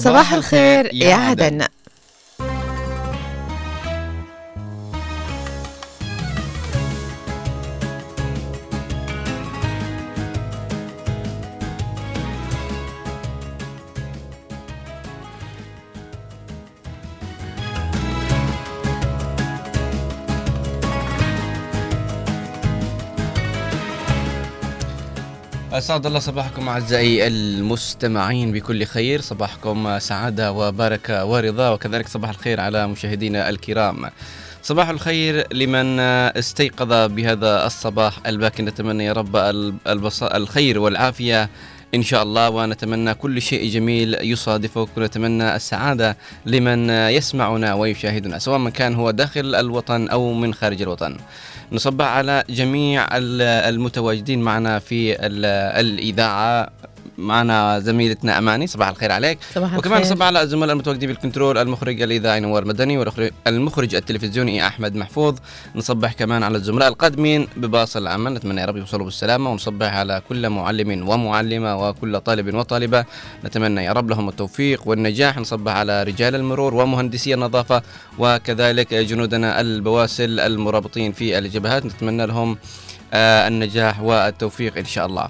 صباح 0.00 0.32
الخير. 0.32 0.94
يا 0.94 1.14
عدن 1.14 1.66
أسعد 25.82 26.06
الله 26.06 26.18
صباحكم 26.18 26.68
أعزائي 26.68 27.26
المستمعين 27.26 28.52
بكل 28.52 28.84
خير. 28.84 29.20
صباحكم 29.20 29.98
سعادة 29.98 30.52
وبركة 30.52 31.24
ورضا 31.24 31.70
وكذلك 31.70 32.08
صباح 32.08 32.30
الخير 32.30 32.60
على 32.60 32.86
مشاهدينا 32.86 33.48
الكرام. 33.48 34.10
صباح 34.62 34.88
الخير 34.88 35.46
لمن 35.52 36.00
استيقظ 36.00 37.12
بهذا 37.12 37.66
الصباح 37.66 38.18
الباكر 38.26 38.64
نتمنى 38.64 39.04
يا 39.04 39.12
رب. 39.12 39.36
الخير 40.22 40.78
والعافية 40.78 41.50
إن 41.94 42.02
شاء 42.02 42.22
الله 42.22 42.50
ونتمنى 42.50 43.14
كل 43.14 43.42
شيء 43.42 43.70
جميل 43.70 44.16
يصادفك 44.20 44.88
ونتمنى 44.96 45.56
السعادة 45.56 46.16
لمن 46.46 46.90
يسمعنا 46.90 47.74
ويشاهدنا 47.74 48.38
سواء 48.38 48.58
من 48.58 48.70
كان 48.70 48.94
هو 48.94 49.10
داخل 49.10 49.54
الوطن 49.54 50.08
أو 50.08 50.32
من 50.32 50.54
خارج 50.54 50.82
الوطن. 50.82 51.16
نصبح 51.72 52.04
على 52.04 52.44
جميع 52.50 53.06
المتواجدين 53.68 54.42
معنا 54.42 54.78
في 54.78 55.16
الإذاعة. 55.80 56.70
معنا 57.18 57.78
زميلتنا 57.78 58.38
أماني 58.38 58.66
صباح 58.66 58.88
الخير 58.88 59.12
عليك. 59.12 59.38
صباح 59.54 59.78
وكمان 59.78 59.98
الخير. 59.98 60.14
صباح 60.14 60.26
على 60.26 60.42
الزملاء 60.42 60.72
المتواجدين 60.72 61.08
بالكنترول 61.08 61.58
المخرج 61.58 62.02
الاذاعي 62.02 62.40
نوار 62.40 62.64
مدني 62.64 62.98
والمخرج 62.98 63.94
التلفزيوني 63.94 64.66
أحمد 64.66 64.96
محفوظ. 64.96 65.38
نصبح 65.74 66.12
كمان 66.12 66.42
على 66.42 66.56
الزملاء 66.56 66.88
القادمين 66.88 67.48
بباص 67.56 67.96
العمل. 67.96 68.34
نتمنى 68.34 68.60
يا 68.60 68.66
رب 68.66 68.76
يوصلوا 68.76 69.04
بالسلامة 69.04 69.50
ونصبح 69.50 69.94
على 69.94 70.22
كل 70.28 70.48
معلم 70.50 71.08
ومعلمة 71.08 71.88
وكل 71.88 72.20
طالب 72.20 72.54
وطالبة. 72.54 73.04
نتمنى 73.44 73.84
يا 73.84 73.92
رب 73.92 74.10
لهم 74.10 74.28
التوفيق 74.28 74.88
والنجاح. 74.88 75.38
نصبح 75.38 75.72
على 75.72 76.02
رجال 76.02 76.34
المرور 76.34 76.74
ومهندسي 76.74 77.34
النظافة 77.34 77.82
وكذلك 78.18 78.94
جنودنا 78.94 79.60
البواسل 79.60 80.40
المرابطين 80.40 81.12
في 81.12 81.38
الجبهات. 81.38 81.86
نتمنى 81.86 82.26
لهم 82.26 82.58
آه 83.14 83.48
النجاح 83.48 84.00
والتوفيق 84.00 84.78
إن 84.78 84.84
شاء 84.84 85.06
الله. 85.06 85.28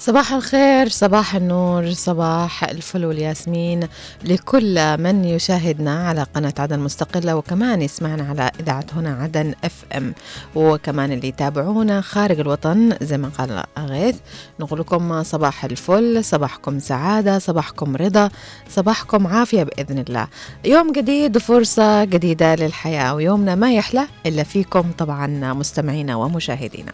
صباح 0.00 0.32
الخير 0.32 0.88
صباح 0.88 1.34
النور 1.34 1.92
صباح 1.92 2.64
الفل 2.64 3.04
والياسمين. 3.04 3.88
لكل 4.24 4.98
من 4.98 5.24
يشاهدنا 5.24 6.08
على 6.08 6.22
قناة 6.22 6.54
عدن 6.58 6.78
مستقلة 6.78 7.36
وكمان 7.36 7.82
يسمعنا 7.82 8.28
على 8.28 8.50
إذاعة 8.60 8.84
هنا 8.96 9.22
عدن 9.22 9.54
FM 9.64 10.14
وكمان 10.54 11.12
اللي 11.12 11.28
يتابعونا 11.28 12.00
خارج 12.00 12.40
الوطن 12.40 12.96
زي 13.02 13.18
ما 13.18 13.28
قال 13.38 13.62
غيث 13.78 14.16
نقول 14.60 14.80
لكم 14.80 15.22
صباح 15.22 15.64
الفل 15.64 16.24
صباحكم 16.24 16.78
سعادة 16.78 17.38
صباحكم 17.38 17.96
رضا 17.96 18.30
صباحكم 18.68 19.26
عافية 19.26 19.62
بإذن 19.62 19.98
الله. 19.98 20.26
يوم 20.64 20.92
جديد 20.92 21.36
وفرصة 21.36 22.04
جديدة 22.04 22.54
للحياة 22.54 23.14
ويومنا 23.14 23.54
ما 23.54 23.72
يحلى 23.72 24.06
إلا 24.26 24.42
فيكم 24.42 24.92
طبعا 24.98 25.52
مستمعينا 25.52 26.16
ومشاهدينا. 26.16 26.92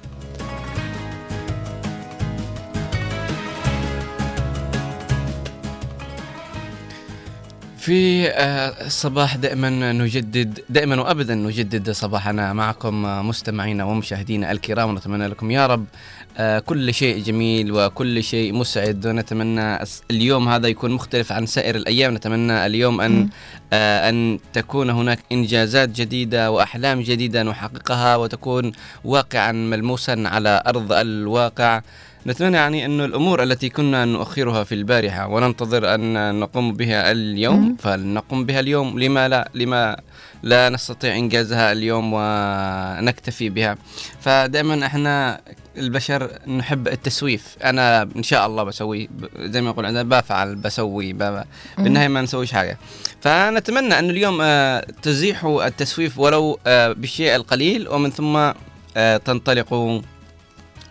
في 7.86 8.30
الصباح 8.86 9.36
دائما 9.36 9.92
نجدد 9.92 10.60
دائما 10.68 11.00
وابدا 11.00 11.34
نجدد 11.34 11.90
صباحنا 11.90 12.52
معكم 12.52 13.02
مستمعينا 13.28 13.84
ومشاهدينا 13.84 14.52
الكرام. 14.52 14.90
ونتمنى 14.90 15.26
لكم 15.26 15.50
يا 15.50 15.66
رب 15.66 15.84
كل 16.66 16.94
شيء 16.94 17.22
جميل 17.22 17.72
وكل 17.72 18.22
شيء 18.22 18.52
مسعد. 18.52 19.06
ونتمنى 19.06 19.78
اليوم 20.10 20.48
هذا 20.48 20.68
يكون 20.68 20.90
مختلف 20.90 21.32
عن 21.32 21.46
سائر 21.46 21.76
الأيام. 21.76 22.14
نتمنى 22.14 22.66
اليوم 22.66 23.00
أن 23.00 23.28
أن 23.72 24.38
تكون 24.52 24.90
هناك 24.90 25.18
إنجازات 25.32 25.88
جديدة 25.88 26.50
وأحلام 26.50 27.00
جديدة 27.00 27.42
نحققها 27.42 28.16
وتكون 28.16 28.72
واقعا 29.04 29.52
ملموسا 29.52 30.22
على 30.26 30.62
أرض 30.66 30.92
الواقع. 30.92 31.80
نتمنى 32.26 32.56
يعني 32.56 32.86
أن 32.86 33.00
الأمور 33.00 33.42
التي 33.42 33.68
كنا 33.68 34.04
نؤخرها 34.04 34.64
في 34.64 34.74
البارحة 34.74 35.26
وننتظر 35.28 35.94
أن 35.94 36.34
نقوم 36.40 36.72
بها 36.72 37.12
اليوم 37.12 37.76
فلنقوم 37.80 38.44
بها 38.44 38.60
اليوم. 38.60 38.98
لما 38.98 39.28
لا 39.28 39.48
لما 39.54 40.00
لا 40.42 40.68
نستطيع 40.68 41.16
إنجازها 41.16 41.72
اليوم 41.72 42.10
ونكتفي 42.14 43.48
بها. 43.48 43.76
فدائما 44.20 44.86
إحنا 44.86 45.40
البشر 45.76 46.30
نحب 46.48 46.88
التسويف. 46.88 47.56
أنا 47.64 48.02
إن 48.02 48.22
شاء 48.22 48.46
الله 48.46 48.62
بسوي 48.62 49.08
زي 49.38 49.62
ما 49.62 49.70
يقول 49.70 49.86
عندنا 49.86 50.02
بفعل 50.02 50.54
بسوي 50.54 51.12
بالنهاية 51.78 52.08
ما 52.08 52.22
نسويش 52.22 52.52
حاجة. 52.52 52.78
فنتمنى 53.20 53.98
أن 53.98 54.10
اليوم 54.10 54.42
تزيحوا 55.02 55.66
التسويف 55.66 56.18
ولو 56.18 56.58
بالشيء 56.66 57.36
القليل 57.36 57.88
ومن 57.88 58.10
ثم 58.10 58.52
تنطلقوا 59.24 60.00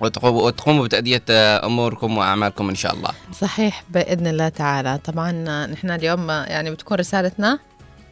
وتقوموا 0.01 0.85
بتأدية 0.85 1.23
أموركم 1.65 2.17
وأعمالكم 2.17 2.69
إن 2.69 2.75
شاء 2.75 2.93
الله. 2.93 3.09
صحيح 3.39 3.83
بإذن 3.89 4.27
الله 4.27 4.49
تعالى. 4.49 4.97
طبعا 4.97 5.31
نحن 5.65 5.91
اليوم 5.91 6.29
يعني 6.29 6.71
بتكون 6.71 6.97
رسالتنا 6.97 7.59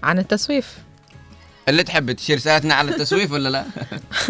عن 0.03 0.19
التسويف. 0.19 0.77
اللي 1.69 1.83
تحب 1.83 2.11
تشير 2.11 2.37
رسالتنا 2.37 2.73
على 2.73 2.91
التسويف 2.91 3.31
ولا 3.31 3.49
لا؟ 3.49 3.65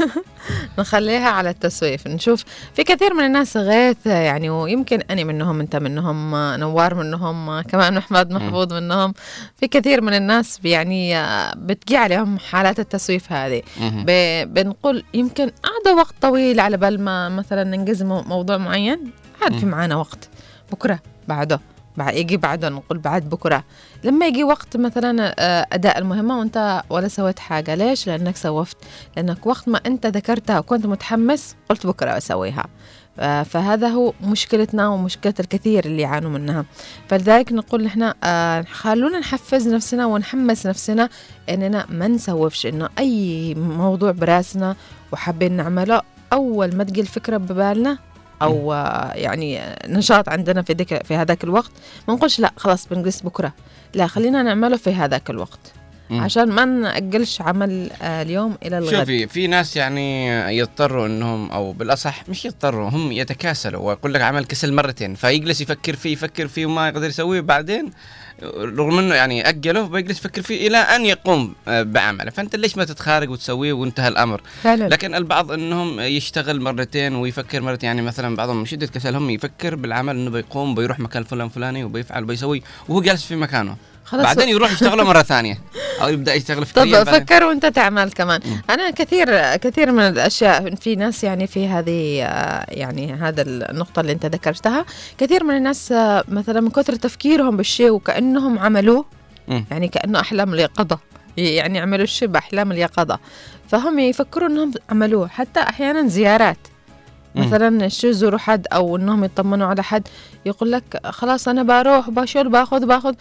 نخليها 0.79 1.29
على 1.29 1.49
التسويف. 1.49 2.07
نشوف. 2.07 2.43
في 2.73 2.83
كثير 2.83 3.13
من 3.13 3.25
الناس 3.25 3.57
غيث 3.57 4.05
يعني 4.05 4.49
ويمكن 4.49 5.01
أنا 5.01 5.23
منهم 5.23 5.59
أنت 5.59 5.75
منهم 5.75 6.35
نوار 6.35 6.95
منهم 6.95 7.61
كمان 7.61 7.93
محمد 7.93 8.31
محفوظ 8.31 8.73
منهم. 8.73 9.13
في 9.57 9.67
كثير 9.67 10.01
من 10.01 10.13
الناس 10.13 10.59
يعني 10.63 11.23
بتجي 11.55 11.97
عليهم 11.97 12.39
حالات 12.39 12.79
التسويف 12.79 13.31
هذه. 13.31 13.61
بنقول 14.45 15.03
يمكن 15.13 15.51
قعدة 15.63 15.95
وقت 15.97 16.15
طويل 16.21 16.59
على 16.59 16.77
بال 16.77 17.01
ما 17.01 17.29
مثلا 17.29 17.63
ننجز 17.63 18.03
موضوع 18.03 18.57
معين. 18.57 19.11
عاد 19.41 19.57
في 19.59 19.65
معانا 19.65 19.95
وقت. 19.95 20.29
بكرة 20.71 20.99
بعده. 21.27 21.55
بعد 21.55 21.72
يجي 21.99 22.37
بعده 22.37 22.69
نقول 22.69 22.97
بعد 22.97 23.29
بكرة. 23.29 23.63
لما 24.03 24.27
يجي 24.27 24.43
وقت 24.43 24.77
مثلا 24.77 25.35
أداء 25.75 25.97
المهمة 25.97 26.39
وأنت 26.39 26.83
ولا 26.89 27.07
سويت 27.07 27.39
حاجة 27.39 27.75
ليش؟ 27.75 28.07
لأنك 28.07 28.37
سوفت. 28.37 28.77
لأنك 29.17 29.47
وقت 29.47 29.69
ما 29.69 29.79
أنت 29.85 30.05
ذكرتها 30.05 30.59
وكنت 30.59 30.85
متحمس 30.85 31.55
قلت 31.69 31.87
بكرة 31.87 32.17
أسويها. 32.17 32.65
فهذا 33.43 33.87
هو 33.87 34.13
مشكلتنا 34.23 34.87
ومشكلة 34.87 35.33
الكثير 35.39 35.85
اللي 35.85 36.01
يعانوا 36.01 36.29
منها. 36.29 36.65
فلذلك 37.07 37.51
نقول 37.51 37.83
نحن 37.83 38.13
خلونا 38.63 39.19
نحفز 39.19 39.67
نفسنا 39.67 40.05
ونحمس 40.05 40.67
نفسنا 40.67 41.09
إننا 41.49 41.85
ما 41.89 42.07
نسوفش 42.07 42.65
إنه 42.65 42.89
أي 42.99 43.53
موضوع 43.55 44.11
براسنا 44.11 44.75
وحابين 45.11 45.51
نعمله 45.51 46.01
أول 46.33 46.75
ما 46.75 46.83
تجي 46.83 47.01
الفكرة 47.01 47.37
ببالنا 47.37 47.97
أو 48.41 48.73
يعني 49.15 49.61
نشاط 49.87 50.29
عندنا 50.29 50.61
في 50.61 50.73
ذيك 50.73 51.05
في 51.05 51.15
هذاك 51.15 51.43
الوقت 51.43 51.71
ما 52.07 52.13
نقولش 52.13 52.39
لا 52.39 52.53
خلاص 52.57 52.87
بنجلس 52.87 53.21
بكرة. 53.21 53.53
لا 53.93 54.07
خلينا 54.07 54.43
نعمله 54.43 54.77
في 54.77 54.93
هذاك 54.93 55.29
الوقت. 55.29 55.59
عشان 56.11 56.51
ما 56.51 56.65
نأجلش 56.65 57.41
عمل 57.41 57.89
اليوم 58.01 58.57
إلى 58.63 58.77
الغد. 58.77 58.99
شوفي 58.99 59.27
في 59.27 59.47
ناس 59.47 59.77
يعني 59.77 60.27
يضطروا 60.57 61.07
إنهم 61.07 61.51
أو 61.51 61.71
بالأصح 61.71 62.29
مش 62.29 62.45
يضطروا 62.45 62.89
هم 62.89 63.11
يتكاسلوا. 63.11 63.87
ويقول 63.87 64.13
لك 64.13 64.21
عمل 64.21 64.45
كسل 64.45 64.73
مرتين 64.73 65.15
فيجلس 65.15 65.61
يفكر 65.61 65.95
فيه 65.95 66.13
يفكر 66.13 66.47
فيه 66.47 66.65
وما 66.65 66.87
يقدر 66.87 67.07
يسويه. 67.07 67.41
بعدين 67.41 67.91
رغم 68.57 68.99
إنه 68.99 69.15
يعني 69.15 69.49
أجله 69.49 69.87
بيجلس 69.87 70.19
يفكر 70.19 70.41
فيه 70.41 70.67
إلى 70.67 70.77
أن 70.77 71.05
يقوم 71.05 71.53
بعمله. 71.67 72.31
فأنت 72.31 72.55
ليش 72.55 72.77
ما 72.77 72.85
تتخارج 72.85 73.29
وتسويه 73.29 73.73
وانتهى 73.73 74.07
الأمر؟ 74.07 74.41
فعلا. 74.63 74.89
لكن 74.89 75.15
البعض 75.15 75.51
إنهم 75.51 75.99
يشتغل 75.99 76.61
مرتين 76.61 77.15
ويفكر 77.15 77.61
مرتين 77.61 77.87
يعني 77.87 78.01
مثلا 78.01 78.35
بعضهم 78.35 78.57
من 78.57 78.65
شده 78.65 78.87
كسلهم 78.87 79.29
يفكر 79.29 79.75
بالعمل 79.75 80.15
إنه 80.15 80.29
بيقوم 80.29 80.75
بيروح 80.75 80.99
مكان 80.99 81.23
فلان 81.23 81.49
فلاني 81.49 81.83
وبيفعل 81.83 82.23
وبيسوي 82.23 82.63
وهو 82.89 83.01
جالس 83.01 83.25
في 83.25 83.35
مكانه. 83.35 83.75
خلاص. 84.13 84.25
بعدين 84.25 84.49
يروح 84.49 84.71
يشتغله 84.71 85.03
مرة 85.03 85.21
ثانية. 85.21 85.61
أو 86.01 86.07
يبدأ 86.07 86.33
يشتغل 86.33 86.65
في 86.65 86.73
طب 86.73 87.03
فكر 87.03 87.43
وأنت 87.43 87.65
تعمل 87.65 88.11
كمان. 88.11 88.39
م. 88.45 88.71
أنا 88.71 88.89
كثير 88.91 89.55
كثير 89.55 89.91
من 89.91 89.99
الأشياء 89.99 90.75
في 90.75 90.95
ناس 90.95 91.23
يعني 91.23 91.47
في 91.47 91.67
هذه 91.67 92.17
يعني 92.69 93.13
هذا 93.13 93.41
النقطة 93.41 93.99
اللي 93.99 94.11
أنت 94.11 94.25
ذكرتها. 94.25 94.85
كثير 95.17 95.43
من 95.43 95.57
الناس 95.57 95.91
مثلا 96.27 96.61
من 96.61 96.69
كثر 96.69 96.95
تفكيرهم 96.95 97.57
بالشيء 97.57 97.89
وكأنهم 97.89 98.59
عملوه. 98.59 99.05
يعني 99.47 99.87
كأنه 99.87 100.19
أحلام 100.19 100.53
اليقظة. 100.53 100.99
يعني 101.37 101.79
عملوا 101.79 102.03
الشيء 102.03 102.27
بأحلام 102.27 102.71
اليقظة. 102.71 103.19
فهم 103.69 103.99
يفكروا 103.99 104.49
إنهم 104.49 104.71
عملوه. 104.89 105.27
حتى 105.27 105.59
أحيانا 105.59 106.07
زيارات. 106.07 106.57
مثلا 107.35 107.85
يزوروا 108.03 108.39
حد 108.39 108.67
أو 108.73 108.97
إنهم 108.97 109.23
يطمنوا 109.23 109.67
على 109.67 109.83
حد. 109.83 110.07
يقول 110.45 110.71
لك 110.71 110.99
خلاص 111.05 111.47
أنا 111.47 111.63
بروح 111.63 112.09
بشر 112.09 112.47
باخذ 112.47 112.85
باخذ. 112.85 113.13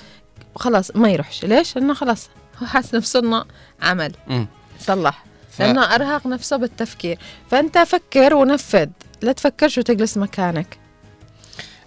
خلاص 0.54 0.96
ما 0.96 1.10
يروحش. 1.10 1.44
ليش؟ 1.44 1.76
لأنه 1.76 1.94
خلاص 1.94 2.28
هو 2.62 2.66
حاس 2.66 2.94
نفسه 2.94 3.20
إنه 3.20 3.44
عمل. 3.82 4.12
مم. 4.26 4.46
صلح. 4.80 5.24
ف... 5.50 5.60
لأنه 5.60 5.94
ارهق 5.94 6.26
نفسه 6.26 6.56
بالتفكير. 6.56 7.18
فأنت 7.50 7.78
فكر 7.78 8.34
ونفذ. 8.34 8.88
لا 9.22 9.32
تفكرش 9.32 9.78
وتجلس 9.78 10.16
مكانك. 10.16 10.82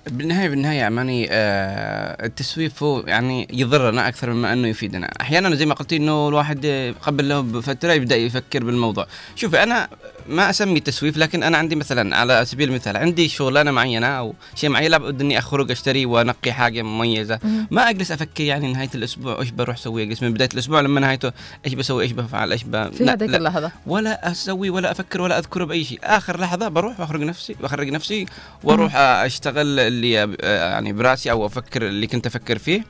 بالنهايه 0.08 0.50
بالنهاية 0.50 0.84
عماني 0.84 1.28
آه 1.32 2.26
التسويف 2.26 2.84
هو 2.84 3.00
يعني 3.00 3.48
يضرنا 3.54 4.08
أكثر 4.08 4.34
مما 4.34 4.54
أنه 4.54 4.68
يفيدنا، 4.68 5.12
أحيانا 5.22 5.56
زي 5.56 5.66
ما 5.66 5.74
قلتي 5.74 5.98
إنه 5.98 6.28
الواحد 6.28 6.94
قبل 7.02 7.30
له 7.30 7.42
بفترة 7.42 7.94
يبدأ 7.94 8.16
يفكر 8.16 8.64
بالموضوع، 8.64 9.08
شوفي 9.36 9.64
أنا 9.64 9.90
ما 10.30 10.50
أسمي 10.50 10.80
تسويف 10.80 11.18
لكن 11.18 11.44
أنا 11.44 11.57
عندي 11.57 11.75
مثلا 11.75 12.16
على 12.18 12.45
سبيل 12.45 12.69
المثال 12.69 12.98
عندي 12.98 13.27
شغلانة 13.30 13.72
معينة 13.72 14.07
أو 14.07 14.33
شيء 14.56 14.69
معين 14.69 14.92
لابد 14.92 15.22
إني 15.22 15.38
أخرج 15.39 15.72
أشتري 15.72 16.06
وأنقي 16.06 16.51
حاجة 16.54 16.81
مميزة، 16.81 17.39
مم. 17.44 17.68
ما 17.72 17.89
أجلس 17.89 18.12
أفكر 18.12 18.44
يعني 18.44 18.74
نهاية 18.74 18.89
الأسبوع 18.95 19.39
إيش 19.42 19.50
بروح 19.51 19.75
أسوي؟ 19.77 20.04
أجلس 20.04 20.24
من 20.24 20.33
بداية 20.33 20.50
الأسبوع 20.54 20.81
لما 20.81 21.00
نهايته 21.00 21.31
إيش 21.66 21.74
بسوي؟ 21.74 22.04
إيش 22.04 22.12
بفعل؟ 22.12 22.51
إيش 22.51 22.63
ب... 22.63 22.92
في 22.92 23.04
لا- 23.04 23.13
هذيك 23.13 23.30
لا. 23.30 23.38
اللحظة. 23.38 23.72
ولا 23.88 24.31
أسوي 24.31 24.69
ولا 24.69 24.92
أفكر 24.92 25.22
ولا 25.22 25.39
أذكر 25.39 25.63
بأي 25.66 25.83
شيء. 25.83 26.00
آخر 26.04 26.39
لحظة 26.39 26.68
بروح 26.68 27.00
وأخرج 27.00 27.21
نفسي 27.21 27.56
وأخرج 27.62 27.89
نفسي 27.89 28.25
وأروح 28.63 28.95
أشتغل 28.95 29.80
اللي 29.80 30.12
يعني 30.44 30.94
براسي 30.94 31.31
أو 31.31 31.45
أفكر 31.45 31.88
اللي 31.88 32.07
كنت 32.07 32.25
أفكر 32.25 32.57
فيه. 32.57 32.83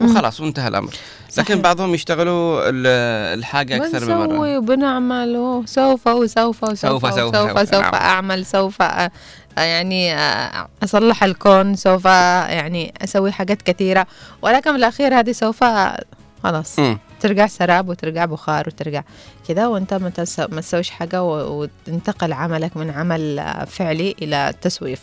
وخلاص 0.00 0.40
وانتهى 0.40 0.68
الأمر. 0.68 0.90
لكن 1.38 1.44
صحيح. 1.44 1.56
بعضهم 1.62 1.94
يشتغلوا 1.94 2.68
ال- 2.68 2.86
الحاجة 3.38 3.76
أكثر 3.76 4.00
من 4.06 4.14
مرة. 4.14 4.26
بنسوي 4.26 4.56
وبنعمل 4.56 5.36
وسوف 5.36 6.06
وسوف 6.06 6.64
وسوف 6.64 6.78
سوف- 6.78 7.02
سوف 7.02 7.14
سوف- 7.14 7.36
سوف, 7.36 7.58
سوف، 7.58 7.60
سوف. 7.70 7.74
نعم. 7.82 7.94
أعمل 7.94 8.46
سوف 8.46 8.82
أ- 8.82 9.10
يعني 9.56 10.16
أصلح 10.84 11.24
الكون 11.24 11.76
سوف 11.76 12.04
يعني 12.04 12.94
أسوي 13.04 13.32
حاجات 13.32 13.62
كثيرة. 13.62 14.06
ولكن 14.42 14.72
بالأخير 14.72 15.18
هذه 15.18 15.32
سوف 15.32 15.64
خلاص. 16.44 16.76
ترجع 17.20 17.46
سراب 17.46 17.88
وترجع 17.88 18.24
بخار 18.24 18.64
وترجع 18.68 19.02
كذا 19.48 19.66
وأنت 19.66 19.94
ما 19.94 20.12
ما 20.38 20.60
تسويش 20.60 20.90
حاجة 20.90 21.22
و- 21.22 21.62
وتنتقل 21.86 22.32
عملك 22.32 22.76
من 22.76 22.90
عمل 22.90 23.44
فعلي 23.66 24.14
إلى 24.22 24.54
تسويف. 24.62 25.00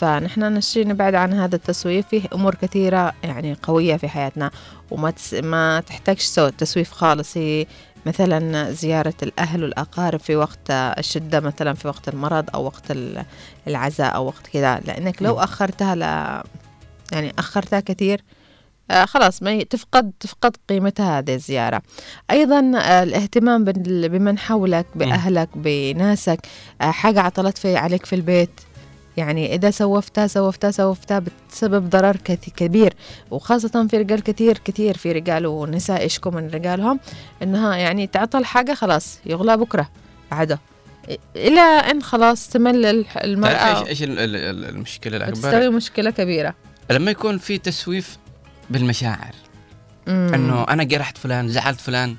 فنحن 0.00 0.42
نشتري 0.54 0.84
نبعد 0.84 1.14
عن 1.14 1.32
هذا 1.32 1.56
التسويف. 1.56 2.08
فيه 2.08 2.22
أمور 2.34 2.54
كثيرة 2.54 3.12
يعني 3.24 3.56
قوية 3.62 3.96
في 3.96 4.08
حياتنا 4.08 4.50
وما 4.90 5.10
تس... 5.10 5.34
ما 5.34 5.80
تحتاجش 5.80 6.30
تسويف 6.58 6.90
خالص. 6.90 7.36
هي 7.36 7.66
مثلا 8.06 8.70
زيارة 8.70 9.14
الأهل 9.22 9.62
والأقارب 9.62 10.20
في 10.20 10.36
وقت 10.36 10.70
الشدة 10.70 11.40
مثلا 11.40 11.74
في 11.74 11.88
وقت 11.88 12.08
المرض 12.08 12.44
أو 12.54 12.64
وقت 12.64 12.90
ال- 12.90 13.24
العزاء 13.68 14.14
أو 14.14 14.26
وقت 14.26 14.46
كذا. 14.46 14.80
لأنك 14.80 15.22
لو. 15.22 15.38
أخرتها 15.38 15.94
ل... 15.94 16.00
يعني 17.12 17.32
أخرتها 17.38 17.80
كثير 17.80 18.24
آه، 18.90 19.04
خلاص 19.04 19.42
ما 19.42 19.62
تفقد 19.62 20.12
تفقد 20.20 20.56
قيمتها 20.68 21.18
هذه 21.18 21.34
الزيارة. 21.34 21.82
أيضا 22.30 22.72
آه، 22.76 23.02
الاهتمام 23.02 23.64
بمن 23.64 24.38
حولك 24.38 24.86
بأهلك 24.94 25.48
بناسك. 25.54 26.40
آه، 26.80 26.90
حاجة 26.90 27.20
عطلت 27.20 27.58
في 27.58 27.76
عليك 27.76 28.06
في 28.06 28.14
البيت. 28.14 28.50
يعني 29.16 29.54
إذا 29.54 29.70
سوفتها 29.70 30.26
سوفتها 30.26 30.70
سوفتها 30.70 31.18
بتسبب 31.18 31.90
ضرر 31.90 32.16
كبير. 32.56 32.94
وخاصة 33.30 33.86
في 33.90 33.96
رجال 33.96 34.22
كثير 34.22 34.58
كثير 34.58 34.96
في 34.96 35.12
رجال 35.12 35.46
ونساء 35.46 36.06
يشكوا 36.06 36.32
من 36.32 36.48
رجالهم 36.50 37.00
إنها 37.42 37.76
يعني 37.76 38.06
تعطل 38.06 38.44
حاجة 38.44 38.74
خلاص 38.74 39.18
يغلى 39.26 39.56
بكرة 39.56 39.90
بعده 40.30 40.58
إ- 41.10 41.12
إلى 41.36 41.60
أن 41.60 42.02
خلاص 42.02 42.48
تمل 42.48 43.06
المرأة 43.24 43.78
إيش 43.80 43.88
إيش 43.88 44.02
ال- 44.02 44.18
ال- 44.18 44.36
ال- 44.36 44.64
المشكلة 44.64 45.16
الأكبر؟ 45.16 45.38
وتستوي 45.38 45.68
مشكلة 45.68 46.10
كبيرة. 46.10 46.54
لما 46.90 47.10
يكون 47.10 47.38
في 47.38 47.58
تسويف 47.58 48.18
بالمشاعر. 48.70 49.34
مم. 50.06 50.30
إنه 50.34 50.64
أنا 50.68 50.84
جرحت 50.84 51.18
فلان 51.18 51.48
زعلت 51.48 51.80
فلان 51.80 52.16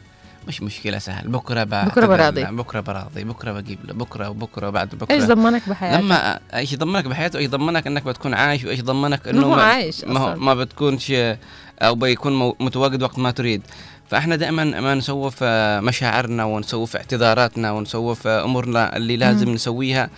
مش 0.47 0.61
مشكلة 0.61 0.97
سهل. 0.97 1.27
بكرة 1.27 1.63
بكرة 1.63 2.05
براضي. 2.05 2.43
بكرة 2.43 2.79
براضي. 2.79 3.23
بكرة 3.23 3.51
بجيب 3.51 3.79
له 3.85 3.93
بكرة 3.93 4.29
وبكرة 4.29 4.69
بعد 4.69 4.89
بكرة. 4.95 5.15
إيش 5.15 5.23
ضمنك 5.23 5.69
بحياتك؟ 5.69 6.03
لما 6.03 6.39
إيش 6.53 6.73
يضمنك 6.73 7.05
بحياته؟ 7.05 7.37
إيش 7.37 7.45
يضمنك 7.45 7.87
إنك 7.87 8.03
بتكون 8.03 8.33
عايش 8.33 8.63
وإيش 8.63 8.79
يضمنك 8.79 9.27
إنه 9.27 9.39
إنه 9.39 9.49
ما, 9.49 9.63
عايش 9.63 10.03
ما, 10.05 10.17
أصلاً. 10.17 10.35
ما 10.35 10.53
بتكونش 10.53 11.13
أو 11.81 11.95
بيكون 11.95 12.53
متواجد 12.59 13.03
وقت 13.03 13.19
ما 13.19 13.31
تريد. 13.31 13.61
فإحنا 14.09 14.35
دائما 14.35 14.63
ما 14.63 14.95
نسوف 14.95 15.43
مشاعرنا 15.83 16.43
ونسوف 16.43 16.95
اعتذاراتنا 16.95 17.71
ونسوف 17.71 18.27
أمورنا 18.27 18.97
اللي 18.97 19.17
لازم 19.17 19.47
مم. 19.47 19.53
نسويها. 19.53 20.09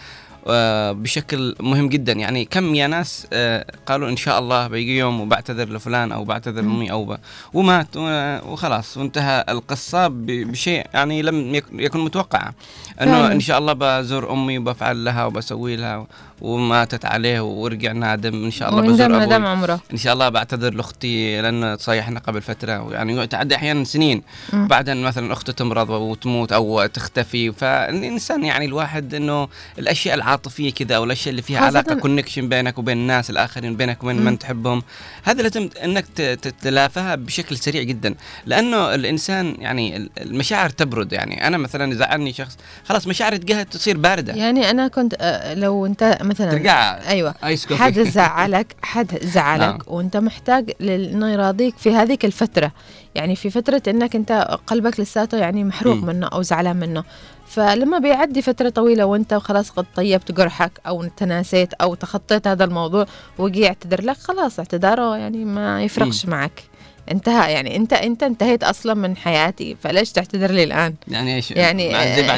بشكل 0.93 1.55
مهم 1.59 1.89
جدا 1.89 2.13
يعني 2.13 2.45
كم 2.45 2.75
يا 2.75 2.87
ناس 2.87 3.27
آه، 3.33 3.65
قالوا 3.85 4.09
إن 4.09 4.17
شاء 4.17 4.39
الله 4.39 4.67
بيجي 4.67 4.97
يوم 4.97 5.21
وبعتذر 5.21 5.69
لفلان 5.69 6.11
أو 6.11 6.23
بعتذر. 6.23 6.61
لأمي 6.61 6.91
أو. 6.91 7.17
ومات 7.53 7.87
و- 7.97 8.39
وخلاص 8.51 8.97
وانتهى 8.97 9.45
القصة 9.49 10.07
بشيء 10.11 10.85
يعني 10.93 11.21
لم 11.21 11.55
يك- 11.55 11.65
يكن 11.73 11.99
متوقعه 11.99 12.53
إنه. 13.01 13.31
إن 13.31 13.39
شاء 13.39 13.57
الله 13.59 13.73
بزور 13.73 14.33
أمي 14.33 14.57
وبفعل 14.57 15.05
لها 15.05 15.25
وبسوي 15.25 15.75
لها 15.75 16.07
وماتت 16.43 17.05
عليه 17.05 17.41
ورجع 17.41 17.91
نادم. 17.91 18.43
إن 18.45 18.51
شاء 18.51 18.69
الله 18.69 18.81
بزور 18.81 19.11
ويندم 19.11 19.15
ندم 19.25 19.33
أبوي. 19.33 19.47
عمره. 19.47 19.79
إن 19.93 19.97
شاء 19.97 20.13
الله 20.13 20.29
بعتذر 20.29 20.73
لأختي 20.73 21.41
لأن 21.41 21.77
تصيحنا 21.77 22.19
قبل 22.19 22.41
فترة. 22.41 22.93
يعني 22.93 23.27
تعدي 23.27 23.55
أحيانا 23.55 23.83
سنين. 23.83 24.21
مم. 24.53 24.67
بعدين 24.67 25.03
مثلا 25.03 25.33
أخته 25.33 25.53
تمرض 25.53 25.89
وتموت 25.89 26.51
أو 26.51 26.85
تختفي. 26.85 27.51
فالإنسان 27.51 28.43
يعني 28.45 28.65
الواحد 28.65 29.13
إنه 29.13 29.47
الأشياء 29.79 30.15
العاطفية 30.15 30.71
كذا 30.73 30.95
أو 30.95 31.03
الأشياء 31.03 31.29
اللي 31.31 31.41
فيها 31.41 31.59
علاقة 31.59 31.95
connection 31.95 32.49
بينك 32.49 32.77
وبين 32.77 32.97
الناس 32.97 33.29
الآخرين 33.29 33.75
بينك 33.75 34.03
وبين. 34.03 34.21
من 34.21 34.39
تحبهم. 34.39 34.83
هذا 35.23 35.41
لازم 35.43 35.69
إنك 35.83 36.05
ت- 36.15 36.21
تتلافاها 36.21 37.15
بشكل 37.15 37.57
سريع 37.57 37.83
جدا. 37.83 38.15
لأنه 38.45 38.95
الإنسان 38.95 39.55
يعني 39.59 39.97
ال- 39.97 40.09
المشاعر 40.21 40.69
تبرد. 40.69 41.13
يعني 41.13 41.47
أنا 41.47 41.57
مثلا 41.57 41.93
زعلني 41.95 42.33
شخص 42.33 42.57
خلاص 42.85 43.07
مشاعري 43.07 43.37
تجاهه 43.37 43.63
تصير 43.63 43.97
باردة. 43.97 44.33
يعني 44.33 44.69
أنا 44.69 44.87
كنت 44.87 45.15
آه، 45.21 45.53
لو 45.53 45.85
أنت 45.85 46.17
مثلا 46.33 46.51
ترجع 46.51 46.99
أيوة. 47.07 47.35
ice 47.43 47.65
coffee. 47.65 47.83
حد 47.83 47.99
زعلك 47.99 48.75
حد 48.81 49.23
زعلك 49.23 49.61
نعم. 49.61 49.79
وأنت 49.87 50.17
محتاج 50.17 50.71
إنه 50.81 51.29
يراضيك 51.29 51.77
في 51.77 51.95
هذيك 51.95 52.25
الفترة. 52.25 52.71
يعني 53.15 53.35
في 53.35 53.49
فترة 53.49 53.81
إنك 53.87 54.15
أنت 54.15 54.31
قلبك 54.67 54.99
لساته 54.99 55.37
يعني 55.37 55.63
محروق 55.63 55.95
مم. 55.95 56.05
منه 56.05 56.27
أو 56.27 56.41
زعلان 56.41 56.75
منه. 56.75 57.03
فلما 57.47 57.97
بيعدي 57.99 58.41
فترة 58.41 58.69
طويلة 58.69 59.05
وأنت 59.05 59.33
خلاص 59.33 59.69
قد 59.69 59.85
طيبت 59.95 60.31
جرحك 60.31 60.71
أو 60.87 61.03
تناسيت 61.17 61.73
أو 61.73 61.95
تخطيت 61.95 62.47
هذا 62.47 62.63
الموضوع 62.63 63.05
وجي 63.37 63.59
يعتذر 63.59 64.01
لك 64.01 64.17
خلاص 64.17 64.59
اعتذاره 64.59 65.17
يعني 65.17 65.45
ما 65.45 65.83
يفرقش 65.83 66.25
معك. 66.25 66.63
انتهى 67.11 67.51
يعني 67.51 67.75
انت 67.75 67.93
انت 67.93 68.23
انتهيت 68.23 68.63
أصلا 68.63 68.93
من 68.93 69.17
حياتي 69.17 69.77
فليش 69.83 70.11
تعتذر 70.11 70.51
لي 70.51 70.63
الآن 70.63 70.95
يعني 71.07 71.35
إيش 71.35 71.51
يعني 71.51 71.89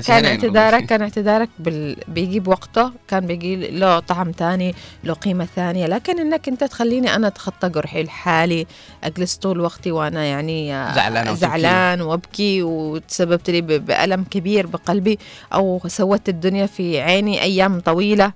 كان 0.01 0.25
اعتذارك. 0.25 0.85
كان 0.85 1.01
اعتذارك 1.01 1.49
بال... 1.59 1.95
بيجي 2.07 2.39
بوقته 2.39 2.91
كان 3.07 3.27
بيجي 3.27 3.55
له 3.55 3.99
طعم 3.99 4.31
تاني 4.31 4.75
له 5.03 5.13
قيمة 5.13 5.47
ثانية 5.55 5.85
لكن 5.85 6.19
إنك 6.19 6.47
أنت 6.47 6.63
تخليني 6.63 7.15
أنا 7.15 7.27
أتخطى 7.27 7.69
جرحي 7.69 8.03
لحالي 8.03 8.67
أجلس 9.03 9.35
طول 9.35 9.59
وقتي 9.61 9.91
وأنا 9.91 10.25
يعني 10.25 10.75
آه، 10.75 10.95
زعلان. 10.95 11.35
زعلان 11.35 12.01
وأبكي 12.01 12.63
وتسببت 12.63 13.49
لي 13.49 13.61
ب... 13.61 13.67
بألم 13.67 14.23
كبير 14.23 14.67
بقلبي 14.67 15.19
أو 15.53 15.81
سودت 15.87 16.29
الدنيا 16.29 16.65
في 16.65 17.01
عيني 17.01 17.41
أيام 17.41 17.79
طويلة 17.79 18.31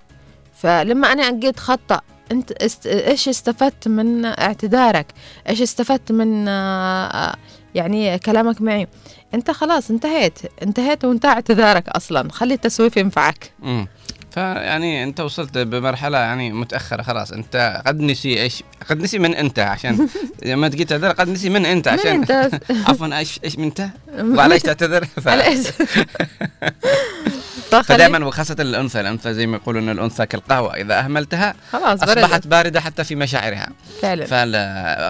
فلما 0.55 1.11
أنا 1.11 1.23
أجيت 1.29 1.59
خطأ 1.59 2.01
أنت 2.31 2.51
است... 2.51 2.87
إيش 2.87 3.29
استفدت 3.29 3.87
من 3.87 4.25
اعتذارك؟ 4.25 5.05
إيش 5.49 5.61
استفدت 5.61 6.11
من 6.11 6.47
آه، 6.47 7.35
يعني 7.75 8.19
كلامك 8.19 8.61
معي؟ 8.61 8.87
أنت 9.33 9.51
خلاص 9.51 9.89
انتهيت 9.91 10.39
انتهيت 10.63 11.05
وانتهى 11.05 11.31
اعتذارك 11.31 11.89
أصلا. 11.89 12.31
خلي 12.31 12.53
التسويف 12.53 12.97
ينفعك. 12.97 13.51
فيعني 14.39 15.03
انت 15.03 15.19
وصلت 15.19 15.57
بمرحلة 15.57 16.17
يعني 16.17 16.51
متأخرة 16.53 17.01
خلاص 17.01 17.31
انت 17.31 17.81
قد 17.87 17.99
نسي 18.01 18.41
إيش 18.41 18.63
قد 18.89 19.01
نسي 19.01 19.19
من 19.19 19.35
انت 19.35 19.59
عشان 19.59 20.07
لما 20.45 20.67
تجي 20.67 20.85
تعتذر 20.85 21.11
قد 21.11 21.29
نسي 21.29 21.49
من 21.49 21.65
انت 21.65 21.87
من 21.89 21.99
عشان 21.99 22.11
انت. 22.11 22.59
عفوا 22.87 23.17
إيش 23.17 23.39
إيش 23.43 23.57
من 23.57 23.63
انت؟ 23.63 23.87
وعلى 24.37 24.53
إيش 24.53 24.61
تعتذر. 24.63 25.05
ف... 25.05 25.27
على 25.27 25.43
إيش؟ 25.45 25.67
فدائما 27.83 28.25
وخاصة 28.25 28.55
الأنثى 28.59 28.99
الأنثى 28.99 29.33
زي 29.33 29.47
ما 29.47 29.57
يقولوا 29.57 29.81
ان 29.81 29.89
الأنثى 29.89 30.25
كالقهوة 30.25 30.75
إذا 30.75 30.99
أهملتها 30.99 31.55
خلاص 31.71 32.03
أصبحت 32.03 32.29
بردت 32.29 32.47
باردة 32.47 32.81
حتى 32.81 33.03
في 33.03 33.15
مشاعرها. 33.15 33.67
فعلا. 34.01 34.25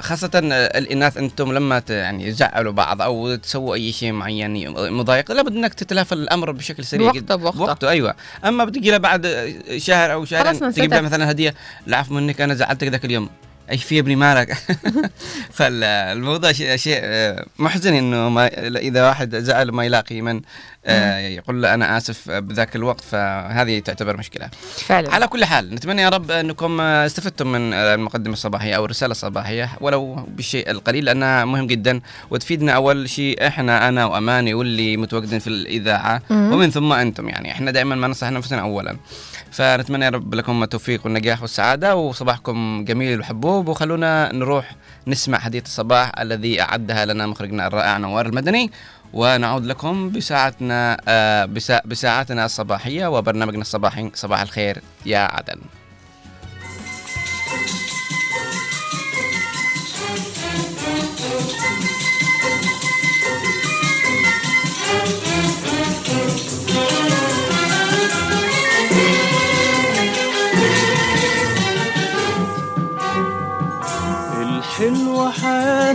فخاصة 0.02 0.30
الإناث 0.36 1.18
أنتم 1.18 1.52
لما 1.54 1.80
ت- 1.80 1.90
يعني 1.90 2.32
تزعلوا 2.32 2.72
بعض 2.72 3.02
أو 3.02 3.36
تسووا 3.36 3.76
أي 3.76 3.92
شيء 3.92 4.12
معين 4.12 4.70
مضايق 4.94 5.32
لابد 5.32 5.56
أنك 5.56 5.74
تتلافى 5.74 6.12
الأمر 6.12 6.52
بشكل 6.52 6.86
سريع 6.86 7.12
جدا. 7.12 7.36
بوقته. 7.36 7.58
بوقته 7.58 7.90
أيوة. 7.90 8.16
أما 8.46 8.66
بتجي 8.66 8.92
له 8.92 8.98
بعد 9.22 9.78
شهر 9.78 10.14
أو 10.14 10.26
خلاص 10.26 10.60
شهرين. 10.60 10.72
تجيب 10.74 10.94
له 10.94 11.02
مثلا 11.02 11.32
هدية 11.32 11.56
العفو 11.88 12.14
منك 12.14 12.42
أنا 12.42 12.54
زعلتك 12.54 12.88
ذاك 12.88 13.06
اليوم 13.06 13.30
إيش 13.72 13.84
في 13.84 14.00
ابني 14.00 14.16
مالك. 14.16 14.58
فالموضوع 15.58 16.52
شيء 16.52 16.76
شيء 16.76 17.00
آه، 17.04 17.46
محزن 17.60 17.94
إنه 17.94 18.30
ما 18.30 18.48
إذا 18.78 19.08
واحد 19.08 19.36
زعل 19.36 19.72
ما 19.72 19.86
يلاقي 19.86 20.22
من 20.22 20.42
آه 20.86 21.18
يقول 21.18 21.62
له 21.62 21.74
أنا 21.74 21.98
آسف 21.98 22.32
بذاك 22.32 22.76
الوقت 22.76 23.02
فهذه 23.02 23.80
تعتبر 23.80 24.18
مشكلة. 24.18 24.50
فعلا. 24.76 25.14
على 25.14 25.28
كل 25.28 25.46
حال 25.46 25.76
نتمنى 25.76 26.02
يا 26.02 26.10
رب 26.10 26.32
أنكم 26.32 26.82
استفدتم 26.82 27.52
من 27.52 27.74
المقدمة 27.74 28.34
الصباحية 28.34 28.76
أو 28.76 28.86
الرسالة 28.86 29.12
الصباحية 29.12 29.70
ولو 29.82 30.16
بالشيء 30.16 30.72
القليل 30.72 31.06
لأنها 31.06 31.46
مهم 31.46 31.68
جدا 31.68 32.02
وتفيدنا 32.32 32.72
أول 32.72 33.10
شيء 33.10 33.48
إحنا 33.48 33.90
أنا 33.90 34.06
وأماني 34.06 34.54
واللي 34.54 34.98
متواجدين 34.98 35.40
في 35.40 35.48
الإذاعة. 35.48 36.22
ومن 36.30 36.72
ثم 36.72 36.94
أنتم 36.94 37.30
يعني 37.30 37.52
إحنا 37.52 37.72
دائما 37.72 37.96
ما 37.96 38.08
ننصح 38.08 38.30
نفسنا 38.30 38.62
اولا. 38.62 38.98
فنتمنى 39.52 40.06
يا 40.06 40.10
رب 40.10 40.36
لكم 40.36 40.64
التوفيق 40.64 41.02
والنجاح 41.04 41.42
والسعادة 41.42 41.96
وصباحكم 41.96 42.86
جميل 42.86 43.20
وحبوب. 43.20 43.68
وخلونا 43.68 44.34
نروح 44.34 44.76
نسمع 45.08 45.40
حديث 45.40 45.66
الصباح 45.66 46.12
الذي 46.20 46.62
أعدها 46.62 47.06
لنا 47.06 47.28
مخرجنا 47.28 47.68
الرائع 47.68 47.98
نوار 47.98 48.26
المدني. 48.26 48.72
ونعود 49.14 49.66
لكم 49.66 50.10
بساعتنا 50.10 50.98
آه 51.08 51.46
بسا 51.46 51.82
بساعتنا 51.86 52.46
الصباحية 52.46 53.08
وبرنامجنا 53.08 53.62
الصباحي 53.62 54.12
صباح 54.14 54.42
الخير 54.42 54.82
يا 55.06 55.20
عدن. 55.20 55.60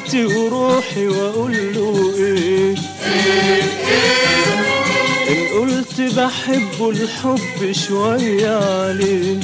حياتي 0.05 0.25
وروحي 0.25 1.07
وأقول 1.09 1.53
له 1.75 2.15
إيه؟ 2.19 2.75
إن 5.31 5.47
قلت 5.61 6.01
بحبه 6.01 6.91
الحب 6.91 7.73
شوية 7.73 8.57
عليه 8.57 9.41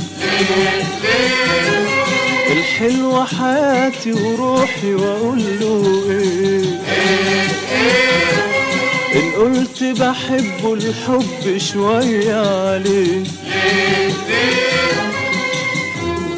الحلوة 2.50 3.24
حياتي 3.24 4.12
وروحي 4.12 4.94
وأقول 4.94 5.42
له 5.60 6.04
إيه؟ 6.10 6.80
إن 9.16 9.30
قلت 9.36 9.84
بحبه 9.84 10.74
الحب 10.74 11.58
شوية 11.58 12.34
عليه 12.70 13.22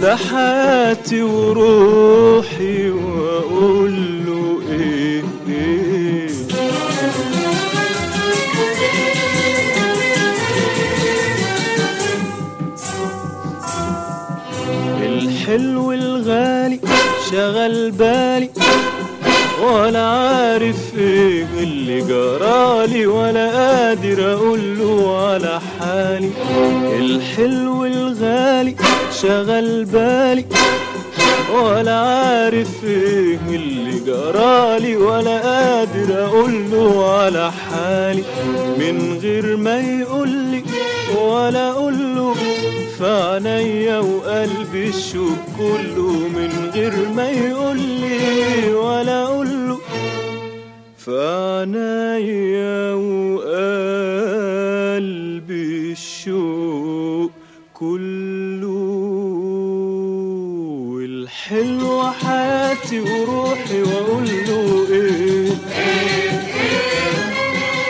ده 0.00 0.16
حياتي 0.16 1.22
وروحي 1.22 2.90
وأقول 2.90 4.11
شغل 17.32 17.90
بالي 17.90 18.50
ولا 19.62 20.06
عارف 20.06 20.98
إيه 20.98 21.46
اللي 21.58 22.00
جرالي 22.00 23.06
ولا 23.06 23.46
قادر 23.50 24.32
أقول 24.34 24.78
له 24.78 25.18
على 25.26 25.60
حالي. 25.80 26.30
الحلو 26.98 27.84
الغالي 27.84 28.74
شغل 29.22 29.84
بالي 29.84 30.44
ولا 31.54 31.98
عارف 31.98 32.84
إيه 32.84 33.38
اللي 33.48 34.00
جرالي 34.06 34.96
ولا 34.96 35.38
قادر 35.40 36.24
أقول 36.26 36.70
له 36.70 37.12
على 37.14 37.52
حالي. 37.52 38.22
من 38.78 39.18
غير 39.22 39.56
ما 39.56 39.80
يقولي 39.80 40.62
ولا 41.18 41.70
أقول 41.70 41.94
له 42.16 42.34
في 43.02 43.08
عينيا 43.08 43.98
وقلبي 43.98 44.88
الشوق 44.88 45.38
كله 45.58 46.12
من 46.28 46.70
غير 46.74 46.92
ما 47.16 47.30
يقولي 47.30 48.74
ولا 48.74 49.22
أقول 49.22 49.68
له 49.68 49.78
في 50.98 51.10
وقلبي 53.34 54.32
الشوق 55.92 57.30
كله. 57.74 58.72
الحلوة 61.04 62.10
حياتي 62.10 63.00
وروحي 63.00 63.82
واقول 63.82 64.28
له 64.48 64.86
إيه. 64.90 65.50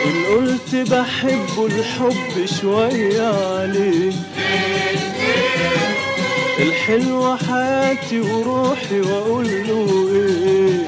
إن 0.05 0.25
قلت 0.35 0.75
بحبه 0.91 1.65
الحب 1.65 2.45
شوية 2.61 3.27
عليه. 3.27 4.13
الحلوة 6.83 7.35
حياتي 7.37 8.19
وروحي 8.21 8.99
وأقول 9.01 9.45
له 9.67 10.07
إيه؟ 10.11 10.87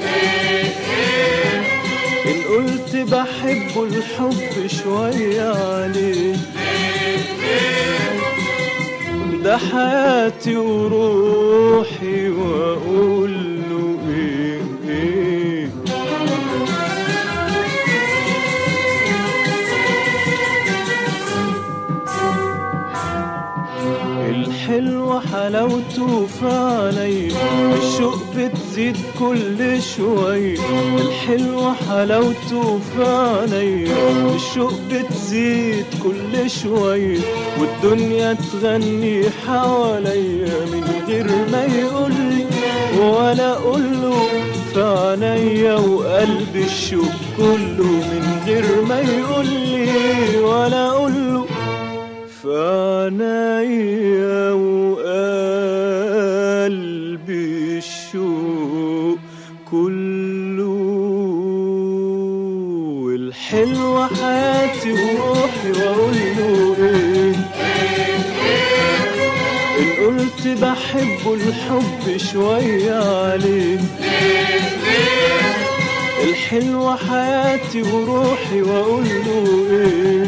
إن 2.26 2.42
قلت 2.50 2.96
بحبه 2.96 3.82
الحب 3.84 4.66
شوية 4.66 5.50
عليه. 5.50 6.36
ده 9.44 9.58
حياتي 9.58 10.56
وروحي 10.56 12.28
وأقول 12.28 13.35
حلاوته 25.32 26.26
عينيا 26.42 27.76
الشوق 27.82 28.18
بتزيد 28.36 28.96
كل 29.18 29.82
شوية 29.96 30.58
الحلوة 30.98 31.74
حلاوته 31.88 32.80
عينيا 32.98 34.34
الشوق 34.34 34.72
بتزيد 34.92 35.86
كل 36.02 36.50
شوية 36.50 37.18
والدنيا 37.60 38.36
تغني 38.52 39.22
حواليا 39.46 40.54
من 40.72 40.84
غير 41.08 41.26
ما 41.52 41.64
يقولي 41.64 42.46
ولا 43.00 43.52
أقوله 43.52 44.28
في 44.74 44.82
عينيا 44.82 45.74
وقلبي 45.74 46.64
الشوق 46.64 47.14
كله. 47.36 47.84
من 47.84 48.42
غير 48.46 48.64
ما 48.88 49.00
يقولي 49.00 50.40
ولا 50.40 50.88
أقوله 50.88 51.45
في 52.46 52.52
عينيا 52.52 54.52
وقلبي 54.52 55.08
الشوق 57.78 59.18
كله. 59.70 60.76
الحلوة 63.16 64.06
حياتي 64.06 64.92
وروحي 64.92 65.70
وأقول 65.70 66.16
له 66.38 66.76
إيه؟ 66.78 67.34
إن 69.78 69.88
قلت 70.06 70.42
بحبه 70.62 71.34
الحب 71.34 72.04
شوية 72.32 72.94
عليه. 72.94 73.80
الحلوة 76.28 76.96
حياتي 76.96 77.82
وروحي 77.82 78.62
وأقول 78.62 79.06
له 79.26 79.44
إيه؟ 79.70 80.26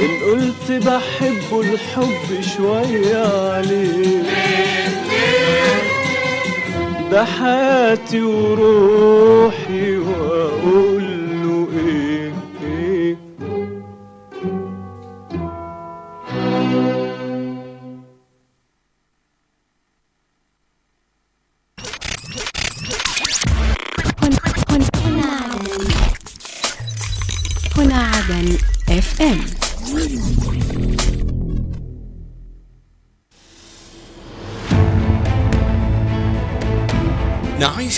إن 0.00 0.30
قلت 0.30 0.72
بحبه 0.86 1.60
الحب 1.60 2.40
شوية 2.56 3.16
عليه 3.52 4.22
ده 7.10 7.24
حياتي 7.24 8.20
وروحي 8.22 9.96
وأقول 9.96 10.97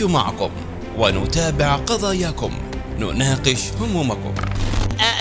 نعيش 0.00 0.12
معكم 0.12 0.50
ونتابع 0.98 1.76
قضاياكم. 1.76 2.52
نناقش 2.98 3.72
همومكم. 3.80 4.34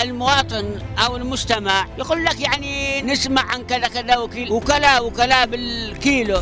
المواطن 0.02 0.80
أو 0.98 1.16
المستمع 1.16 1.86
يقول 1.98 2.24
لك 2.24 2.40
يعني 2.40 3.02
نسمع 3.02 3.42
عن 3.42 3.62
كذا 3.62 3.88
كذا 3.88 4.16
وكيل 4.16 4.52
وكلا 4.52 5.00
وكلا 5.00 5.44
بالكيلو. 5.44 6.40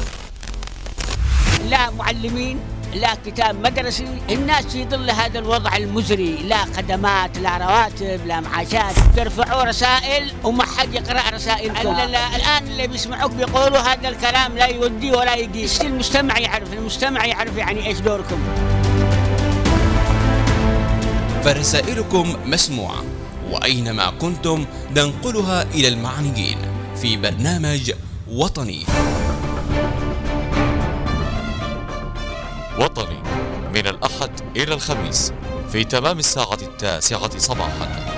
لا 1.69 1.91
معلمين. 1.91 2.59
لا 2.95 3.15
كتاب 3.27 3.67
مدرسي 3.67 4.05
الناس 4.31 4.67
في 4.67 4.85
ظل 4.85 5.11
هذا 5.11 5.39
الوضع 5.39 5.77
المزري. 5.77 6.37
لا 6.49 6.65
خدمات 6.77 7.39
لا 7.39 7.59
رواتب 7.59 8.27
لا 8.27 8.41
معاشات. 8.41 8.95
ترفعوا 9.17 9.63
رسائل 9.65 10.33
وما 10.45 10.65
حد 10.67 10.95
يقرأ 10.95 11.31
رسائلكم. 11.35 11.89
ال- 11.89 12.01
ال- 12.01 12.15
الآن 12.17 12.67
اللي 12.67 12.87
بيسمعوك 12.87 13.31
بيقولوا 13.31 13.79
هذا 13.79 14.09
الكلام 14.09 14.59
لا 14.59 14.67
يودي 14.67 15.11
ولا 15.11 15.35
يقيس 15.35 15.81
المجتمع 15.81 16.39
يعرف 16.39 16.73
المجتمع 16.73 17.25
يعرف 17.27 17.57
يعني 17.57 17.87
إيش 17.87 17.99
دوركم. 17.99 18.39
فرسائلكم 21.45 22.37
مسموعة 22.47 23.05
وأينما 23.51 24.11
كنتم 24.11 24.67
ننقلها 24.97 25.63
إلى 25.75 25.89
المعنيين 25.89 26.59
في 27.03 27.17
برنامج 27.17 27.93
وطني. 28.33 28.85
وطني 32.81 33.23
من 33.75 33.87
الأحد 33.87 34.31
إلى 34.57 34.75
الخميس 34.75 35.33
في 35.73 35.85
تمام 35.85 36.19
الساعة 36.19 36.59
التاسعة 36.63 37.39
صباحا. 37.39 38.18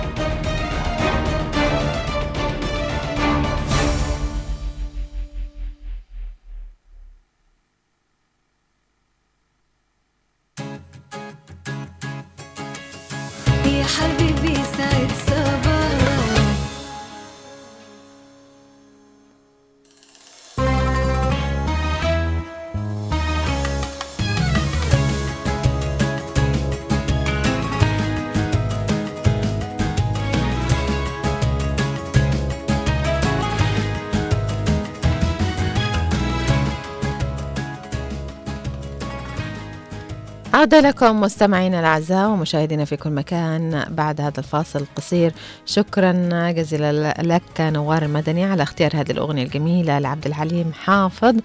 عودة 40.61 40.81
لكم 40.81 41.21
مستمعينا 41.21 41.81
الأعزاء 41.81 42.29
ومشاهدينا 42.29 42.85
في 42.85 42.97
كل 42.97 43.11
مكان 43.11 43.85
بعد 43.89 44.21
هذا 44.21 44.39
الفاصل 44.39 44.81
القصير. 44.81 45.33
شكرا 45.67 46.51
جزيلا 46.51 47.15
لك 47.23 47.61
نوار 47.61 48.03
المدني 48.03 48.45
على 48.45 48.63
اختيار 48.63 48.91
هذه 48.95 49.11
الأغنية 49.11 49.43
الجميلة 49.43 49.99
لعبد 49.99 50.27
الحليم 50.27 50.73
حافظ. 50.73 51.37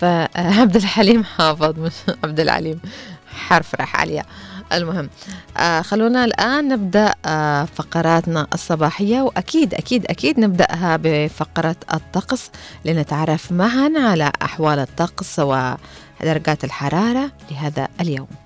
فعبد 0.00 0.76
الحليم 0.82 1.24
حافظ 1.24 1.78
مش 1.78 1.92
عبد 2.24 2.40
الحليم 2.40 2.80
حرف 3.26 3.74
راح 3.74 3.96
عليها 3.96 4.24
المهم 4.72 5.10
آه 5.56 5.80
خلونا 5.80 6.24
الآن 6.24 6.68
نبدأ 6.68 7.14
آه 7.26 7.64
فقراتنا 7.64 8.46
الصباحية 8.54 9.20
وأكيد 9.20 9.74
أكيد 9.74 10.06
أكيد 10.06 10.40
نبدأها 10.40 10.98
بفقرة 11.02 11.76
الطقس 11.94 12.50
لنتعرف 12.84 13.52
معا 13.52 13.92
على 13.96 14.32
أحوال 14.42 14.78
الطقس 14.78 15.38
ودرجات 15.38 16.64
الحرارة 16.64 17.32
لهذا 17.50 17.88
اليوم. 18.00 18.43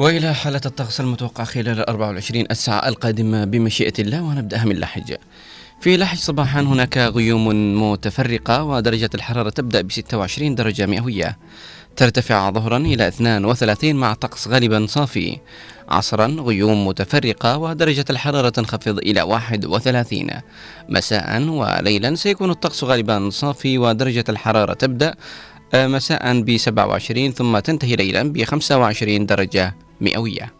وإلى 0.00 0.34
حالة 0.34 0.60
الطقس 0.66 1.00
المتوقع 1.00 1.44
خلال 1.44 1.68
ال 1.68 1.88
24 1.88 2.44
الساعة 2.50 2.88
القادمة 2.88 3.44
بمشيئة 3.44 3.92
الله 3.98 4.22
ونبدأها 4.22 4.64
من 4.64 4.76
لحج. 4.76 5.16
في 5.80 5.96
لحج 5.96 6.18
صباحا 6.18 6.60
هناك 6.60 6.98
غيوم 6.98 7.46
متفرقة 7.82 8.64
ودرجة 8.64 9.10
الحرارة 9.14 9.50
تبدأ 9.50 9.80
ب 9.80 9.92
26 9.92 10.54
درجة 10.54 10.86
مئوية. 10.86 11.38
ترتفع 11.96 12.50
ظهرا 12.50 12.76
إلى 12.76 13.08
32 13.08 13.94
مع 13.94 14.14
طقس 14.14 14.48
غالبا 14.48 14.86
صافي. 14.88 15.38
عصرا 15.88 16.26
غيوم 16.26 16.86
متفرقة 16.86 17.58
ودرجة 17.58 18.04
الحرارة 18.10 18.48
تنخفض 18.48 18.98
إلى 18.98 19.22
31 19.22 20.26
مساء 20.88 21.42
وليلا 21.42 22.14
سيكون 22.14 22.50
الطقس 22.50 22.84
غالبا 22.84 23.30
صافي 23.30 23.78
ودرجة 23.78 24.24
الحرارة 24.28 24.72
تبدأ 24.72 25.14
آه، 25.74 25.86
مساء 25.86 26.40
ب 26.40 26.56
27 26.56 27.32
ثم 27.32 27.58
تنتهي 27.58 27.96
ليلا 27.96 28.22
ب 28.22 28.44
25 28.44 29.26
درجة 29.26 29.76
مئوية 30.00 30.59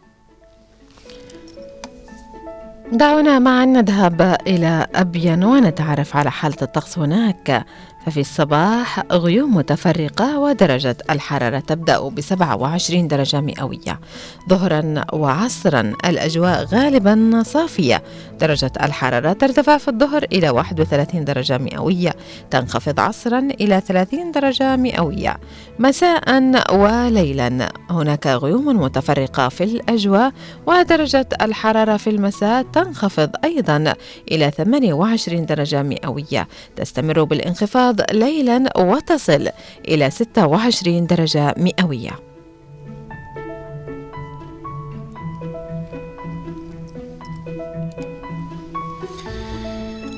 دعونا 2.93 3.39
معا 3.39 3.65
نذهب 3.65 4.37
إلى 4.47 4.87
أبين 4.95 5.45
ونتعرف 5.45 6.17
على 6.17 6.31
حالة 6.31 6.57
الطقس 6.63 6.99
هناك. 6.99 7.65
ففي 8.07 8.21
الصباح 8.21 9.03
غيوم 9.13 9.57
متفرقة 9.57 10.39
ودرجة 10.39 10.97
الحرارة 11.11 11.59
تبدأ 11.59 12.09
ب 12.09 12.21
27 12.21 13.09
درجة 13.09 13.41
مئوية. 13.41 14.01
ظهرا 14.49 15.05
وعصرا 15.13 15.93
الأجواء 16.05 16.65
غالبا 16.65 17.43
صافية. 17.47 18.03
درجة 18.41 18.73
الحرارة 18.83 19.33
ترتفع 19.33 19.79
في 19.79 19.89
الظهر 19.89 20.25
إلى 20.33 20.51
31 20.51 21.25
درجة 21.25 21.59
مئوية. 21.59 22.15
تنخفض 22.51 23.01
عصرا 23.01 23.39
إلى 23.39 23.83
30 23.87 24.33
درجة 24.33 24.77
مئوية. 24.77 25.37
مساء 25.79 26.41
وليلا. 26.73 27.69
هناك 27.91 28.27
غيوم 28.27 28.67
متفرقة 28.67 29.49
في 29.49 29.65
الأجواء 29.65 30.33
ودرجة 30.67 31.29
الحرارة 31.43 31.97
في 31.97 32.11
المساء 32.11 32.63
تنخفض 32.63 33.31
أيضا 33.45 33.95
إلى 34.31 34.51
28 34.51 35.47
درجة 35.47 35.83
مئوية. 35.83 36.49
تستمر 36.77 37.25
بالانخفاض 37.25 37.90
ليلا 38.13 38.79
وتصل 38.79 39.49
إلى 39.89 40.11
26 40.11 41.07
درجة 41.07 41.55
مئوية. 41.57 42.11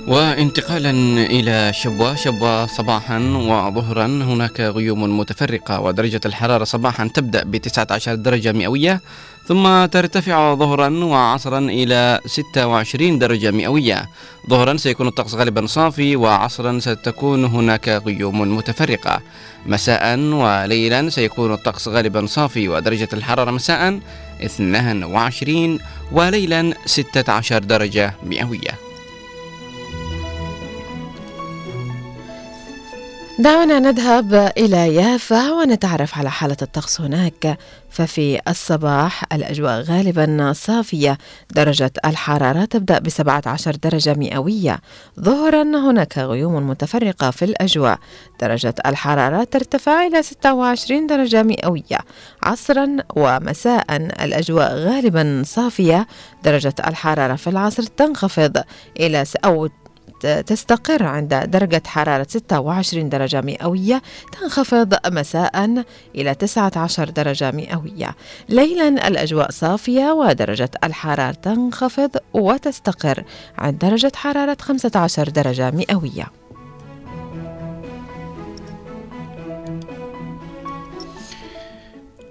وانتقالا 0.09 0.91
إلى 1.27 1.73
شبوة 1.73 2.15
شبوة 2.15 2.67
صباحا 2.67 3.19
وظهرا. 3.75 4.07
هناك 4.07 4.61
غيوم 4.61 5.19
متفرقة 5.19 5.81
ودرجة 5.81 6.21
الحرارة 6.27 6.65
صباحا 6.65 7.11
تبدأ 7.15 7.45
ب 7.45 7.57
19 7.57 8.15
درجة 8.15 8.53
مئوية. 8.53 9.01
ثم 9.49 9.87
ترتفع 9.87 10.55
ظهرا 10.55 11.05
وعصرا 11.05 11.59
إلى 11.59 12.21
26 12.27 13.19
درجة 13.19 13.51
مئوية. 13.51 14.09
ظهرا 14.51 14.77
سيكون 14.77 15.09
الطقس 15.09 15.35
غالبا 15.35 15.67
صافي 15.67 16.17
وعصرا 16.17 16.79
ستكون 16.79 17.45
هناك 17.45 17.89
غيوم 17.89 18.57
متفرقة. 18.57 19.21
مساء 19.67 20.19
وليلا 20.19 21.11
سيكون 21.11 21.53
الطقس 21.53 21.89
غالبا 21.89 22.27
صافي 22.27 22.69
ودرجة 22.69 23.09
الحرارة 23.13 23.51
مساء 23.51 24.01
22 24.43 25.79
وليلا 26.13 26.75
16 26.87 27.59
درجة 27.59 28.15
مئوية. 28.23 28.92
دعونا 33.43 33.79
نذهب 33.79 34.53
إلى 34.59 34.95
يافا 34.95 35.53
ونتعرف 35.53 36.19
على 36.19 36.31
حالة 36.31 36.57
الطقس 36.63 37.01
هناك. 37.01 37.59
ففي 37.91 38.41
الصباح 38.49 39.25
الأجواء 39.33 39.81
غالبا 39.81 40.53
صافية 40.53 41.19
درجة 41.51 41.93
الحرارة 42.05 42.65
تبدأ 42.65 42.99
ب 42.99 43.09
17 43.09 43.77
درجة 43.77 44.15
مئوية. 44.15 44.81
ظهرا 45.21 45.63
هناك 45.63 46.19
غيوم 46.19 46.71
متفرقة 46.71 47.31
في 47.31 47.45
الأجواء 47.45 47.99
درجة 48.41 48.75
الحرارة 48.87 49.45
ترتفع 49.45 50.07
إلى 50.07 50.23
26 50.23 51.07
درجة 51.07 51.43
مئوية. 51.43 51.99
عصرا 52.43 52.97
ومساء 53.17 53.85
الأجواء 54.25 54.75
غالبا 54.75 55.43
صافية 55.47 56.07
درجة 56.45 56.75
الحرارة 56.87 57.35
في 57.37 57.51
العصر 57.51 57.83
تنخفض 57.83 58.63
إلى 59.01 59.25
أو 59.45 59.69
تستقر 60.27 61.03
عند 61.03 61.35
درجة 61.35 61.83
حرارة 61.87 62.27
26 62.31 63.09
درجة 63.09 63.41
مئوية 63.41 64.03
تنخفض 64.33 64.95
مساء 65.07 65.85
إلى 66.15 66.35
19 66.35 67.11
درجة 67.11 67.51
مئوية. 67.51 68.17
ليلا 68.49 68.89
الأجواء 68.89 69.51
صافية 69.51 70.13
ودرجة 70.13 70.71
الحرارة 70.85 71.33
تنخفض 71.33 72.11
وتستقر 72.35 73.25
عند 73.59 73.79
درجة 73.79 74.13
حرارة 74.15 74.57
15 74.61 75.29
درجة 75.29 75.71
مئوية. 75.71 76.42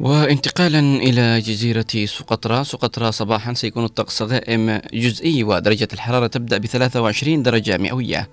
وانتقالا 0.01 0.79
إلى 0.79 1.39
جزيرة 1.41 2.05
سقطرى 2.05 2.63
سقطرى 2.63 3.11
صباحا 3.11 3.53
سيكون 3.53 3.85
الطقس 3.85 4.21
غائم 4.21 4.81
جزئي 4.93 5.43
ودرجة 5.43 5.87
الحرارة 5.93 6.27
تبدأ 6.27 6.57
ب 6.57 6.65
23 6.65 7.43
درجة 7.43 7.77
مئوية. 7.77 8.29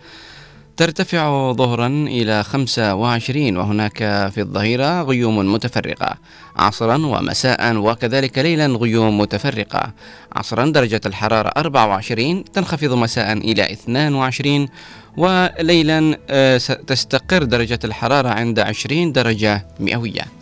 ترتفع 0.77 1.53
ظهرا 1.53 1.87
إلى 1.87 2.43
25 2.43 3.57
وهناك 3.57 3.99
في 4.35 4.41
الظهيرة 4.41 5.03
غيوم 5.03 5.53
متفرقة. 5.53 6.17
عصرا 6.57 7.07
ومساء 7.07 7.77
وكذلك 7.77 8.39
ليلا 8.39 8.67
غيوم 8.67 9.19
متفرقة. 9.19 9.93
عصرا 10.33 10.67
درجة 10.67 11.01
الحرارة 11.07 11.49
24 11.57 12.45
تنخفض 12.45 12.93
مساء 12.93 13.33
إلى 13.33 13.73
22 13.73 14.69
وليلا 15.17 16.19
آه، 16.31 16.57
تستقر 16.87 17.43
درجة 17.43 17.79
الحرارة 17.85 18.29
عند 18.29 18.59
20 18.59 19.13
درجة 19.13 19.67
مئوية. 19.81 20.38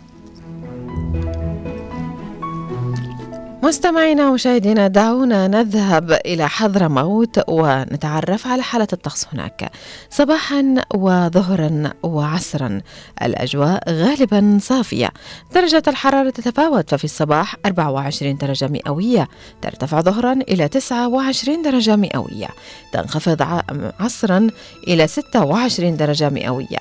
مستمعينا 3.63 4.29
ومشاهدينا 4.29 4.87
دعونا 4.87 5.47
نذهب 5.47 6.11
إلى 6.11 6.49
حضرموت 6.49 7.49
ونتعرف 7.49 8.47
على 8.47 8.63
حالة 8.63 8.87
الطقس 8.93 9.25
هناك 9.33 9.71
صباحا 10.09 10.75
وظهرا 10.95 11.93
وعصرا. 12.03 12.81
الأجواء 13.21 13.91
غالبا 13.91 14.59
صافية. 14.61 15.09
درجة 15.55 15.83
الحرارة 15.87 16.29
تتفاوت 16.29 16.89
ففي 16.89 17.03
الصباح 17.03 17.55
24 17.65 18.37
درجة 18.37 18.67
مئوية. 18.67 19.27
ترتفع 19.61 20.01
ظهرا 20.01 20.33
إلى 20.33 20.67
29 20.67 21.61
درجة 21.61 21.95
مئوية. 21.95 22.47
تنخفض 22.91 23.61
عصرا 23.99 24.49
إلى 24.87 25.07
26 25.07 25.97
درجة 25.97 26.29
مئوية. 26.29 26.79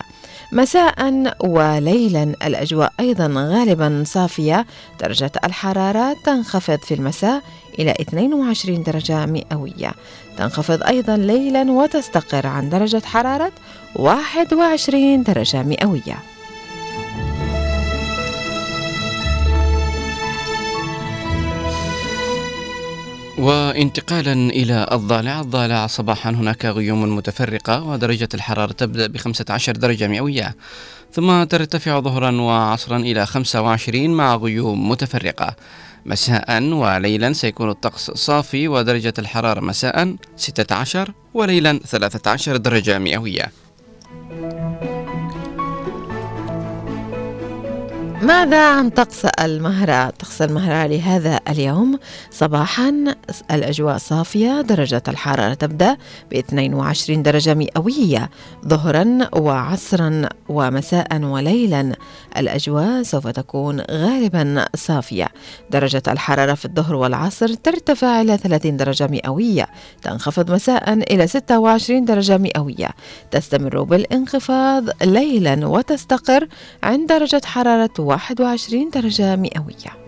مساء 0.53 1.33
وليلا. 1.41 2.23
الأجواء 2.23 2.93
أيضا 3.01 3.27
غالبا 3.37 4.05
صافية. 4.07 4.67
درجة 5.01 5.33
الحرارة 5.45 6.17
تنخفض 6.25 6.79
في 6.79 6.95
المساء 6.95 7.43
إلى 7.79 7.91
22 8.01 8.83
درجة 8.83 9.27
مئوية. 9.27 9.93
تنخفض 10.39 10.83
أيضا 10.83 11.17
ليلا 11.17 11.71
وتستقر 11.71 12.47
عن 12.47 12.69
درجة 12.69 13.03
حرارة 13.05 13.53
21 13.97 15.23
درجة 15.23 15.63
مئوية. 15.63 16.36
وانتقالا 23.39 24.33
إلى 24.33 24.87
الضالع. 24.93 25.41
الضالع 25.41 25.87
صباحا 25.87 26.31
هناك 26.31 26.65
غيوم 26.65 27.17
متفرقة 27.17 27.83
ودرجة 27.83 28.29
الحرارة 28.35 28.73
تبدأ 28.73 29.07
ب 29.07 29.17
15 29.17 29.73
درجة 29.77 30.09
مئوية 30.09 30.57
ثم 31.13 31.45
ترتفع 31.45 32.01
ظهرا 32.01 32.41
وعصرا 32.41 32.97
إلى 32.97 33.27
25 33.27 34.11
مع 34.11 34.37
غيوم 34.37 34.89
متفرقة. 34.89 35.57
مساء 36.07 36.63
وليلا 36.63 37.33
سيكون 37.33 37.71
الطقس 37.71 38.11
صافي 38.11 38.69
ودرجة 38.69 39.15
الحرارة 39.19 39.61
مساء 39.61 40.17
16 40.37 41.13
وليلا 41.35 41.81
13 41.87 42.57
درجة 42.57 42.99
مئوية. 42.99 43.66
ماذا 48.27 48.69
عن 48.69 48.91
طقس 48.91 49.25
المهرة؟ 49.25 50.11
طقس 50.11 50.43
المهرة 50.43 50.87
لهذا 50.87 51.41
اليوم. 51.49 51.99
صباحا 52.31 53.15
الأجواء 53.51 53.99
صافية 53.99 54.61
درجة 54.61 55.03
الحرارة 55.09 55.55
تبدأ 55.55 55.97
ب 56.31 56.35
22 56.35 57.23
درجة 57.23 57.55
مئوية. 57.55 58.31
ظهرا 58.67 59.29
وعصرا 59.33 60.29
ومساء 60.49 61.23
وليلا 61.23 61.93
الأجواء 62.37 63.03
سوف 63.03 63.29
تكون 63.29 63.81
غالبا 63.81 64.65
صافية. 64.75 65.29
درجة 65.71 66.03
الحرارة 66.09 66.55
في 66.55 66.65
الظهر 66.65 66.95
والعصر 66.95 67.55
ترتفع 67.55 68.21
إلى 68.21 68.37
30 68.37 68.77
درجة 68.77 69.07
مئوية. 69.07 69.67
تنخفض 70.03 70.51
مساء 70.51 70.93
إلى 70.93 71.27
26 71.27 72.05
درجة 72.05 72.39
مئوية. 72.39 72.89
تستمر 73.31 73.83
بالانخفاض 73.83 74.85
ليلا 75.03 75.67
وتستقر 75.67 76.49
عند 76.83 77.09
درجة 77.09 77.41
حرارة 77.45 77.91
21 78.17 78.91
درجة 78.91 79.37
مئوية. 79.37 80.07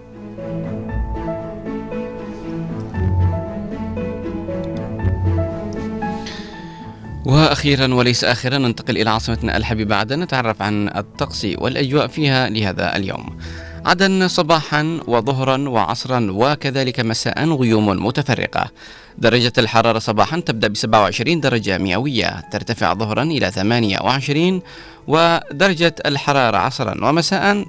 وأخيرا 7.27 7.95
وليس 7.95 8.25
آخرا 8.25 8.59
ننتقل 8.59 8.97
إلى 8.99 9.11
عاصمتنا 9.11 9.57
الحبيبة 9.57 9.97
عدن 9.97 10.21
نتعرف 10.21 10.63
عن 10.63 10.89
الطقس 10.89 11.45
والأجواء 11.59 12.07
فيها 12.07 12.49
لهذا 12.49 12.97
اليوم. 12.97 13.39
عدن 13.87 14.29
صباحا 14.29 15.01
وظهرا 15.07 15.69
وعصرا 15.69 16.27
وكذلك 16.31 17.01
مساء 17.01 17.49
غيوم 17.49 18.07
متفرقة. 18.07 18.71
درجة 19.19 19.53
الحرارة 19.59 19.99
صباحا 19.99 20.41
تبدأ 20.41 20.69
ب 20.69 20.77
27 20.77 21.41
درجة 21.41 21.79
مئوية 21.79 22.41
ترتفع 22.53 22.95
ظهرا 22.95 23.23
إلى 23.23 23.51
28 23.51 24.63
ودرجة 25.07 25.95
الحرارة 26.07 26.57
عصرا 26.57 27.09
ومساء 27.09 27.65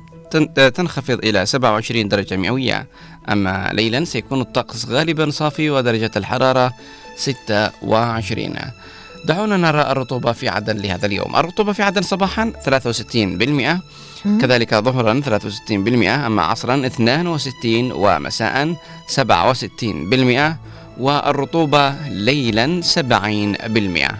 تنخفض 0.76 1.20
إلى 1.24 1.46
27 1.46 2.08
درجة 2.08 2.38
مئوية. 2.38 2.88
أما 3.30 3.70
ليلا 3.74 4.06
سيكون 4.06 4.42
الطقس 4.42 4.86
غالبا 4.86 5.30
صافي 5.30 5.70
ودرجة 5.70 6.12
الحرارة 6.16 6.74
26 7.16 8.56
دعونا 9.26 9.58
نرى 9.58 9.82
الرطوبة 9.82 10.32
في 10.32 10.50
عدن 10.50 10.78
لهذا 10.78 11.06
اليوم. 11.06 11.36
الرطوبة 11.36 11.74
في 11.74 11.84
عدن 11.84 12.02
صباحا 12.02 12.54
63% 12.66 13.82
كذلك 14.42 14.76
ظهرا 14.76 15.22
63% 15.22 15.72
أما 16.26 16.42
عصرا 16.42 16.86
62 16.86 17.92
ومساء 17.92 18.76
67% 19.08 20.56
والرطوبة 21.00 21.90
ليلا 22.08 22.82
70% 22.82 24.16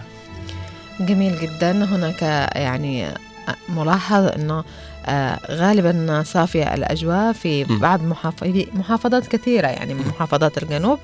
جميل 1.00 1.40
جدا. 1.40 1.84
هناك 1.84 2.22
يعني 2.56 3.14
ملاحظ 3.68 4.24
آه، 4.26 4.64
غالبا 5.50 6.22
صافية 6.26 6.74
الأجواء 6.74 7.32
في. 7.32 7.64
بعض 7.64 8.00
محافظ- 8.02 8.66
محافظات 8.74 9.26
كثيرة 9.26 9.66
يعني 9.68 9.94
من 9.94 10.06
محافظات 10.08 10.62
الجنوب. 10.62 10.98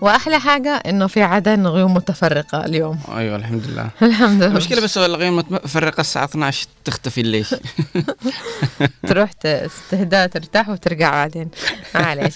وأحلى 0.00 0.40
حاجة 0.40 0.70
إنه 0.86 1.06
في 1.06 1.22
عدن 1.22 1.66
غيوم 1.66 1.94
متفرقة 1.94 2.64
اليوم. 2.64 2.98
أيوة 3.16 3.36
الحمد 3.36 3.66
لله. 3.66 3.88
الحمد 4.02 4.36
لله. 4.42 4.46
المشكلة 4.46 4.80
بس 4.80 4.98
الغيوم 4.98 5.36
متفرقة 5.36 6.00
الساعة 6.00 6.24
12 6.24 6.66
تختفي 6.84 7.20
الليش 7.20 7.54
تروح 9.08 9.32
تستهدى 9.32 10.28
ترتاح 10.28 10.68
وترجع 10.68 11.10
بعدين. 11.10 11.48
معلش 11.94 12.34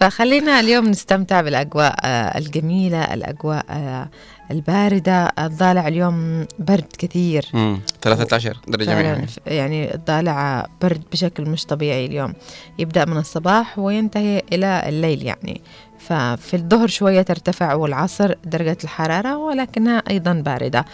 فخلينا 0.00 0.60
اليوم 0.60 0.88
نستمتع 0.88 1.40
بالأجواء 1.40 1.94
آه، 2.04 2.38
الجميلة 2.38 3.14
الأجواء 3.14 3.64
آه، 3.70 4.08
الباردة 4.50 5.32
الضالع 5.38 5.88
اليوم 5.88 6.46
برد 6.58 6.92
كثير. 6.98 7.46
مم، 7.54 7.80
13 8.02 8.56
درجة 8.68 8.94
مئوية. 8.94 9.26
يعني 9.46 9.94
الضالع 9.94 10.66
برد 10.82 11.02
بشكل 11.12 11.48
مش 11.48 11.66
طبيعي 11.66 12.06
اليوم. 12.06 12.32
يبدأ 12.78 13.04
من 13.04 13.16
الصباح 13.16 13.78
وينتهي 13.78 14.42
إلى 14.52 14.82
الليل 14.86 15.22
يعني. 15.22 15.60
ففي 15.98 16.54
الظهر 16.54 16.88
شوية 16.88 17.22
ترتفع 17.22 17.74
والعصر 17.74 18.34
درجة 18.44 18.78
الحرارة 18.84 19.36
ولكنها 19.36 20.02
أيضا 20.10 20.32
باردة. 20.32 20.84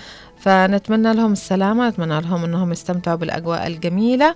فنتمنى 0.40 1.14
لهم 1.14 1.32
السلامة 1.32 1.88
نتمنى 1.88 2.20
لهم 2.20 2.44
أنهم 2.44 2.72
يستمتعوا 2.72 3.16
بالأجواء 3.16 3.66
الجميلة 3.66 4.34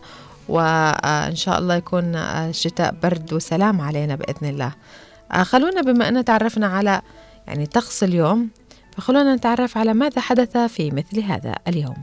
وإن 0.48 1.36
شاء 1.36 1.58
الله 1.58 1.74
يكون 1.74 2.16
الشتاء 2.16 2.94
برد 3.02 3.32
وسلام 3.32 3.80
علينا 3.80 4.14
بإذن 4.16 4.48
الله. 4.48 4.72
آه، 5.32 5.42
خلونا 5.42 5.80
بما 5.82 6.08
أن 6.08 6.24
تعرفنا 6.24 6.66
على 6.66 7.00
يعني 7.46 7.66
طقس 7.66 8.04
اليوم. 8.04 8.48
فخلونا 9.00 9.34
نتعرف 9.34 9.78
على 9.78 9.94
ماذا 9.94 10.20
حدث 10.20 10.56
في 10.56 10.90
مثل 10.90 11.20
هذا 11.20 11.54
اليوم. 11.68 11.96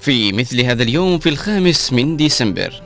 في 0.00 0.32
مثل 0.32 0.60
هذا 0.60 0.82
اليوم 0.82 1.18
في 1.18 1.28
الخامس 1.28 1.92
من 1.92 2.16
ديسمبر. 2.16 2.82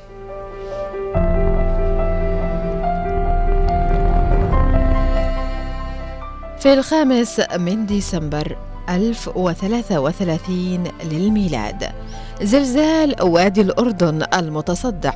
في 6.58 6.72
الخامس 6.72 7.40
من 7.58 7.86
ديسمبر 7.86 8.56
1033 8.88 10.84
للميلاد 11.04 11.84
زلزال 12.42 13.22
وادي 13.22 13.60
الأردن 13.60 14.22
المتصدع. 14.34 15.12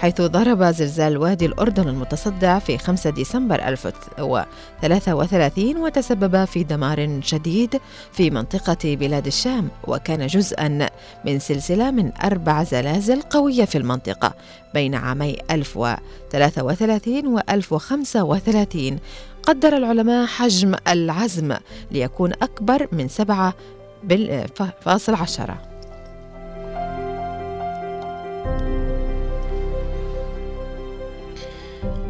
حيث 0.00 0.20
ضرب 0.20 0.64
زلزال 0.64 1.18
وادي 1.18 1.46
الأردن 1.46 1.88
المتصدع 1.88 2.58
في 2.58 2.78
5 2.78 3.10
ديسمبر 3.10 3.68
1033 3.68 5.76
وتسبب 5.76 6.44
في 6.44 6.64
دمار 6.64 7.20
شديد 7.22 7.80
في 8.12 8.30
منطقة 8.30 8.96
بلاد 8.96 9.26
الشام 9.26 9.68
وكان 9.86 10.26
جزءا 10.26 10.88
من 11.24 11.38
سلسلة 11.38 11.90
من 11.90 12.12
أربع 12.24 12.62
زلازل 12.62 13.22
قوية 13.22 13.64
في 13.64 13.78
المنطقة 13.78 14.34
بين 14.74 14.94
عامي 14.94 15.36
1033 15.50 17.26
و 17.26 17.40
1035 17.50 18.98
قدر 19.42 19.76
العلماء 19.76 20.26
حجم 20.26 20.74
العزم 20.88 21.56
ليكون 21.90 22.32
أكبر 22.32 22.88
من 22.92 23.08
7 23.08 23.54
فاصل 24.80 25.14
عشرة. 25.14 25.69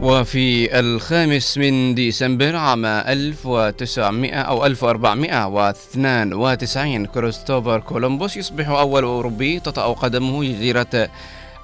وفي 0.03 0.79
الخامس 0.81 1.59
من 1.59 1.95
ديسمبر 1.95 2.57
عام 2.57 2.87
1900 2.87 4.35
أو 4.35 4.67
1492 4.67 7.07
كريستوفر 7.07 7.81
كولومبوس 7.81 8.37
يصبح 8.37 8.69
أول 8.69 9.03
أوروبي 9.03 9.61
تطأ 9.61 9.93
قدمه 9.93 10.45
جزيرة 10.45 11.09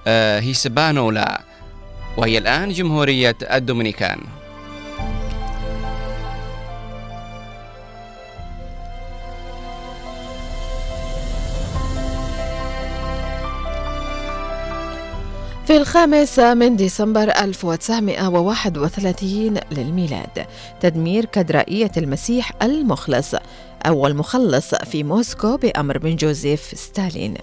آه، 0.07 0.41
هيسبانولا 0.41 1.41
وهي 2.17 2.39
الآن 2.39 2.73
جمهورية 2.73 3.37
الدومينيكان. 3.53 4.19
في 15.67 15.77
الخامس 15.77 16.39
من 16.39 16.77
ديسمبر 16.77 17.23
1931 17.23 19.61
للميلاد. 19.73 20.47
تدمير 20.81 21.25
كاتدرائية 21.25 21.91
المسيح 21.97 22.53
المخلص 22.63 23.35
أو 23.87 24.07
المخلص 24.07 24.75
في 24.75 25.03
موسكو 25.03 25.57
بأمر 25.57 26.05
من 26.05 26.17
جوزيف 26.17 26.61
ستالين. 26.61 27.35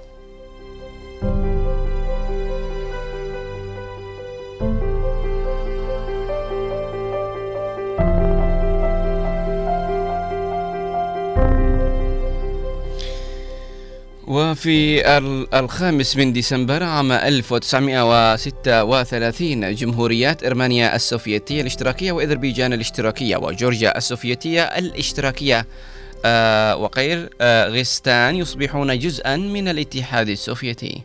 وفي 14.27 15.07
الخامس 15.53 16.17
من 16.17 16.33
ديسمبر 16.33 16.83
عام 16.83 17.11
1936 17.11 19.75
جمهوريات 19.75 20.43
إرمانيا 20.43 20.95
السوفيتية 20.95 21.61
الاشتراكية 21.61 22.11
وإذربيجان 22.11 22.73
الاشتراكية 22.73 23.37
وجورجيا 23.37 23.97
السوفيتية 23.97 24.63
الاشتراكية. 24.63 25.65
آه 26.25 26.75
وغير 26.75 27.29
آه 27.41 27.67
غستان 27.67 28.35
يصبحون 28.35 28.99
جزءا 28.99 29.35
من 29.35 29.67
الاتحاد 29.67 30.29
السوفيتي. 30.29 31.01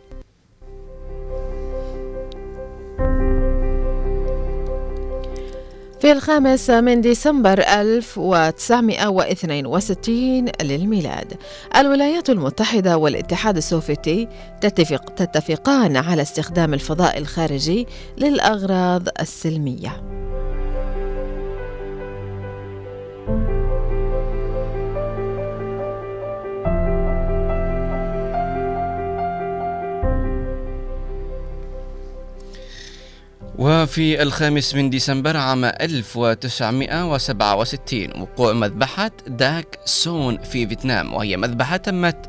في 5.99 6.11
الخامس 6.11 6.69
من 6.69 7.01
ديسمبر 7.01 7.59
1962 7.59 10.45
للميلاد 10.61 11.33
الولايات 11.75 12.29
المتحدة 12.29 12.97
والاتحاد 12.97 13.57
السوفيتي 13.57 14.27
تتفق 14.61 15.09
تتفقان 15.09 15.97
على 15.97 16.21
استخدام 16.21 16.73
الفضاء 16.73 17.17
الخارجي 17.17 17.87
للأغراض 18.17 19.07
السلمية. 19.19 20.03
وفي 33.59 34.21
الخامس 34.21 34.75
من 34.75 34.89
ديسمبر 34.89 35.37
عام 35.37 35.65
1967 35.65 38.21
وقوع 38.21 38.53
مذبحة 38.53 39.11
داك 39.27 39.79
سون 39.85 40.37
في 40.37 40.67
فيتنام 40.67 41.13
وهي 41.13 41.37
مذبحة 41.37 41.77
تمت 41.77 42.25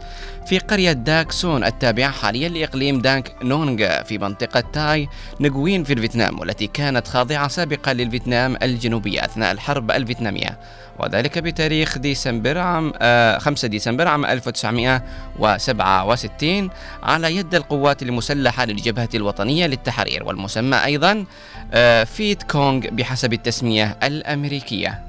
في 0.51 0.59
قرية 0.59 0.93
داك 0.93 1.33
سون 1.33 1.65
التابعة 1.65 2.11
حاليا 2.11 2.49
لإقليم 2.49 3.01
دانك 3.01 3.35
نونغ 3.43 4.03
في 4.03 4.19
منطقة 4.19 4.61
تاي 4.61 5.09
نغوين 5.41 5.85
في 5.85 5.93
الفيتنام 5.93 6.41
والتي 6.41 6.67
كانت 6.67 7.09
خاضعة 7.09 7.49
سابقا 7.49 7.93
للفيتنام 7.93 8.57
الجنوبية 8.63 9.25
أثناء 9.25 9.53
الحرب 9.53 9.91
الفيتنامية. 9.91 10.59
وذلك 10.99 11.39
بتاريخ 11.39 11.99
ديسمبر 11.99 12.59
عام 12.59 12.93
آه 12.99 13.39
5 13.39 13.69
ديسمبر 13.69 14.09
عام 14.09 14.25
1967 14.25 16.71
على 17.03 17.37
يد 17.37 17.55
القوات 17.55 18.03
المسلحة 18.03 18.65
للجبهة 18.65 19.09
الوطنية 19.15 19.67
للتحرير 19.67 20.25
والمسمى 20.25 20.85
أيضا 20.85 21.25
آه 21.73 22.05
فيت 22.05 22.43
كونغ 22.43 22.87
بحسب 22.93 23.33
التسمية 23.33 23.97
الأمريكية. 24.03 25.03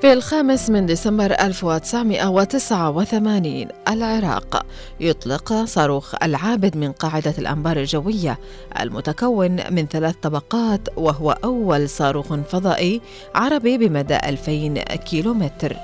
في 0.00 0.12
الخامس 0.12 0.70
من 0.70 0.86
ديسمبر 0.86 1.32
1989 1.32 3.68
العراق 3.88 4.66
يطلق 5.00 5.64
صاروخ 5.64 6.14
العابد 6.22 6.76
من 6.76 6.92
قاعدة 6.92 7.34
الأنبار 7.38 7.76
الجوية 7.76 8.38
المتكون 8.80 9.56
من 9.70 9.86
ثلاث 9.86 10.14
طبقات 10.22 10.80
وهو 10.96 11.30
أول 11.44 11.88
صاروخ 11.88 12.34
فضائي 12.34 13.00
عربي 13.34 13.78
بمدى 13.78 14.16
2000 14.16 14.74
كيلومتر. 14.94 15.76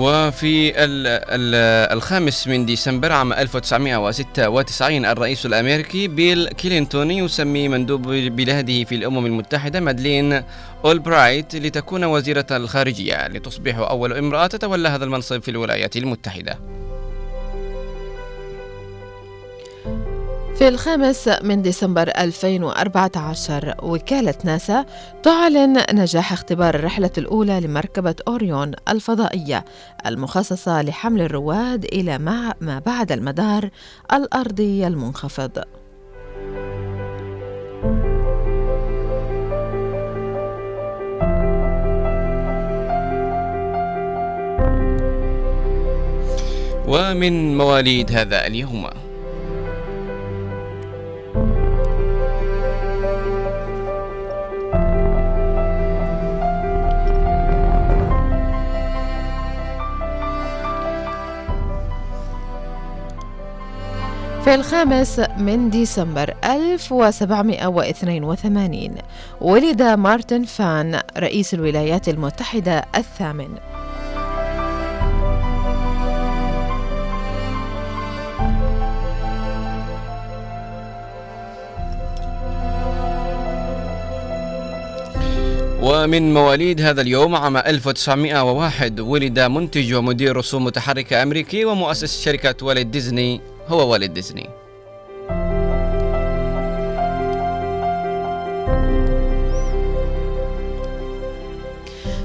وفي 0.00 0.70
ال 0.70 1.06
ال 1.06 1.54
الخامس 1.96 2.48
من 2.48 2.66
ديسمبر 2.66 3.12
عام 3.12 3.32
1996 3.32 5.04
الرئيس 5.04 5.46
الأمريكي 5.46 6.08
بيل 6.08 6.48
كلينتون 6.48 7.10
يسمي 7.10 7.68
مندوب 7.68 8.02
بلاده 8.08 8.84
في 8.84 8.94
الأمم 8.94 9.26
المتحدة 9.26 9.80
مادلين 9.80 10.42
أولبرايت 10.84 11.56
لتكون 11.56 12.04
وزيرة 12.04 12.46
الخارجية 12.50 13.28
لتصبح 13.28 13.78
أول 13.78 14.12
امرأة 14.12 14.46
تتولى 14.46 14.88
هذا 14.88 15.04
المنصب 15.04 15.42
في 15.42 15.50
الولايات 15.50 15.96
المتحدة. 15.96 16.58
في 20.60 20.68
الخامس 20.68 21.28
من 21.42 21.62
ديسمبر 21.62 22.08
2014 22.08 23.74
وكالة 23.82 24.34
ناسا 24.44 24.84
تعلن 25.22 25.82
نجاح 25.92 26.32
اختبار 26.32 26.74
الرحلة 26.74 27.10
الأولى 27.18 27.60
لمركبة 27.60 28.14
أوريون 28.28 28.72
الفضائية 28.88 29.64
المخصصة 30.06 30.82
لحمل 30.82 31.20
الرواد 31.20 31.84
إلى 31.84 32.18
ما 32.18 32.82
بعد 32.86 33.12
المدار 33.12 33.70
الأرضي 34.12 34.86
المنخفض. 34.86 35.64
ومن 46.88 47.58
مواليد 47.58 48.12
هذا 48.12 48.46
اليوم 48.46 48.99
في 64.44 64.54
الخامس 64.54 65.20
من 65.38 65.70
ديسمبر 65.70 66.34
1782 66.44 68.90
ولد 69.40 69.82
مارتن 69.82 70.44
فان 70.44 71.00
رئيس 71.18 71.54
الولايات 71.54 72.08
المتحدة 72.08 72.84
الثامن. 72.96 73.48
ومن 85.82 86.34
مواليد 86.34 86.80
هذا 86.80 87.00
اليوم 87.00 87.34
عام 87.34 87.56
1901 87.56 89.00
ولد 89.00 89.40
منتج 89.40 89.94
ومدير 89.94 90.36
رسوم 90.36 90.64
متحركة 90.64 91.22
أمريكي 91.22 91.64
ومؤسس 91.64 92.24
شركة 92.24 92.66
والد 92.66 92.90
ديزني. 92.90 93.40
هو 93.70 93.92
والت 93.92 94.10
ديزني. 94.10 94.48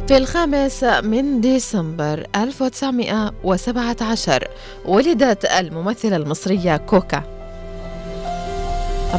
في 0.08 0.18
الخامس 0.18 0.84
من 0.84 1.42
ديسمبر 1.42 2.28
1917 2.36 4.48
ولدت 4.86 5.46
الممثلة 5.46 6.16
المصرية 6.16 6.78
كوكا. 6.78 7.35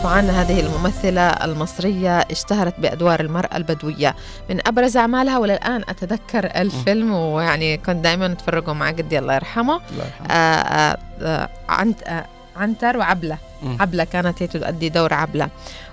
طبعا 0.03 0.21
هذه 0.21 0.61
الممثلة 0.61 1.29
المصرية 1.29 2.19
اشتهرت 2.19 2.81
بأدوار 2.81 3.21
المرأة 3.21 3.57
البدوية. 3.57 4.15
من 4.51 4.67
أبرز 4.67 4.97
أعمالها 4.97 5.39
وللآن 5.39 5.83
أتذكر 5.89 6.45
الفيلم 6.45 7.15
ويعني 7.15 7.77
كنت 7.77 8.05
دائما 8.05 8.27
أتفرجه 8.27 8.73
مع 8.73 8.91
جدي 8.91 9.19
الله 9.19 9.35
يرحمه. 9.35 9.81
الله 9.93 10.05
يرحمه. 10.05 10.27
آه، 10.31 10.35
آه، 10.35 10.99
آه، 11.23 11.49
عنت 11.69 12.25
عنتر 12.57 12.97
وعبلة. 12.97 13.39
عبلة 13.81 14.05
كانت 14.05 14.43
هي 14.43 14.47
تؤدي 14.47 14.89
دور 14.89 15.15
عبلة. 15.15 15.49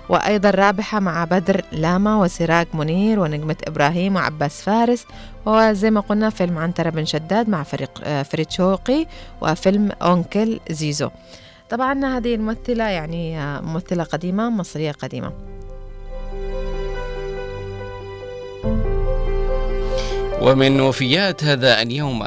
وأيضا 0.08 0.50
رابحة 0.50 1.00
مع 1.00 1.24
بدر 1.24 1.64
لاما 1.72 2.16
وسراج 2.16 2.66
منير 2.74 3.20
ونجمة 3.20 3.56
إبراهيم 3.66 4.16
وعباس 4.16 4.62
فارس. 4.62 5.04
وزي 5.46 5.90
ما 5.90 6.00
قلنا 6.00 6.30
فيلم 6.30 6.58
عنترة 6.58 6.90
بن 6.90 7.04
شداد 7.04 7.48
مع 7.48 7.62
فريق 7.62 8.22
فريد 8.22 8.50
شوقي 8.50 9.06
وفيلم 9.40 9.90
أونكل 10.02 10.60
زيزو. 10.70 11.10
طبعا 11.70 12.16
هذه 12.16 12.34
الممثلة 12.34 12.84
يعني 12.84 13.38
آه، 13.38 13.60
ممثلة 13.60 14.04
قديمة 14.04 14.50
مصرية 14.50 14.92
قديمة. 14.92 15.32
ومن 20.42 20.80
وفيات 20.80 21.44
هذا 21.44 21.82
اليوم. 21.82 22.22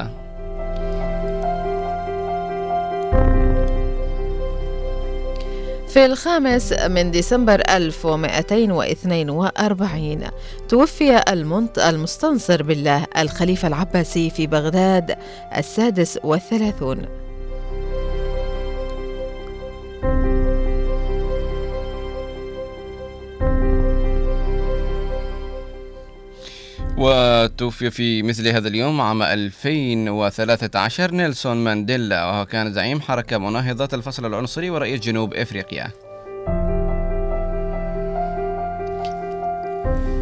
في 5.88 6.06
الخامس 6.06 6.74
من 6.74 7.12
ديسمبر 7.12 7.62
1242 7.70 10.24
توفي 10.70 11.22
المنط 11.30 11.80
المستنصر 11.80 12.64
بالله 12.64 13.06
الخليفة 13.18 13.68
العباسي 13.68 14.30
في 14.30 14.48
بغداد 14.48 15.16
السادس 15.58 16.20
والثلاثون. 16.24 17.27
وتوفي 26.98 27.90
في 27.90 28.24
مثل 28.24 28.48
هذا 28.48 28.68
اليوم 28.68 29.02
عام 29.02 29.22
2013 29.22 31.12
نيلسون 31.12 31.58
مانديلا 31.58 32.26
وهو 32.26 32.46
كان 32.46 32.74
زعيم 32.74 33.02
حركة 33.02 33.38
مناهضة 33.38 33.90
الفصل 33.94 34.26
العنصري 34.26 34.70
ورئيس 34.70 35.00
جنوب 35.00 35.34
إفريقيا. 35.34 35.92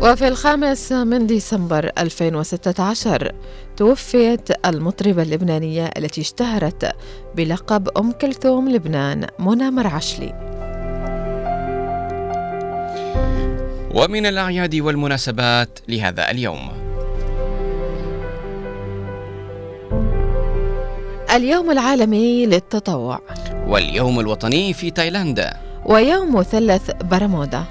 وفي 0.02 0.28
الخامس 0.28 0.92
من 0.92 1.28
ديسمبر 1.28 1.92
2016 1.98 3.32
توفيت 3.78 4.66
المطربة 4.66 5.22
اللبنانية 5.22 5.86
التي 5.98 6.22
اشتهرت 6.22 6.92
بلقب 7.36 7.90
أم 7.98 8.12
كلثوم 8.12 8.70
لبنان 8.70 9.28
منى 9.40 9.72
مرعشلي. 9.72 10.46
ومن 13.95 14.25
الأعياد 14.25 14.75
والمناسبات 14.75 15.79
لهذا 15.88 16.31
اليوم. 16.31 16.71
اليوم 21.36 21.71
العالمي 21.71 22.45
للتطوع. 22.45 23.19
واليوم 23.67 24.19
الوطني 24.19 24.73
في 24.73 24.91
تايلاند. 24.91 25.49
ويوم 25.86 26.36
مثلث 26.36 26.91
برمودا. 26.91 27.63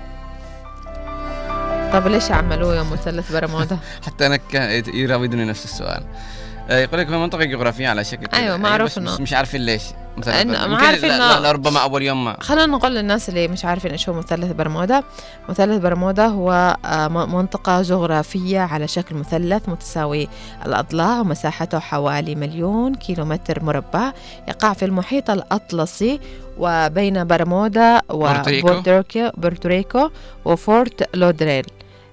طب 1.93 2.07
ليش 2.07 2.31
عملوه 2.31 2.77
يوم 2.77 2.93
مثلث 2.93 3.33
برمودا؟ 3.33 3.79
حتى 4.07 4.39
كان 4.39 4.83
يراودني 4.95 5.45
نفس 5.45 5.65
السؤال. 5.65 6.03
آه، 6.71 6.79
يقول 6.79 7.01
لك 7.01 7.07
في 7.07 7.13
منطقة 7.13 7.45
جغرافية 7.45 7.89
على 7.89 8.05
شكل. 8.05 8.27
أيوة، 8.35 8.57
معروف 8.57 8.91
بس 8.91 8.99
مش, 8.99 9.21
مش 9.21 9.33
عارفين 9.33 9.61
ليش. 9.61 9.83
مثلا 10.17 10.35
إنه- 10.43 10.47
يمكن 10.47 10.71
ما 10.71 10.77
عارفين 10.77 11.09
لا- 11.09 11.37
إنه- 11.39 11.41
لا- 11.41 11.49
لربما 11.53 11.81
أول 11.81 12.03
يوم 12.03 12.25
ما 12.25 12.37
خلينا 12.41 12.67
نقول 12.67 12.95
للناس 12.95 13.29
اللي 13.29 13.49
مش 13.49 13.65
عارفين 13.65 13.91
إيش 13.91 14.09
هو 14.09 14.15
مثلث 14.15 14.53
برمودا. 14.53 15.03
مثلث 15.49 15.79
برمودا 15.83 16.27
هو 16.27 16.77
آه، 16.85 17.09
م- 17.09 17.35
منطقة 17.35 17.83
جغرافية 17.83 18.61
على 18.61 18.89
شكل 18.89 19.15
مثلث 19.15 19.69
متساوي 19.69 20.29
الأضلاع 20.67 21.21
ومساحته 21.21 21.79
حوالي 21.79 22.35
مليون 22.35 22.95
كيلومتر 22.95 23.63
مربع. 23.63 24.13
يقع 24.49 24.73
في 24.73 24.85
المحيط 24.85 25.31
الأطلسي 25.31 26.21
وبين 26.59 27.25
برمودا 27.25 28.01
بورتوريكو. 28.11 28.69
وبورتوريكو 28.71 29.31
بورتوريكو 29.37 30.11
وفورت 30.45 31.17
لودرديل 31.17 31.65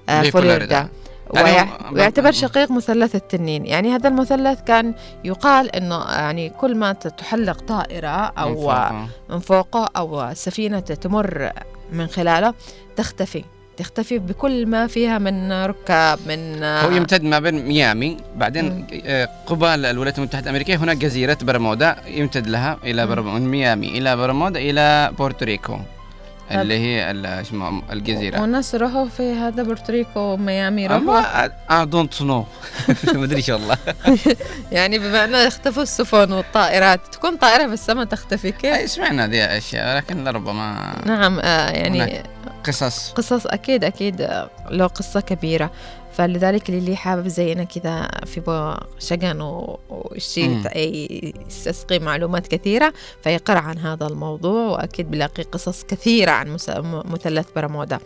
آه، 0.10 0.22
فلوريدا. 0.22 0.88
يعني 1.36 1.70
ويعتبر 1.92 2.32
شقيق 2.32 2.72
مثلث 2.72 3.16
التنين 3.16 3.66
يعني 3.66 3.96
هذا 3.96 4.10
المثلث 4.10 4.62
كان 4.62 4.94
يقال 5.24 5.76
إنه 5.76 5.96
يعني 6.12 6.50
كل 6.50 6.76
ما 6.76 6.94
تحلق 6.94 7.62
طائرة 7.62 8.32
من 8.32 8.38
أو 8.38 8.56
فوق، 8.56 8.74
آه. 8.74 9.08
من 9.30 9.40
فوقه 9.40 9.90
أو 9.98 10.34
سفينة 10.34 10.80
تمر 10.80 11.52
من 11.92 12.08
خلاله 12.08 12.54
تختفي 12.96 13.44
تختفي 13.78 14.20
بكل 14.20 14.66
ما 14.66 14.88
فيها 14.88 15.18
من 15.18 15.52
ركاب 15.52 16.20
من 16.28 16.64
هو 16.64 16.92
يمتد 16.92 17.24
ما 17.24 17.40
بين 17.40 17.66
ميامي 17.66 18.18
بعدين 18.36 18.88
آه، 19.06 19.30
قبال 19.46 19.86
الولايات 19.86 20.18
المتحدة 20.18 20.44
الأمريكية 20.44 20.76
هناك 20.76 20.98
جزيرة 20.98 21.38
برمودا 21.42 21.96
يمتد 22.08 22.48
لها 22.48 22.78
مم. 22.84 23.06
برمودا 23.06 23.40
من 23.40 23.48
ميامي 23.50 23.98
إلى 23.98 24.16
برمودا 24.16 24.60
إلى 24.60 25.12
بورتوريكو. 25.18 25.78
اللي 26.56 26.80
هي 26.80 27.12
ال- 27.12 27.26
اسمه 27.26 27.82
الجزيرة. 27.92 28.42
والناس 28.42 28.76
راحوا 28.76 29.06
في 29.08 29.34
هذا 29.34 29.64
بورتوريكو 29.64 30.20
وميامي 30.20 30.88
راحوا. 30.88 31.48
I 31.48 31.86
don't 31.86 32.20
know. 32.22 32.44
ما 33.16 33.24
أدري 33.24 33.42
شو 33.42 33.54
والله 33.54 33.78
يعني 34.72 35.00
بما 35.00 35.48
اختفوا 35.48 35.84
السفن 35.84 36.32
والطائرات 36.32 37.00
تكون 37.12 37.38
طائرة 37.38 37.68
في 37.68 37.74
السماء 37.74 38.06
تختفي 38.06 38.52
كيف؟ 38.52 38.90
سمعنا 38.92 39.28
ذي 39.28 39.44
أشياء 39.44 39.98
لكن 39.98 40.24
لربما 40.24 40.94
نعم 41.06 41.40
آه 41.40 41.70
يعني. 41.70 42.24
قصص. 42.64 43.12
قصص 43.12 43.46
أكيد 43.48 44.22
آه، 44.22 44.50
له 44.70 44.88
قصة 44.88 45.20
كبيرة. 45.22 45.72
فلذلك 46.14 46.70
اللي 46.70 46.96
حابب 46.96 47.28
زينا 47.28 47.64
كذا 47.64 48.08
في 48.26 48.76
شقن 49.00 49.42
و- 49.42 49.80
وشي 49.90 50.48
مم. 50.48 50.64
ي- 50.76 51.34
يستسقي 51.48 52.00
معلومات 52.00 52.48
كثيرة 52.48 52.94
فيقرأ 53.24 53.60
عن 53.60 53.78
هذا 53.78 54.08
الموضوع 54.08 54.66
وأكيد 54.72 55.12
بلاقي 55.12 55.44
قصص 55.44 55.84
كثيرة 55.84 56.32
عن 56.32 56.58
مثلث 57.06 57.48
برمودا. 57.56 58.00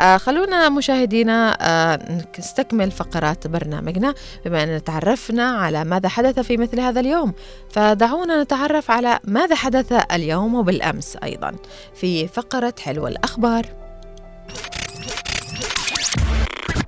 آه 0.00 0.16
خلونا 0.16 0.68
مشاهدينا 0.68 1.56
آه 1.60 2.24
نستكمل 2.38 2.90
فقرات 2.90 3.46
برنامجنا 3.46 4.14
بما 4.44 4.62
أننا 4.62 4.78
تعرفنا 4.78 5.44
على 5.44 5.84
ماذا 5.84 6.08
حدث 6.08 6.38
في 6.40 6.56
مثل 6.56 6.80
هذا 6.80 7.00
اليوم. 7.00 7.32
فدعونا 7.70 8.42
نتعرف 8.42 8.90
على 8.90 9.18
ماذا 9.24 9.54
حدث 9.54 9.92
اليوم 10.12 10.54
وبالأمس 10.54 11.16
أيضا 11.22 11.52
في 11.94 12.28
فقرة 12.28 12.74
حلو 12.80 13.06
الأخبار. 13.06 13.66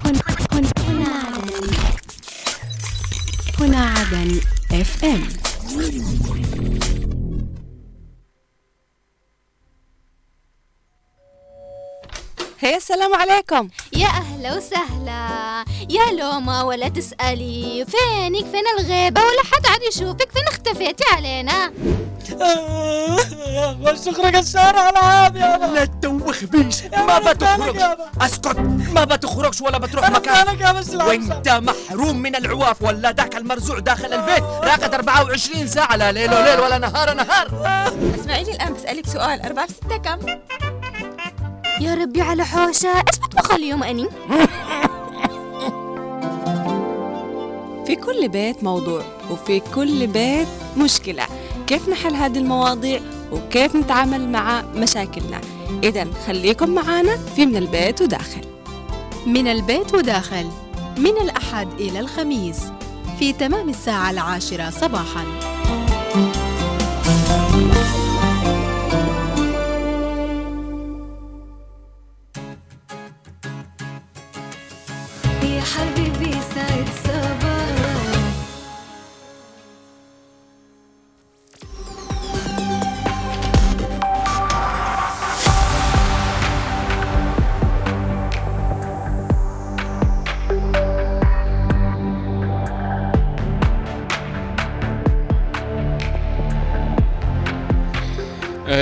هنا 0.09 0.21
هنا 0.89 1.29
هنا 3.61 3.79
عدن 3.79 3.81
عدن 3.81 4.41
اف 4.73 5.05
ام 5.05 5.23
هي 12.61 12.77
السلام 12.77 13.15
عليكم. 13.15 13.69
يا 13.93 14.07
أهلا 14.07 14.57
وسهلا. 14.57 15.65
يا 15.91 16.13
لوما 16.13 16.63
ولا 16.63 16.89
تسألي. 16.89 17.87
فينك؟ 17.89 18.45
فين 18.45 18.65
الغيبة 18.79 19.21
ولا 19.21 19.43
حد 19.53 19.67
عاد 19.67 19.83
يشوفك. 19.83 20.33
فين 20.33 20.49
اختفيتي 20.49 21.05
علينا؟ 21.13 21.73
بس 23.83 24.05
تخرج 24.05 24.37
الشارع 24.37 24.89
العاب 24.89 25.37
يابا 25.37 25.65
لا 25.65 25.85
تدوخ 25.85 26.45
بيش 26.45 26.83
ما 26.83 27.19
بتخرج 27.19 27.81
اسكت. 28.21 28.59
ما 28.95 29.05
بتخرجش 29.05 29.61
ولا 29.61 29.79
بتروح 29.79 30.11
مكان. 30.11 30.61
يا 30.61 31.05
وانت 31.05 31.49
محروم 31.49 32.17
من 32.17 32.37
العواف 32.37 32.83
ولا 32.83 33.13
ذاك 33.13 33.37
المرزوع 33.37 33.79
داخل 33.79 34.13
البيت. 34.13 34.43
راقد 34.43 34.95
24 34.95 35.67
ساعة 35.67 35.97
لا 35.97 36.13
ليل 36.13 36.35
وليل 36.35 36.61
ولا 36.61 36.79
نهار 36.79 37.15
نهار. 37.15 37.49
اسمعيني 38.21 38.51
الآن 38.51 38.75
بسألك 38.75 39.07
سؤال. 39.07 39.43
أربعة 39.43 39.67
في 39.67 39.73
ستة 39.73 39.97
كم؟ 39.97 40.19
يا 41.81 41.95
ربي 41.95 42.21
على 42.21 42.45
حوشة. 42.45 42.89
إيش 42.89 43.19
بطبخ 43.23 43.55
اليوم 43.55 43.83
أني. 43.83 44.09
في 47.87 47.97
كل 47.97 48.29
بيت 48.29 48.65
موضوع 48.65 49.03
وفي 49.31 49.61
كل 49.61 50.07
بيت 50.07 50.49
مشكلة. 50.77 51.27
كيف 51.67 51.89
نحل 51.89 52.15
هذه 52.15 52.39
المواضيع 52.39 53.01
وكيف 53.33 53.77
نتعامل 53.77 54.29
مع 54.29 54.63
مشاكلنا. 54.63 55.41
إذا 55.85 56.07
خليكم 56.27 56.69
معانا 56.71 57.17
في 57.17 57.47
من 57.47 57.57
البيت 57.57 58.03
وداخل. 58.03 58.45
من 59.27 59.49
البيت 59.49 59.95
وداخل. 59.95 60.47
من 60.97 61.17
الأحد 61.23 61.69
إلى 61.81 62.01
الخميس. 62.01 62.61
في 63.19 63.33
تمام 63.33 63.69
الساعة 63.69 64.11
العاشرة 64.11 64.71
صباحاً. 64.71 65.25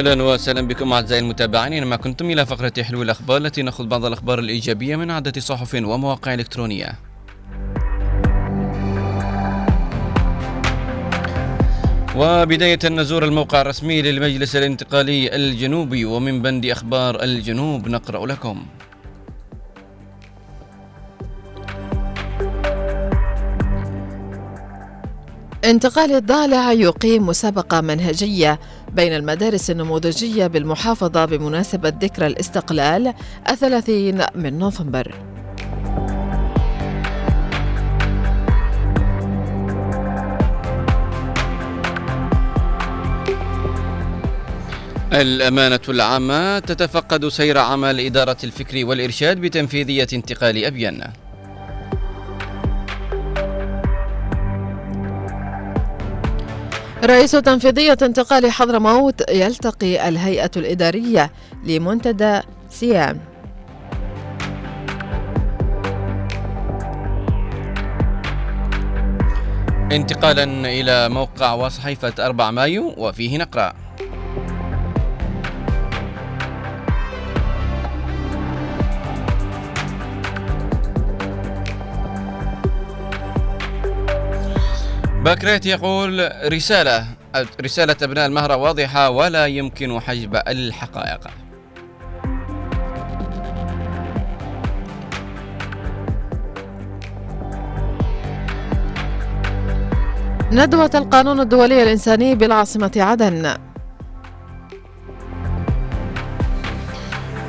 أهلا 0.06 0.22
وسهلا 0.22 0.60
بكم 0.60 0.92
أعزائي 0.92 1.22
المتابعين 1.22 1.72
اينما 1.72 1.96
كنتم 1.96 2.30
إلى 2.30 2.46
فقرة 2.46 2.72
حلو 2.82 3.02
الأخبار 3.02 3.36
التي 3.36 3.62
ناخذ 3.62 3.86
بعض 3.86 4.04
الأخبار 4.04 4.38
الإيجابية 4.38 4.96
من 4.96 5.10
عدة 5.10 5.40
صحف 5.40 5.74
ومواقع 5.74 6.34
إلكترونية. 6.34 6.92
وبداية 12.16 12.78
نزور 12.84 13.24
الموقع 13.24 13.60
الرسمي 13.60 14.02
للمجلس 14.02 14.56
الانتقالي 14.56 15.36
الجنوبي 15.36 16.04
ومن 16.04 16.42
بند 16.42 16.66
أخبار 16.66 17.22
الجنوب 17.22 17.88
نقرأ 17.88 18.26
لكم 18.26 18.66
انتقال 25.66 26.12
الضالع 26.12 26.72
يقيم 26.72 27.26
مسابقة 27.26 27.80
منهجية 27.80 28.60
بين 28.92 29.12
المدارس 29.12 29.70
النموذجية 29.70 30.46
بالمحافظة 30.46 31.24
بمناسبة 31.24 31.92
ذكرى 32.02 32.26
الاستقلال 32.26 33.14
الثلاثين 33.50 34.22
من 34.34 34.58
نوفمبر. 34.58 35.14
الأمانة 45.12 45.80
العامة 45.88 46.58
تتفقد 46.58 47.28
سير 47.28 47.58
عمل 47.58 48.00
إدارة 48.00 48.36
الفكر 48.44 48.86
والإرشاد 48.86 49.40
بتنفيذية 49.40 50.08
انتقال 50.12 50.64
أبين. 50.64 51.02
رئيس 57.04 57.30
تنفيذية 57.30 57.98
انتقال 58.02 58.50
حضرموت 58.50 59.30
يلتقي 59.30 60.08
الهيئة 60.08 60.50
الإدارية 60.56 61.30
لمنتدى 61.64 62.40
سيام. 62.70 63.20
انتقالا 69.92 70.44
إلى 70.44 71.08
موقع 71.08 71.52
وصحيفة 71.52 72.12
4 72.26 72.50
مايو 72.50 72.94
وفيه 72.96 73.38
نقرأ. 73.38 73.72
باكريت 85.26 85.66
يقول 85.66 86.30
رسالة 86.52 87.06
رسالة 87.60 87.96
أبناء 88.02 88.26
المهرة 88.26 88.56
واضحة 88.56 89.10
ولا 89.10 89.46
يمكن 89.46 90.00
حجب 90.00 90.36
الحقائق. 90.36 91.20
ندوة 100.52 100.90
القانون 100.94 101.40
الدولي 101.40 101.82
الإنساني 101.82 102.34
بالعاصمة 102.34 102.92
عدن. 102.96 103.65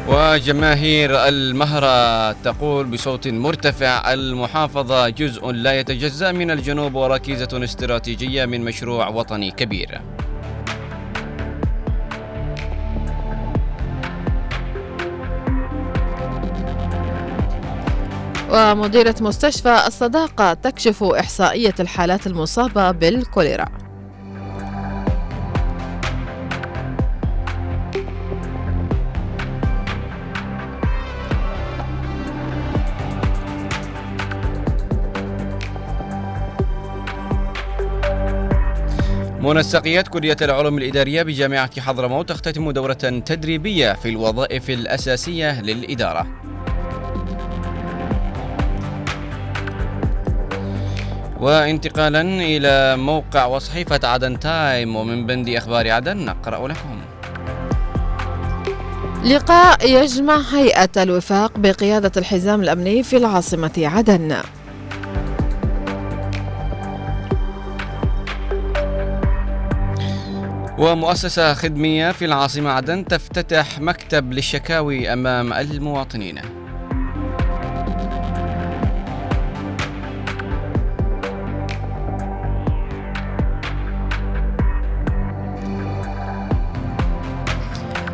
وجماهير 0.07 1.27
المهرة 1.27 2.31
تقول 2.31 2.85
بصوت 2.85 3.27
مرتفع 3.27 4.13
المحافظة 4.13 5.09
جزء 5.09 5.51
لا 5.51 5.79
يتجزأ 5.79 6.31
من 6.31 6.51
الجنوب 6.51 6.95
وركيزة 6.95 7.63
استراتيجية 7.63 8.45
من 8.45 8.61
مشروع 8.61 9.07
وطني 9.07 9.51
كبير. 9.51 10.01
ومديرة 18.51 19.15
مستشفى 19.21 19.83
الصداقة 19.87 20.53
تكشف 20.53 21.03
إحصائية 21.03 21.75
الحالات 21.79 22.27
المصابة 22.27 22.91
بالكوليرا. 22.91 23.86
منسقيات 39.47 40.07
كلية 40.07 40.37
العلوم 40.41 40.77
الإدارية 40.77 41.23
بجامعة 41.23 41.81
حضرموت 41.81 42.29
تختتم 42.29 42.71
دورة 42.71 42.93
تدريبية 43.25 43.93
في 43.93 44.09
الوظائف 44.09 44.69
الأساسية 44.69 45.61
للإدارة. 45.61 46.27
وانتقالا 51.39 52.21
إلى 52.21 52.97
موقع 52.97 53.45
وصحيفة 53.45 53.99
عدن 54.03 54.39
تايم 54.39 54.95
ومن 54.95 55.25
بند 55.25 55.49
أخبار 55.49 55.91
عدن 55.91 56.25
نقرأ 56.25 56.67
لكم. 56.67 57.01
لقاء 59.25 59.89
يجمع 59.89 60.41
هيئة 60.53 60.89
الوفاق 60.97 61.57
بقيادة 61.57 62.11
الحزام 62.17 62.61
الأمني 62.61 63.03
في 63.03 63.17
العاصمة 63.17 63.71
عدن. 63.77 64.37
ومؤسسة 70.77 71.53
خدمية 71.53 72.11
في 72.11 72.25
العاصمة 72.25 72.69
عدن 72.69 73.05
تفتتح 73.05 73.79
مكتب 73.79 74.33
للشكاوي 74.33 75.13
أمام 75.13 75.53
المواطنين. 75.53 76.39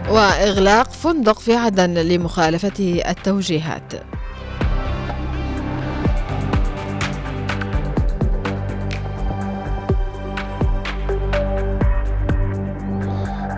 وإغلاق 0.10 0.92
فندق 0.92 1.40
في 1.40 1.56
عدن 1.56 1.94
لمخالفة 1.94 3.04
التوجيهات. 3.10 3.94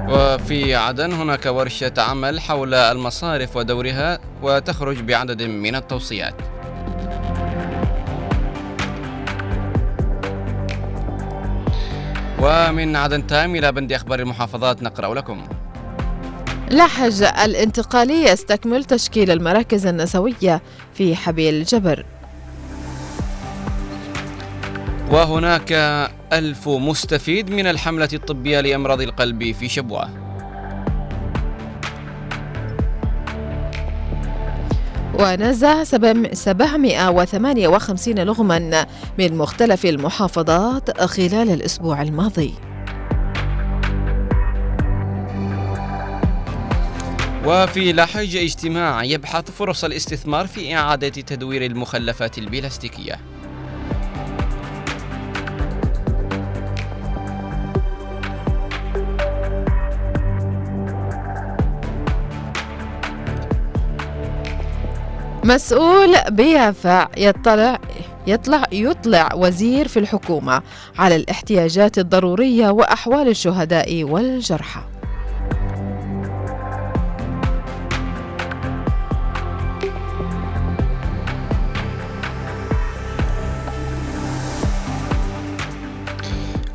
وفي 0.10 0.76
عدن 0.76 1.14
هناك 1.14 1.46
ورشة 1.46 1.94
عمل 1.98 2.40
حول 2.40 2.74
المصارف 2.74 3.56
ودورها 3.56 4.20
وتخرج 4.42 5.02
بعدد 5.02 5.42
من 5.42 5.76
التوصيات. 5.76 6.36
ومن 12.40 12.96
عدن 12.96 13.28
تايم 13.28 13.56
إلى 13.56 13.72
بند 13.72 13.94
أخبار 13.94 14.20
المحافظات 14.20 14.84
نقرأ 14.84 15.14
لكم. 15.14 15.48
لحج 16.72 17.24
الانتقالي 17.24 18.24
يستكمل 18.24 18.84
تشكيل 18.84 19.32
المراكز 19.32 19.86
النسوية 19.86 20.62
في 20.94 21.16
حبيل 21.16 21.64
جبر. 21.64 22.06
وهناك 25.12 25.72
ألف 26.34 26.70
مستفيد 26.70 27.50
من 27.50 27.68
الحملة 27.68 28.10
الطبية 28.14 28.62
لأمراض 28.62 29.02
القلب 29.02 29.52
في 29.52 29.70
شبوة. 29.70 30.10
ونزع 35.20 35.84
758 35.84 38.20
لغما 38.20 38.86
من 39.20 39.38
مختلف 39.38 39.86
المحافظات 39.86 41.02
خلال 41.02 41.52
الأسبوع 41.52 42.02
الماضي. 42.02 42.54
وفي 47.46 47.94
لحج 47.94 48.38
اجتماع 48.38 49.04
يبحث 49.04 49.52
فرص 49.52 49.84
الاستثمار 49.84 50.48
في 50.48 50.76
إعادة 50.76 51.10
تدوير 51.10 51.66
المخلفات 51.66 52.38
البلاستيكية. 52.38 53.35
مسؤول 65.46 66.16
بيافع 66.30 67.08
يطلع 67.18 67.80
يطلع 68.28 68.64
يطلع 68.72 69.30
وزير 69.36 69.88
في 69.88 70.00
الحكومة 70.00 70.62
على 70.98 71.16
الاحتياجات 71.16 71.98
الضرورية 71.98 72.70
وأحوال 72.70 73.28
الشهداء 73.28 74.04
والجرحى. 74.04 74.82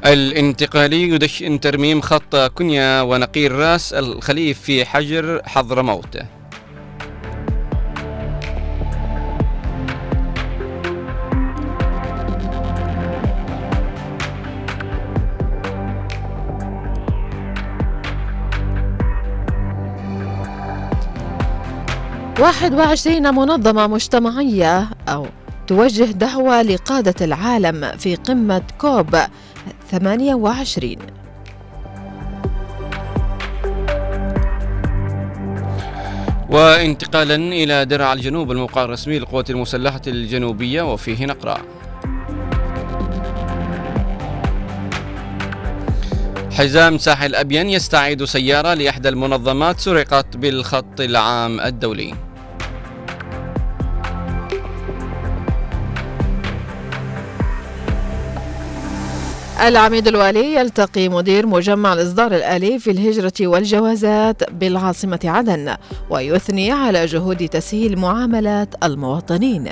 الانتقالي 0.07 1.03
يدشن 1.09 1.61
ترميم 1.61 2.01
خط 2.01 2.37
كنيا 2.37 3.03
ونقير 3.03 3.53
راس 3.53 3.93
الخليف 3.93 4.61
في 4.61 4.85
حجر 4.85 5.43
حضرموت. 5.45 6.40
واحد 22.41 22.75
وعشرين 22.75 23.35
منظمة 23.35 23.87
مجتمعية 23.87 24.91
أو 25.09 25.27
توجه 25.67 26.05
دعوة 26.05 26.63
لقادة 26.63 27.15
العالم 27.27 27.93
في 27.99 28.15
قمة 28.15 28.63
كوب 28.79 29.17
28 29.91 30.97
وانتقالا 36.51 37.35
إلى 37.35 37.85
درع 37.85 38.13
الجنوب 38.13 38.53
الموقع 38.53 38.85
الرسمي 38.85 39.19
للقوات 39.19 39.51
المسلحة 39.51 40.03
الجنوبية 40.07 40.93
وفيه 40.93 41.27
نقرأ. 41.27 41.59
حزام 46.51 46.99
ساحل 46.99 47.35
أبين 47.35 47.71
يستعيد 47.71 48.25
سيارة 48.25 48.75
لإحدى 48.75 49.09
المنظمات 49.09 49.81
سرقت 49.81 50.37
بالخط 50.37 51.01
العام 51.01 51.61
الدولي. 51.61 52.30
العميد 59.69 60.09
الوالي 60.09 60.55
يلتقي 60.55 61.09
مدير 61.09 61.47
مجمع 61.47 61.93
الإصدار 61.93 62.35
الآلي 62.35 62.79
في 62.79 62.91
الهجرة 62.91 63.33
والجوازات 63.41 64.51
بالعاصمة 64.51 65.21
عدن 65.25 65.77
ويثني 66.11 66.73
على 66.73 67.07
جهود 67.07 67.49
تسهيل 67.49 67.99
معاملات 67.99 68.75
المواطنين. 68.83 69.69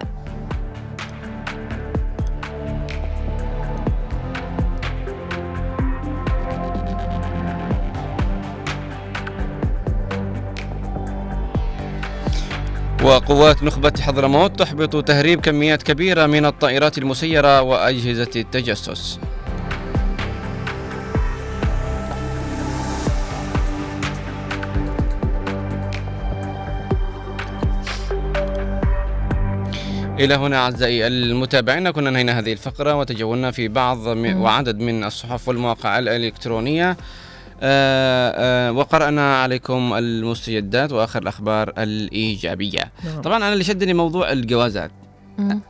وقوات 13.04 13.62
نخبة 13.62 13.92
حضرموت 14.00 14.58
تحبط 14.58 15.04
تهريب 15.04 15.40
كميات 15.40 15.82
كبيرة 15.82 16.26
من 16.26 16.46
الطائرات 16.46 16.98
المسيرة 16.98 17.62
وأجهزة 17.62 18.30
التجسس. 18.36 19.18
إلى 30.20 30.34
هنا 30.34 30.56
أعزائي 30.56 31.06
المتابعين 31.06 31.90
كنا 31.90 32.10
نهينا 32.10 32.38
هذه 32.38 32.52
الفقرة 32.52 32.94
وتجولنا 32.94 33.50
في 33.50 33.68
بعض 33.68 33.98
وعدد 34.06 34.78
من 34.78 35.04
الصحف 35.04 35.48
والمواقع 35.48 35.98
الإلكترونية 35.98 36.96
آه، 37.62 38.32
آه، 38.36 38.72
وقرأنا 38.72 39.42
عليكم 39.42 39.94
المستجدات 39.94 40.92
وآخر 40.92 41.22
الأخبار 41.22 41.72
الإيجابية 41.78 42.92
نعم. 43.04 43.22
طبعا 43.22 43.36
أنا 43.36 43.52
اللي 43.52 43.64
شدني 43.64 43.94
موضوع 43.94 44.32
الجوازات. 44.32 44.90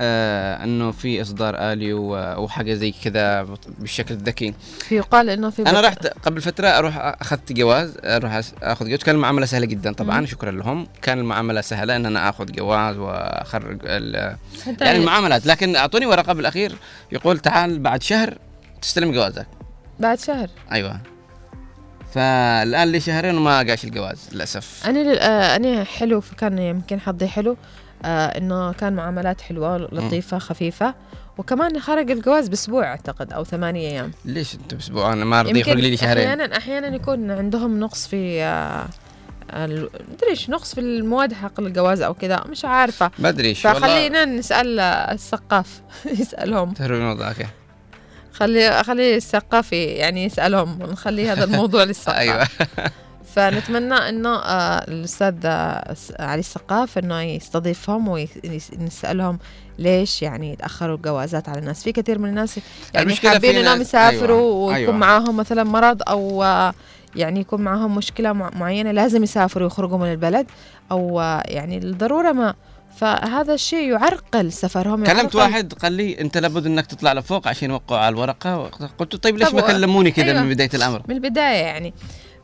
آه 0.00 0.64
إنه 0.64 0.90
في 0.90 1.22
إصدار 1.22 1.54
آلي 1.58 1.92
وحاجة 1.92 2.74
زي 2.74 2.94
كذا 3.04 3.46
بالشكل 3.78 4.14
الذكي. 4.14 4.54
يقال 4.90 5.30
إنه 5.30 5.50
في 5.50 5.62
أنا 5.62 5.80
رحت 5.80 6.06
قبل 6.06 6.40
فترة 6.40 6.68
أروح 6.68 6.96
أخذت 7.20 7.52
جواز 7.52 7.94
أروح 8.04 8.40
أخذ 8.62 8.88
جواز. 8.88 8.98
كان 8.98 9.14
المعاملة 9.14 9.46
سهلة 9.46 9.66
جدا 9.66 9.92
طبعا 9.92 10.20
مم. 10.20 10.26
شكرا 10.26 10.50
لهم. 10.50 10.86
كان 11.02 11.18
المعاملة 11.18 11.60
سهلة 11.60 11.96
إن 11.96 12.06
أنا 12.06 12.28
أخذ 12.28 12.52
جواز 12.52 12.96
وأخرج 12.96 13.84
يعني 13.84 14.96
المعاملات. 14.98 15.46
لكن 15.46 15.76
أعطوني 15.76 16.06
ورقة 16.06 16.32
بالأخير 16.32 16.72
يقول 17.12 17.38
تعال 17.38 17.78
بعد 17.78 18.02
شهر 18.02 18.38
تستلم 18.82 19.12
جوازك. 19.12 19.46
بعد 20.00 20.18
شهر؟ 20.18 20.48
أيوه. 20.72 21.00
فالآن 22.14 22.88
لي 22.88 23.00
شهرين 23.00 23.36
وما 23.36 23.58
قاش 23.58 23.84
الجواز 23.84 24.28
للأسف. 24.32 24.86
أنا 24.86 25.00
آه، 25.00 25.56
أنا 25.56 25.84
حلو 25.84 26.22
كان 26.38 26.58
يمكن 26.58 27.00
حظي 27.00 27.26
حلو. 27.26 27.56
إنه 28.04 28.72
كان 28.72 28.92
معاملات 28.92 29.40
حلوة 29.40 29.76
لطيفة 29.76 30.38
خفيفة. 30.38 30.94
وكمان 31.38 31.80
خرج 31.80 32.10
الجواز 32.10 32.48
بأسبوع 32.48 32.84
أعتقد 32.84 33.32
أو 33.32 33.44
ثمانية 33.44 33.88
أيام. 33.88 34.10
ليش 34.24 34.54
أنت 34.54 34.72
أسبوع 34.72 35.12
أنا 35.12 35.24
ما 35.24 35.42
رضي 35.42 35.60
يخرج 35.60 35.80
لي 35.80 35.96
شهرين. 35.96 36.24
أحيانا 36.26 36.56
أحيانا 36.56 36.96
يكون 36.96 37.30
عندهم 37.30 37.80
نقص 37.80 38.06
في 38.06 38.42
آه 38.42 38.86
مدري 40.12 40.30
إيش 40.30 40.50
نقص 40.50 40.74
في 40.74 40.80
المواد 40.80 41.32
حق 41.32 41.60
الجواز 41.60 42.00
أو 42.02 42.14
كذا 42.14 42.44
مش 42.50 42.64
عارفة. 42.64 43.10
ما 43.18 43.28
أدري 43.28 43.48
إيش 43.48 43.60
فخلينا 43.60 44.24
نسأل 44.24 44.80
آه، 44.80 45.12
السقاف 45.12 45.80
يسألهم. 46.20 46.72
تهرب 46.72 46.94
الموضوع 46.96 47.28
أوكي 47.28 47.46
خلي 48.32 48.82
خلي 48.84 49.16
السقاف 49.16 49.72
يعني 49.72 50.24
يسألهم 50.24 50.78
نخلي 50.82 51.28
هذا 51.28 51.44
الموضوع 51.44 51.84
للسقاف 51.88 52.16
أيوه. 52.16 52.46
فنتمنى 53.38 53.94
إنه 53.94 54.36
آه، 54.36 54.84
الأستاذ 54.88 55.34
آه، 55.44 55.94
علي 56.20 56.40
السقاف 56.40 56.98
إنه 56.98 57.20
يستضيفهم 57.22 58.08
ويسألهم 58.08 59.38
ليش 59.78 60.22
يعني 60.22 60.56
تأخروا 60.56 60.96
الجوازات 60.96 61.48
على 61.48 61.58
الناس. 61.58 61.82
في 61.82 61.92
كثير 61.92 62.18
من 62.18 62.28
الناس 62.28 62.60
يعني 62.94 63.14
حابين 63.16 63.56
إنهم 63.56 63.80
يسافروا 63.80 64.38
أيوة، 64.38 64.54
ويكون 64.54 64.74
أيوة. 64.74 64.92
معاهم 64.92 65.36
مثلا 65.36 65.64
مرض 65.64 66.02
أو 66.08 66.42
آه، 66.44 66.74
يعني 67.16 67.40
يكون 67.40 67.60
معاهم 67.62 67.94
مشكلة 67.94 68.32
مع- 68.32 68.50
معينة 68.56 68.90
لازم 68.92 69.22
يسافروا 69.22 69.66
يخرجوا 69.66 69.98
من 69.98 70.12
البلد 70.12 70.46
أو 70.90 71.20
يعني 71.44 71.78
الضروره 71.78 72.32
ما. 72.32 72.54
فهذا 72.96 73.54
الشيء 73.54 73.90
يعرقل 73.92 74.52
سفرهم 74.52 75.04
كلمت 75.04 75.34
يعرقل- 75.34 75.36
واحد 75.36 75.72
قال 75.72 75.92
لي 75.92 76.20
أنت 76.20 76.38
لابد 76.38 76.66
إنك 76.66 76.86
تطلع 76.86 77.12
لفوق 77.12 77.48
عشان 77.48 77.70
يوقعوا 77.70 78.00
على 78.00 78.12
الورقة. 78.14 78.70
قلت 78.98 79.16
طيب 79.16 79.38
ليش 79.38 79.54
ما 79.54 79.60
كلموني 79.60 80.10
كذا 80.10 80.26
أيوة. 80.26 80.42
من 80.42 80.48
بداية 80.48 80.70
الأمر؟ 80.74 81.02
من 81.08 81.14
البداية 81.14 81.56
يعني. 81.64 81.94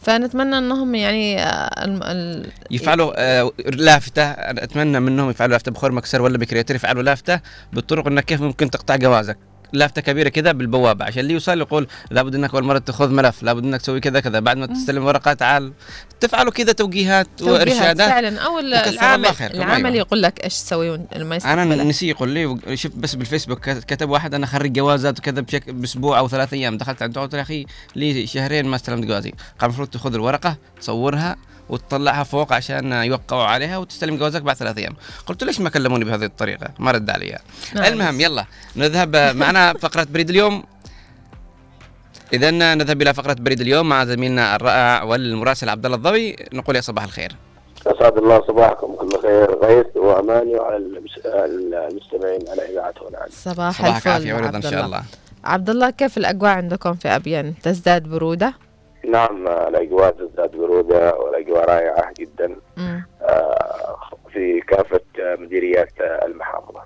فنتمنى 0.05 0.59
إنهم 0.59 0.95
يعني 0.95 1.43
آه، 1.43 1.85
الم- 1.85 2.03
ال- 2.03 2.47
يفعلوا 2.71 3.13
آه 3.17 3.53
لافته. 3.73 4.23
أتمنى 4.23 5.01
منهم 5.01 5.31
يفعلوا 5.31 5.53
لافته 5.53 5.73
بخور 5.73 5.93
مكسر 5.93 6.23
ولا 6.23 6.39
بكرياتير 6.39 6.77
يفعلوا 6.77 7.03
لافته 7.03 7.41
بالطرق 7.73 8.07
إنك 8.07 8.25
كيف 8.25 8.41
ممكن 8.43 8.71
تقطع 8.71 8.97
جوازك. 8.97 9.39
لافتة 9.73 10.03
كبيرة 10.03 10.29
كذا 10.29 10.53
بالبوابة. 10.53 11.05
عشان 11.05 11.21
اللي 11.21 11.33
يوصل 11.35 11.61
يقول 11.61 11.87
لابد 12.11 12.35
إنك 12.35 12.55
أول 12.55 12.65
مرة 12.65 12.79
تأخذ 12.79 13.11
ملف 13.11 13.43
لابد 13.43 13.65
إنك 13.65 13.81
تسوي 13.81 14.01
كذا 14.01 14.21
كذا. 14.21 14.41
بعد 14.41 14.57
ما 14.57 14.67
تستلم 14.67 15.05
ورقة 15.05 15.33
تعال. 15.33 15.73
تفعلوا 16.21 16.53
كذا 16.53 16.73
توجيهات 16.73 17.27
توجيهات 17.37 17.69
وإرشادات. 17.69 18.09
فعلا. 18.09 18.41
أو 18.41 18.59
العامل 18.59 19.27
العامل 19.41 19.87
أيوة. 19.87 19.97
يقول 19.97 20.23
لك 20.23 20.45
إيش 20.45 20.55
تسوي 20.55 21.01
لما 21.17 21.39
أنا. 21.45 21.65
نسي 21.65 22.09
يقول 22.09 22.29
لي 22.29 22.59
شفت 22.77 22.97
بس 22.97 23.15
بالفيسبوك 23.15 23.71
كت- 23.71 23.85
كتب 23.85 24.11
واحد 24.11 24.35
أنا 24.35 24.47
خرج 24.47 24.73
جوازات 24.73 25.19
وكذا 25.19 25.41
بشكل 25.41 25.73
بأسبوع 25.73 26.19
أو 26.19 26.29
ثلاث 26.29 26.53
أيام. 26.53 26.77
دخلت 26.79 27.03
عنده 27.03 27.21
قلت 27.21 27.33
له 27.33 27.39
يا 27.39 27.43
أخي 27.43 27.67
لي 27.97 28.27
شهرين 28.27 28.67
ما 28.67 28.77
استلمت 28.77 29.05
جوازي. 29.07 29.31
قال 29.31 29.69
المفروض 29.71 29.89
تأخذ 29.89 30.15
الورقة 30.15 30.57
تصورها 30.81 31.37
وتطلعها 31.69 32.23
فوق 32.25 32.53
عشان 32.53 32.93
يوقعوا 32.93 33.43
عليها 33.43 33.79
وتستلم 33.79 34.17
جوازك 34.17 34.43
بعد 34.43 34.57
ثلاث 34.57 34.79
أيام. 34.79 34.97
قلت 35.27 35.45
ليش 35.45 35.61
ما 35.61 35.71
كلموني 35.71 36.05
بهذه 36.05 36.25
الطريقة؟ 36.25 36.69
ما 36.79 36.91
رد 36.91 37.11
علي. 37.11 37.39
نعم. 37.75 37.85
المهم 37.85 38.21
يلا 38.21 38.45
نذهب 38.77 39.17
معنا 39.17 39.73
فقرة 39.73 40.07
بريد 40.11 40.31
اليوم. 40.31 40.65
اذا 42.33 42.51
نذهب 42.51 43.03
إلى 43.03 43.15
فقرة 43.15 43.35
بريد 43.35 43.61
اليوم 43.61 43.89
مع 43.89 44.05
زميلنا 44.05 44.57
الرائع 44.57 45.03
والمراسل 45.03 45.69
عبد 45.69 45.85
الله 45.85 45.97
الضوي. 45.97 46.37
نقول 46.53 46.77
يا 46.77 46.81
صباح 46.81 47.05
الخير. 47.05 47.33
أسعد 47.87 48.19
الله 48.19 48.43
صباحكم. 48.49 48.95
كل 48.95 49.23
خير 49.23 49.65
غيث 49.65 49.97
واماني 49.97 50.55
وعلى 50.55 50.77
المس- 50.77 51.27
المستمعين 51.27 52.49
على 52.49 52.73
اذاعه 52.73 52.95
هنا 53.09 53.27
صباح 53.31 53.79
صباحك 53.79 53.97
الفل 53.97 54.11
عافية 54.11 54.35
ورضا 54.35 54.49
إن 54.49 54.55
عبد 54.55 54.67
شاء 54.71 54.87
الله. 54.87 55.03
عبد 55.45 55.71
الله 55.71 55.91
كيف 55.91 56.19
الأجواء 56.19 56.51
عندكم 56.51 56.95
في 56.95 57.09
أبين؟ 57.09 57.55
تزداد 57.63 58.03
برودة؟ 58.03 58.55
نعم 59.13 59.49
الأجواء 59.49 60.11
تزداد 60.11 60.54
مفروضة 60.75 61.15
والأجواء 61.15 61.65
رائعة 61.71 62.13
جدا 62.19 62.57
آه، 63.23 63.97
في 64.33 64.61
كافة 64.61 65.01
مديريات 65.19 66.01
آه، 66.01 66.27
المحافظة. 66.27 66.81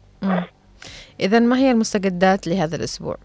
إذا 1.20 1.39
ما 1.39 1.59
هي 1.59 1.70
المستجدات 1.70 2.47
لهذا 2.47 2.76
الأسبوع؟ 2.76 3.16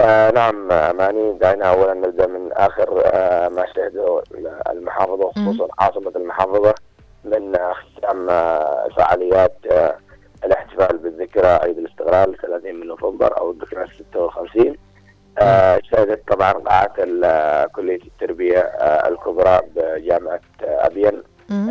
آه 0.00 0.30
نعم 0.30 0.72
أماني 0.72 1.38
دعنا 1.38 1.64
أولا 1.64 1.94
نبدأ 1.94 2.26
من 2.26 2.52
آخر 2.52 3.02
آه 3.04 3.48
ما 3.48 3.64
شهده 3.76 4.22
المحافظة 4.70 5.30
خصوصا 5.30 5.68
عاصمة 5.78 6.12
المحافظة 6.16 6.74
من 7.24 7.56
آه، 7.56 7.72
ختام 7.72 8.30
آه 8.30 8.88
فعاليات 8.96 9.56
آه 9.70 9.96
الاحتفال 10.44 10.98
بالذكرى 10.98 11.46
عيد 11.46 11.78
الاستقلال 11.78 12.36
30 12.42 12.74
من 12.74 12.86
نوفمبر 12.86 13.38
أو 13.38 13.50
الذكرى 13.50 13.86
56 14.14 14.76
شهدت 15.90 16.28
طبعا 16.28 16.52
آه، 17.24 17.64
كلية 17.66 18.00
التربية 18.06 18.58
آه 18.58 19.08
الكبرى 19.08 19.60
بجامعة 19.76 20.40
آه 20.64 20.86
ابين 20.86 21.22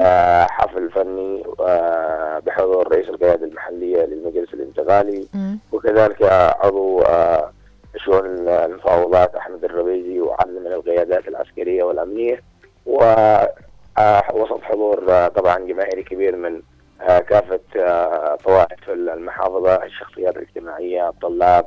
آه 0.02 0.48
حفل 0.50 0.92
فني 0.92 1.44
آه 1.60 2.40
بحضور 2.40 2.92
رئيس 2.92 3.10
القيادة 3.10 3.46
المحلية 3.46 4.06
للمجلس 4.06 4.54
الانتقالي. 4.54 5.28
وكذلك 5.72 6.24
عضو 6.64 7.02
آه، 7.02 7.52
شؤون 7.98 8.26
المفاوضات 8.50 9.36
أحمد 9.36 9.64
الربيزي 9.64 10.20
وعدد 10.20 10.50
من 10.66 10.68
القيادات 10.72 11.28
العسكرية 11.28 11.84
والأمنية. 11.84 12.42
ووسط 12.86 14.62
حضور 14.62 15.06
آه، 15.12 15.28
طبعا 15.28 15.60
جماهيري 15.60 16.04
كبير 16.04 16.36
من 16.36 16.62
آه، 17.02 17.20
كافة 17.20 17.60
آه، 17.76 18.36
طوائف 18.36 18.90
المحافظة 18.90 19.84
الشخصيات 19.84 20.38
الاجتماعية 20.38 21.10
الطلاب 21.10 21.66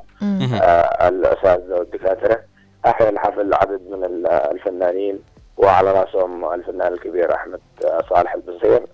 آه، 0.62 1.08
الاساتذه 1.08 1.74
والدكاترة. 1.74 2.40
احيا 2.86 3.08
الحفل 3.08 3.54
عدد 3.54 3.80
من 3.90 4.04
ال- 4.04 4.26
الفنانين 4.26 5.18
وعلى 5.56 5.92
رأسهم 5.92 6.52
الفنان 6.54 6.92
الكبير 6.92 7.34
أحمد 7.34 7.60
آه، 7.84 8.00
صالح 8.10 8.34
البصير. 8.34 8.86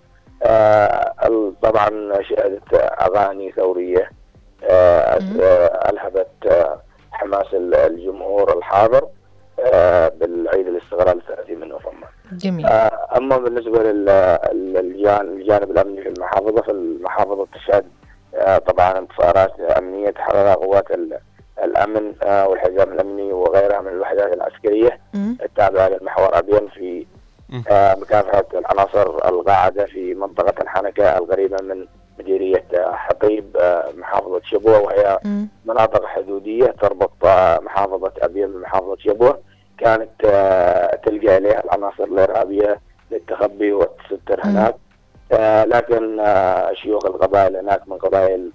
آه، 0.42 1.14
ال- 1.24 1.54
طبعا 1.62 1.88
شهدت 2.22 2.74
أغاني 2.74 3.52
ثورية 3.52 4.10
آه، 4.64 5.18
آه، 5.42 5.90
الهبت 5.90 6.46
آه، 6.46 6.80
حماس 7.12 7.54
ال- 7.54 7.74
الجمهور 7.74 8.58
الحاضر 8.58 9.08
آه، 9.72 10.08
بالعيد 10.08 10.66
الاستقلال 10.66 11.22
30 11.26 11.60
من 11.60 11.68
نوفمبر. 11.68 12.08
جميل. 12.32 12.66
آه، 12.66 13.08
أما 13.16 13.36
بالنسبة 13.38 13.82
للجانب 14.52 15.70
الأمني 15.70 16.02
في 16.02 16.08
المحافظة 16.08 16.62
فالمحافظة 16.62 17.46
تشهد 17.54 17.84
آه، 18.34 18.58
طبعا 18.58 18.98
انتصارات 18.98 19.60
أمنية 19.60 20.10
تحررها 20.10 20.54
قوات 20.54 20.90
ال- 20.90 21.18
الأمن 21.64 22.12
آه، 22.22 22.48
والحزام 22.48 22.92
الأمني 22.92 23.32
وغيرها 23.32 23.80
من 23.80 23.88
الوحدات 23.88 24.32
العسكرية. 24.32 25.00
التابعه 25.42 25.88
للمحور 25.88 26.38
أبين 26.38 26.68
في 26.68 27.06
مكافحة 28.00 28.44
العناصر 28.54 29.28
القاعدة 29.28 29.84
في 29.84 30.14
منطقة 30.14 30.62
الحنكه 30.62 31.18
القريبة 31.18 31.56
من 31.62 31.86
مديرية 32.18 32.64
حطيب 32.92 33.56
محافظة 33.98 34.40
شبوة 34.44 34.80
وهي 34.80 35.18
مناطق 35.64 36.04
حدودية 36.06 36.66
تربط 36.66 37.12
محافظة 37.62 38.12
أبين 38.22 38.52
بمحافظة 38.52 38.96
شبوة. 38.98 39.38
كانت 39.80 40.10
آه، 40.24 40.96
تلجا 41.06 41.36
اليها 41.36 41.64
العناصر 41.64 42.04
الإرهابية 42.04 42.80
للتخبي 43.10 43.72
والتستر 43.72 44.40
هناك. 44.44 44.74
آه، 45.32 45.64
لكن 45.64 46.20
آه، 46.20 46.72
شيوخ 46.72 47.06
القبائل 47.06 47.56
هناك 47.56 47.88
من 47.88 47.98
قبائل 47.98 48.50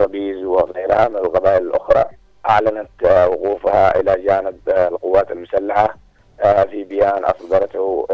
ربيز 0.00 0.44
وغيرها 0.44 1.08
من 1.08 1.16
القبائل 1.16 1.62
الأخرى 1.62 2.04
أعلنت 2.50 2.88
وقوفها 3.02 4.00
إلى 4.00 4.22
جانب 4.22 4.58
القوات 4.68 5.30
المسلحة 5.30 5.96
في 6.70 6.84
بيان 6.84 7.24
أصدرته 7.24 8.06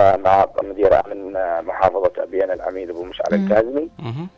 مع 0.00 0.46
مدير 0.62 0.94
امن 1.06 1.32
محافظة 1.64 2.12
أبيان 2.18 2.50
العميد 2.50 2.90
أبو 2.90 3.04
مشعل 3.04 3.26
الكاظمي 3.34 3.88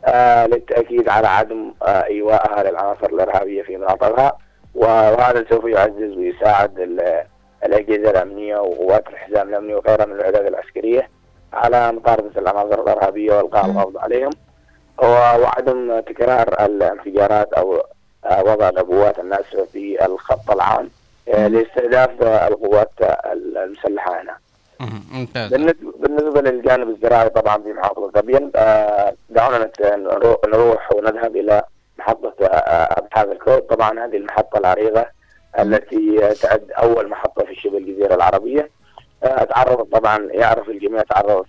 آه، 0.05 0.47
للتأكيد 0.47 1.09
على 1.09 1.27
عدم 1.27 1.73
إيوائها 1.83 2.63
للعناصر 2.63 3.05
الإرهابية 3.05 3.61
في 3.63 3.77
مناطقها. 3.77 4.37
وهذا 4.75 5.45
سوف 5.49 5.65
يعزز 5.65 6.17
ويساعد 6.17 6.79
ال- 6.79 7.23
الأجهزة 7.65 8.09
الأمنية 8.11 8.57
وقوات 8.57 9.07
الحزام 9.09 9.49
الأمني 9.49 9.75
وغيرها 9.75 10.05
من 10.05 10.13
الوحدات 10.13 10.47
العسكرية 10.47 11.09
على 11.53 11.91
مطارده 11.91 12.41
العناصر 12.41 12.81
الارهابيه 12.81 13.33
والقاء 13.37 13.65
القبض 13.65 13.97
عليهم. 13.97 14.29
وعدم 14.97 15.99
تكرار 15.99 16.65
الانفجارات 16.65 17.53
أو 17.53 17.81
آه، 18.25 18.43
وضع 18.43 18.69
العبوات 18.69 19.19
الناسفه 19.19 19.63
في 19.73 20.05
الخط 20.05 20.51
العام 20.51 20.89
آه، 21.29 21.47
لاستهداف 21.47 22.21
القوات 22.23 22.91
المسلحة 23.31 24.21
هنا. 24.21 24.37
ممتاز. 25.11 25.51
بالنسبة 25.51 25.91
بالنسبة 25.99 26.41
للجانب 26.41 26.89
الزراعي 26.89 27.29
طبعا 27.29 27.57
في 27.57 27.73
محافظة 27.73 28.11
ابين 28.15 28.51
آه، 28.55 29.13
دعونا 29.29 29.69
نروح 30.47 30.93
ونذهب 30.93 31.35
إلى 31.35 31.61
محطة 31.99 32.33
آه، 32.45 32.99
ابحاث 32.99 33.27
الكود 33.27 33.61
طبعا 33.61 34.05
هذه 34.05 34.17
المحطة 34.17 34.57
العريقه 34.57 35.05
التي 35.59 36.33
تعد 36.41 36.71
أول 36.71 37.09
محطة 37.09 37.45
في 37.45 37.55
شبه 37.55 37.77
الجزيرة 37.77 38.15
العربية. 38.15 38.69
آه، 39.23 39.43
تعرضت 39.43 39.91
طبعا 39.91 40.27
يعرف 40.31 40.69
الجميع 40.69 41.01
تعرضت 41.01 41.47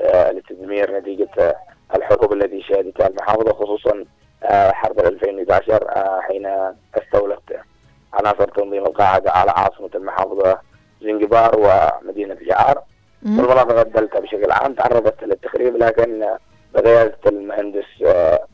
آه، 0.00 0.30
للتدمير 0.32 0.98
نتيجة 0.98 1.28
آه، 1.38 1.54
الحروب 1.96 2.32
التي 2.32 2.62
شهدتها 2.62 3.06
المحافظة 3.08 3.52
خصوصا 3.52 4.04
آه، 4.42 4.70
حرب 4.72 4.98
2011 5.00 5.88
آه، 5.96 6.20
حين 6.20 6.46
استولت 6.94 7.60
عناصر 8.12 8.44
تنظيم 8.48 8.86
القاعدة 8.86 9.30
على 9.30 9.50
عاصمة 9.50 9.90
المحافظة 9.94 10.58
زنجبار 11.02 11.58
ومدينة 11.58 12.34
جعار. 12.34 12.82
والمناطق 13.26 13.78
الدلتا 13.80 14.20
بشكل 14.20 14.50
عام 14.52 14.74
تعرضت 14.74 15.24
للتخريب 15.24 15.76
لكن 15.76 16.26
بقيادة 16.74 17.18
المهندس 17.26 17.84
آه، 18.06 18.08
آه، 18.08 18.46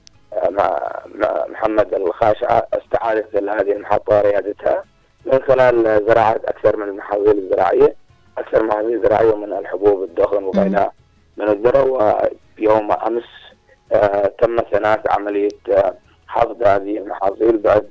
مع- 0.50 1.02
محمد 1.48 1.94
الخاشعة 1.94 2.66
استعادت 2.74 3.36
هذه 3.36 3.72
المحطة 3.72 4.20
ريادتها. 4.20 4.84
من 5.26 5.42
خلال 5.42 6.06
زراعة 6.08 6.40
أكثر 6.44 6.76
من 6.76 6.88
المحاصيل 6.88 7.38
الزراعية 7.38 7.94
أكثر 8.38 8.62
من 8.62 8.70
المحاصيل 8.70 8.94
الزراعية 8.96 9.36
من 9.36 9.52
الحبوب 9.52 10.02
الدخن 10.02 10.44
وغيرها 10.44 10.92
من 11.36 11.48
الذرة. 11.48 11.82
ويوم 12.58 12.92
أمس 12.92 13.24
آه، 13.92 14.32
تمت 14.42 14.74
هناك 14.74 15.10
عملية 15.12 15.48
آه، 15.70 15.94
حصد 16.28 16.62
هذه 16.62 16.98
المحاصيل 16.98 17.58
بعد 17.58 17.88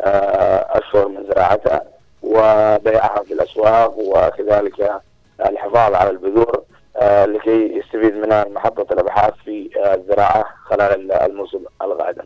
آه، 0.00 0.78
أشهر 0.78 1.08
من 1.08 1.24
زراعتها 1.26 1.82
وبيعها 2.22 3.22
في 3.22 3.34
الأسواق 3.34 3.98
وكذلك 3.98 5.00
الحفاظ 5.40 5.94
على 5.94 6.10
البذور. 6.10 6.62
لكي 7.02 7.78
يستفيد 7.78 8.14
منها 8.14 8.44
محطة 8.48 8.86
الأبحاث 8.92 9.32
في 9.44 9.70
آه، 9.84 9.94
الزراعة 9.94 10.44
خلال 10.70 11.12
الموسم 11.12 11.58
القادم 11.82 12.24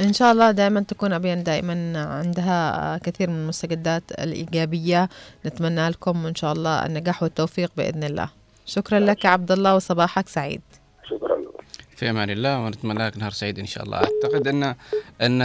إن 0.00 0.12
شاء 0.12 0.32
الله 0.32 0.50
دائما 0.50 0.80
تكون 0.80 1.12
أبين 1.12 1.42
دائما 1.42 1.74
عندها 2.24 2.98
كثير 2.98 3.30
من 3.30 3.36
المستجدات 3.36 4.02
الإيجابية. 4.18 5.08
نتمنى 5.46 5.88
لكم 5.88 6.26
إن 6.26 6.34
شاء 6.34 6.52
الله 6.52 6.86
النجاح 6.86 7.22
والتوفيق 7.22 7.72
بإذن 7.76 8.04
الله. 8.04 8.28
شكرا 8.66 8.98
لك 8.98 9.26
عبد 9.26 9.52
الله 9.52 9.74
وصباحك 9.74 10.28
سعيد. 10.28 10.60
شكرا 11.10 11.36
في 11.96 12.10
أمان 12.10 12.30
الله 12.30 12.64
ونتمنى 12.64 13.06
لك 13.06 13.18
نهار 13.18 13.30
سعيد 13.30 13.58
إن 13.58 13.66
شاء 13.66 13.84
الله. 13.84 13.96
أعتقد 13.96 14.48
أن 14.48 14.74
أن 15.20 15.42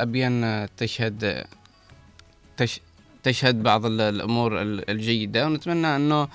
ابين 0.00 0.66
تشهد 0.76 1.44
تش 2.56 2.80
تشهد 3.22 3.62
بعض 3.62 3.86
ال- 3.86 4.00
الأمور 4.00 4.62
ال- 4.62 4.90
الجيدة 4.90 5.46
ونتمنى 5.46 5.96
أنه 5.96 6.22
آه، 6.22 6.28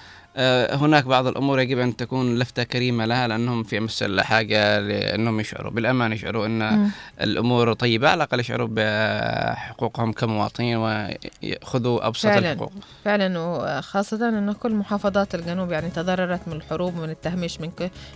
هناك 0.71 1.05
بعض 1.05 1.27
الأمور 1.27 1.59
يجب 1.59 1.79
أن 1.79 1.95
تكون 1.95 2.39
لفتة 2.39 2.63
كريمة 2.63 3.05
لها 3.05 3.27
لأنهم 3.27 3.63
في 3.63 3.77
أمس 3.77 4.03
الحاجة 4.03 4.79
لأنهم 4.79 5.39
يشعروا 5.39 5.71
بالامان 5.71 6.13
يشعروا 6.13 6.45
إن 6.45 6.73
مم. 6.73 6.89
الأمور 7.21 7.73
طيبة 7.73 8.09
على 8.09 8.17
الأقل 8.17 8.39
يشعروا 8.39 8.67
بحقوقهم 8.71 10.13
كمواطنين 10.13 10.77
ويأخذوا 10.77 12.07
أبسط 12.07 12.25
فعلا 12.25 12.51
الحقوق 12.51 12.71
فعلا 13.05 13.39
وخاصة 13.39 14.29
أنه 14.29 14.53
كل 14.53 14.73
محافظات 14.73 15.35
الجنوب 15.35 15.71
يعني 15.71 15.89
تضررت 15.89 16.47
من 16.47 16.53
الحروب 16.53 16.97
ومن 16.97 17.09
التهميش 17.09 17.61
من 17.61 17.71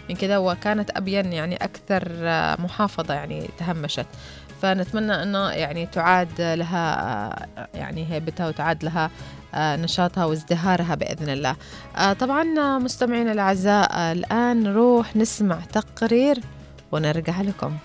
من 0.09 0.15
كده 0.15 0.41
وكانت 0.41 0.91
أبين 0.97 1.34
يعني 1.34 1.55
أكثر 1.55 2.11
آه، 2.11 2.61
محافظة 2.61 3.13
يعني 3.13 3.49
تهمشت 3.57 4.05
فنتمنى 4.61 5.24
أنه 5.24 5.49
يعني 5.49 5.86
تعاد 5.86 6.41
لها 6.41 6.95
آه، 7.57 7.67
يعني 7.74 8.11
هيبتها 8.11 8.47
وتعاد 8.47 8.84
لها 8.84 9.05
آه، 9.05 9.09
نشاطها 9.56 10.26
وازدهارها 10.26 10.95
بإذن 10.95 11.30
الله. 11.30 11.56
آه، 11.97 12.14
طبعا 12.14 12.60
آه، 12.60 12.78
مستمعينا 12.78 13.32
الأعزاء 13.32 13.89
آه، 13.91 14.12
الآن 14.12 14.64
نروح 14.64 15.16
نسمع 15.16 15.60
تقرير 15.74 16.39
ونرجع 16.91 17.41
لكم. 17.41 17.78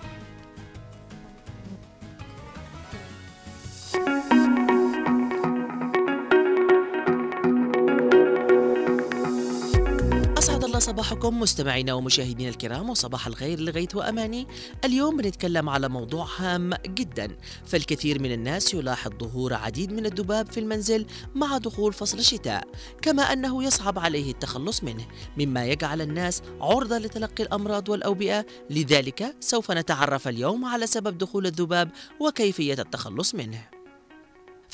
صباحكم 10.95 11.39
مستمعينا 11.39 11.93
ومشاهدينا 11.93 12.49
الكرام 12.49 12.89
وصباح 12.89 13.27
الخير 13.27 13.59
لغيث 13.59 13.95
وأماني. 13.95 14.47
اليوم 14.85 15.17
بنتكلم 15.17 15.69
على 15.69 15.89
موضوع 15.89 16.27
هام 16.37 16.73
جدا. 16.87 17.37
فالكثير 17.65 18.21
من 18.21 18.31
الناس 18.31 18.73
يلاحظ 18.73 19.11
ظهور 19.19 19.53
عديد 19.53 19.93
من 19.93 20.05
الذباب 20.05 20.51
في 20.51 20.59
المنزل 20.59 21.05
مع 21.35 21.57
دخول 21.57 21.93
فصل 21.93 22.17
الشتاء 22.17 22.67
كما 23.01 23.23
أنه 23.23 23.63
يصعب 23.63 23.99
عليه 23.99 24.31
التخلص 24.31 24.83
منه 24.83 25.05
مما 25.37 25.65
يجعل 25.65 26.01
الناس 26.01 26.41
عرضة 26.61 26.97
لتلقي 26.97 27.43
الأمراض 27.43 27.89
والأوبئة. 27.89 28.45
لذلك 28.69 29.35
سوف 29.39 29.71
نتعرف 29.71 30.27
اليوم 30.27 30.65
على 30.65 30.87
سبب 30.87 31.17
دخول 31.17 31.45
الذباب 31.45 31.91
وكيفية 32.19 32.73
التخلص 32.73 33.35
منه. 33.35 33.74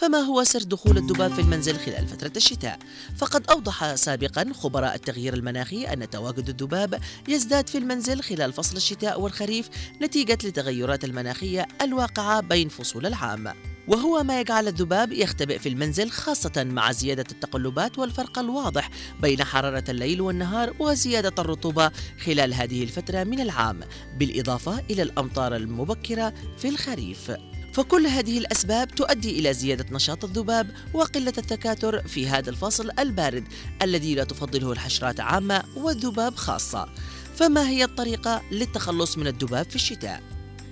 فما 0.01 0.17
هو 0.17 0.43
سر 0.43 0.63
دخول 0.63 0.97
الذباب 0.97 1.33
في 1.33 1.41
المنزل 1.41 1.77
خلال 1.77 2.07
فترة 2.07 2.31
الشتاء؟ 2.35 2.79
فقد 3.17 3.49
أوضح 3.49 3.95
سابقا 3.95 4.45
خبراء 4.53 4.95
التغيير 4.95 5.33
المناخي 5.33 5.85
أن 5.85 6.09
تواجد 6.09 6.49
الذباب 6.49 6.99
يزداد 7.27 7.69
في 7.69 7.77
المنزل 7.77 8.21
خلال 8.21 8.53
فصل 8.53 8.77
الشتاء 8.77 9.21
والخريف 9.21 9.69
نتيجة 10.01 10.37
للتغيرات 10.43 11.03
المناخية 11.03 11.67
الواقعة 11.81 12.41
بين 12.41 12.69
فصول 12.69 13.05
العام 13.05 13.53
وهو 13.87 14.23
ما 14.23 14.39
يجعل 14.39 14.67
الذباب 14.67 15.11
يختبئ 15.11 15.59
في 15.59 15.69
المنزل 15.69 16.09
خاصة 16.09 16.63
مع 16.63 16.91
زيادة 16.91 17.25
التقلبات 17.31 17.99
والفرق 17.99 18.39
الواضح 18.39 18.89
بين 19.21 19.43
حرارة 19.43 19.83
الليل 19.89 20.21
والنهار 20.21 20.73
وزيادة 20.79 21.33
الرطوبة 21.39 21.91
خلال 22.25 22.53
هذه 22.53 22.83
الفترة 22.83 23.23
من 23.23 23.39
العام 23.39 23.79
بالإضافة 24.17 24.83
إلى 24.89 25.01
الأمطار 25.01 25.55
المبكرة 25.55 26.33
في 26.57 26.69
الخريف 26.69 27.31
فكل 27.73 28.07
هذه 28.07 28.37
الأسباب 28.37 28.95
تؤدي 28.95 29.39
إلى 29.39 29.53
زيادة 29.53 29.85
نشاط 29.91 30.23
الذباب 30.23 30.71
وقلة 30.93 31.33
التكاثر 31.37 32.07
في 32.07 32.27
هذا 32.27 32.49
الفصل 32.49 32.89
البارد 32.99 33.43
الذي 33.81 34.15
لا 34.15 34.23
تفضله 34.23 34.71
الحشرات 34.71 35.19
عامة 35.19 35.63
والذباب 35.75 36.35
خاصة 36.35 36.89
فما 37.35 37.69
هي 37.69 37.83
الطريقة 37.83 38.41
للتخلص 38.51 39.17
من 39.17 39.27
الذباب 39.27 39.69
في 39.69 39.75
الشتاء؟ 39.75 40.23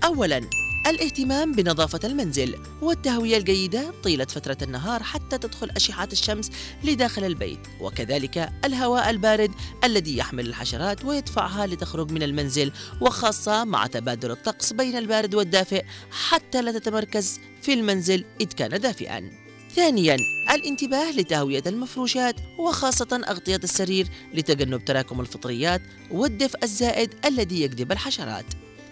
أولاً 0.03 0.68
الاهتمام 0.87 1.51
بنظافة 1.51 1.99
المنزل 2.03 2.55
والتهوية 2.81 3.37
الجيدة 3.37 3.93
طيلة 4.03 4.25
فترة 4.25 4.57
النهار 4.61 5.03
حتى 5.03 5.37
تدخل 5.37 5.69
أشعة 5.69 6.09
الشمس 6.11 6.51
لداخل 6.83 7.23
البيت 7.23 7.59
وكذلك 7.81 8.49
الهواء 8.65 9.09
البارد 9.09 9.51
الذي 9.83 10.17
يحمل 10.17 10.47
الحشرات 10.47 11.05
ويدفعها 11.05 11.67
لتخرج 11.67 12.11
من 12.11 12.23
المنزل 12.23 12.71
وخاصة 13.01 13.63
مع 13.63 13.87
تبادل 13.87 14.31
الطقس 14.31 14.73
بين 14.73 14.97
البارد 14.97 15.35
والدافئ 15.35 15.83
حتى 16.11 16.61
لا 16.61 16.71
تتمركز 16.71 17.39
في 17.61 17.73
المنزل 17.73 18.25
إذ 18.41 18.47
كان 18.47 18.81
دافئا. 18.81 19.31
ثانيا 19.75 20.17
الانتباه 20.51 21.11
لتهوية 21.11 21.63
المفروشات 21.67 22.35
وخاصة 22.59 23.21
أغطية 23.29 23.59
السرير 23.63 24.07
لتجنب 24.33 24.85
تراكم 24.85 25.21
الفطريات 25.21 25.81
والدفء 26.11 26.63
الزائد 26.63 27.13
الذي 27.25 27.61
يجذب 27.61 27.91
الحشرات. 27.91 28.45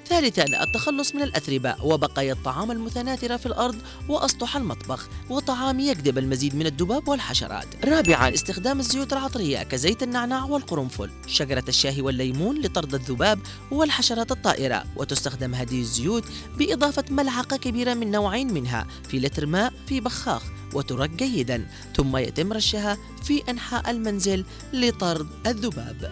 ثالثا 0.10 0.64
التخلص 0.64 1.16
من 1.16 1.22
الأتربة 1.22 1.76
وبقايا 1.84 2.34
الطعام 2.34 2.72
المتناثرة 2.72 3.38
في 3.38 3.46
الأرض 3.46 3.76
وأسطح 4.10 4.56
المطبخ 4.56 5.08
وطعام 5.30 5.80
يجذب 5.80 6.18
المزيد 6.18 6.56
من 6.56 6.66
الذباب 6.66 7.08
والحشرات. 7.08 7.86
رابعا 7.86 8.34
استخدام 8.34 8.80
الزيوت 8.80 9.14
العطرية 9.14 9.64
كزيت 9.64 10.04
النعناع 10.04 10.44
والقرنفل. 10.44 11.10
شجرة 11.28 11.64
الشاي 11.68 12.02
والليمون 12.02 12.62
لطرد 12.62 12.94
الذباب 12.94 13.40
والحشرات 13.72 14.32
الطائرة. 14.32 14.84
وتستخدم 14.96 15.56
هذه 15.56 15.82
الزيوت 15.82 16.24
بإضافة 16.58 17.04
ملعقة 17.10 17.58
كبيرة 17.58 17.94
من 17.94 18.12
نوعين 18.12 18.54
منها 18.54 18.88
في 19.10 19.20
لتر 19.20 19.46
ماء 19.46 19.74
في 19.88 20.00
بخاخ. 20.00 20.44
وترك 20.74 21.10
جيدا 21.10 21.68
ثم 21.96 22.18
يتم 22.18 22.54
رشها 22.54 22.98
في 23.24 23.44
أنحاء 23.50 23.92
المنزل 23.92 24.46
لطرد 24.74 25.28
الذباب. 25.48 26.12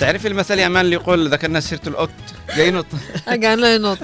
تعرفي 0.00 0.28
المثل 0.28 0.58
يا 0.58 0.68
مان 0.68 0.84
اللي 0.84 0.96
يقول 0.96 1.28
ذكرنا 1.28 1.60
سيرة 1.60 1.80
القط 1.86 2.10
جاي 2.56 2.68
ينط 2.68 2.86
قال 3.26 3.60
له 3.60 3.68
ينط. 3.68 3.98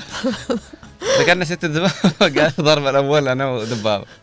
ذكرنا 1.21 1.45
سيرة 1.45 1.59
الذباب. 1.65 1.91
قال 2.39 2.53
ضرب 2.61 2.87
الأول 2.87 3.29
أنا 3.29 3.51
ودبابه 3.51 4.05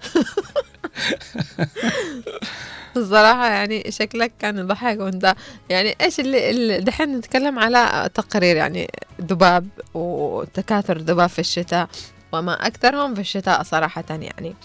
الصراحة 2.97 3.47
يعني 3.47 3.83
شكلك 3.89 4.31
كان 4.39 4.57
يضحك 4.57 4.99
وانت 4.99 5.35
يعني 5.69 5.95
إيش 6.01 6.19
اللي, 6.19 6.79
دحين 6.79 7.17
نتكلم 7.17 7.59
على 7.59 8.09
تقرير 8.13 8.55
يعني 8.55 8.91
ذباب 9.21 9.67
وتكاثر 9.93 10.97
الذباب 10.97 11.29
في 11.29 11.39
الشتاء 11.39 11.87
وما 12.31 12.67
أكثرهم 12.67 13.15
في 13.15 13.21
الشتاء 13.21 13.63
صراحة 13.63 14.03
يعني. 14.09 14.55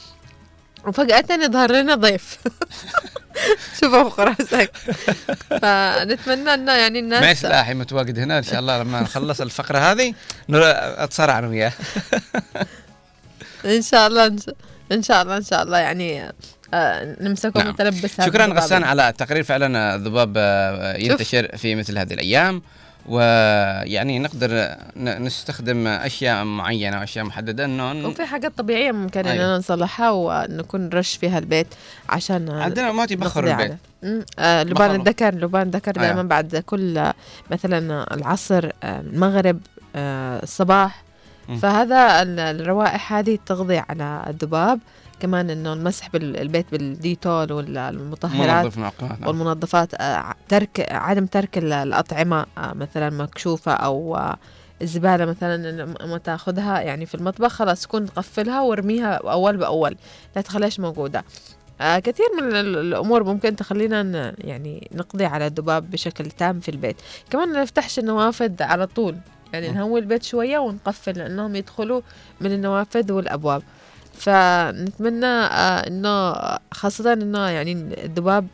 وفجأة 0.89 1.25
يظهر 1.31 1.73
لنا 1.73 1.95
ضيف. 1.95 2.39
شوفوا 3.81 4.03
فوق 4.03 4.21
راسك 4.21 4.71
فنتمنى 5.51 6.55
إنه 6.55 6.73
يعني 6.73 6.99
الناس 6.99 7.23
ما 7.23 7.35
سلاحي 7.35 7.75
متواجد 7.75 8.19
هنا 8.19 8.39
إن 8.39 8.43
شاء 8.43 8.61
الله 8.61 8.83
لما 8.83 9.01
نخلص 9.01 9.41
الفقرة 9.41 9.79
هذه 9.79 10.15
أتصارع 10.51 11.39
أنا 11.39 11.49
وياه. 11.49 11.73
إن 13.65 13.83
شاء 13.83 14.07
الله 14.07 14.27
إن 14.93 15.03
شاء 15.03 15.23
الله 15.23 15.37
إن 15.37 15.43
شاء 15.45 15.63
الله. 15.63 15.79
يعني 15.79 16.33
آه 16.75 17.17
نمسكه 17.21 17.61
نعم. 17.61 17.69
متلبس 17.69 18.21
شكرا 18.21 18.47
غسان 18.47 18.85
على 18.85 19.09
التقرير 19.09 19.43
فعلا 19.43 19.95
الذباب 19.95 20.35
آه، 20.37 20.97
ينتشر 20.97 21.57
في 21.57 21.75
مثل 21.75 21.99
هذه 21.99 22.15
الأيام. 22.15 22.63
ويعني 23.09 24.19
نقدر 24.19 24.77
نستخدم 24.97 25.87
أشياء 25.87 26.45
معينة 26.45 27.01
واشياء 27.01 27.25
محددة 27.25 27.65
إنه 27.65 28.09
وفي 28.09 28.25
حاجات 28.27 28.53
طبيعية 28.59 28.93
ممكن 28.93 29.27
أيوة. 29.27 29.45
اننا 29.45 29.59
نصلحها 29.59 30.11
ونكون 30.11 30.81
نرش 30.81 31.17
فيها 31.17 31.39
البيت 31.39 31.67
عشان 32.09 32.51
عندنا 32.51 32.93
ما 32.93 33.07
نقضي 33.07 33.17
البيت. 33.63 33.79
آه 34.39 34.63
لبان. 34.63 35.01
الذكر 35.01 35.35
لبان 35.35 35.63
الذكر 35.67 35.93
أيوة. 35.97 36.07
دائما 36.09 36.23
بعد 36.23 36.57
كل 36.57 37.13
مثلا 37.51 38.07
العصر 38.15 38.71
آه، 38.83 39.01
المغرب 39.01 39.61
آه، 39.97 40.43
الصباح 40.43 41.03
مم. 41.49 41.57
فهذا 41.59 42.23
ال- 42.23 42.41
الروائح 42.41 43.13
هذه 43.13 43.39
تقضي 43.47 43.79
على 43.79 44.25
الذباب 44.29 44.81
كمان 45.21 45.51
إنه 45.51 45.73
المسح 45.73 46.09
بالبيت 46.09 46.67
بالديتول 46.73 47.53
والمطهرات 47.53 48.65
نعم. 48.79 49.29
والمنظفات 49.29 49.95
آه، 49.95 50.35
ترك 50.49 50.87
عدم 50.91 51.27
ترك 51.27 51.59
ال- 51.59 51.73
الأطعمة 51.73 52.47
آه، 52.59 52.73
مثلا 52.75 53.11
مكشوفة 53.11 53.73
أو 53.73 54.17
آه، 54.17 54.37
الزبالة 54.83 55.25
مثلا 55.25 55.71
لما 55.81 56.19
تأخذها 56.19 56.81
يعني 56.81 57.07
في 57.07 57.15
المطبخ 57.15 57.53
خلاص 57.53 57.83
تكون 57.83 58.07
تقفلها 58.07 58.61
وارميها 58.63 59.15
أول 59.15 59.57
بأول 59.57 59.97
لا 60.37 60.43
تخليهاش 60.43 60.81
موجودة. 60.81 61.25
آه 61.81 61.99
كثير 61.99 62.27
من 62.41 62.49
ال- 62.57 62.77
الأمور 62.79 63.25
ممكن 63.25 63.57
تخلينا 63.57 64.35
يعني 64.39 64.89
نقضي 64.95 65.25
على 65.25 65.47
الذباب 65.47 65.91
بشكل 65.91 66.31
تام 66.31 66.61
في 66.61 66.71
البيت. 66.71 66.97
كمان 67.31 67.53
ما 67.53 67.63
نفتحش 67.63 67.99
النوافذ 67.99 68.63
على 68.63 68.87
طول 68.87 69.17
يعني 69.53 69.69
نهوي 69.69 70.01
البيت 70.01 70.23
شوية 70.23 70.59
ونقفل 70.59 71.13
لأنهم 71.19 71.57
يدخلوا 71.57 72.01
من 72.41 72.53
النوافذ 72.53 73.13
والأبواب. 73.13 73.63
فنتمنى 74.19 75.27
آه 75.27 75.87
إنه 75.87 76.35
خاصة 76.73 77.13
إنه 77.13 77.49
يعني 77.49 77.73
الذباب 78.05 78.47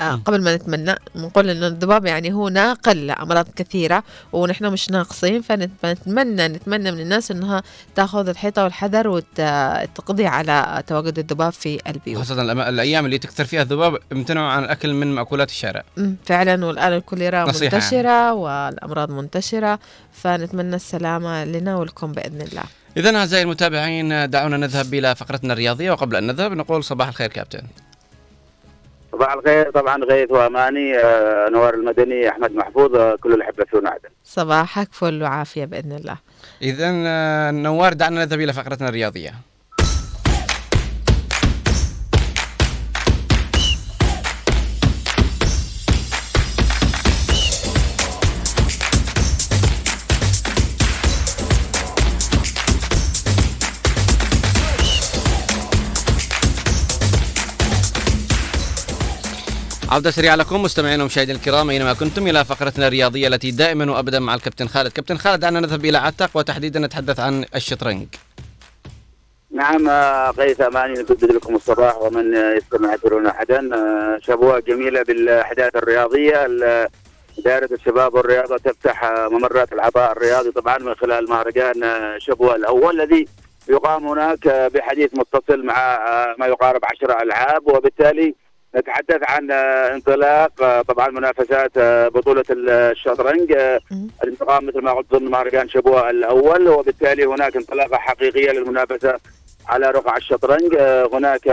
آه 0.00 0.14
قبل 0.14 0.42
ما 0.42 0.56
نتمنى 0.56 0.94
نقول 1.16 1.50
إنه 1.50 1.66
الذباب 1.66 2.06
يعني 2.06 2.32
هو 2.32 2.48
ناقل 2.48 3.06
لأمراض 3.06 3.46
كثيرة 3.56 4.02
ونحن 4.32 4.66
مش 4.66 4.90
ناقصين 4.90 5.42
فنتمنى 5.82 6.48
نتمنى 6.48 6.92
من 6.92 7.00
الناس 7.00 7.30
إنها 7.30 7.62
تأخذ 7.94 8.28
الحيطة 8.28 8.64
والحذر 8.64 9.08
وتقضي 9.08 10.26
على 10.26 10.82
تواجد 10.86 11.18
الذباب 11.18 11.52
في 11.52 11.80
البيوت. 11.86 12.18
خاصة 12.18 12.34
الأما- 12.36 12.68
الأيام 12.68 13.04
اللي 13.04 13.18
تكثر 13.18 13.44
فيها 13.44 13.62
الذباب 13.62 13.98
امتنعوا 14.12 14.48
عن 14.48 14.64
الأكل 14.64 14.92
من 14.94 15.14
مأكولات 15.14 15.48
الشارع. 15.50 15.84
فعلا 16.24 16.64
والآن 16.66 16.92
الكوليرا 16.92 17.44
نصيحة 17.44 17.74
منتشرة 17.76 18.32
والأمراض 18.32 19.10
منتشرة 19.10 19.78
فنتمنى 20.12 20.76
السلامة 20.76 21.44
لنا 21.44 21.76
ولكم 21.76 22.12
بإذن 22.12 22.40
الله. 22.42 22.62
إذا 22.96 23.16
أعزائي 23.16 23.42
المتابعين 23.42 24.30
دعونا 24.30 24.56
نذهب 24.56 24.94
إلى 24.94 25.14
فقرتنا 25.14 25.52
الرياضية 25.52 25.90
وقبل 25.90 26.16
أن 26.16 26.26
نذهب 26.26 26.52
نقول 26.52 26.84
صباح 26.84 27.08
الخير 27.08 27.28
كابتن. 27.28 27.62
صباح 29.12 29.32
الخير. 29.32 29.70
طبعا 29.70 30.04
غيث 30.04 30.30
وأماني 30.30 30.98
آه، 30.98 31.48
أنوار 31.48 31.74
المدني 31.74 32.28
أحمد 32.28 32.52
محفوظ 32.52 32.96
آه، 32.96 33.16
كل 33.16 33.34
الاحبه 33.34 33.64
في 33.64 33.76
عدن. 33.76 34.08
صباحك 34.24 34.88
فل 34.92 35.22
وعافية 35.22 35.64
بإذن 35.64 35.92
الله. 35.92 36.16
إذا 36.62 36.92
آه، 37.06 37.50
نوار 37.50 37.92
دعنا 37.92 38.24
نذهب 38.24 38.40
إلى 38.40 38.52
فقرتنا 38.52 38.88
الرياضية. 38.88 39.34
عودة 59.94 60.10
سريعة 60.10 60.36
لكم 60.36 60.62
مستمعينا 60.62 61.02
ومشاهدينا 61.02 61.38
الكرام 61.38 61.70
أينما 61.70 61.92
كنتم 61.92 62.26
إلى 62.26 62.44
فقرتنا 62.44 62.86
الرياضية 62.86 63.28
التي 63.28 63.50
دائما 63.50 63.92
وأبدا 63.92 64.18
مع 64.20 64.34
الكابتن 64.34 64.68
خالد. 64.68 64.92
كابتن 64.92 65.16
خالد 65.18 65.40
دعنا 65.40 65.60
نذهب 65.60 65.84
إلى 65.84 65.98
عتق 65.98 66.30
وتحديدا 66.34 66.80
نتحدث 66.80 67.20
عن 67.20 67.44
الشطرنج. 67.54 68.06
نعم 69.50 69.88
قيس 70.30 70.60
اماني 70.60 70.92
نجدد 70.92 71.24
لكم 71.32 71.56
الصباح 71.56 71.96
ومن 72.02 72.34
يستمع 72.56 72.88
يعتبرون 72.90 73.26
احدا. 73.26 73.70
آه، 73.74 74.18
شبوة 74.22 74.60
جميلة 74.60 75.02
بالأحداث 75.02 75.76
الرياضية. 75.76 76.46
ال- 76.46 76.88
دائرة 77.44 77.68
الشباب 77.72 78.14
والرياضة 78.14 78.56
تفتح 78.56 79.04
ممرات 79.30 79.72
العطاء 79.72 80.12
الرياضي 80.12 80.50
طبعا 80.50 80.78
من 80.78 80.94
خلال 80.94 81.30
مهرجان 81.30 81.82
شبوة 82.18 82.56
الأول 82.56 83.00
الذي 83.00 83.26
يقام 83.68 84.06
هناك 84.06 84.48
بحديث 84.74 85.10
متصل 85.14 85.64
مع 85.64 85.98
ما 86.38 86.46
يقارب 86.46 86.80
عشرة 86.84 87.22
ألعاب 87.22 87.66
وبالتالي 87.66 88.34
نتحدث 88.76 89.18
عن 89.22 89.50
انطلاق 89.50 90.62
آه، 90.62 90.82
طبعا 90.82 91.08
منافسات 91.08 91.70
آه، 91.76 92.08
بطولة 92.08 92.44
الشطرنج 92.50 93.52
آه، 93.52 93.80
الانتقام 94.24 94.66
مثل 94.66 94.78
ما 94.80 94.92
قلت 94.92 95.10
ضمن 95.14 95.30
مهرجان 95.30 95.68
شبوه 95.68 96.10
الأول 96.10 96.68
وبالتالي 96.68 97.24
هناك 97.24 97.56
انطلاقة 97.56 97.96
حقيقية 97.96 98.50
للمنافسة 98.52 99.14
على 99.68 99.90
رقع 99.90 100.16
الشطرنج. 100.16 100.74
هناك 101.12 101.48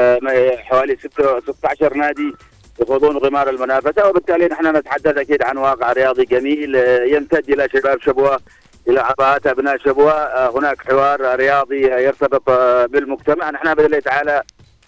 حوالي 0.59 0.95
ستة- 0.97 1.51
16 1.51 1.93
نادي 1.93 2.33
يخوضون 2.81 3.17
غمار 3.17 3.49
المنافسة 3.49 4.09
وبالتالي 4.09 4.45
نحن 4.47 4.75
نتحدث 4.77 5.17
أكيد 5.17 5.43
عن 5.43 5.57
واقع 5.57 5.91
رياضي 5.91 6.25
جميل 6.25 6.75
يمتد 7.13 7.49
إلى 7.49 7.69
شباب 7.73 8.01
شبوه 8.01 8.39
إلى 8.87 8.99
عطاءات 8.99 9.47
أبناء 9.47 9.77
شبوه 9.77 10.11
آه، 10.11 10.57
هناك 10.59 10.81
حوار 10.81 11.35
رياضي 11.35 11.81
يرتبط 11.81 12.49
بالمجتمع. 12.89 13.49
نحن 13.49 13.73
بإذن 13.73 13.85
الله 13.85 13.99
تعالى 13.99 14.41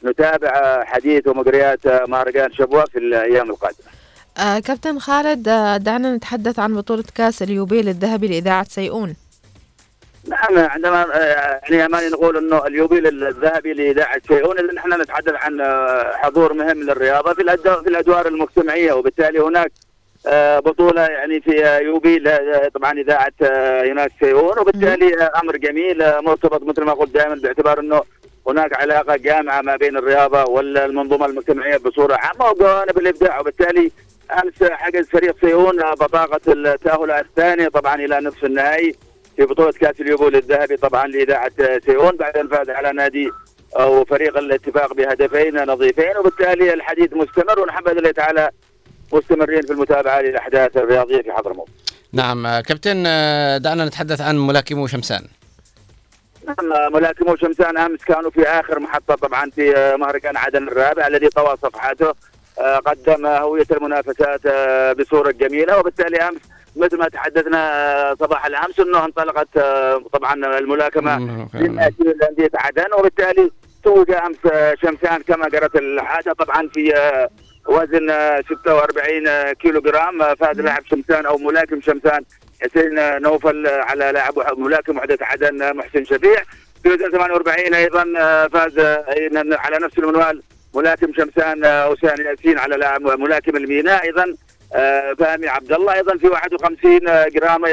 نتابع 0.05 0.83
حديث 0.85 1.27
ومجريات 1.27 1.85
آه، 1.85 2.05
مهرجان 2.05 2.53
شبوة 2.53 2.85
في 2.85 2.99
الأيام 2.99 3.49
القادمة. 3.49 3.87
آه 4.37 4.59
كابتن 4.59 4.99
خالد 4.99 5.47
آه 5.47 5.77
دعنا 5.77 6.15
نتحدث 6.15 6.59
عن 6.59 6.75
بطولة 6.75 7.03
كأس 7.15 7.41
اليوبيل 7.41 7.89
الذهبي 7.89 8.27
لإذاعة 8.27 8.63
سيئون. 8.69 9.15
نعم 10.27 10.57
عندما 10.57 11.01
آه، 11.15 11.61
يعني 11.69 11.85
أماني 11.85 12.09
نقول 12.09 12.37
إنه 12.37 12.67
اليوبيل 12.67 13.23
الذهبي 13.27 13.73
لإذاعة 13.73 14.21
شيئون 14.27 14.59
اذا 14.59 14.73
نحن 14.73 15.01
نتحدث 15.01 15.33
عن 15.33 15.61
آه، 15.61 16.11
حضور 16.15 16.53
مهم 16.53 16.83
للرياضة 16.83 17.33
في 17.33 17.57
في 17.63 17.89
الأدوار 17.89 18.27
المجتمعية. 18.27 18.93
وبالتالي 18.93 19.39
هناك 19.39 19.71
آه، 20.27 20.59
بطولة 20.59 21.01
يعني 21.01 21.41
في 21.41 21.79
يوبيل 21.83 22.31
طبعا 22.75 22.91
إذاعة 22.91 23.33
هناك 23.91 24.11
شيئون 24.19 24.59
وبالتالي 24.59 25.13
أمر 25.23 25.57
جميل 25.57 26.21
مرتبط 26.21 26.63
مثل 26.63 26.83
ما 26.83 26.93
قلت 26.93 27.13
دائما 27.13 27.35
باعتبار 27.35 27.79
إنه 27.79 28.01
هناك 28.47 28.73
علاقة 28.73 29.15
جامعة 29.15 29.61
ما 29.61 29.75
بين 29.75 29.97
الرياضة 29.97 30.43
والمنظومة 30.43 31.25
المجتمعية 31.25 31.77
بصورة 31.77 32.15
عامة 32.15 32.49
وجوانب 32.51 32.97
الإبداع. 32.97 33.39
وبالتالي 33.39 33.91
أمس 34.31 34.71
حجز 34.71 35.05
فريق 35.05 35.35
سيئون 35.41 35.81
آه، 35.81 35.93
بطاقة 35.93 36.41
التأهل 36.47 37.11
الثاني 37.11 37.69
طبعا 37.69 37.95
إلى 37.95 38.19
نصف 38.19 38.43
النهائي 38.45 38.95
في 39.35 39.45
بطولة 39.45 39.71
كأس 39.71 40.01
اليوبول 40.01 40.35
الذهبي 40.35 40.77
طبعا 40.77 41.07
لإذاعة 41.07 41.51
سيئون 41.85 42.17
بعد 42.17 42.47
فاز 42.51 42.69
على 42.69 42.91
نادي 42.91 43.31
أو 43.75 44.05
فريق 44.05 44.37
الاتفاق 44.37 44.93
بهدفين 44.93 45.63
نظيفين. 45.65 46.17
وبالتالي 46.19 46.73
الحديث 46.73 47.13
مستمر 47.13 47.81
بإذن 47.81 47.97
الله 47.97 48.11
تعالى 48.11 48.49
مستمرين 49.13 49.61
في 49.61 49.73
المتابعة 49.73 50.21
للأحداث 50.21 50.77
الرياضية 50.77 51.21
في 51.21 51.31
حضرموت. 51.31 51.67
نعم 52.13 52.59
كابتن 52.59 53.03
دعنا 53.61 53.85
نتحدث 53.85 54.21
عن 54.21 54.47
ملاكمو 54.47 54.87
شمسان. 54.87 55.21
نعم 56.47 56.93
ملاكمو 56.93 57.35
شمسان 57.35 57.77
أمس 57.77 58.03
كانوا 58.03 58.31
في 58.31 58.43
آخر 58.43 58.79
محطة. 58.79 59.15
طبعا 59.15 59.49
في 59.49 59.77
آه، 59.77 59.95
مهرجان 59.95 60.37
عدن 60.37 60.67
الرابع 60.67 61.07
الذي 61.07 61.29
طوى 61.29 61.55
صفحاته. 61.63 62.13
آه، 62.59 62.77
قدم 62.77 63.25
هوية 63.25 63.65
المنافسات 63.71 64.41
آه، 64.45 64.93
بصورة 64.93 65.31
جميلة. 65.31 65.79
وبالتالي 65.79 66.17
أمس 66.17 66.41
مثل 66.75 66.97
ما 66.97 67.07
تحدثنا 67.09 68.15
صباح 68.19 68.45
الأمس 68.45 68.79
أنه 68.79 69.05
انطلقت 69.05 69.47
طبعا 70.13 70.33
الملاكمة 70.57 71.17
من 71.53 71.79
أندية 72.29 72.51
عدن. 72.55 72.85
وبالتالي 72.99 73.51
توج 73.83 74.11
آه، 74.11 74.75
شمسان 74.81 75.21
كما 75.21 75.49
جرت 75.49 75.75
العادة 75.75 76.33
طبعا 76.33 76.67
في 76.73 76.93
وزن 77.67 78.09
آه، 78.09 78.41
46 78.41 79.51
كيلو 79.53 79.81
جرام 79.81 80.35
فاز 80.35 80.59
لاعب 80.59 80.83
شمسان 80.85 81.25
أو 81.25 81.37
ملاكم 81.37 81.81
شمسان 81.81 82.23
حسين 82.63 83.21
نوفل 83.21 83.67
على 83.67 84.11
لاعب 84.11 84.59
ملاكم 84.59 84.97
وحدة 84.97 85.17
عدن 85.21 85.75
محسن 85.75 86.05
شفيع 86.05 86.43
في 86.83 86.89
وزن 86.89 87.11
48 87.11 87.73
أيضا 87.73 88.13
آه، 88.17 88.47
فاز 88.47 88.79
آه، 88.79 89.05
على 89.51 89.77
نفس 89.85 89.97
المنوال 89.97 90.41
ملاكم 90.75 91.13
شمسان 91.13 91.65
آه، 91.65 91.93
أسان 91.93 92.25
ياسين 92.25 92.57
على 92.57 92.75
لاعب 92.75 93.01
ملاكم 93.01 93.55
الميناء 93.57 94.03
أيضا 94.03 94.35
آه، 94.75 95.13
فهمي 95.13 95.47
عبد 95.47 95.71
الله 95.73 95.93
أيضا 95.93 96.17
في 96.17 96.27
51 96.27 97.07
آه، 97.07 97.27
جرام 97.27 97.65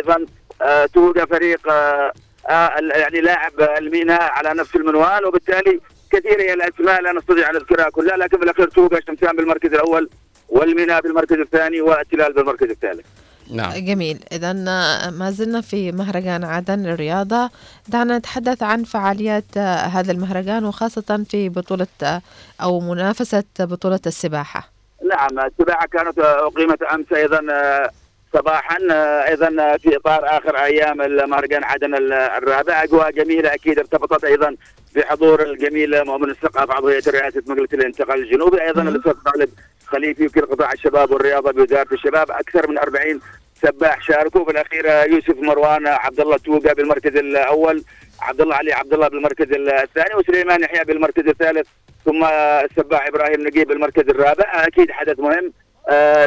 آه، 0.62 0.86
توج 0.86 1.18
فريق 1.18 1.60
يعني 2.48 3.20
لاعب 3.20 3.60
الميناء 3.60 4.22
على 4.22 4.54
نفس 4.54 4.76
المنوال 4.76 5.24
وبالتالي 5.26 5.80
كثير 6.12 6.40
هي 6.40 6.52
الأسماء 6.52 7.02
لا 7.02 7.12
نستطيع 7.12 7.50
أن 7.50 7.54
نذكرها 7.54 7.90
كلها 7.90 8.16
لكن 8.16 8.38
في 8.38 8.44
الأخير 8.44 8.68
توقع 8.68 8.98
شمسان 9.06 9.36
بالمركز 9.36 9.72
الأول 9.74 10.10
والميناء 10.48 11.00
بالمركز 11.00 11.36
الثاني 11.36 11.80
والتلال 11.80 12.32
بالمركز 12.32 12.70
الثالث. 12.70 13.06
نعم. 13.52 13.72
جميل. 13.72 14.24
إذا 14.32 14.52
ما 15.10 15.30
زلنا 15.30 15.60
في 15.60 15.92
مهرجان 15.92 16.44
عدن 16.44 16.82
للرياضة 16.82 17.50
دعنا 17.88 18.18
نتحدث 18.18 18.62
عن 18.62 18.84
فعاليات 18.84 19.44
آه، 19.56 19.76
هذا 19.76 20.12
المهرجان 20.12 20.64
وخاصة 20.64 21.24
في 21.28 21.48
بطولة 21.48 21.86
آه، 22.02 22.22
أو 22.62 22.80
منافسة 22.80 23.44
بطولة 23.60 24.00
السباحة. 24.06 24.68
نعم 25.10 25.46
السباحة 25.46 25.86
كانت 25.86 26.18
آه، 26.18 26.46
أقيمت 26.46 26.82
أمس 26.82 27.12
أيضا 27.12 27.40
آه، 27.52 27.90
صباحا 28.34 28.78
آه، 28.90 29.28
أيضا 29.28 29.62
آه، 29.62 29.76
في 29.76 29.96
إطار 29.96 30.20
آخر 30.24 30.56
أيام 30.56 31.02
المهرجان 31.02 31.64
عدن 31.64 31.94
ال- 31.94 32.12
الرابع. 32.12 32.82
أجواء 32.82 33.10
جميلة 33.10 33.54
أكيد 33.54 33.78
ارتبطت 33.78 34.24
أيضا 34.24 34.56
بحضور 34.96 35.42
الجميل 35.42 36.04
مؤمن 36.04 36.30
الثقافه 36.30 36.74
عضو 36.74 36.88
هيئة 36.88 37.10
رئاسة 37.10 37.42
مجلس 37.46 37.74
الانتقال 37.74 38.22
الجنوبي. 38.22 38.62
أيضا 38.62 38.82
الأستاذ 38.82 39.12
خالد 39.12 39.50
خليفي 39.86 40.26
وكيل 40.26 40.46
قطاع 40.46 40.72
الشباب 40.72 41.10
والرياضة 41.10 41.52
بوزارة 41.52 41.88
الشباب. 41.94 42.30
أكثر 42.30 42.70
من 42.70 42.78
40 42.78 43.20
سباح 43.62 44.02
شاركوا. 44.02 44.44
في 44.44 44.50
الاخير 44.50 44.90
آه، 44.90 45.04
يوسف 45.04 45.36
مروان 45.36 45.86
آه، 45.86 45.90
عبد 45.94 46.20
الله 46.20 46.36
توقع 46.36 46.72
بالمركز 46.72 47.16
الأول 47.16 47.84
عبد 48.20 48.40
الله 48.40 48.54
علي 48.54 48.72
عبد 48.72 48.92
الله 48.94 49.08
بالمركز 49.08 49.46
الثاني 49.52 50.14
وسليمان 50.14 50.62
يحيى 50.62 50.84
بالمركز 50.84 51.28
الثالث 51.28 51.68
ثم 52.04 52.24
آه، 52.24 52.64
السباح 52.64 53.06
إبراهيم 53.08 53.40
نقيب 53.40 53.68
بالمركز 53.68 54.08
الرابع. 54.08 54.44
آه، 54.54 54.66
أكيد 54.66 54.90
حدث 54.90 55.18
مهم 55.18 55.44
آه، 55.46 55.69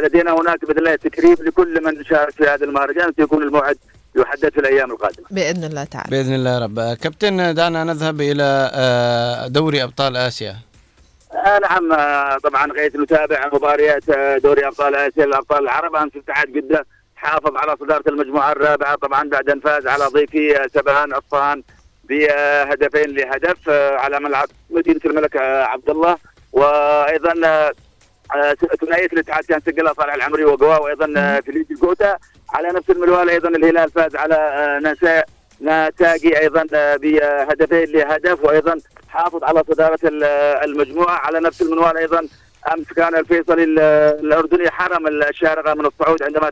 لدينا 0.00 0.32
هناك 0.40 0.64
باذن 0.64 0.78
الله 0.78 0.94
تكريم 0.96 1.36
لكل 1.40 1.82
من 1.84 2.04
شارك 2.04 2.30
في 2.30 2.44
هذا 2.44 2.64
المهرجان 2.64 3.12
سيكون 3.16 3.42
الموعد 3.42 3.78
يحدد 4.16 4.48
في 4.52 4.60
الأيام 4.60 4.90
القادمة. 4.90 5.26
بإذن 5.30 5.64
الله 5.64 5.84
تعالى. 5.84 6.10
بإذن 6.10 6.34
الله 6.34 6.50
يا 6.54 6.58
رب. 6.58 6.78
آه، 6.78 6.94
كابتن 6.94 7.54
دعنا 7.54 7.84
نذهب 7.84 8.20
إلى 8.20 8.70
آه، 8.74 9.46
دوري 9.46 9.82
أبطال 9.82 10.16
آسيا. 10.16 10.56
آه 11.46 11.58
نعم 11.58 11.92
آه 11.92 12.38
طبعا 12.38 12.72
غاية 12.72 12.92
نتابع 12.96 13.50
مباريات 13.52 14.08
آه، 14.08 14.38
دوري 14.38 14.66
أبطال 14.66 14.94
آسيا 14.94 15.24
الابطال 15.24 15.58
العرب. 15.64 15.96
أمس 15.96 16.12
اتحاد 16.16 16.48
جدة 16.52 16.86
حافظ 17.16 17.56
على 17.56 17.76
صدارة 17.80 18.04
المجموعة 18.08 18.52
الرابعة. 18.52 18.94
طبعا 18.96 19.28
بعد 19.28 19.50
أن 19.50 19.60
فاز 19.60 19.86
على 19.86 20.04
ضيفه 20.04 20.56
آه، 20.64 20.66
سبهان 20.74 21.12
اصفهان 21.12 21.62
بهدفين 22.08 23.10
لهدف 23.16 23.56
آه، 23.68 23.96
على 23.96 24.20
ملعب 24.20 24.48
مدينة 24.70 25.00
الملك 25.04 25.36
آه، 25.36 25.64
عبد 25.64 25.90
الله. 25.90 26.16
وأيضا 26.52 27.32
آه، 27.44 27.46
آه، 27.48 27.72
ثنائية 28.80 29.06
الاتحاد 29.12 29.44
كان 29.44 29.60
سجلها 29.66 29.92
صالح 29.92 30.14
العمري 30.14 30.44
وقوا 30.44 30.76
وأيضا 30.76 31.14
آه، 31.16 31.40
فيليب 31.40 31.66
جوتا. 31.82 32.16
على 32.54 32.68
نفس 32.68 32.90
المنوال 32.90 33.30
أيضا 33.30 33.48
الهلال 33.48 33.90
فاز 33.90 34.16
على 34.16 34.34
آه، 34.34 34.78
نساء 34.78 35.26
نتاجي 35.62 36.38
أيضا 36.40 36.66
آه، 36.74 36.96
بهدفين 36.96 37.84
لهدف 37.92 38.44
وأيضا 38.44 38.78
حافظ 39.08 39.44
على 39.44 39.62
صدارة 39.68 39.98
ال- 40.04 40.24
المجموعة. 40.64 41.14
على 41.16 41.40
نفس 41.40 41.62
المنوال 41.62 41.96
أيضا 41.96 42.28
أمس 42.74 42.92
كان 42.92 43.16
الفيصلي 43.16 43.64
ال- 43.64 43.78
الأردني 44.24 44.70
حرم 44.70 45.06
الشارقة 45.06 45.74
من 45.74 45.86
الصعود 45.86 46.22
عندما 46.22 46.50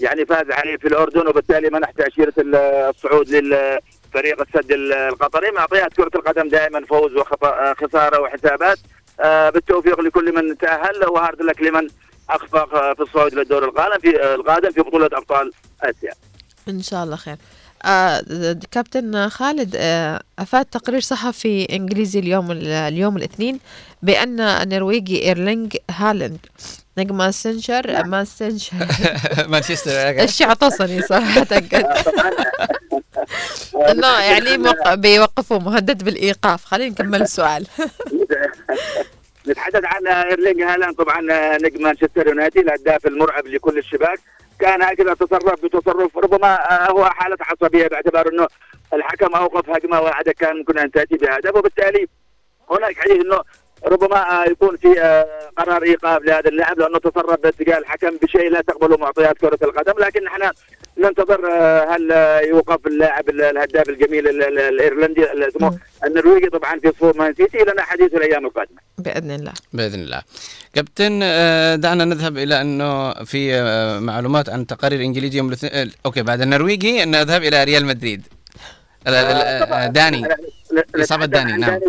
يعني 0.00 0.26
فاز 0.26 0.50
عليه 0.50 0.76
في 0.76 0.88
الأردن 0.88 1.28
وبالتالي 1.28 1.70
منح 1.70 1.90
تأشيرة 1.90 2.32
ال- 2.38 2.54
الصعود 2.56 3.28
للفريق 3.30 4.40
السد 4.40 4.72
ال- 4.72 4.92
القطري. 4.92 5.50
معطيات 5.50 5.92
كرة 5.94 6.10
القدم 6.14 6.48
دائما 6.48 6.84
فوز 6.86 7.16
وخساره 7.16 8.20
وحسابات. 8.20 8.78
بالتوفيق 9.24 10.00
لكل 10.00 10.34
من 10.34 10.58
تأهل 10.58 11.04
وهارد 11.08 11.42
لك 11.42 11.62
لمن 11.62 11.88
اخفق 12.30 12.74
آه، 12.74 12.94
في 12.94 13.00
الصعود 13.02 13.34
للدور 13.34 13.64
القادم 13.64 13.98
في 13.98 14.22
آه، 14.22 14.34
القادم 14.34 14.70
في 14.70 14.80
بطولة 14.80 15.06
أبطال 15.12 15.52
آسيا. 15.82 16.12
إن 16.68 16.82
شاء 16.82 17.04
الله 17.04 17.16
خير. 17.16 17.36
آه 17.84 18.22
كابتن 18.70 19.28
خالد 19.28 19.74
آه 19.78 20.20
أفاد 20.38 20.64
تقرير 20.64 21.00
صحفي 21.00 21.64
إنجليزي 21.76 22.18
اليوم 22.18 22.50
ال- 22.50 22.66
اليوم 22.66 23.16
الاثنين 23.16 23.60
بأن 24.02 24.40
النرويجي 24.40 25.24
إيرلينج 25.24 25.76
هالاند 25.90 26.38
نجم 26.98 27.16
ماسنشر 27.16 28.04
ماسنشر 28.06 28.76
مانشستر 29.52 30.10
الشيء 30.10 30.46
عطسني 30.50 31.02
صراحة. 31.02 31.46
انه 33.90 34.18
يعني 34.20 34.72
بيوقفوا 34.96 35.58
مهدد 35.58 36.04
بالإيقاف. 36.04 36.64
خلينا 36.64 36.90
نكمل 36.90 37.22
السؤال. 37.22 37.66
نتحدث 39.48 39.84
عن 39.84 40.06
ايرلينج 40.06 40.62
هالاند. 40.62 40.94
طبعا 40.94 41.20
نجم 41.58 41.82
مانشستر 41.82 42.28
يونايتد 42.28 42.58
الهداف 42.58 43.06
المرعب 43.06 43.46
لكل 43.46 43.78
الشباك 43.78 44.18
كان 44.60 44.82
هكذا 44.82 45.14
تصرف 45.14 45.64
بتصرف 45.64 46.16
ربما 46.16 46.58
هو 46.90 47.04
حالة 47.04 47.36
عصبية 47.40 47.86
باعتبار 47.86 48.28
إنه 48.28 48.48
الحكم 48.92 49.34
أوقف 49.34 49.70
هجمة 49.70 50.00
واحدة 50.00 50.32
كان 50.32 50.56
ممكن 50.56 50.78
أن 50.78 50.90
تأتي 50.90 51.16
بهدف 51.16 51.56
وبالتالي 51.56 52.08
هناك 52.70 52.96
حديث 52.98 53.24
إنه 53.24 53.40
ربما 53.86 54.44
يكون 54.50 54.76
في 54.76 55.00
آه، 55.00 55.26
قرار 55.56 55.82
إيقاف 55.82 56.22
لهذا 56.22 56.48
اللاعب 56.48 56.78
لأنه 56.78 56.98
تصرف 56.98 57.40
باتجاه 57.40 57.78
الحكم 57.78 58.10
بشيء 58.22 58.50
لا 58.50 58.60
تقبله 58.60 58.96
معطيات 58.96 59.38
كرة 59.38 59.58
القدم 59.62 59.92
لكن 60.04 60.24
نحن 60.24 60.50
ننتظر 60.98 61.52
آه، 61.52 61.84
هل 61.96 62.10
يوقف 62.48 62.86
اللاعب 62.86 63.28
ال- 63.28 63.42
الهداف 63.42 63.88
الجميل 63.88 64.28
ال- 64.28 64.42
ال- 64.42 64.58
الإيرلندي 64.58 65.26
النرويجي 66.04 66.46
طبعا 66.50 66.78
في 66.80 66.88
صفوف 66.88 67.16
مان 67.16 67.34
سيتي 67.34 67.58
لنا 67.58 67.82
حديث 67.82 68.14
الأيام 68.14 68.46
القادمة. 68.46 68.78
بإذن 68.98 69.30
الله. 69.30 69.52
بإذن 69.72 70.00
الله. 70.00 70.22
كابتن 70.74 71.20
آه، 71.22 71.74
دعنا 71.76 72.04
نذهب 72.04 72.38
إلى 72.38 72.60
أنه 72.60 73.14
في 73.24 73.62
معلومات 74.00 74.48
عن 74.48 74.66
تقارير 74.66 75.00
انجليزيه 75.00 75.38
يوم 75.38 75.48
الاثنين 75.48 75.92
okay 76.06 76.22
بعد 76.22 76.40
النرويجي 76.40 77.04
نذهب 77.04 77.42
إلى 77.42 77.64
ريال 77.64 77.84
مدريد. 77.86 78.22
داني. 79.88 80.28
إصابة 80.96 81.26
داني 81.26 81.52
نعم. 81.52 81.80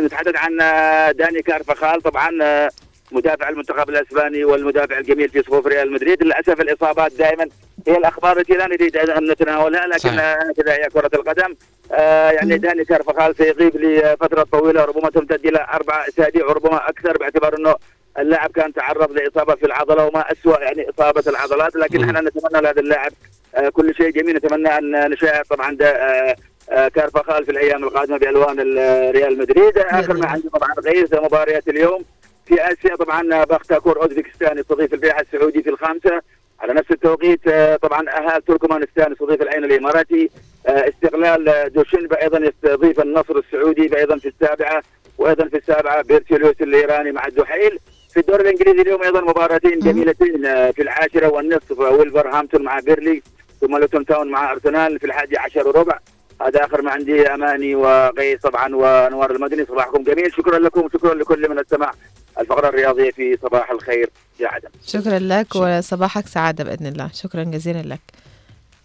نتحدث 0.00 0.36
عن 0.36 0.60
آه، 0.60 1.10
داني 1.10 1.42
كارفخال. 1.42 2.02
طبعا 2.02 2.30
آه، 2.42 2.70
مدافع 3.12 3.48
المنتخب 3.48 3.90
الأسباني 3.90 4.44
والمدافع 4.44 4.98
الجميل 4.98 5.28
في 5.28 5.42
صفوف 5.42 5.66
ريال 5.66 5.92
مدريد. 5.92 6.22
للأسف 6.22 6.60
الإصابات 6.60 7.12
دائما 7.12 7.48
هي 7.88 7.96
الأخبار 7.96 8.38
التي 8.38 8.52
لا 8.52 8.66
نريد 8.66 8.96
أن 8.96 9.30
نتناولها 9.30 9.86
لكن 9.86 9.98
صحيح. 9.98 10.20
آه، 10.20 10.50
هكذا 10.50 10.72
هي 10.72 10.88
كرة 10.94 11.10
القدم. 11.14 11.54
آه، 11.92 12.30
يعني 12.30 12.58
داني 12.58 12.84
كارفخال 12.84 13.36
سيغيب 13.36 13.76
لفترة 13.76 14.42
طويلة 14.42 14.84
ربما 14.84 15.10
تمتد 15.10 15.46
إلى 15.46 15.66
أربع 15.74 16.06
أسابيع 16.08 16.46
وربما 16.46 16.88
أكثر 16.88 17.18
باعتبار 17.18 17.56
إنه 17.58 17.74
اللاعب 18.18 18.50
كان 18.50 18.72
تعرض 18.72 19.12
لإصابة 19.12 19.54
في 19.54 19.66
العضلة 19.66 20.06
وما 20.06 20.32
اسوء 20.32 20.60
يعني 20.62 20.86
إصابة 20.90 21.22
العضلات. 21.26 21.76
لكن. 21.76 22.04
إحنا 22.04 22.20
نتمنى 22.20 22.62
لهذا 22.62 22.80
اللاعب 22.80 23.12
آه، 23.54 23.68
كل 23.68 23.94
شيء 23.94 24.10
جميل. 24.10 24.36
نتمنى 24.36 24.68
أن 24.78 25.10
نشاهد 25.10 25.44
طبعا 25.44 25.76
ده 25.76 25.88
آه، 25.90 26.36
آه، 26.70 26.88
كارفخال 26.88 27.44
في 27.44 27.50
الأيام 27.50 27.84
القادمة 27.84 28.16
بألوان 28.18 28.60
ال- 28.60 29.14
ريال 29.14 29.38
مدريد. 29.38 29.78
آخر 29.78 30.14
ما 30.16 30.26
عندي 30.26 30.48
طبعا 30.48 30.68
غير 30.84 31.08
مباريات 31.12 31.68
اليوم 31.68 32.04
في 32.46 32.54
آسيا. 32.72 32.96
طبعا 32.96 33.44
بختاكور 33.44 34.02
اوزبكستان 34.02 34.58
يستضيف 34.58 34.94
البيع 34.94 35.20
السعودي 35.20 35.62
في 35.62 35.70
الخامسة. 35.70 36.20
على 36.60 36.72
نفس 36.74 36.90
التوقيت 36.90 37.40
آه، 37.48 37.76
طبعا 37.76 38.08
أهال 38.10 38.44
تركمانستان 38.44 39.12
يستضيف 39.12 39.42
العين 39.42 39.64
الإماراتي. 39.64 40.30
آه، 40.66 40.88
استقلال 40.88 41.72
دوشنبه 41.72 42.16
أيضا 42.22 42.38
يستضيف 42.38 43.00
النصر 43.00 43.38
السعودي 43.38 43.96
أيضا 43.98 44.18
في 44.18 44.28
السابعة 44.28 44.82
وأيضا 45.18 45.48
في 45.48 45.56
السابعة 45.56 46.02
بيرسبوليس 46.02 46.54
الإيراني 46.60 47.12
مع 47.12 47.26
الدحيل. 47.26 47.78
في 48.14 48.20
الدوري 48.20 48.42
الإنجليزي 48.42 48.82
اليوم 48.82 49.02
أيضا 49.02 49.20
مباراتين 49.20 49.78
جميلتين 49.78 50.42
في 50.72 50.82
العاشرة 50.82 51.28
والنصف 51.28 51.78
وولفرهامبتون 51.78 52.62
مع 52.62 52.80
بيرنلي 52.80 53.22
ثم 53.60 53.76
لوتون 53.76 54.04
تاون 54.06 54.30
مع 54.30 54.52
أرسنال 54.52 54.98
في 54.98 55.06
الحادي 55.06 55.38
عشر 55.38 55.68
وربع 55.68 55.98
هذا 56.42 56.64
آخر 56.64 56.82
ما 56.82 56.90
عندي 56.90 57.26
أماني 57.26 57.74
وغيث 57.74 58.40
طبعا 58.40 58.74
وانوار 58.74 59.30
المدني 59.30 59.64
صباحكم 59.64 60.02
جميل. 60.02 60.32
شكرا 60.32 60.58
لكم 60.58 60.80
وشكرا 60.80 61.14
لكل 61.14 61.50
من 61.50 61.58
استمع 61.58 61.92
الفقرة 62.40 62.68
الرياضية 62.68 63.10
في 63.10 63.38
صباح 63.42 63.70
الخير 63.70 64.10
يا 64.40 64.48
عدن 64.48 64.68
شكرا 64.86 65.18
لك 65.18 65.56
وصباحك 65.56 66.26
سعادة 66.26 66.64
بإذن 66.64 66.86
الله. 66.86 67.10
شكرا 67.14 67.44
جزيلا 67.44 67.82
لك. 67.82 68.00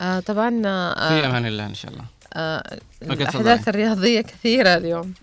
آه 0.02 0.20
طبعا 0.20 0.62
آه 0.66 1.20
في 1.20 1.26
أمان 1.26 1.46
الله 1.46 1.66
إن 1.66 1.74
شاء 1.74 1.92
الله. 1.92 2.06
آه. 2.34 2.78
الأحداث 3.02 3.70
الرياضية 3.70 4.22
كثيرة 4.22 4.78
اليوم. 4.78 5.14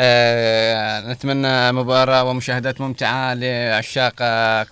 آه، 0.00 1.12
نتمنى 1.12 1.72
مباراة 1.72 2.24
ومشاهدات 2.24 2.80
ممتعة 2.80 3.34
لعشاق 3.34 4.14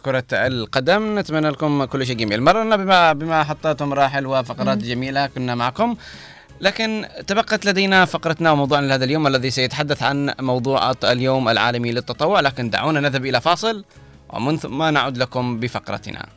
كرة 0.05 0.25
القدم. 0.33 1.19
نتمنى 1.19 1.51
لكم 1.51 1.85
كل 1.85 2.07
شيء 2.07 2.17
جميل. 2.17 2.43
مررنا 2.43 2.77
بما 2.77 3.13
بما 3.13 3.45
حطيتم 3.45 3.89
مراحل 3.89 4.27
وفقرات. 4.27 4.79
جميلة 4.79 5.27
كنا 5.27 5.55
معكم. 5.55 5.97
لكن 6.61 7.07
تبقت 7.27 7.67
لدينا 7.67 8.05
فقرتنا 8.05 8.51
وموضوعنا 8.51 8.87
لهذا 8.87 9.05
اليوم 9.05 9.27
الذي 9.27 9.51
سيتحدث 9.51 10.03
عن 10.03 10.35
موضوع 10.41 10.93
اليوم 11.05 11.49
العالمي 11.49 11.93
للتطوع. 11.93 12.41
لكن 12.41 12.71
دعونا 12.71 13.01
نذهب 13.01 13.27
إلى 13.27 13.41
فاصل 13.41 13.85
ومن 14.31 14.57
ثم 14.57 14.83
نعود 14.83 15.19
لكم 15.19 15.61
بفقرتنا. 15.61 16.36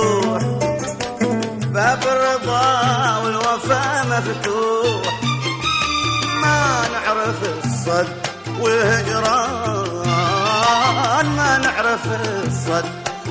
مفتوح. 0.00 0.42
باب 1.72 2.02
الرضا 2.02 3.18
والوفا 3.24 4.02
مفتوح. 4.04 5.14
ما 6.42 6.88
نعرف 6.92 7.40
الصد 7.64 8.08
والهجران. 8.60 10.06
ما 11.36 11.58
نعرف 11.58 12.06
الصد 12.46 12.84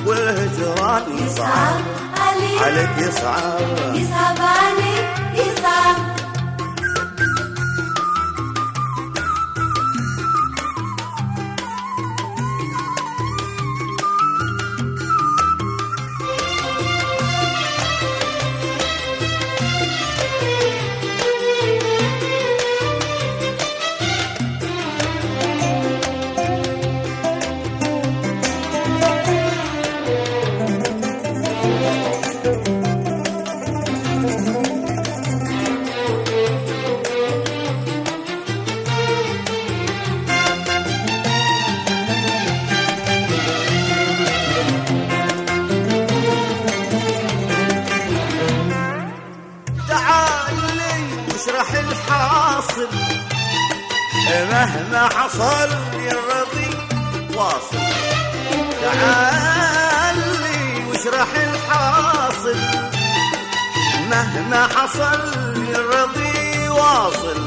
والهجران. 0.06 1.02
صعب 1.36 1.80
عليك 2.20 2.62
عليك 2.62 2.62
عليك 2.62 3.08
يصعب 3.08 3.94
يصعب 3.94 4.38
عليك 4.40 5.08
يصعب 5.34 6.09
حصل 55.40 56.12
الرضي 56.12 56.70
واصل. 57.36 57.78
تعال 58.82 60.18
لي 60.42 60.60
واشرح 60.88 61.28
الحاصل. 61.36 62.58
مهما 64.10 64.62
حصل 64.66 65.20
الرضي 65.74 66.68
واصل. 66.68 67.40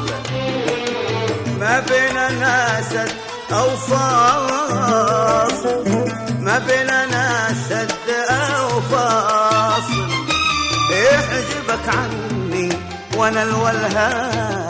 ما 1.59 1.79
بيننا 1.79 2.81
سد 2.81 3.11
أو 3.51 3.77
فاصل 3.77 5.83
ما 6.39 6.59
بيننا 6.59 7.55
سد 7.69 8.09
أو 8.29 8.81
فاصل 8.81 10.09
يحجبك 10.91 11.87
عني 11.87 12.69
وأنا 13.17 13.43
الولهان 13.43 14.65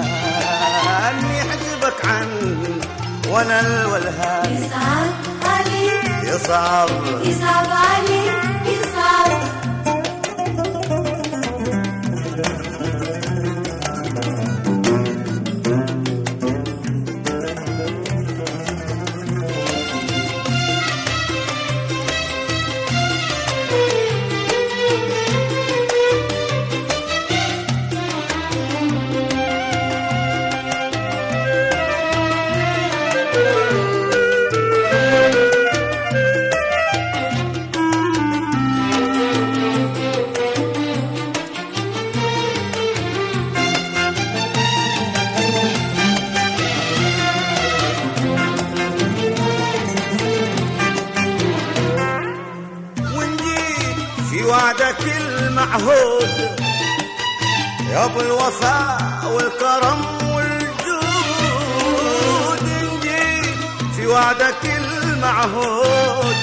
يحجبك 1.35 2.05
عني 2.05 2.73
وأنا 3.33 3.59
الولهان 3.61 4.63
يصعب 4.63 5.11
عليك. 5.45 6.23
يصعب. 6.23 6.89
يصعب 7.23 7.67
عليك. 7.69 8.12
ابو 58.13 58.21
الوفاء 58.21 59.25
والكرم 59.33 60.01
والجود. 60.35 61.03
نجيت 62.63 63.57
في 63.95 64.07
وعدك 64.07 64.65
المعهود. 64.65 66.35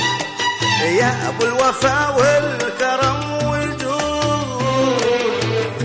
يا 0.83 1.29
أبو 1.29 1.45
الوفاء 1.45 2.17
والكرم 2.19 3.49
والجود. 3.49 5.01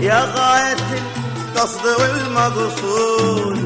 يا 0.00 0.20
غاية 0.36 0.76
القصد 1.54 1.86
والمقصود. 2.00 3.58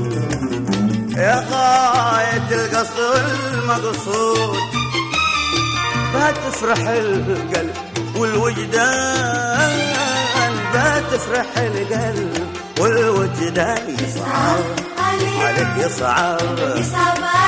يا 1.16 1.46
غاية 1.50 2.48
القصد 2.52 3.00
والمقصود. 3.00 4.58
ما 6.14 6.30
تفرح 6.30 6.78
القلب 6.78 7.76
والوجدان. 8.16 9.89
ما 10.80 11.00
تفرح 11.00 11.58
القلب 11.58 12.46
والوجدان 12.80 13.96
يصعب 13.98 14.64
عليك 14.98 15.40
عليك 15.40 15.86
يصعب. 15.86 16.58
يصعب. 16.76 17.39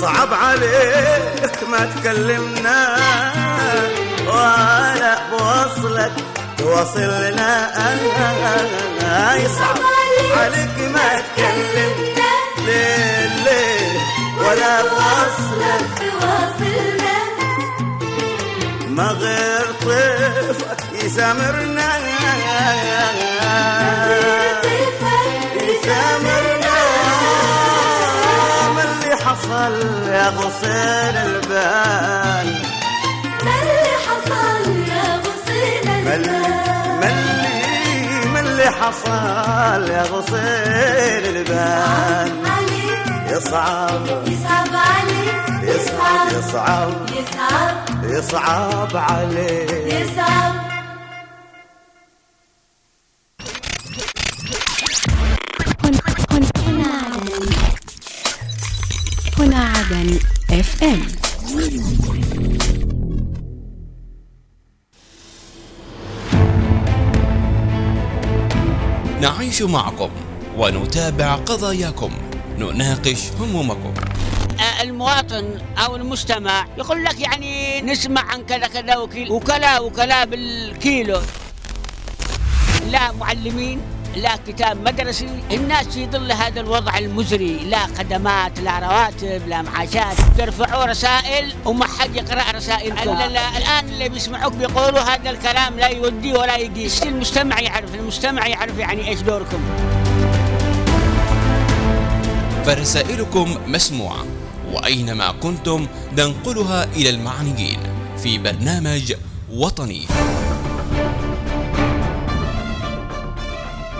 يصعب 0.00 0.32
عليك 0.34 1.68
ما 1.68 1.84
تكلمنا. 1.84 2.96
ولا 4.26 5.18
بوصلك 5.30 6.12
توصلنا 6.58 7.52
يصعب 9.36 9.78
عليك 10.36 10.78
ما 10.94 11.22
تكلمنا. 11.36 12.30
ليه 12.66 13.26
ليه 13.44 14.00
ولا 14.38 14.82
بوصلك. 14.82 15.84
تواصلنا 15.98 17.16
ما 18.88 19.08
غير 19.08 19.66
طيفك 19.82 21.04
يسامرنا. 21.04 21.90
يسامرنا. 25.62 26.59
حصل 29.40 30.08
يا 30.08 30.28
غصين 30.28 31.16
البال. 31.16 32.48
ما 33.44 33.54
اللي 33.62 33.92
حصل 34.06 34.70
يا 34.88 35.20
غصين 35.24 35.88
البال. 35.88 36.30
ما 38.32 38.40
اللي 38.40 38.70
حصل 38.70 39.90
يا 39.90 40.02
غصين 40.02 41.36
البال. 41.36 42.32
يصعب 43.30 44.06
يصعب. 44.26 44.68
عليك 44.74 45.62
يصعب. 45.62 46.32
يصعب. 46.38 46.92
يصعب. 47.10 48.04
يصعب. 48.04 48.96
عليك 48.96 49.70
يصعب. 49.70 50.59
ونتابع 70.60 71.34
قضاياكم. 71.34 72.10
نناقش 72.58 73.20
همومكم. 73.40 73.94
المواطن 74.80 75.58
أو 75.78 75.96
المستمع 75.96 76.66
يقول 76.78 77.04
لك 77.04 77.20
يعني 77.20 77.80
نسمع 77.80 78.20
عن 78.20 78.42
كذا 78.42 78.66
كذا 78.66 78.96
وكيل 78.96 79.30
وكلا 79.30 79.80
وكلا 79.80 80.24
بالكيلو. 80.24 81.20
لا 82.90 83.12
معلمين 83.12 83.80
لا 84.16 84.36
كتاب 84.46 84.88
مدرسي 84.88 85.28
الناس 85.50 85.86
في 85.86 86.06
ظل 86.06 86.32
هذا 86.32 86.60
الوضع 86.60 86.98
المزري. 86.98 87.56
لا 87.56 87.86
خدمات 87.98 88.60
لا 88.60 88.78
رواتب 88.78 89.48
لا 89.48 89.62
معاشات. 89.62 90.16
ترفعوا 90.38 90.84
رسائل 90.84 91.54
وما 91.64 91.86
حد 91.86 92.16
يقرأ 92.16 92.50
رسائلكم. 92.56 93.10
لا 93.10 93.28
لا 93.28 93.58
الآن 93.58 93.88
اللي 93.88 94.08
بيسمعوك 94.08 94.52
بيقولوا 94.52 95.00
هذا 95.00 95.30
الكلام 95.30 95.78
لا 95.78 95.88
يودي 95.88 96.32
ولا 96.32 96.56
يقيس 96.56 97.02
المجتمع 97.02 97.60
يعرف 97.60 97.94
المجتمع 97.94 98.46
يعرف 98.46 98.78
يعني 98.78 99.08
إيش 99.08 99.20
دوركم. 99.20 99.60
فرسائلكم 102.70 103.58
مسموعة 103.66 104.24
وأينما 104.72 105.32
كنتم 105.32 105.86
ننقلها 106.12 106.84
إلى 106.84 107.10
المعنيين 107.10 107.78
في 108.22 108.38
برنامج 108.38 109.14
وطني. 109.52 110.06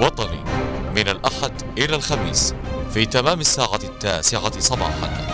وطني 0.01 0.45
من 0.97 1.09
الأحد 1.09 1.53
إلى 1.79 1.97
الخميس 1.97 2.55
في 2.95 3.07
تمام 3.07 3.41
الساعة 3.41 3.81
التاسعة 3.85 4.61
صباحا. 4.61 5.30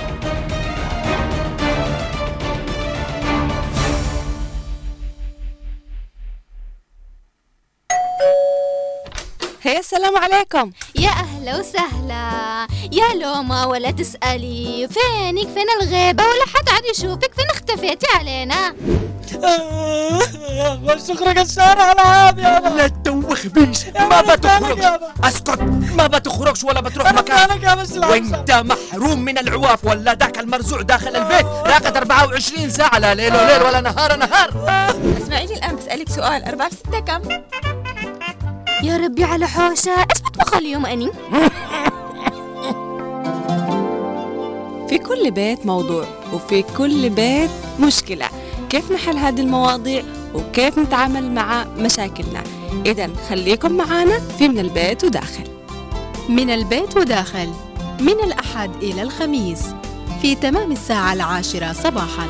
السلام 9.86 10.16
عليكم. 10.16 10.70
يا 10.94 11.10
أهلا 11.10 11.58
وسهلا. 11.58 12.66
يا 12.92 13.14
لوما 13.14 13.64
ولا 13.64 13.90
تسألي. 13.90 14.88
فينك؟ 14.88 15.48
فين 15.48 15.66
الغيبة؟ 15.82 16.24
ولا 16.24 16.44
حد 16.54 16.68
عاد 16.68 16.82
يشوفك. 16.84 17.34
فين 17.34 17.50
اختفيتي 17.50 18.06
علينا؟ 18.14 18.74
شكرا 21.08 21.42
الشارع 21.42 21.82
على 21.82 22.00
عاب 22.00 22.38
يابا 22.38 22.68
لا 22.68 22.88
تدوخ 22.88 23.46
بيش 23.46 23.86
ما 23.86 24.20
بتخرج 24.20 25.00
أسكت. 25.24 25.60
ما 25.96 26.06
بتخرجش 26.06 26.64
ولا 26.64 26.80
بتروح 26.80 27.12
مكان. 27.12 27.48
وانت 27.96 28.52
محروم 28.52 29.20
من 29.20 29.38
العواف. 29.38 29.84
ولا 29.84 30.14
ذاك 30.14 30.38
المرزوع 30.38 30.82
داخل 30.82 31.16
البيت. 31.16 31.46
راقد 31.46 31.96
24 31.96 32.70
ساعة. 32.70 32.98
لا 32.98 33.14
ليل 33.14 33.36
وليل 33.36 33.62
ولا 33.62 33.80
نهار 33.80 34.16
نهار. 34.16 34.50
اسمعيني 35.22 35.54
الآن 35.54 35.76
بسألك 35.76 36.08
سؤال. 36.08 36.44
أربعة 36.44 36.68
في 36.68 36.76
ستة 36.76 37.00
كم؟ 37.00 37.22
يا 38.82 38.96
ربي 38.96 39.24
على 39.24 39.48
حوشة 39.48 39.90
إيش 39.90 40.22
بطبخ 40.24 40.54
اليوم 40.56 40.86
أني. 40.86 41.10
في 44.88 44.98
كل 44.98 45.30
بيت 45.30 45.66
موضوع 45.66 46.04
وفي 46.32 46.62
كل 46.62 47.10
بيت 47.10 47.50
مشكلة. 47.80 48.28
كيف 48.68 48.92
نحل 48.92 49.16
هذه 49.16 49.40
المواضيع؟ 49.40 50.02
وكيف 50.34 50.78
نتعامل 50.78 51.30
مع 51.32 51.64
مشاكلنا؟ 51.78 52.42
إذا 52.86 53.10
خليكم 53.28 53.72
معنا 53.72 54.18
في 54.38 54.48
من 54.48 54.58
البيت 54.58 55.04
وداخل. 55.04 55.44
من 56.28 56.50
البيت 56.50 56.96
وداخل. 56.96 57.52
من 58.00 58.24
الأحد 58.24 58.70
إلى 58.82 59.02
الخميس. 59.02 59.62
في 60.22 60.34
تمام 60.34 60.72
الساعة 60.72 61.12
العاشرة 61.12 61.72
صباحاً. 61.72 62.26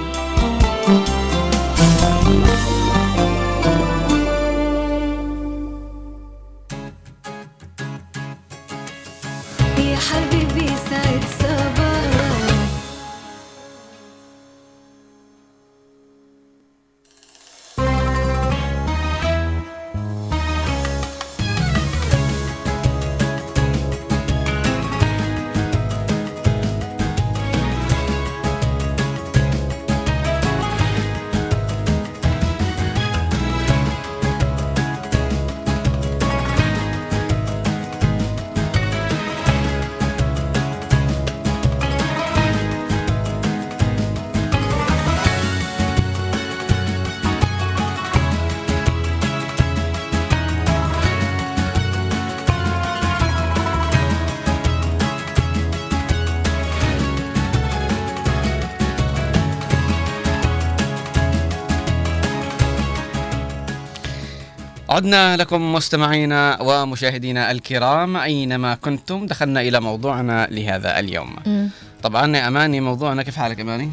عدنا 64.96 65.36
لكم 65.36 65.72
مستمعينا 65.72 66.58
ومشاهدينا 66.62 67.50
الكرام 67.50 68.16
أينما 68.16 68.74
كنتم. 68.74 69.26
دخلنا 69.26 69.60
إلى 69.60 69.80
موضوعنا 69.80 70.46
لهذا 70.50 70.98
اليوم. 70.98 71.36
مم. 71.46 71.70
طبعا 72.02 72.36
يا 72.36 72.48
أماني 72.48 72.80
موضوعنا 72.80 73.22
كيف 73.22 73.36
حالك 73.36 73.60
أماني؟ 73.60 73.90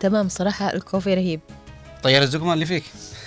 تمام 0.00 0.28
صراحة 0.28 0.72
الكوفي 0.74 1.14
رهيب. 1.14 1.40
طير 2.02 2.22
الزقمة 2.22 2.52
اللي 2.54 2.66
فيك. 2.66 2.84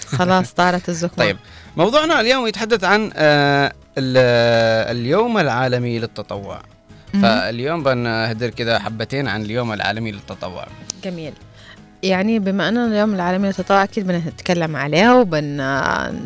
خلاص 0.08 0.54
طارت 0.60 0.90
الزكمة 0.90 1.18
طيب 1.26 1.38
موضوعنا 1.78 2.20
اليوم 2.20 2.48
يتحدث 2.48 2.84
عن 2.84 3.12
آه 3.16 3.74
ال- 3.98 4.98
اليوم 4.98 5.38
العالمي 5.38 6.00
للتطوع. 6.00 6.62
مم. 7.14 7.22
فاليوم 7.22 7.84
بنهدر 7.84 8.50
كذا 8.50 8.80
حبتين 8.80 9.28
عن 9.28 9.42
اليوم 9.42 9.74
العالمي 9.74 10.12
للتطوع. 10.12 10.68
جميل. 11.04 11.34
يعني 12.04 12.40
بما 12.40 12.70
أننا 12.70 12.86
اليوم 12.86 13.14
العالمي 13.14 13.48
للتطوع 13.48 13.84
أكيد 13.84 14.08
بنتكلم 14.08 14.76
عليه 14.76 15.20
وبن 15.20 15.64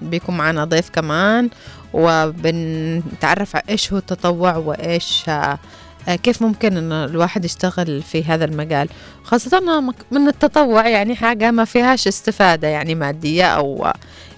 بيكون 0.01 0.37
معنا 0.37 0.65
ضيف 0.65 0.89
كمان 0.89 1.49
وبنتعرف 1.93 3.55
على 3.55 3.63
إيش 3.69 3.93
هو 3.93 3.97
التطوع 3.97 4.55
وإيش 4.55 5.29
آه، 5.29 6.15
كيف 6.23 6.41
ممكن 6.41 6.77
أن 6.77 6.91
الواحد 6.91 7.45
يشتغل 7.45 8.01
في 8.01 8.23
هذا 8.23 8.45
المجال. 8.45 8.89
خاصة 9.23 9.93
من 10.11 10.27
التطوع 10.27 10.87
يعني 10.87 11.15
حاجة 11.15 11.51
ما 11.51 11.65
فيهاش 11.65 12.07
استفادة 12.07 12.67
يعني 12.67 12.95
مادية 12.95 13.45
أو 13.45 13.87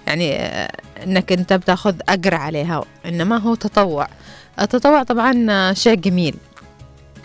يعني 0.07 0.35
آه، 0.35 0.71
أنك 1.03 1.31
أنت 1.31 1.53
بتاخذ 1.53 1.95
أجر 2.09 2.35
عليها 2.35 2.83
إنما 3.05 3.37
هو 3.37 3.55
تطوع. 3.55 4.07
التطوع 4.61 5.03
طبعا 5.03 5.73
شيء 5.73 5.95
جميل. 5.95 6.35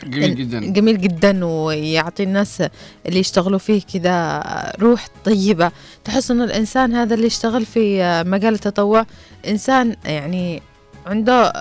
جميل 0.05 0.35
جدا. 0.35 0.61
جميل 0.61 1.01
جدا 1.01 1.45
ويعطي 1.45 2.23
الناس 2.23 2.63
اللي 3.07 3.21
يشتغلوا 3.21 3.59
فيه 3.59 3.83
كذا 3.95 4.43
روح 4.81 5.07
طيبة. 5.25 5.71
تحس 6.05 6.31
إنه 6.31 6.45
الإنسان 6.45 6.95
هذا 6.95 7.15
اللي 7.15 7.27
يشتغل 7.27 7.67
في 7.67 8.03
مجال 8.27 8.55
التطوع 8.55 9.07
إنسان 9.49 9.97
يعني 10.05 10.63
عنده 11.07 11.53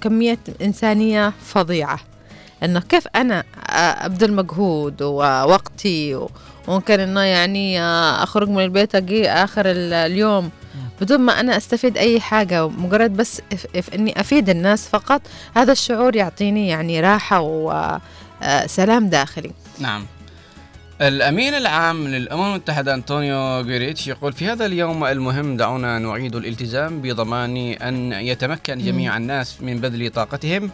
كمية 0.00 0.38
إنسانية 0.62 1.32
فظيعة. 1.44 2.00
إنه 2.62 2.80
كيف 2.80 3.08
أنا 3.16 3.44
أبذل 4.04 4.32
مجهود 4.34 5.02
ووقتي 5.02 6.18
وممكن 6.68 7.00
إنه 7.00 7.20
يعني 7.20 7.82
أخرج 8.22 8.48
من 8.48 8.64
البيت 8.64 8.94
أجي 8.94 9.30
آخر 9.30 9.66
ال- 9.70 9.92
اليوم 9.92 10.50
بدون 11.00 11.20
ما 11.20 11.40
أنا 11.40 11.56
أستفيد 11.56 11.96
أي 11.96 12.20
حاجة 12.20 12.68
مجرد 12.68 13.16
بس 13.16 13.42
إف 13.52 13.66
إف 13.76 13.94
إني 13.94 14.20
أفيد 14.20 14.48
الناس 14.48 14.88
فقط 14.88 15.22
هذا 15.54 15.72
الشعور 15.72 16.16
يعطيني 16.16 16.68
يعني 16.68 17.00
راحة 17.00 17.40
وسلام 17.40 19.08
داخلي. 19.08 19.50
نعم. 19.78 20.06
الأمين 21.00 21.54
العام 21.54 22.08
للأمم 22.08 22.44
المتحدة 22.44 22.94
أنطونيو 22.94 23.60
غوريتش 23.60 24.08
يقول 24.08 24.32
في 24.32 24.46
هذا 24.46 24.66
اليوم 24.66 25.04
المهم 25.04 25.56
دعونا 25.56 25.98
نعيد 25.98 26.36
الالتزام 26.36 27.02
بضمان 27.02 27.56
أن 27.56 28.12
يتمكن 28.12 28.78
جميع 28.78 29.16
الناس 29.16 29.62
من 29.62 29.80
بذل 29.80 30.10
طاقتهم 30.10 30.70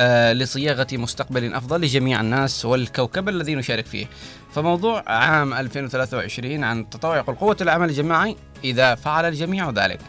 آه، 0.00 0.32
لصياغة 0.32 0.86
مستقبل 0.92 1.54
أفضل 1.54 1.80
لجميع 1.80 2.20
الناس 2.20 2.64
والكوكب 2.64 3.28
الذي 3.28 3.54
نشارك 3.54 3.86
فيه. 3.86 4.06
فموضوع 4.54 5.02
عام 5.06 5.54
2023 5.54 6.64
عن 6.64 6.80
التطوع 6.80 7.16
يقول 7.16 7.36
قوة 7.36 7.56
العمل 7.60 7.88
الجماعي 7.88 8.36
إذا 8.64 8.94
فعل 8.94 9.24
الجميع 9.24 9.70
ذلك. 9.70 10.00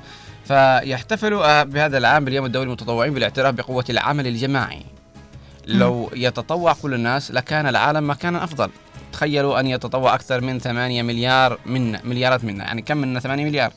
فيحتفل 0.46 1.34
آه، 1.34 1.64
بهذا 1.64 1.98
العام 1.98 2.26
باليوم 2.26 2.46
الدولي 2.46 2.66
للمتطوعين 2.66 3.14
بالاعتراف 3.14 3.54
بقوة 3.54 3.86
العمل 3.90 4.28
الجماعي. 4.28 4.82
لو 5.68 6.10
يتطوع 6.14 6.74
كل 6.74 6.94
الناس 6.94 7.32
لكان 7.32 7.68
العالم 7.68 8.10
مكانا 8.10 8.44
أفضل. 8.44 8.70
تخيلوا 9.14 9.60
أن 9.60 9.68
يتطوع 9.68 10.16
أكثر 10.16 10.42
من 10.42 10.60
8 10.60 11.02
مليار 11.04 11.60
من 11.66 11.98
مليارات 12.04 12.44
منا 12.44 12.64
يعني 12.64 12.82
كم 12.82 12.98
منا؟ 12.98 13.20
8 13.20 13.46
مليار. 13.46 13.72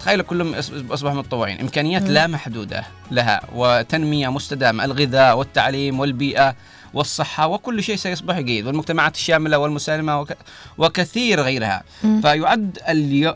تخيلوا 0.00 0.24
كلهم 0.24 0.54
أصبحوا 0.90 1.16
متطوعين. 1.16 1.60
إمكانيات 1.60 2.02
مم. 2.02 2.08
لا 2.08 2.26
محدودة 2.26 2.84
لها 3.10 3.40
وتنمية 3.54 4.28
مستدامة. 4.28 4.84
الغذاء 4.84 5.38
والتعليم 5.38 6.00
والبيئة. 6.00 6.54
والصحة 6.94 7.46
وكل 7.46 7.82
شيء 7.82 7.96
سيصبح 7.96 8.40
جيد 8.40 8.66
والمجتمعات 8.66 9.14
الشاملة 9.14 9.58
والمسالمة 9.58 10.20
وك... 10.20 10.36
وكثير 10.78 11.40
غيرها 11.40 11.82
مم. 12.04 12.20
فيعد. 12.20 12.78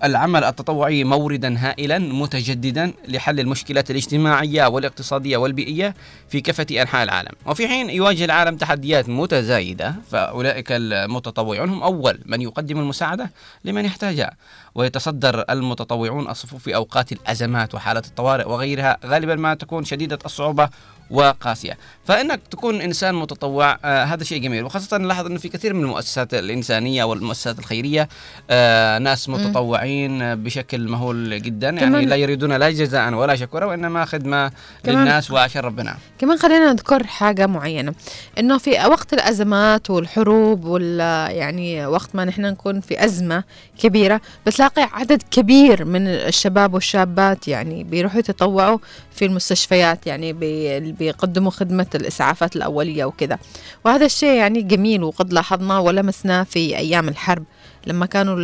العمل 0.04 0.44
التطوعي 0.44 1.04
موردا 1.04 1.54
هائلا 1.58 1.98
متجددا 1.98 2.92
لحل 3.08 3.40
المشكلات 3.40 3.90
الاجتماعية 3.90 4.66
والاقتصادية 4.66 5.36
والبيئية 5.36 5.94
في 6.28 6.40
كافة 6.40 6.66
أنحاء 6.82 7.04
العالم 7.04 7.32
وفي 7.46 7.68
حين 7.68 7.90
يواجه 7.90 8.24
العالم 8.24 8.56
تحديات 8.56 9.08
متزايدة 9.08 9.94
فأولئك 10.10 10.66
المتطوعون 10.72 11.70
هم 11.70 11.82
أول 11.82 12.18
من 12.26 12.42
يقدم 12.42 12.78
المساعدة 12.78 13.30
لمن 13.64 13.84
يحتاجها 13.84 14.36
ويتصدر 14.78 15.44
المتطوعون 15.50 16.28
الصفوف 16.28 16.62
في 16.62 16.74
أوقات 16.74 17.12
الأزمات 17.12 17.74
وحالات 17.74 18.06
الطوارئ 18.06 18.48
وغيرها 18.48 18.96
غالبا 19.06 19.34
ما 19.34 19.54
تكون 19.54 19.84
شديدة 19.84 20.18
الصعوبة 20.24 20.68
وقاسية. 21.10 21.78
فإنك 22.04 22.40
تكون 22.50 22.80
إنسان 22.80 23.14
متطوع 23.14 23.78
آه 23.84 24.04
هذا 24.04 24.24
شيء 24.24 24.42
جميل 24.42 24.64
وخاصة 24.64 24.96
نلاحظ 24.98 25.26
أنه 25.26 25.38
في 25.38 25.48
كثير 25.48 25.74
من 25.74 25.82
المؤسسات 25.82 26.34
الإنسانية 26.34 27.04
والمؤسسات 27.04 27.58
الخيرية 27.58 28.08
آه 28.50 28.98
ناس 28.98 29.28
متطوعين 29.28 30.34
بشكل 30.44 30.88
مهول 30.88 31.42
جدا 31.42 31.68
يعني 31.70 32.04
لا 32.06 32.16
يريدون 32.16 32.52
لا 32.52 32.70
جزاء 32.70 33.14
ولا 33.14 33.36
شكورا 33.36 33.64
وإنما 33.66 34.04
خدمة 34.04 34.48
كمان- 34.84 34.98
للناس 34.98 35.30
وعشان 35.30 35.62
ربنا. 35.62 35.96
كمان 36.18 36.38
خلينا 36.38 36.72
نذكر 36.72 37.06
حاجة 37.06 37.46
معينة 37.46 37.94
إنه 38.38 38.58
في 38.58 38.70
وقت 38.70 39.12
الأزمات 39.12 39.90
والحروب 39.90 40.64
وال 40.64 41.00
يعني 41.36 41.86
وقت 41.86 42.14
ما 42.14 42.24
نحن 42.24 42.42
نكون 42.42 42.80
في 42.80 43.04
أزمة 43.04 43.44
كبيرة 43.78 44.20
بتلاقي 44.46 44.67
عدد 44.76 45.22
كبير 45.30 45.84
من 45.84 46.08
الشباب 46.08 46.74
والشابات 46.74 47.48
يعني 47.48 47.84
بيروحوا 47.84 48.18
يتطوعوا 48.18 48.78
في 49.12 49.24
المستشفيات 49.24 50.06
يعني 50.06 50.32
بي- 50.32 50.80
بيقدموا 50.92 51.50
خدمة 51.50 51.86
الإسعافات 51.94 52.56
الأولية 52.56 53.04
وكذا. 53.04 53.38
وهذا 53.84 54.06
الشيء 54.06 54.34
يعني 54.34 54.62
جميل 54.62 55.02
وقد 55.02 55.32
لاحظناه 55.32 55.80
ولمسناه 55.80 56.42
في 56.42 56.76
أيام 56.76 57.08
الحرب. 57.08 57.44
لما 57.86 58.06
كانوا 58.06 58.36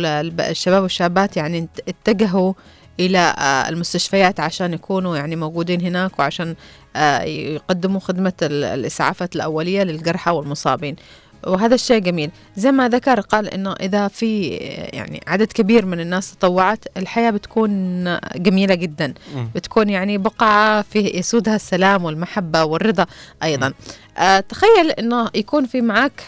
الشباب 0.49 0.83
والشابات 0.83 1.37
يعني 1.37 1.59
ات- 1.59 1.89
اتجهوا 1.89 2.53
إلى 2.99 3.17
آه، 3.37 3.69
المستشفيات 3.69 4.39
عشان 4.39 4.73
يكونوا 4.73 5.17
يعني 5.17 5.35
موجودين 5.35 5.81
هناك 5.81 6.19
وعشان 6.19 6.55
آه، 6.95 7.21
يقدموا 7.23 7.99
خدمة 7.99 8.33
ال- 8.41 8.63
الإسعافات 8.63 9.35
الأولية 9.35 9.83
للجرحى 9.83 10.31
والمصابين. 10.31 10.95
وهذا 11.45 11.75
الشيء 11.75 11.99
جميل. 11.99 12.31
زي 12.55 12.71
ما 12.71 12.89
ذكر 12.89 13.19
قال 13.19 13.47
إنه 13.47 13.73
إذا 13.73 14.07
في 14.07 14.47
يعني 14.93 15.23
عدد 15.27 15.51
كبير 15.51 15.85
من 15.85 15.99
الناس 15.99 16.35
تطوعت 16.35 16.85
الحياة 16.97 17.31
بتكون 17.31 18.03
جميلة 18.35 18.75
جدا. 18.75 19.13
مم. 19.35 19.49
بتكون 19.55 19.89
يعني 19.89 20.17
بقعة 20.17 20.81
في 20.81 20.99
يسودها 20.99 21.55
السلام 21.55 22.03
والمحبة 22.05 22.63
والرضا 22.63 23.05
أيضا. 23.43 23.73
آه 24.17 24.39
تخيل 24.39 24.91
إنه 24.99 25.29
يكون 25.35 25.65
في 25.65 25.81
معك 25.81 26.23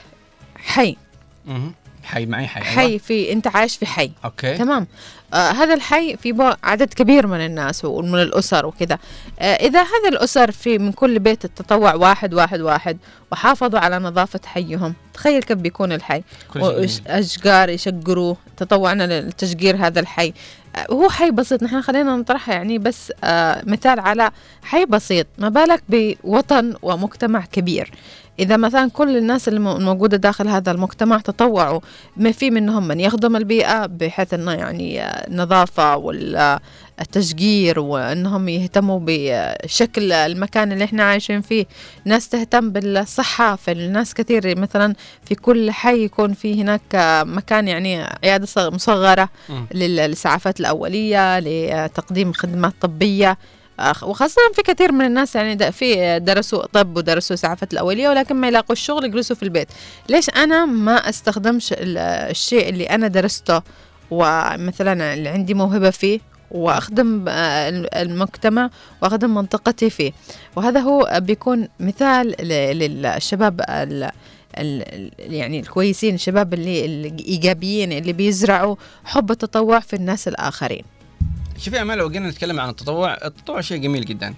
حي. 0.55 0.97
مهم. 1.45 1.73
حي 2.07 2.25
معي 2.25 2.47
حي. 2.47 2.61
أيوة. 2.61 2.71
حي 2.71 2.99
في 2.99 3.31
أنت 3.31 3.47
عايش 3.47 3.77
في 3.77 3.85
حي. 3.85 4.11
أوكي. 4.25 4.57
تمام. 4.57 4.87
آه 5.33 5.51
هذا 5.51 5.73
الحي 5.73 6.17
في 6.17 6.55
عدد 6.63 6.93
كبير 6.93 7.27
من 7.27 7.45
الناس 7.45 7.85
ومن 7.85 8.21
الأسر 8.21 8.65
وكذا. 8.65 8.97
آه 9.39 9.43
إذا 9.43 9.81
هذه 9.81 10.07
الأسر 10.09 10.51
في 10.51 10.77
من 10.77 10.91
كل 10.91 11.19
بيت 11.19 11.45
التطوع 11.45 11.93
واحد 11.93 12.33
واحد 12.33 12.61
واحد 12.61 12.97
وحافظوا 13.31 13.79
على 13.79 13.99
نظافة 13.99 14.39
حيهم. 14.45 14.93
تخيل 15.13 15.43
كيف 15.43 15.57
بيكون 15.57 15.91
الحي. 15.91 16.23
وأشجار 16.55 17.69
يشجروه. 17.69 18.37
تطوعنا 18.57 19.21
لتشجير 19.21 19.75
هذا 19.75 19.99
الحي. 19.99 20.33
آه 20.75 20.87
هو 20.91 21.09
حي 21.09 21.31
بسيط. 21.31 21.63
نحن 21.63 21.81
خلينا 21.81 22.15
نطرحها 22.15 22.55
يعني 22.55 22.77
بس 22.77 23.13
آه 23.23 23.63
مثال 23.65 23.99
على 23.99 24.31
حي 24.63 24.85
بسيط. 24.85 25.27
ما 25.37 25.49
بالك 25.49 25.83
بوطن 25.89 26.75
ومجتمع 26.81 27.45
كبير. 27.51 27.91
إذا 28.39 28.57
مثلا 28.57 28.89
كل 28.89 29.17
الناس 29.17 29.47
اللي 29.47 29.59
مو- 29.59 29.77
موجودة 29.77 30.17
داخل 30.17 30.47
هذا 30.47 30.71
المجتمع 30.71 31.17
تطوعوا 31.17 31.79
ما 32.17 32.31
في 32.31 32.49
منهم 32.51 32.87
من 32.87 32.99
يخدم 32.99 33.35
البيئة 33.35 33.85
بحيث 33.85 34.33
أنه 34.33 34.51
يعني 34.51 35.03
النظافة 35.27 35.95
والتشجير 35.97 37.79
وأنهم 37.79 38.49
يهتموا 38.49 38.99
بشكل 39.05 40.11
المكان 40.11 40.71
اللي 40.71 40.83
إحنا 40.83 41.03
عايشين 41.03 41.41
فيه 41.41 41.65
ناس 42.05 42.29
تهتم 42.29 42.69
بالصحة 42.69 43.55
في 43.55 43.71
الناس 43.71 44.13
كثير 44.13 44.59
مثلا 44.59 44.93
في 45.25 45.35
كل 45.35 45.71
حي 45.71 46.03
يكون 46.03 46.33
في 46.33 46.61
هناك 46.61 46.81
مكان 47.27 47.67
يعني 47.67 48.03
عيادة 48.23 48.45
صغ- 48.45 48.73
مصغرة. 48.73 49.29
للإسعافات 49.73 50.59
الأولية 50.59 51.39
لتقديم 51.39 52.33
خدمات 52.33 52.73
طبية 52.81 53.37
وخاصة 54.03 54.41
في 54.53 54.61
كثير 54.61 54.91
من 54.91 55.05
الناس 55.05 55.35
يعني 55.35 55.71
في 55.71 56.19
درسوا 56.19 56.65
طب 56.65 56.97
ودرسوا 56.97 57.33
إسعافات 57.33 57.73
الأولية 57.73 58.09
ولكن 58.09 58.35
ما 58.35 58.47
يلاقوا 58.47 58.71
الشغل 58.73 59.05
يجلسوا 59.05 59.35
في 59.35 59.43
البيت. 59.43 59.67
ليش 60.09 60.29
أنا 60.29 60.65
ما 60.65 60.95
أستخدمش 61.09 61.73
ال- 61.73 61.97
الشيء 61.97 62.69
اللي 62.69 62.83
أنا 62.85 63.07
درسته 63.07 63.61
ومثلا 64.11 65.13
اللي 65.13 65.29
عندي 65.29 65.53
موهبة 65.53 65.89
فيه 65.89 66.19
وأخدم 66.51 67.25
آه، 67.27 67.69
الم- 67.69 67.87
المجتمع 67.95 68.69
وأخدم 69.01 69.33
منطقتي 69.33 69.89
فيه؟ 69.89 70.11
وهذا 70.55 70.79
هو 70.79 71.19
بيكون 71.21 71.67
مثال 71.79 72.35
للشباب 72.47 73.61
يعني 75.19 75.59
الكويسين 75.59 76.15
الشباب 76.15 76.53
اللي 76.53 76.85
الإيجابيين 76.85 77.91
اللي 77.91 78.13
بيزرعوا 78.13 78.75
حب 79.05 79.31
التطوع 79.31 79.79
في 79.79 79.95
الناس 79.95 80.27
الآخرين. 80.27 80.83
شوفي 81.57 81.81
امال 81.81 81.97
لو 81.97 82.09
جينا 82.09 82.29
نتكلم 82.29 82.59
عن 82.59 82.69
التطوع. 82.69 83.13
التطوع 83.13 83.61
شيء 83.61 83.77
جميل 83.77 84.05
جدا. 84.05 84.33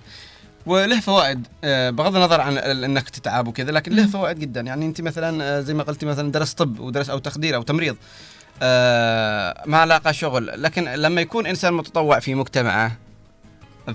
وله 0.66 1.00
فوائد. 1.00 1.48
آه، 1.64 1.90
بغض 1.90 2.16
النظر 2.16 2.42
عن 2.42 2.58
انك 2.58 3.10
تتعب 3.10 3.48
وكذا 3.48 3.72
لكن 3.72 3.96
له 3.96 4.08
فوائد 4.08 4.40
جدا. 4.40 4.62
يعني 4.62 4.86
انت 4.86 5.02
مثلا 5.02 5.44
آه، 5.44 5.62
زي 5.62 5.74
ما 5.74 5.84
قلتي 5.84 6.06
مثلا 6.06 6.32
درس 6.32 6.54
طب 6.54 6.80
ودرس 6.80 7.10
أو 7.10 7.18
تخدير 7.20 7.56
أو 7.56 7.62
تمريض 7.62 7.96
آه، 8.62 9.64
ما 9.66 9.86
لاقى 9.86 10.14
شغل. 10.14 10.64
لكن 10.64 10.84
لما 10.84 11.22
يكون 11.22 11.46
إنسان 11.48 11.74
متطوع 11.74 12.20
في 12.20 12.36
مجتمعه 12.36 12.98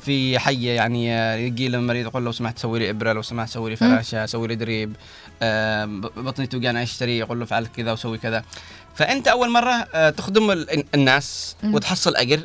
في 0.00 0.38
حي 0.38 0.64
يعني 0.64 1.08
يجي 1.46 1.68
للمريض 1.68 2.06
يقول 2.06 2.24
لو 2.24 2.32
سمحت 2.32 2.58
سوي 2.58 2.78
لي 2.78 2.90
إبرة 2.90 3.12
لو 3.12 3.22
سمحت 3.22 3.48
سوي 3.48 3.70
لي 3.70 3.76
فراشة 3.76 4.26
سوي 4.26 4.48
لي 4.48 4.54
drip 4.54 4.96
بطني 6.16 6.46
توجعني 6.46 6.82
أشتري 6.82 7.18
يقول 7.18 7.38
له 7.40 7.44
فعل 7.44 7.66
كذا 7.66 7.92
وسوي 7.92 8.18
كذا. 8.18 8.44
فأنت 8.94 9.28
أول 9.28 9.50
مرة 9.50 10.10
تخدم 10.10 10.50
ال- 10.50 10.84
الناس. 10.94 11.56
وتحصل 11.64 12.16
أجر 12.16 12.40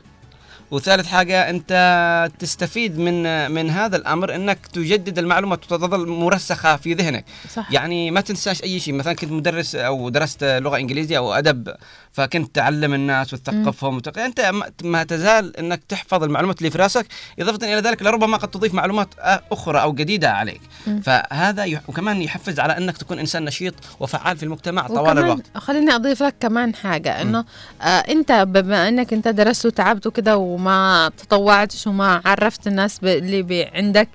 وثالث 0.71 1.07
حاجة 1.07 1.49
أنت 1.49 2.29
تستفيد 2.39 2.97
من 2.99 3.51
من 3.51 3.69
هذا 3.69 3.95
الأمر 3.97 4.35
أنك 4.35 4.67
تجدد 4.73 5.19
المعلومات 5.19 5.71
وتظل 5.71 6.07
مرسخة 6.07 6.75
في 6.75 6.93
ذهنك. 6.93 7.25
صح. 7.55 7.71
يعني 7.71 8.11
ما 8.11 8.21
تنساش 8.21 8.63
أي 8.63 8.79
شيء 8.79 8.93
مثلا 8.93 9.13
كنت 9.13 9.31
مدرس 9.31 9.75
أو 9.75 10.09
درست 10.09 10.43
لغة 10.43 10.77
إنجليزية 10.77 11.17
أو 11.17 11.33
أدب 11.33 11.73
فكنت 12.11 12.55
تعلم 12.55 12.93
الناس 12.93 13.33
وتثقفهم 13.33 13.95
وتق... 13.95 14.19
أنت 14.19 14.51
ما- 14.83 15.03
تزال 15.03 15.57
أنك 15.57 15.81
تحفظ 15.89 16.23
المعلومات 16.23 16.57
اللي 16.57 16.71
في 16.71 16.77
راسك 16.77 17.05
إضافة 17.39 17.73
إلى 17.73 17.89
ذلك 17.89 18.01
لربما 18.03 18.37
قد 18.37 18.47
تضيف 18.47 18.73
معلومات 18.73 19.07
أخرى 19.51 19.81
أو 19.81 19.93
جديدة 19.93 20.31
عليك. 20.31 20.61
مم. 20.87 21.01
فهذا 21.01 21.65
يح... 21.65 21.81
وكمان 21.87 22.21
يحفز 22.21 22.59
على 22.59 22.77
أنك 22.77 22.97
تكون 22.97 23.19
إنسان 23.19 23.45
نشيط 23.45 23.73
وفعال 23.99 24.37
في 24.37 24.43
المجتمع 24.43 24.87
طوال 24.87 25.17
الوقت. 25.17 25.41
خليني 25.55 25.95
أضيف 25.95 26.23
لك 26.23 26.35
كمان 26.39 26.75
حاجة 26.75 27.21
إنه 27.21 27.45
آه 27.81 27.85
أنت 27.85 28.31
بما 28.31 28.87
إنك 28.87 29.13
أنت 29.13 29.27
درست 29.27 29.65
وتعبت 29.65 30.07
وكده 30.07 30.37
وما 30.59 31.11
تطوعتش 31.17 31.87
وما 31.87 32.21
عرفت 32.25 32.67
الناس 32.67 32.99
اللي 33.03 33.71
عندك 33.73 34.09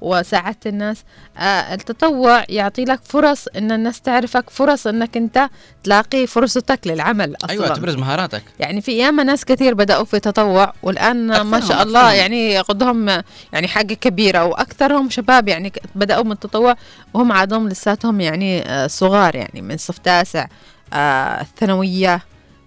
وساعدت 0.00 0.66
الناس. 0.66 1.04
آه 1.38 1.74
التطوع 1.74 2.44
يعطي 2.48 2.84
لك 2.84 3.00
فرص 3.04 3.46
إن 3.56 3.72
الناس 3.72 4.00
تعرفك 4.00 4.50
فرص 4.50 4.86
إنك 4.86 5.16
أنت 5.16 5.48
تلاقي 5.84 6.26
فرصتك 6.26 6.86
للعمل 6.86 7.36
أصلا. 7.36 7.50
أيوة 7.50 7.68
تبرز 7.68 7.94
مهاراتك. 7.96 8.42
يعني 8.60 8.80
في 8.80 8.92
ياما 8.98 9.24
ناس 9.24 9.44
كثير 9.44 9.74
بدأوا 9.74 10.04
في 10.04 10.20
تطوع 10.20 10.72
والآن 10.82 11.40
ما 11.40 11.60
شاء 11.60 11.82
الله 11.82 12.00
أكثرهم. 12.00 12.18
يعني 12.20 12.58
قدهم 12.58 13.08
يعني 13.52 13.68
حاجة 13.68 13.94
كبيرة. 13.94 14.44
وأكثرهم 14.44 15.10
شباب 15.10 15.48
يعني 15.48 15.72
بدأوا 15.94 16.24
من 16.24 16.32
التطوع 16.32 16.74
وهم 17.14 17.32
عادهم 17.32 17.68
لساتهم 17.68 18.20
يعني 18.20 18.62
آه، 18.62 18.86
صغار 18.86 19.34
يعني 19.36 19.62
من 19.62 19.76
صف 19.76 19.98
تاسع 19.98 20.46
آه 20.92 21.40
الثانوية. 21.40 22.22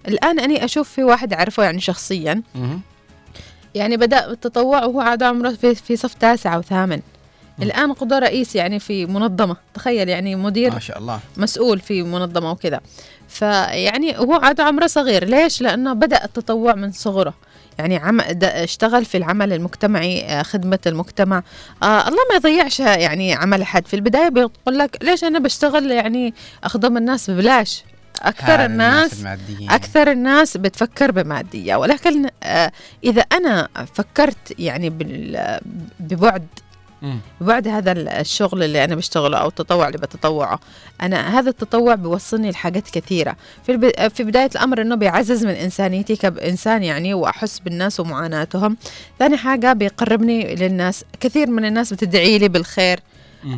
الآن 0.08 0.40
أنا 0.40 0.64
أشوف 0.64 0.88
في 0.88 1.04
واحد 1.04 1.32
أعرفه 1.32 1.62
يعني 1.62 1.80
شخصيا. 1.80 2.42
يعني 3.76 3.96
بدأ 3.96 4.28
بالتطوع 4.28 4.84
وهو 4.84 5.00
عاد 5.00 5.22
عمره 5.22 5.50
في, 5.50 5.74
في 5.74 5.96
صف 5.96 6.14
تاسع 6.14 6.54
أو 6.54 6.62
ثامن. 6.62 7.00
الآن 7.62 7.92
قضى 7.92 8.18
رئيس 8.18 8.56
يعني 8.56 8.78
في 8.78 9.06
منظمة. 9.06 9.56
تخيل 9.74 10.08
يعني 10.08 10.36
مدير 10.36 10.72
ما 10.72 10.80
شاء 10.80 10.98
الله. 10.98 11.20
مسؤول 11.36 11.80
في 11.80 12.02
منظمة 12.02 12.50
وكذا. 12.50 12.80
فيعني 13.28 14.18
هو 14.18 14.34
عاد 14.34 14.60
عمره 14.60 14.86
صغير. 14.86 15.24
ليش؟ 15.24 15.62
لأنه 15.62 15.92
بدأ 15.92 16.24
التطوع 16.24 16.74
من 16.74 16.92
صغره. 16.92 17.34
يعني 17.78 17.96
عم 17.96 18.20
اشتغل 18.42 19.04
في 19.04 19.16
العمل 19.16 19.52
المجتمعي 19.52 20.24
آه، 20.24 20.42
خدمة 20.42 20.78
المجتمع. 20.86 21.42
آه 21.82 22.08
الله 22.08 22.18
ما 22.30 22.34
يضيعش 22.36 22.80
يعني 22.80 23.34
عمل 23.34 23.64
حد 23.64 23.86
في 23.86 23.94
البداية 23.94 24.28
بيقول 24.28 24.78
لك 24.78 24.98
ليش 25.02 25.24
أنا 25.24 25.38
بشتغل 25.38 25.90
يعني 25.90 26.34
أخدم 26.64 26.96
الناس؟ 26.96 27.30
ببلاش. 27.30 27.84
أكثر 28.22 28.52
هذا 28.54 28.66
الناس 28.66 29.18
الماديين. 29.18 29.70
أكثر 29.70 30.10
الناس 30.10 30.56
بتفكر 30.56 31.10
بمادية 31.10 31.76
ولكن 31.76 32.28
آه 32.42 32.72
إذا 33.04 33.22
أنا 33.22 33.68
فكرت 33.94 34.54
يعني 34.58 34.90
ببعد. 36.00 36.46
بعد 37.40 37.68
هذا 37.68 37.92
الشغل 37.92 38.62
اللي 38.62 38.84
أنا 38.84 38.94
بشتغله 38.94 39.38
أو 39.38 39.48
التطوع 39.48 39.86
اللي 39.86 39.98
بتطوعه 39.98 40.60
أنا 41.02 41.38
هذا 41.38 41.50
التطوع 41.50 41.94
بيوصلني 41.94 42.50
لحاجات 42.50 42.90
كثيرة 42.90 43.36
في. 43.66 43.92
في 44.14 44.24
بداية 44.24 44.50
الأمر 44.54 44.80
إنه 44.80 44.94
بيعزز 44.94 45.44
من 45.44 45.52
إنسانيتي 45.52 46.16
كإنسان 46.16 46.82
يعني 46.82 47.14
وأحس 47.14 47.58
بالناس 47.58 48.00
ومعاناتهم 48.00 48.76
ثاني 49.18 49.36
حاجة 49.36 49.72
بيقربني 49.72 50.54
للناس 50.54 51.04
كثير 51.20 51.50
من 51.50 51.64
الناس 51.64 51.92
بتدعي 51.92 52.38
لي 52.38 52.48
بالخير. 52.48 53.00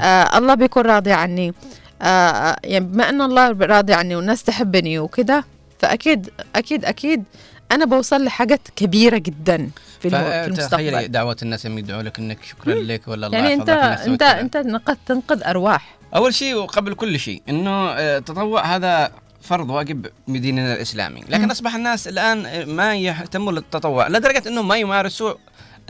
آه 0.00 0.38
الله 0.38 0.54
بيكون 0.54 0.82
راضي 0.82 1.12
عني 1.12 1.54
آه 2.02 2.56
يعني 2.64 2.84
بما 2.84 3.08
أن 3.08 3.22
الله 3.22 3.48
راضي 3.60 3.92
عني 3.92 4.16
والناس 4.16 4.42
تحبني 4.42 4.98
وكده 4.98 5.44
فأكيد 5.78 6.30
أكيد 6.54 6.84
أكيد 6.84 7.24
أنا 7.72 7.84
بوصل 7.84 8.24
لحاجات 8.24 8.60
كبيرة 8.76 9.18
جدا 9.18 9.70
في. 10.00 10.10
في 10.10 10.16
المستقبل 10.46 11.08
دعوة 11.08 11.36
الناس 11.42 11.64
يوم 11.64 11.78
يدعوا 11.78 12.02
لك 12.02 12.18
إنك 12.18 12.38
شكرا 12.44 12.74
لك 12.74 13.08
ولا 13.08 13.26
الله 13.26 13.38
يعني 13.38 13.64
كذا. 13.64 14.40
أنت 14.40 14.56
نقد 14.56 14.98
تنقذ 15.06 15.42
أرواح 15.42 15.94
أول 16.14 16.34
شيء 16.34 16.54
وقبل 16.54 16.94
كل 16.94 17.18
شيء 17.18 17.42
إنه 17.48 17.70
آه، 17.70 18.18
التطوع 18.18 18.76
هذا 18.76 19.10
فرض 19.40 19.70
واجب 19.70 20.06
بديننا 20.28 20.74
الإسلامي 20.74 21.20
لكن. 21.28 21.50
أصبح 21.50 21.74
الناس 21.74 22.08
الآن 22.08 22.46
آه، 22.46 22.64
ما 22.64 22.94
يهتموا 22.96 23.52
للتطوع 23.52 24.08
لدرجة 24.08 24.42
انهم 24.48 24.68
ما 24.68 24.76
يمارسوا 24.76 25.30
آه، 25.30 25.36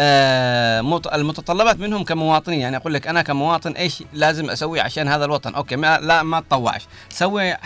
المتطلبات 0.01 1.79
منهم 1.81 2.05
كمواطنين. 2.05 2.61
يعني 2.61 2.77
أقول 2.77 2.95
لك 2.95 3.07
أنا 3.07 3.23
كمواطن 3.23 3.73
إيش 3.73 4.03
لازم 4.13 4.51
أسوي 4.51 4.81
عشان 4.81 5.09
هذا 5.09 5.25
الوطن؟ 5.25 5.55
أوكي 5.55 5.77
ما 5.77 5.99
لا 6.01 6.23
ما 6.23 6.41
تطوعش. 6.41 6.83
سوي 7.11 7.53
آه، 7.53 7.59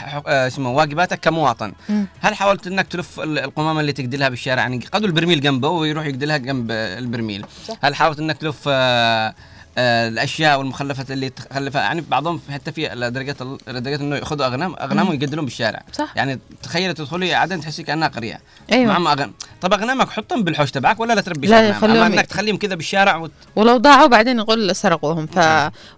اسمه 0.46 0.70
واجباتك 0.70 1.20
كمواطن. 1.20 1.72
مم. 1.88 2.06
هل 2.20 2.34
حاولت 2.34 2.66
إنك 2.66 2.86
تلف 2.88 3.20
ال- 3.20 3.38
القمامة 3.38 3.80
اللي 3.80 3.92
تقدلها 3.92 4.28
بالشارع؟ 4.28 4.62
يعني 4.62 4.80
قدوا 4.92 5.06
البرميل 5.08 5.40
جنبه 5.40 5.68
ويروح 5.68 6.06
يقدلها 6.06 6.36
جنب 6.36 6.70
البرميل. 6.70 7.46
صح. 7.68 7.74
هل 7.82 7.94
حاولت 7.94 8.18
إنك 8.18 8.36
تلف 8.36 8.60
آه، 8.68 8.72
آه، 8.72 9.34
الأشياء 9.78 10.58
والمخلفات 10.58 11.10
اللي 11.10 11.30
تخلفها 11.30 11.82
يعني 11.82 12.04
بعضهم 12.10 12.40
حتى 12.50 12.72
في 12.72 12.88
لدرجة 12.94 13.36
لدرجة 13.68 13.96
إنه 14.00 14.16
يأخذوا 14.16 14.46
اغنام 14.46 14.74
أغنام. 14.80 15.08
ويقدلون 15.08 15.44
بالشارع. 15.44 15.82
صح. 15.92 16.12
يعني 16.16 16.38
تخيل 16.62 16.94
تدخلي 16.94 17.34
عدن 17.34 17.60
تحسي 17.60 17.82
كأنها 17.82 18.08
قرية. 18.08 18.40
أيوة. 18.72 18.86
معهم 18.92 19.06
أغنام 19.06 19.32
طب 19.60 19.72
أغنامك 19.72 20.10
حطهم 20.10 20.44
بالحوش 20.44 20.70
تبعك 20.70 21.00
ولا 21.00 21.12
لا 21.12 21.20
تربي 21.20 21.46
لا، 21.46 21.68
يخليهم 21.68 21.96
أما 21.96 22.06
إنك 22.06 22.26
تخليهم 22.26 22.56
كذا 22.56 22.74
بالشارع 22.74 23.16
وت... 23.16 23.30
ولو 23.56 23.76
ضاعوا 23.76 24.06
بعدين 24.06 24.38
يقول 24.38 24.76
سرقوهم. 24.76 25.26
ف 25.26 25.38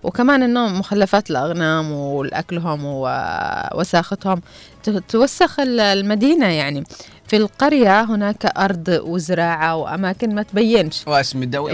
وكمان 0.02 0.42
إنه 0.42 0.68
مخلفات 0.68 1.30
الأغنام 1.30 1.92
والأكلهم 1.92 2.80
ووساختهم 2.84 4.40
توسخ 5.08 5.60
ال- 5.60 5.80
المدينة 5.80 6.46
يعني. 6.46 6.84
في 7.28 7.36
القرية 7.36 8.02
هناك 8.02 8.46
أرض 8.58 9.00
وزراعة 9.04 9.76
وأماكن 9.76 10.34
ما 10.34 10.42
تبينش 10.42 11.02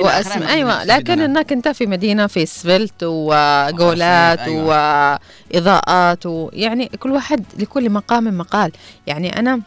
واسم 0.05 0.43
آخره. 0.43 0.49
أيوه 0.51 0.71
نستفيد 0.83 0.91
لكن 0.91 1.13
منها. 1.13 1.25
انك 1.27 1.53
أنت 1.53 1.69
في 1.69 1.87
مدينة 1.87 2.27
في 2.27 2.43
إسفلت 2.43 3.03
وجولات 3.03 4.39
أيوة. 4.39 5.19
وإضاءات 5.55 6.27
ويعني 6.27 6.87
كل 6.87 7.11
واحد 7.11 7.45
لكل 7.59 7.91
مقام 7.91 8.39
مقال 8.39 8.73
يعني 9.07 9.39
أنا 9.39 9.61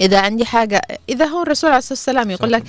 إذا 0.00 0.20
عندي 0.20 0.44
حاجة 0.44 0.82
إذا 1.08 1.24
هو 1.26 1.42
الرسول 1.42 1.70
عليه 1.70 1.78
الصلاة 1.78 1.98
والسلام 1.98 2.30
يقول 2.30 2.52
لك 2.52 2.62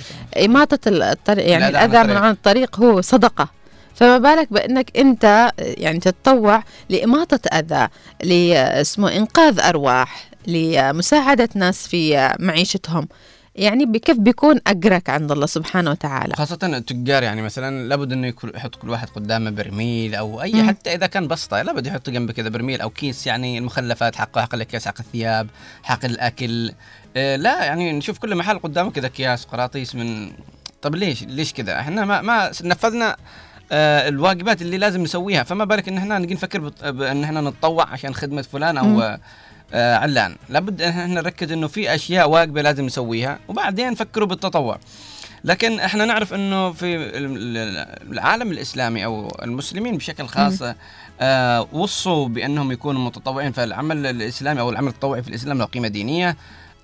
إماطة 0.44 0.78
الطريق 0.86 1.48
يعني 1.48 1.68
الأذى 1.68 2.02
من. 2.04 2.16
عن 2.16 2.30
الطريق 2.30 2.80
هو 2.80 3.00
صدقة 3.00 3.48
فما 3.94 4.18
بالك 4.18 4.52
بأنك 4.52 4.96
أنت 4.98 5.50
يعني 5.58 5.98
تتطوع 5.98 6.62
لإماطة 6.88 7.40
أذى 7.58 7.88
لإسمه 8.24 9.16
إنقاذ 9.16 9.60
أرواح 9.60 10.29
لمساعدة 10.46 11.48
ناس 11.54 11.88
في 11.88 12.34
معيشتهم. 12.40 13.08
يعني 13.54 13.84
بكيف 13.86 14.18
بيكون 14.18 14.60
أجرك 14.66 15.10
عند 15.10 15.32
الله 15.32 15.46
سبحانه 15.46 15.90
وتعالى؟ 15.90 16.34
خاصة 16.34 16.58
التجار 16.62 17.22
يعني 17.22 17.42
مثلا 17.42 17.88
لابد 17.88 18.12
إنه 18.12 18.32
يحط 18.54 18.74
كل 18.74 18.90
واحد 18.90 19.08
قدامه 19.08 19.50
برميل 19.50 20.14
أو 20.14 20.42
أي 20.42 20.52
مم. 20.52 20.68
حتى 20.68 20.94
إذا 20.94 21.06
كان 21.06 21.28
بسطة 21.28 21.62
لابد 21.62 21.86
يحط 21.86 22.10
جنبه 22.10 22.32
كذا 22.32 22.48
برميل 22.48 22.80
أو 22.80 22.90
كيس 22.90 23.26
يعني 23.26 23.58
المخلفات 23.58 24.16
حقه 24.16 24.40
حق 24.42 24.54
الأكياس 24.54 24.88
حق 24.88 24.94
الثياب 25.00 25.48
حق 25.82 26.04
الأكل. 26.04 26.72
آه 27.16 27.36
لا 27.36 27.64
يعني 27.64 27.92
نشوف 27.92 28.18
كل 28.18 28.36
محل 28.36 28.58
قدامه 28.58 28.90
كذا 28.90 29.06
أكياس 29.06 29.44
قراطيس 29.44 29.94
من 29.94 30.32
طب 30.82 30.94
ليش 30.94 31.22
ليش 31.22 31.52
كذا؟ 31.52 31.80
إحنا 31.80 32.04
ما 32.04 32.20
ما 32.22 32.50
نفذنا 32.64 33.16
آه 33.72 34.08
الواجبات 34.08 34.62
اللي 34.62 34.78
لازم 34.78 35.02
نسويها. 35.02 35.42
فما 35.42 35.64
بالك 35.64 35.88
إن 35.88 35.96
إحنا 35.98 36.18
نجي 36.18 36.34
نفكر 36.34 36.60
بط- 36.60 36.84
بإن 36.84 37.24
إحنا 37.24 37.40
نتطوع 37.40 37.88
عشان 37.88 38.14
خدمة 38.14 38.42
فلان 38.42 38.78
أو 38.78 38.86
مم. 38.86 39.18
آه 39.74 39.96
علان. 39.96 40.36
لابد 40.48 40.82
إن 40.82 40.88
إحنا 40.88 41.06
نركز 41.06 41.52
إنه 41.52 41.66
في 41.66 41.94
أشياء 41.94 42.30
واجبة 42.30 42.62
لازم 42.62 42.86
نسويها 42.86 43.38
وبعدين 43.48 43.90
نفكروا 43.90 44.26
بالتطوع 44.28 44.78
لكن 45.44 45.80
إحنا 45.80 46.04
نعرف 46.04 46.34
إنه 46.34 46.72
في 46.72 46.96
ال- 46.96 47.56
ال- 47.56 48.12
العالم 48.12 48.50
الإسلامي 48.52 49.04
أو 49.04 49.36
المسلمين 49.42 49.96
بشكل 49.96 50.26
خاص 50.26 50.62
آه 51.20 51.68
وصوا 51.72 52.28
بأنهم 52.28 52.72
يكونوا 52.72 53.04
متطوعين. 53.04 53.52
فالعمل 53.52 54.06
الإسلامي 54.06 54.60
أو 54.60 54.70
العمل 54.70 54.88
التطوعي 54.88 55.22
في 55.22 55.28
الإسلام 55.28 55.58
له 55.58 55.64
قيمة 55.64 55.88
دينية 55.88 56.36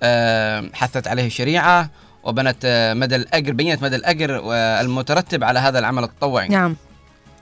آه 0.03 0.69
حثت 0.73 1.07
عليه 1.07 1.25
الشريعه 1.27 1.89
وبنت 2.23 2.57
آه 2.65 2.93
مدى 2.93 3.15
الأجر 3.15 3.53
بينت 3.53 3.83
مدى 3.83 3.95
الأجر 3.95 4.41
آه، 4.53 4.81
المترتب 4.81 5.43
على 5.43 5.59
هذا 5.59 5.79
العمل 5.79 6.03
التطوعي. 6.03 6.47
نعم 6.47 6.75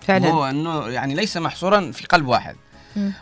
فعلا. 0.08 0.30
هو 0.30 0.46
إنه 0.46 0.88
يعني 0.88 1.16
ليس 1.16 1.38
محصورا 1.38 1.92
في 1.92 2.06
قلب 2.06 2.28
واحد. 2.28 2.56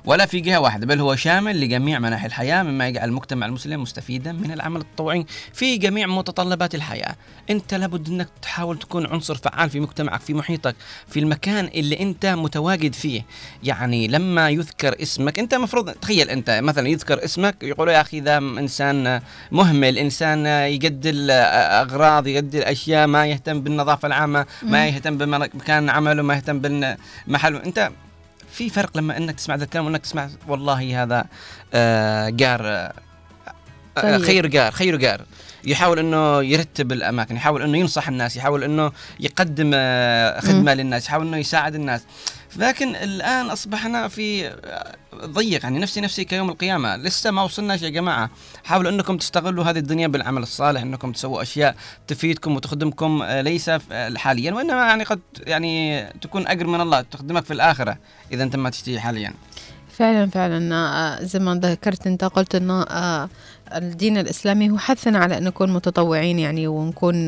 ولا 0.06 0.26
في 0.26 0.40
جهة 0.40 0.60
واحدة 0.60 0.86
بل 0.86 1.00
هو 1.00 1.16
شامل 1.16 1.62
لجميع 1.62 2.00
مناحي 2.00 2.28
الحياة 2.28 2.64
مما 2.64 2.88
يجعل 2.88 3.10
المجتمع 3.10 3.46
المسلم 3.46 3.82
مستفيدا 3.82 4.32
من 4.32 4.52
العمل 4.52 4.82
التطوعي 4.82 5.26
في 5.54 5.78
جميع 5.78 6.08
متطلبات 6.08 6.76
الحياة. 6.76 7.16
أنت 7.50 7.74
لابد 7.74 8.10
أنك 8.10 8.28
تحاول 8.42 8.80
تكون 8.80 9.06
عنصر 9.06 9.36
فعال 9.36 9.70
في 9.70 9.80
مجتمعك 9.80 10.22
في 10.22 10.34
محيطك 10.34 10.76
في 11.08 11.20
المكان 11.20 11.66
اللي 11.66 12.00
أنت 12.00 12.26
متواجد 12.26 12.94
فيه. 12.94 13.26
يعني 13.64 14.08
لما 14.08 14.50
يذكر 14.50 15.02
اسمك 15.02 15.40
أنت 15.40 15.56
مفروض 15.56 15.92
تخيل 15.92 16.30
أنت 16.30 16.60
مثلا 16.64 16.90
يذكر 16.90 17.24
اسمك 17.24 17.56
يقولوا 17.64 17.94
يا 17.94 18.02
أخي 18.02 18.20
ذا 18.20 18.38
إنسان 18.38 19.22
مهمل 19.52 19.98
إنسان 19.98 20.46
يقدل 20.46 21.32
أغراض 21.32 22.28
يقدل 22.28 22.62
أشياء 22.62 23.08
ما 23.08 23.26
يهتم 23.26 23.62
بالنظافة 23.62 24.08
العامة 24.08 24.46
ما. 24.64 24.88
يهتم 24.88 25.18
بمكان 25.18 25.90
عمله 25.90 26.22
ما 26.24 26.34
يهتم 26.34 26.60
بالمحل. 26.60 27.56
أنت 27.56 27.92
في 28.54 28.70
فرق 28.70 28.98
لما 28.98 29.18
إنك 29.18 29.36
تسمع 29.36 29.56
ذا 29.56 29.64
الكلام 29.64 29.86
وإنك 29.86 30.02
تسمع 30.02 30.30
والله 30.48 31.04
هذا 31.04 31.26
آه 31.74 32.30
جار 32.30 32.62
آه 32.68 32.94
آه، 33.98 34.02
طيب. 34.02 34.22
خير 34.22 34.48
جار 34.48 34.72
خير 34.72 34.96
جار 34.96 35.22
يحاول 35.66 36.00
إنه 36.00 36.44
يرتب 36.44 36.92
الأماكن 36.92 37.36
يحاول 37.36 37.62
إنه 37.62 37.78
ينصح 37.78 38.08
الناس 38.08 38.38
يحاول 38.38 38.64
إنه 38.64 38.92
يقدم 39.20 39.72
خدمة 40.42 40.74
للناس 40.74 41.06
يحاول 41.06 41.28
إنه 41.28 41.38
يساعد 41.38 41.76
الناس. 41.76 42.02
لكن 42.58 42.96
الآن 42.96 43.50
اصبحنا 43.50 44.08
في 44.08 44.56
ضيق 45.26 45.64
يعني 45.64 45.80
نفسي 45.80 46.02
نفسي 46.02 46.24
كيوم 46.24 46.50
القيامة. 46.50 46.96
لسه 46.96 47.32
ما 47.32 47.44
وصلناش 47.44 47.82
يا 47.82 47.90
جماعة. 47.90 48.30
حاولوا 48.64 48.92
أنكم 48.92 49.18
تستغلوا 49.18 49.64
هذه 49.64 49.78
الدنيا 49.78 50.08
بالعمل 50.08 50.42
الصالح 50.42 50.82
أنكم 50.82 51.12
تسووا 51.12 51.42
أشياء 51.42 51.76
تفيدكم 52.08 52.56
وتخدمكم 52.56 53.22
آه، 53.22 53.42
ليس 53.42 53.70
آه، 53.70 53.80
حاليا 54.16 54.54
وإنما 54.54 54.86
يعني 54.86 55.04
قد 55.04 55.20
يعني 55.40 56.06
تكون 56.22 56.48
أجر 56.48 56.68
من 56.68 56.82
الله 56.82 57.02
تخدمك 57.02 57.46
في 57.46 57.54
الآخرة 57.54 57.98
إذا 58.32 58.44
أنت 58.44 58.56
ما 58.56 58.70
تشتهي 58.70 59.00
حاليا. 59.00 59.34
فعلا 59.94 60.30
فعلا. 60.30 60.76
آه، 60.76 61.24
زي 61.24 61.40
ما 61.40 61.56
ذكرت 61.56 62.08
أنت 62.08 62.24
قلت 62.24 62.56
آه، 62.56 63.30
الدين 63.76 64.18
الإسلامي 64.18 64.70
هو 64.70 64.78
حثنا 64.78 65.20
على 65.20 65.38
أن 65.38 65.44
نكون 65.44 65.74
متطوعين 65.74 66.40
يعني 66.40 66.68
ونكون 66.68 67.28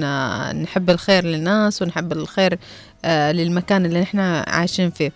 نحب 0.62 0.90
الخير 0.90 1.26
للناس 1.26 1.82
ونحب 1.82 2.12
الخير 2.12 2.60
للمكان 3.06 3.86
اللي 3.86 4.02
نحن 4.02 4.19
عايشين 4.48 4.90
فيه. 4.90 5.11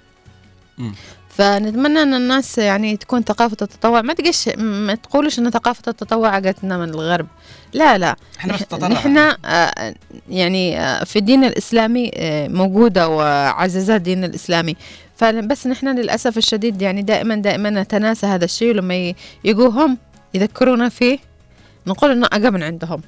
فنتمنى 1.30 2.02
إن 2.02 2.14
الناس 2.14 2.58
يعني 2.58 2.98
تكون 2.98 3.24
ثقافة 3.24 3.58
التطوع 3.62 4.02
ما 4.02 4.14
تقش 4.14 4.50
ما 4.58 4.96
تقولش 4.96 5.40
إن 5.40 5.50
ثقافة 5.50 5.84
التطوع 5.88 6.38
اجتنا 6.38 6.78
من 6.78 6.90
الغرب 6.90 7.28
لا 7.74 7.98
لا 7.98 8.16
إحنا. 8.40 8.88
نحن 8.88 9.18
آه، 9.46 9.96
يعني 10.30 10.80
آه، 10.80 11.04
في 11.04 11.20
الدين 11.20 11.44
الإسلامي 11.44 12.12
آه، 12.16 12.48
موجودة 12.48 13.10
وعززها 13.10 13.96
الدين 13.96 14.24
الإسلامي 14.24 14.76
فبس 15.16 15.68
نحن 15.68 16.00
للأسف 16.00 16.38
الشديد 16.38 16.82
يعني 16.82 17.02
دائما 17.02 17.36
دائما 17.36 17.70
نتناسى 17.70 18.28
هذا 18.28 18.46
الشيء 18.46 18.70
ولما 18.70 19.14
يجوا 19.44 19.70
هم 19.70 19.98
يذكرونا 20.34 20.90
فيه 20.90 21.20
نقول 21.88 22.12
إنه 22.12 22.26
اقى 22.26 22.52
من 22.52 22.64
عندهم. 22.64 23.02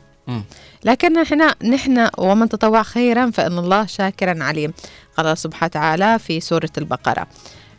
لكن 0.86 1.18
إحنا 1.18 1.56
نحن 1.64 2.08
ومن 2.18 2.50
تطوع 2.50 2.84
خيرا 2.84 3.32
فإن 3.32 3.58
الله 3.58 3.86
شاكرا 3.86 4.44
عليم. 4.44 4.74
قال 5.18 5.26
الله 5.26 5.36
سبحانه 5.36 5.66
وتعالى 5.66 6.20
في 6.20 6.40
سورة 6.40 6.70
البقرة. 6.78 7.28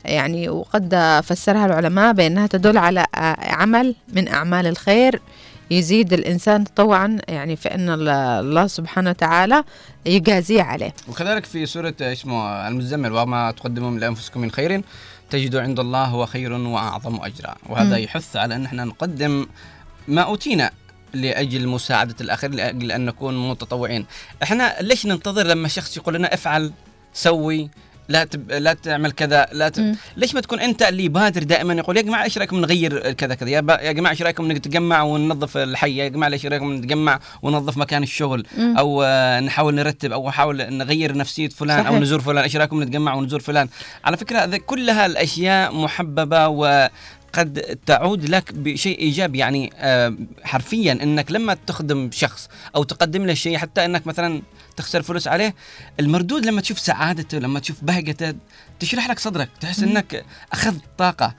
يعني 0.05 0.48
وقد 0.48 1.20
فسرها 1.24 1.66
العلماء 1.66 2.12
بأنها 2.12 2.47
تدل 2.47 2.78
على 2.78 3.06
عمل 3.39 3.94
من 4.12 4.28
أعمال 4.28 4.66
الخير 4.66 5.20
يزيد 5.70 6.12
الإنسان 6.12 6.64
تطوعا 6.64 7.19
يعني 7.28 7.56
فإن 7.56 7.89
ال- 7.90 8.09
الله 8.44 8.66
سبحانه 8.66 9.10
وتعالى 9.10 9.64
يجازيه 10.06 10.62
عليه. 10.62 10.94
وكذلك 11.09 11.44
في 11.44 11.66
سورة 11.66 11.94
اسمه 12.01 12.69
المزمل 12.69 13.12
وما 13.12 13.51
تقدموا 13.51 13.90
من 13.90 13.98
لأنفسكم 13.98 14.40
من 14.40 14.51
خير 14.51 14.82
تجدوا 15.31 15.60
عند 15.60 15.81
الله 15.81 16.05
هو 16.05 16.27
خير 16.27 16.52
وأعظم 16.52 17.20
أجرا. 17.24 17.55
وهذا 17.69 17.97
مم. 17.97 18.02
يحث 18.02 18.36
على 18.36 18.55
أن 18.56 18.64
إحنا 18.64 18.85
نقدم 18.85 19.47
ما 20.09 20.23
أوتينا 20.23 20.70
لأجل 21.14 21.68
مساعدة 21.68 22.16
الآخر 22.20 22.48
لأجل 22.48 22.93
أن 22.93 23.06
نكون 23.06 23.48
متطوعين 23.48 24.06
إحنا 24.43 24.76
ليش 24.80 25.06
ننتظر 25.06 25.47
لما 25.47 25.68
شخص 25.68 25.97
يقول 25.97 26.14
لنا 26.14 26.34
افعل 26.34 26.72
سوي 27.14 27.70
لا 28.09 28.24
تب... 28.24 28.52
لا 28.52 28.74
تعمل 28.74 29.12
كذا 29.12 29.48
لا 29.52 29.68
ت... 29.68 29.80
مم. 29.80 29.97
ليش 30.16 30.34
ما 30.34 30.40
تكون 30.40 30.60
أنت 30.60 30.82
اللي 30.82 31.05
يبادر 31.05 31.43
دائما 31.43 31.74
يقول 31.74 31.97
يا 31.97 32.02
جماعة 32.02 32.24
إيش 32.24 32.39
رأيكم 32.39 32.60
نغير 32.60 33.12
كذا 33.12 33.34
كذا 33.34 33.48
يا, 33.51 33.60
ب... 33.60 33.70
يا 33.70 33.93
جماعة 33.93 34.12
إيش 34.12 34.22
رأيكم 34.22 34.52
نتجمع 34.52 35.02
وننظف 35.02 35.56
الحي 35.56 35.97
يا 35.97 36.09
جماعة 36.09 36.32
إيش 36.32 36.47
رأيكم 36.47 36.72
نتجمع 36.74 37.20
وننظف 37.43 37.76
مكان 37.76 38.02
الشغل 38.02 38.47
مم. 38.59 38.76
أو 38.78 39.05
نحاول 39.40 39.74
نرتب 39.74 40.12
أو 40.12 40.28
نحاول 40.28 40.74
نغير 40.74 41.16
نفسية 41.16 41.48
فلان 41.48 41.78
أو 41.78 41.84
صحيح. 41.84 42.01
نزور 42.01 42.20
فلان 42.20 42.43
إيش 42.44 42.56
رأيكم 42.56 42.82
نتجمع 42.82 43.14
ونزور 43.14 43.40
فلان 43.40 43.68
على 44.05 44.16
فكرة 44.16 44.39
هذه 44.39 44.56
كلها 44.56 45.06
الأشياء 45.06 45.74
محببة 45.74 46.48
و 46.48 46.89
قد 47.32 47.78
تعود 47.86 48.28
لك 48.28 48.52
بشيء 48.54 48.98
إيجابي. 48.98 49.38
يعني 49.38 49.72
آه، 49.76 50.14
حرفيا 50.42 50.92
إنك 50.92 51.32
لما 51.32 51.56
تخدم 51.66 52.10
شخص 52.12 52.48
أو 52.76 52.82
تقدم 52.82 53.26
له 53.26 53.34
شيء 53.34 53.59
حتى 53.59 53.84
إنك 53.84 54.06
مثلا 54.06 54.42
تخسر 54.76 55.02
فلوس 55.02 55.28
عليه 55.28 55.54
المردود 56.00 56.46
لما 56.46 56.60
تشوف 56.60 56.78
سعادته 56.78 57.38
لما 57.38 57.60
تشوف 57.60 57.84
بهجته 57.84 58.34
تشرح 58.82 59.10
لك 59.10 59.18
صدرك 59.18 59.48
تحس. 59.60 59.82
إنك 59.82 60.24
أخذت 60.52 60.80
طاقة. 60.98 61.34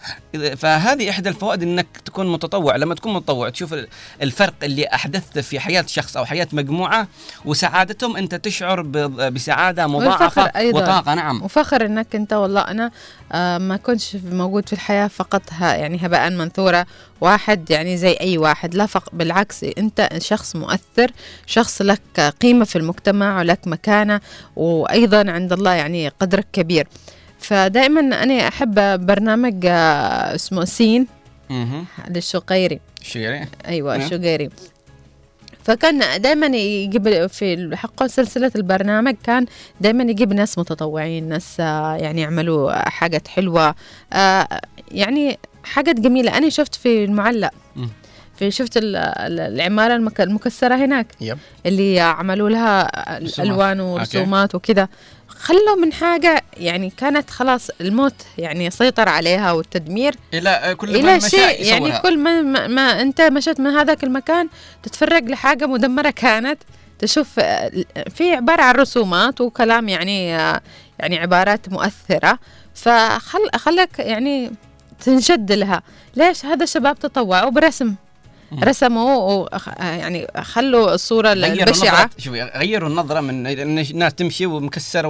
فهذه 0.58 1.10
إحدى 1.10 1.30
الفوائد 1.30 1.64
إنك 1.64 1.88
تكون 2.06 2.32
متطوع. 2.32 2.76
لما 2.76 2.96
تكون 2.96 3.14
متطوع 3.14 3.50
تشوف 3.50 3.74
ال- 3.74 3.88
الفرق 4.22 4.54
اللي 4.64 4.88
احدثته 4.88 5.42
في 5.42 5.60
حياة 5.60 5.86
شخص 5.88 6.18
أو 6.18 6.26
حياة 6.26 6.48
مجموعة 6.54 7.08
وسعادتهم 7.46 8.18
أنت 8.18 8.36
تشعر 8.36 8.82
بسعادة 9.30 9.88
مضاعفة 9.88 10.42
أيضاً. 10.44 10.82
وطاقة. 10.84 11.14
نعم. 11.14 11.42
وفخر 11.44 11.86
إنك 11.86 12.16
أنت 12.16 12.34
والله 12.34 12.62
أنا 12.62 12.92
آه 13.32 13.58
ما 13.58 13.78
كنتش 13.78 14.16
موجود 14.32 14.68
في 14.68 14.74
الحياة 14.74 15.08
فقط 15.08 15.42
ها 15.52 15.76
يعني 15.76 16.06
هباء 16.06 16.30
منثورة. 16.30 16.86
واحد 17.22 17.70
يعني 17.72 17.98
زي 17.98 18.12
أي 18.22 18.38
واحد 18.38 18.76
لا 18.76 18.86
فق 18.86 19.10
بالعكس 19.14 19.64
أنت 19.64 20.10
شخص 20.18 20.56
مؤثر 20.56 21.12
شخص 21.46 21.82
لك 21.82 22.20
قيمة 22.42 22.66
في 22.66 22.78
المجتمع 22.78 23.38
ولك 23.40 23.68
مكانة 23.68 24.22
وأيضا 24.56 25.32
عند 25.32 25.54
الله 25.54 25.72
يعني 25.74 26.08
قدرك 26.08 26.48
كبير. 26.54 26.88
فدائما 27.44 28.24
أنا 28.24 28.48
أحب 28.48 29.06
برنامج 29.06 29.66
آه 29.66 30.36
اسمه 30.36 30.66
سين. 30.66 31.08
أها 31.52 31.84
للشقيري. 32.10 32.80
شيري 33.02 33.46
أيوه 33.68 33.98
نعم. 33.98 34.10
شقيري 34.10 34.50
فكان 35.64 36.22
دائما 36.22 36.48
يجيب 36.48 37.28
في 37.28 37.76
حق 37.76 38.06
سلسلة 38.06 38.52
البرنامج 38.56 39.16
كان 39.24 39.46
دائما 39.82 40.04
يجيب 40.04 40.34
ناس 40.34 40.58
متطوعين 40.58 41.30
ناس 41.30 41.58
آه، 41.60 41.96
يعني 41.96 42.22
يعملوا 42.22 42.90
حاجات 42.90 43.28
حلوة. 43.28 43.76
آه، 44.14 44.48
يعني 44.92 45.40
حاجات 45.64 46.00
جميلة. 46.00 46.38
أنا 46.38 46.50
شفت 46.50 46.76
في 46.76 47.04
المعلا. 47.04 47.50
في 48.40 48.52
شفت 48.52 48.78
ال- 48.78 48.96
ال- 48.96 49.40
العمارة 49.40 49.96
المك- 49.96 50.22
المكسرة 50.22 50.76
هناك. 50.76 51.08
yep. 51.22 51.38
اللي 51.66 52.00
عملوا 52.00 52.50
لها 52.50 52.82
أوكي. 53.82 53.82
ورسومات 53.82 54.56
وكده 54.56 54.90
خلوا 55.44 55.76
من 55.76 55.94
حاجة 55.94 56.44
يعني 56.58 56.90
كانت 56.98 57.30
خلاص 57.30 57.70
الموت 57.82 58.14
يعني 58.38 58.72
سيطر 58.72 59.10
عليها 59.10 59.52
والتدمير 59.52 60.16
إلى 60.34 60.76
كل 60.78 60.92
ما 60.92 60.96
إلى 60.96 61.18
مشى 61.18 61.30
شيء 61.30 61.66
يعني. 61.66 62.00
كل 62.00 62.18
ما, 62.18 62.42
ما, 62.42 62.68
ما 62.68 63.02
أنت 63.02 63.22
مشيت 63.22 63.60
من 63.60 63.68
هذاك 63.68 64.04
المكان 64.04 64.50
تتفرج 64.84 65.30
لحاجة 65.30 65.68
مدمرة 65.68 66.10
كانت 66.10 66.60
تشوف 67.00 67.40
آه، 67.40 67.72
في 68.16 68.34
عبارة 68.34 68.62
عن 68.62 68.76
رسومات 68.76 69.42
وكلام 69.42 69.90
يعني 69.90 70.36
آه، 70.36 70.62
يعني 71.00 71.20
عبارات 71.20 71.70
مؤثرة 71.70 72.40
فخل 72.76 73.50
خلك 73.56 74.00
يعني 74.00 74.52
تنشد 75.06 75.52
لها 75.52 75.84
ليش 76.16 76.46
هذا 76.46 76.64
الشباب 76.64 77.00
تطوعوا 77.00 77.50
برسم. 77.50 77.96
رسموا 78.64 79.16
وخ- 79.56 79.68
يعني 79.80 80.28
خلوا 80.42 80.94
الصورة 80.94 81.34
البشعة. 81.34 82.10
شوفي 82.18 82.44
غيروا 82.44 82.90
النظرة 82.90 83.20
من 83.22 83.48
الناس 83.48 84.14
تمشي 84.14 84.46
ومكسرة 84.46 85.08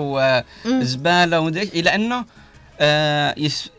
مم. 0.65 0.79
وزبالة 0.79 1.39
ومدري 1.39 1.63
إلى 1.63 1.95
إنه 1.95 2.25
آه 2.79 3.35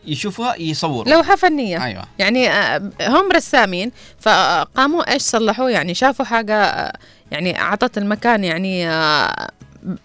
يشوفوها 0.07 0.55
يصوروا. 0.61 1.13
لوحة 1.13 1.35
فنية. 1.35 1.83
أيوة. 1.85 2.03
يعني 2.19 2.49
آه، 2.49 2.91
هم 3.01 3.31
رسامين 3.35 3.91
فقاموا 4.19 5.11
إيش 5.11 5.21
صلحوا؟ 5.21 5.69
يعني 5.69 5.93
شافوا 5.93 6.25
حاجة 6.25 6.63
آه، 6.63 6.93
يعني 7.31 7.61
أعطت 7.61 7.97
المكان 7.97 8.43
يعني 8.43 8.89
آه، 8.89 9.49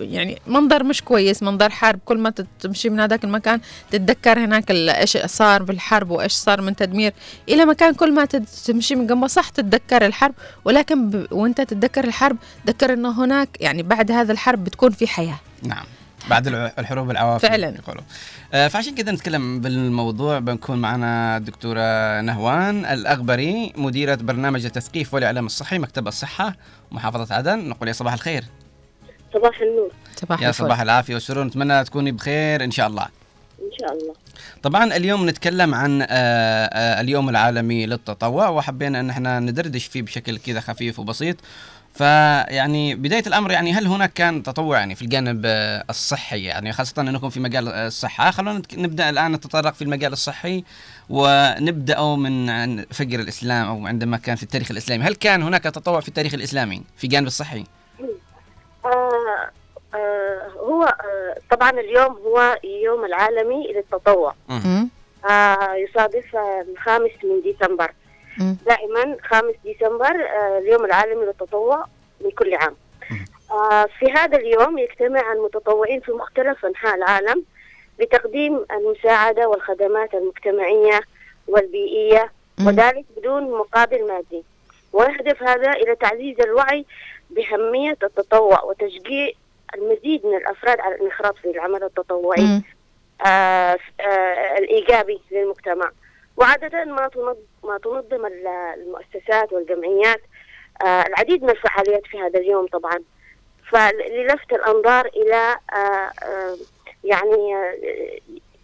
يعني 0.00 0.38
منظر 0.46 0.84
مش 0.84 1.02
كويس 1.02 1.42
منظر 1.42 1.70
حرب 1.70 1.98
كل 2.04 2.18
ما 2.18 2.32
تمشي 2.60 2.90
من 2.90 3.00
هذاك 3.00 3.24
المكان 3.24 3.60
تتذكر 3.90 4.38
هناك 4.38 4.70
إيش 4.70 5.18
صار 5.26 5.62
بالحرب 5.62 6.10
وإيش 6.10 6.32
صار 6.32 6.60
من 6.60 6.76
تدمير. 6.76 7.12
إلى 7.48 7.64
مكان 7.64 7.94
كل 7.94 8.14
ما 8.14 8.24
تمشي 8.64 8.94
من 8.94 9.06
جنبه 9.06 9.26
صح 9.26 9.48
تتذكر 9.48 10.06
الحرب 10.06 10.34
ولكن 10.64 11.10
ب... 11.10 11.26
وإنت 11.32 11.60
تتذكر 11.60 12.04
الحرب 12.04 12.36
تذكر 12.66 12.92
إنه 12.92 13.24
هناك 13.24 13.48
يعني 13.60 13.82
بعد 13.82 14.10
هذا 14.10 14.32
الحرب 14.32 14.64
بتكون 14.64 14.90
في 14.90 15.06
حياة. 15.06 15.38
نعم. 15.62 15.84
بعد 16.30 16.46
الحروب 16.78 17.10
العوافي 17.10 17.48
فعلاً. 17.48 17.68
يقولوا. 17.68 18.02
آه 18.52 18.68
فعشان 18.68 18.94
كذا 18.94 19.12
نتكلم 19.12 19.60
بالموضوع. 19.60 20.38
بنكون 20.38 20.78
معنا 20.78 21.36
الدكتورة 21.36 22.20
نهوان 22.20 22.84
الأغبري 22.84 23.72
مديرة 23.76 24.14
برنامج 24.14 24.64
التثقيف 24.64 25.14
والإعلام 25.14 25.46
الصحي 25.46 25.78
مكتب 25.78 26.08
الصحة 26.08 26.56
محافظة 26.90 27.34
عدن. 27.34 27.68
نقول 27.68 27.88
يا 27.88 27.92
صباح 27.92 28.12
الخير. 28.12 28.44
صباح 29.34 29.60
النور. 29.60 29.90
صباح 30.16 30.42
يا 30.42 30.48
الفل. 30.48 30.64
صباح 30.64 30.80
العافية 30.80 31.14
والسرور 31.14 31.44
نتمنى 31.44 31.84
تكوني 31.84 32.12
بخير 32.12 32.64
إن 32.64 32.70
شاء 32.70 32.86
الله. 32.86 33.06
إن 33.60 33.70
شاء 33.80 33.92
الله. 33.92 34.14
طبعا 34.62 34.96
اليوم 34.96 35.28
نتكلم 35.28 35.74
عن 35.74 36.02
آه، 36.02 36.06
آه، 36.08 37.00
اليوم 37.00 37.28
العالمي 37.28 37.86
للتطوع 37.86 38.48
وحبينا 38.48 39.00
إن 39.00 39.10
إحنا 39.10 39.40
ندردش 39.40 39.86
فيه 39.86 40.02
بشكل 40.02 40.38
كذا 40.38 40.60
خفيف 40.60 40.98
وبسيط. 40.98 41.36
فيعني 41.94 42.94
بداية 42.94 43.22
الأمر 43.26 43.50
يعني 43.50 43.72
هل 43.72 43.86
هناك 43.86 44.12
كان 44.12 44.42
تطوع 44.42 44.78
يعني 44.78 44.94
في 44.94 45.02
الجانب 45.02 45.42
آه، 45.44 45.84
الصحي؟ 45.90 46.42
يعني 46.42 46.72
خاصة 46.72 47.02
إنكم 47.02 47.30
في 47.30 47.40
مجال 47.40 47.68
الصحة. 47.68 48.30
خلونا 48.30 48.62
نبدأ 48.74 49.10
الآن 49.10 49.32
نتطرق 49.32 49.74
في 49.74 49.82
المجال 49.82 50.12
الصحي 50.12 50.64
ونبدأ 51.08 52.02
من 52.02 52.50
عن 52.50 52.86
فجر 52.90 53.20
الإسلام 53.20 53.66
أو 53.66 53.86
عندما 53.86 54.16
كان 54.16 54.36
في 54.36 54.42
التاريخ 54.42 54.70
الإسلامي. 54.70 55.04
هل 55.04 55.14
كان 55.14 55.42
هناك 55.42 55.62
تطوع 55.62 56.00
في 56.00 56.08
التاريخ 56.08 56.34
الإسلامي 56.34 56.82
في 56.96 57.06
جانب 57.06 57.26
الصحي؟ 57.26 57.64
آه 58.84 59.50
آه 59.94 60.48
هو 60.58 60.84
آه 60.84 61.36
طبعا 61.50 61.70
اليوم 61.70 62.12
هو 62.26 62.58
يوم 62.64 63.04
العالمي 63.04 63.72
للتطوع. 63.72 64.34
آه 65.30 65.74
يصادف 65.74 66.36
آه، 66.36 66.64
الخامس 66.68 67.10
من 67.24 67.40
ديسمبر 67.42 67.92
مم. 68.38 68.56
دائما 68.66 69.16
خامس 69.24 69.54
ديسمبر 69.64 70.24
آه 70.26 70.58
اليوم 70.58 70.84
العالمي 70.84 71.24
للتطوع 71.26 71.84
من 72.20 72.30
كل 72.30 72.54
عام 72.54 72.76
آه 73.50 73.86
في 73.98 74.12
هذا 74.12 74.36
اليوم 74.38 74.78
يجتمع 74.78 75.32
المتطوعين 75.32 76.00
في 76.00 76.12
مختلف 76.12 76.66
أنحاء 76.66 76.94
العالم 76.94 77.44
لتقديم 77.98 78.64
المساعدة 78.72 79.48
والخدمات 79.48 80.14
المجتمعية 80.14 81.00
والبيئية. 81.48 82.32
وذلك 82.66 83.04
بدون 83.16 83.50
مقابل 83.50 84.08
مادي 84.08 84.44
ويهدف 84.92 85.42
هذا 85.42 85.72
إلى 85.72 85.96
تعزيز 85.96 86.40
الوعي 86.40 86.84
بأهمية 87.30 87.96
التطوع 88.02 88.62
وتشجيع 88.64 89.30
المزيد 89.74 90.26
من 90.26 90.36
الأفراد 90.36 90.80
على 90.80 90.94
الانخراط 90.94 91.36
في 91.38 91.50
العمل 91.50 91.82
التطوعي. 91.84 92.42
آه 93.26 93.78
آه 94.00 94.58
الإيجابي 94.58 95.20
للمجتمع 95.30 95.90
وعادة 96.36 96.84
ما 96.84 97.08
تنظم 97.08 97.34
ما 97.64 97.78
تنظم 97.78 98.26
ال- 98.26 98.46
المؤسسات 98.76 99.52
والجمعيات 99.52 100.20
آه 100.84 101.02
العديد 101.06 101.42
من 101.42 101.50
الفعاليات 101.50 102.06
في 102.06 102.18
هذا 102.20 102.38
اليوم 102.40 102.66
طبعا 102.66 102.98
فللفت 103.70 104.52
الأنظار 104.52 105.06
إلى 105.06 105.56
آه 105.72 105.76
آه 105.76 106.56
يعني 107.04 107.54
آه 107.56 107.76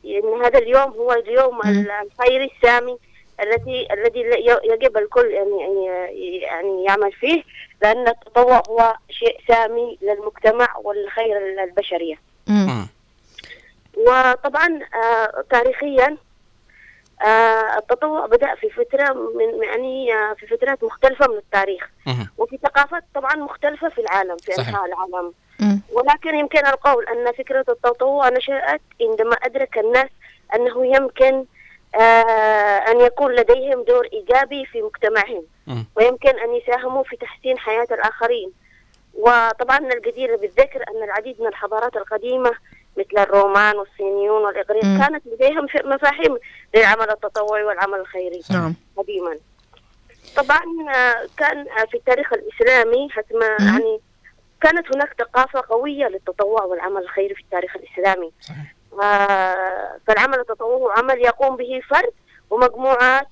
إن 0.05 0.44
هذا 0.44 0.59
اليوم 0.59 0.90
هو 0.93 1.12
اليوم. 1.12 1.60
الخيري 2.02 2.51
السامي 2.56 2.98
التي 3.42 3.88
الذي 3.92 4.20
ي- 4.20 4.60
يجب 4.72 4.96
الكل 4.96 5.30
يعني 5.30 5.84
يعني 6.42 6.84
يعمل 6.84 7.12
فيه 7.12 7.42
لأن 7.82 8.08
التطوع 8.08 8.62
هو 8.68 8.94
شيء 9.10 9.40
سامي 9.48 9.98
للمجتمع 10.02 10.76
والخير 10.76 11.62
البشرية 11.64 12.14
مم. 12.48 12.86
وطبعا 13.96 14.80
آه، 14.94 15.44
تاريخيا 15.50 16.16
آه، 17.22 17.78
التطوع 17.78 18.26
بدأ 18.26 18.54
في 18.54 18.70
فترة 18.70 19.12
من 19.12 19.62
يعني 19.64 20.14
آه، 20.14 20.34
في 20.34 20.46
فترات 20.46 20.84
مختلفة 20.84 21.26
من 21.28 21.36
التاريخ. 21.36 21.90
وفي 22.38 22.58
ثقافات 22.62 23.04
طبعا 23.14 23.34
مختلفة 23.36 23.88
في 23.88 24.00
العالم 24.00 24.36
في. 24.36 24.58
أنحاء 24.58 24.84
العالم. 24.86 25.32
ولكن 25.92 26.34
يمكن 26.34 26.66
القول 26.66 27.04
أن 27.08 27.32
فكرة 27.32 27.64
التطوع 27.68 28.28
نشأت 28.28 28.80
عندما 29.00 29.34
أدرك 29.34 29.78
الناس 29.78 30.08
أنه 30.54 30.86
يمكن 30.96 31.44
أن 32.90 33.01
يكون 33.01 33.32
لديهم 33.32 33.82
دور 33.85 34.09
إيجابي 34.12 34.66
في 34.66 34.82
مجتمعهم. 34.82 35.44
ويمكن 35.97 36.39
أن 36.39 36.55
يساهموا 36.55 37.02
في 37.02 37.16
تحسين 37.16 37.59
حياة 37.59 37.86
الآخرين. 37.90 38.52
وطبعا 39.14 39.78
من 39.78 39.93
الجدير 39.93 40.36
بالذكر 40.36 40.85
أن 40.89 41.02
العديد 41.02 41.40
من 41.40 41.47
الحضارات 41.47 41.97
القديمة 41.97 42.52
مثل 42.97 43.18
الرومان 43.18 43.77
والصينيون 43.77 44.43
والإغريق. 44.44 44.82
كانت 44.82 45.23
لديهم 45.27 45.66
مفاهيم 45.85 46.39
للعمل 46.74 47.10
التطوعي 47.10 47.64
والعمل 47.64 48.01
الخيري 48.01 48.43
نعم. 48.51 48.74
قديما. 48.97 49.39
طبعا 50.36 50.62
آه، 50.94 51.27
كان 51.36 51.59
آه، 51.59 51.85
في 51.90 51.97
التاريخ 51.97 52.32
الإسلامي 52.32 53.09
حسب 53.10 53.43
يعني 53.60 54.01
كانت 54.60 54.94
هناك 54.94 55.14
ثقافة 55.18 55.62
قوية 55.68 56.06
للتطوع 56.06 56.62
والعمل 56.64 57.02
الخيري 57.02 57.35
في 57.35 57.40
التاريخ 57.40 57.77
الإسلامي. 57.77 58.32
آه، 58.51 58.76
فالعمل 58.97 60.39
التطوعي 60.40 60.74
هو 60.74 60.90
عمل 60.90 61.18
يقوم 61.24 61.56
به 61.56 61.81
فرد 61.90 62.12
ومجموعات 62.51 63.27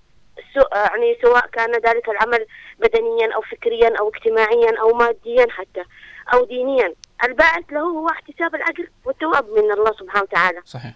سو- 0.55 0.69
يعني 0.75 1.19
سواء 1.23 1.47
كان 1.47 1.73
ذلك 1.73 2.09
العمل 2.09 2.47
بدنيا 2.79 3.35
أو 3.35 3.41
فكريا 3.41 3.99
أو 3.99 4.09
اجتماعيا 4.09 4.81
أو 4.81 4.95
ماديا 4.95 5.47
حتى 5.51 5.83
أو 6.35 6.45
دينيا. 6.45 6.95
الباعث 7.25 7.65
له 7.73 7.81
هو 7.81 8.09
احتساب 8.09 8.55
الأجر 8.55 8.89
والثواب 9.05 9.51
من 9.51 9.73
الله 9.73 9.93
سبحانه 9.93 10.23
وتعالى. 10.23 10.61
صحيح. 10.65 10.93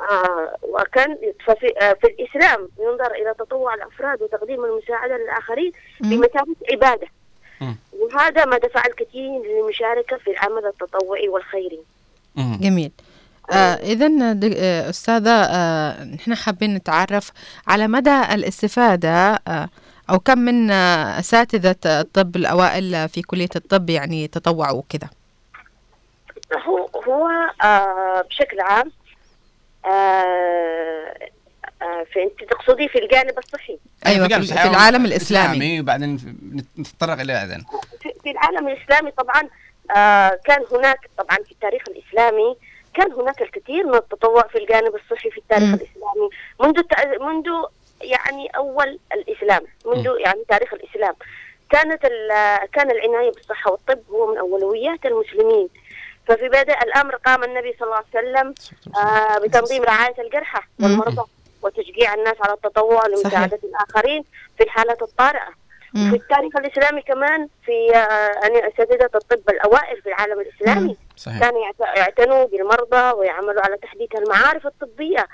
آه 0.00 0.56
وكان 0.62 1.18
ففي 1.46 1.74
آه 1.80 1.92
في 1.92 2.06
الإسلام 2.06 2.68
ينظر 2.78 3.10
إلى 3.14 3.34
تطوع 3.38 3.74
الأفراد 3.74 4.22
وتقديم 4.22 4.64
المساعدة 4.64 5.16
للآخرين 5.16 5.72
بمثابة 6.00 6.54
عبادة. 6.72 7.08
وهذا 8.00 8.44
ما 8.44 8.58
دفع 8.58 8.82
الكثيرين 8.86 9.42
للمشاركة 9.42 10.16
في 10.16 10.30
العمل 10.30 10.66
التطوعي 10.66 11.28
والخيري. 11.28 11.80
جميل. 12.36 12.92
آه 13.52 13.74
إذا 13.74 14.06
آه 14.56 14.90
أستاذة 14.90 15.30
آه 15.30 16.04
نحن 16.04 16.34
حابين 16.34 16.74
نتعرف 16.74 17.30
على 17.68 17.88
مدى 17.88 18.20
الاستفادة 18.34 19.40
آه 19.48 19.68
أو 20.10 20.18
كم 20.18 20.38
من 20.38 20.70
أساتذة 20.70 21.76
الطب 21.86 22.36
الأوائل 22.36 23.08
في 23.08 23.22
كلية 23.22 23.48
الطب 23.56 23.90
يعني 23.90 24.28
تطوعوا 24.28 24.82
كذا 24.88 25.10
هو 26.66 26.90
هو 27.06 27.28
آه 27.62 28.22
بشكل 28.30 28.60
عام 28.60 28.92
آه 29.84 31.14
آه 31.82 32.04
في 32.12 32.22
أنت 32.22 32.50
تقصدي 32.50 32.88
في 32.88 32.98
الجانب 32.98 33.38
الصحي؟ 33.38 33.78
أيوة 34.06 34.28
في, 34.28 34.42
في 34.42 34.68
العالم 34.68 35.04
الإسلامي 35.04 35.80
وبعدين 35.80 36.18
نتطرق 36.78 37.20
إلى 37.20 37.32
أذن. 37.32 37.64
في, 38.02 38.12
في 38.22 38.30
العالم 38.30 38.68
الإسلامي 38.68 39.10
طبعا 39.10 39.42
آه 39.96 40.38
كان 40.44 40.64
هناك 40.72 41.10
طبعا 41.18 41.36
في 41.36 41.52
التاريخ 41.52 41.82
الإسلامي 41.88 42.56
كان 42.98 43.12
هناك 43.12 43.42
الكثير 43.42 43.86
من 43.86 43.94
التطوع 43.94 44.42
في 44.42 44.58
الجانب 44.58 44.94
الصحي 44.94 45.30
في 45.30 45.38
التاريخ 45.38 45.64
مم. 45.68 45.74
الإسلامي. 45.74 46.28
منذ 46.60 46.78
الت- 46.78 47.20
منذ 47.20 47.48
يعني 48.02 48.46
أول 48.56 48.98
الإسلام 49.12 49.62
منذ 49.86 50.06
يعني 50.18 50.44
تاريخ 50.48 50.74
الإسلام 50.74 51.14
كانت 51.70 52.04
ال- 52.04 52.68
كان 52.72 52.90
العناية 52.90 53.30
بالصحة 53.32 53.70
والطب 53.70 53.98
هو 54.10 54.32
من 54.32 54.38
أولويات 54.38 55.06
المسلمين. 55.06 55.68
ففي 56.26 56.48
بدء 56.48 56.78
الأمر 56.82 57.16
قام 57.16 57.44
النبي 57.44 57.72
صلى 57.80 57.82
الله 57.86 57.96
عليه 57.96 58.06
وسلم 58.28 58.54
آه 58.96 59.38
بتنظيم 59.38 59.82
رعاية 59.82 60.14
الجرحى 60.22 60.60
والمرضى 60.82 61.22
وتشجيع 61.62 62.14
الناس 62.14 62.36
على 62.40 62.52
التطوع 62.52 63.06
لمساعدة 63.06 63.58
الآخرين 63.64 64.24
في 64.58 64.64
الحالات 64.64 65.02
الطارئة. 65.02 65.48
في 65.92 66.16
التاريخ 66.16 66.56
الإسلامي 66.56 67.02
كمان 67.02 67.48
في 67.64 67.96
آه، 67.96 68.32
يعني 68.42 68.68
أساتذة 68.74 69.04
الطب 69.14 69.50
الأوائل 69.50 70.02
في 70.02 70.08
العالم 70.08 70.40
الإسلامي 70.40 70.96
صحيح. 71.16 71.40
كانوا 71.40 71.60
يعت- 71.64 71.96
يعتنوا 71.98 72.44
بالمرضى 72.44 73.16
ويعملوا 73.18 73.62
على 73.62 73.76
تحديث 73.76 74.08
المعارف 74.14 74.66
الطبية 74.66 75.26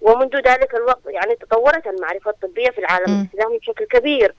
ومنذ 0.00 0.36
ذلك 0.36 0.74
الوقت 0.74 1.00
يعني 1.06 1.34
تطورت 1.36 1.86
المعرفة 1.86 2.30
الطبية 2.30 2.70
في 2.70 2.78
العالم 2.78 3.10
مم. 3.10 3.20
الإسلامي 3.32 3.58
بشكل 3.58 3.84
كبير 3.84 4.34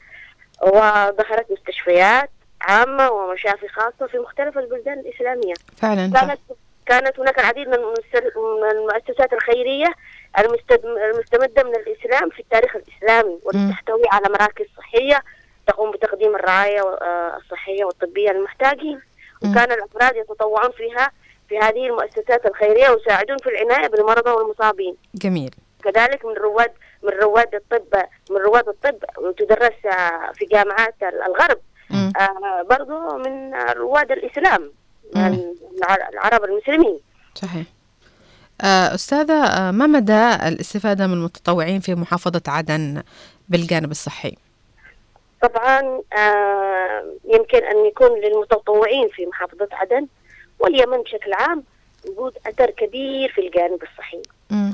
وظهرت 0.62 1.52
مستشفيات 1.52 2.30
عامة 2.62 3.10
ومشافي 3.12 3.68
خاصة 3.68 4.08
في 4.12 4.18
مختلف 4.18 4.58
البلدان 4.58 5.00
الإسلامية 5.00 5.54
فعلا. 5.78 6.12
كانت 6.14 6.40
كانت 6.86 7.20
هناك 7.20 7.40
العديد 7.40 7.68
من 7.68 7.74
المؤسس- 7.74 8.38
من 8.38 8.70
المؤسسات 8.72 9.34
الخيرية 9.34 9.88
المستد- 10.40 10.86
المستمدة 10.86 11.64
من 11.64 11.76
الإسلام 11.76 12.30
في 12.30 12.40
التاريخ 12.40 12.76
الإسلامي 12.76 13.40
والتي 13.44 13.70
تحتوي 13.70 14.04
على 14.12 14.30
مراكز 14.30 14.66
صحية 14.78 15.24
تقوم 15.72 15.92
بتقديم 15.92 16.36
الرعاية 16.36 16.82
آه، 16.82 17.38
الصحية 17.38 17.84
والطبية 17.86 18.30
للمحتاجين. 18.32 19.00
وكان 19.42 19.72
الأفراد 19.72 20.16
يتطوعون 20.16 20.72
فيها 20.72 21.12
في 21.50 21.58
هذه 21.58 21.86
المؤسسات 21.88 22.46
الخيرية 22.46 22.90
ويساعدون 22.90 23.38
في 23.38 23.50
العناية 23.50 23.88
بالمرضى 23.88 24.30
والمصابين. 24.32 24.96
جميل. 25.16 25.56
كذلك 25.84 26.26
من 26.26 26.34
رواد 26.34 26.72
من 27.04 27.10
رواد 27.22 27.56
الطب 27.56 28.02
من 28.32 28.38
رواد 28.38 28.68
الطب 28.68 28.96
وتدرس 29.18 29.86
آه، 29.86 30.32
في 30.36 30.46
جامعات 30.46 30.96
الغرب. 31.28 31.58
آه، 31.94 32.62
برضو 32.70 33.18
من 33.18 33.54
رواد 33.56 34.12
الإسلام 34.12 34.72
مم. 35.16 35.40
الع- 35.84 36.10
العرب 36.10 36.44
المسلمين. 36.44 37.00
صحيح. 37.36 37.64
آه 38.62 38.96
أستاذة 38.96 39.72
ما 39.72 39.88
مدى 39.88 40.30
الاستفادة 40.48 41.08
من 41.08 41.14
المتطوعين 41.14 41.80
في 41.80 41.96
محافظة 41.96 42.42
عدن 42.48 43.04
بالجانب 43.50 43.92
الصحي؟ 43.92 44.36
طبعا 45.42 46.02
آه، 46.18 47.14
يمكن 47.26 47.64
أن 47.64 47.86
يكون 47.86 48.20
للمتطوعين 48.20 49.08
في 49.10 49.26
محافظة 49.26 49.68
عدن 49.72 50.08
واليمن 50.60 51.02
بشكل 51.02 51.34
عام 51.34 51.64
وجود 52.10 52.38
أثر 52.48 52.70
كبير 52.70 53.32
في 53.32 53.42
الجانب 53.42 53.84
الصحي. 53.84 54.22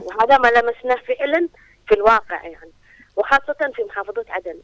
وهذا 0.05 0.37
ما 0.37 0.47
لمسناه 0.47 0.95
فعلا 1.07 1.47
في 1.87 1.95
الواقع 1.95 2.43
يعني. 2.43 2.71
وخاصة 3.15 3.71
في 3.75 3.83
محافظة 3.83 4.25
عدن. 4.29 4.55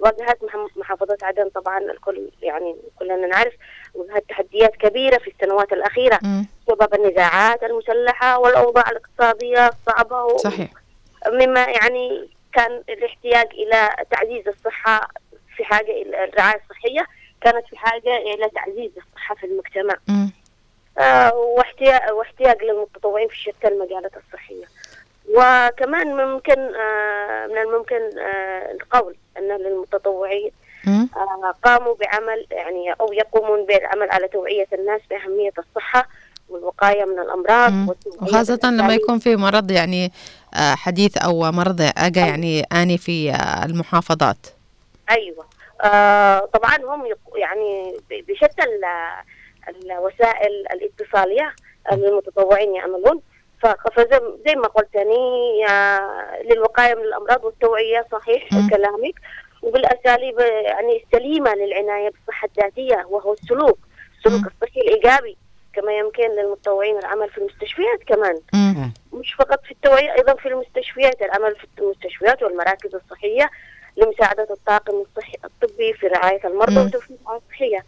واجهت 0.00 0.42
مح- 0.44 0.76
محافظة 0.76 1.16
عدن 1.22 1.48
طبعا 1.48 1.78
الكل 1.78 2.28
يعني 2.42 2.76
كلنا 2.98 3.26
نعرف 3.26 3.52
واجهت 3.94 4.24
تحديات 4.28 4.76
كبيرة 4.76 5.18
في 5.18 5.30
السنوات 5.30 5.72
الأخيرة. 5.72 6.18
بسبب 6.68 6.94
النزاعات 6.94 7.62
المسلحة 7.62 8.38
والأوضاع 8.38 8.84
الاقتصادية 8.90 9.66
الصعبة 9.68 10.24
و... 10.24 10.36
صحيح. 10.38 10.70
مما 11.32 11.60
يعني 11.64 12.28
كان 12.52 12.82
الاحتياج 12.88 13.46
إلى 13.52 13.88
تعزيز 14.10 14.48
الصحة 14.48 15.08
في 15.56 15.64
حاجة 15.64 15.90
إلى 15.90 16.24
الرعاية 16.24 16.60
الصحية 16.64 17.06
كانت 17.40 17.66
في 17.66 17.76
حاجة 17.76 18.16
إلى 18.16 18.50
تعزيز 18.54 18.90
الصحة 18.96 19.34
في 19.34 19.46
المجتمع. 19.46 19.94
آه، 20.98 21.34
واحتياج 21.34 22.12
واحتياج 22.12 22.62
للمتطوعين 22.62 23.28
في 23.28 23.36
شتى 23.36 23.68
المجالات 23.68 24.12
الصحية. 24.16 24.64
وكمان 25.28 26.16
ممكن 26.16 26.60
آه، 26.74 27.46
من 27.46 27.58
الممكن 27.58 28.18
آه، 28.18 28.72
القول 28.72 29.16
أن 29.38 29.48
للمتطوعين 29.48 30.50
آه، 30.88 31.54
قاموا 31.64 31.94
بعمل 31.94 32.46
يعني 32.50 32.92
أو 33.00 33.12
يقومون 33.12 33.66
بالعمل 33.66 34.10
على 34.10 34.28
توعية 34.28 34.66
الناس 34.72 35.00
بأهمية 35.10 35.52
الصحة 35.58 36.08
والوقاية 36.48 37.04
من 37.04 37.18
الأمراض 37.18 37.88
والتوعية 37.88 38.22
وخاصة 38.22 38.60
لما. 38.64 38.94
يكون 38.94 39.18
في 39.18 39.36
مرض 39.36 39.70
يعني 39.70 40.04
آه 40.06 40.10
حديث 40.56 41.18
أو 41.18 41.52
مرض 41.52 41.80
أجا 41.98 42.20
يعني 42.20 42.62
آني 42.72 42.98
في 42.98 43.30
آه 43.30 43.64
المحافظات؟ 43.64 44.46
أيوه. 45.10 45.44
آه 45.84 46.38
طبعا 46.54 46.76
هم 46.94 47.04
يعني 47.36 47.94
بشتى 48.10 48.62
ال- 48.62 49.84
الوسائل 49.90 50.66
الاتصالية 50.72 51.54
المتطوعين 51.92 52.74
يعملون. 52.74 53.20
ف- 53.62 53.88
فزي 53.96 54.20
زي 54.46 54.54
ما 54.56 54.68
قلت 54.68 54.94
يعني 54.94 55.16
آه، 55.68 56.42
للوقاية 56.50 56.94
من 56.94 57.02
الأمراض 57.02 57.44
والتوعية 57.44 58.06
صحيح 58.12 58.48
كلامك. 58.70 59.14
وبالأساليب 59.62 60.38
يعني 60.40 61.02
السليمة 61.04 61.54
للعناية 61.54 62.10
بالصحة 62.10 62.48
الذاتية 62.56 63.06
وهو 63.08 63.32
السلوك. 63.32 63.78
السلوك 64.18 64.52
الصحي 64.52 64.80
الإيجابي. 64.80 65.36
كما 65.74 65.92
يمكن 65.98 66.30
للمتطوعين 66.30 66.98
العمل 66.98 67.30
في 67.30 67.38
المستشفيات 67.38 68.02
كمان. 68.06 68.40
مش 69.12 69.34
فقط 69.34 69.64
في 69.64 69.70
التوعية 69.70 70.12
أيضا 70.14 70.34
في 70.34 70.48
المستشفيات 70.48 71.22
العمل 71.22 71.56
في 71.56 71.66
المستشفيات 71.78 72.42
والمراكز 72.42 72.94
الصحية 72.94 73.50
لمساعدة 73.96 74.46
الطاقم 74.50 74.92
الصحي 75.00 75.32
الطبي 75.44 75.92
في 75.92 76.06
رعاية 76.06 76.46
المرضى 76.46 76.80
مم. 76.80 76.86
وتوفير 76.86 77.16
الصحية 77.36 77.84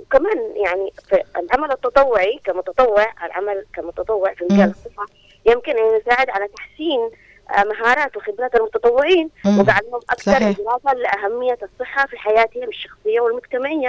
وكمان 0.00 0.52
يعني 0.64 0.92
في 1.08 1.22
العمل 1.36 1.72
التطوعي 1.72 2.40
كمتطوع 2.44 3.06
العمل 3.24 3.64
كمتطوع 3.74 4.34
في 4.34 4.44
مجال 4.50 4.70
الصحة 4.70 5.06
يمكن 5.46 5.72
أن 5.78 6.00
يساعد 6.00 6.30
على 6.30 6.48
تحسين 6.48 7.10
آه، 7.50 7.64
مهارات 7.64 8.16
وخبرات 8.16 8.54
المتطوعين 8.54 9.30
مم. 9.44 9.60
وجعلهم 9.60 10.00
أكثر. 10.10 10.36
إدراكا 10.36 10.94
لأهمية 10.98 11.58
الصحة 11.62 12.06
في 12.06 12.16
حياتهم 12.18 12.68
الشخصية 12.68 13.20
والمجتمعية. 13.20 13.88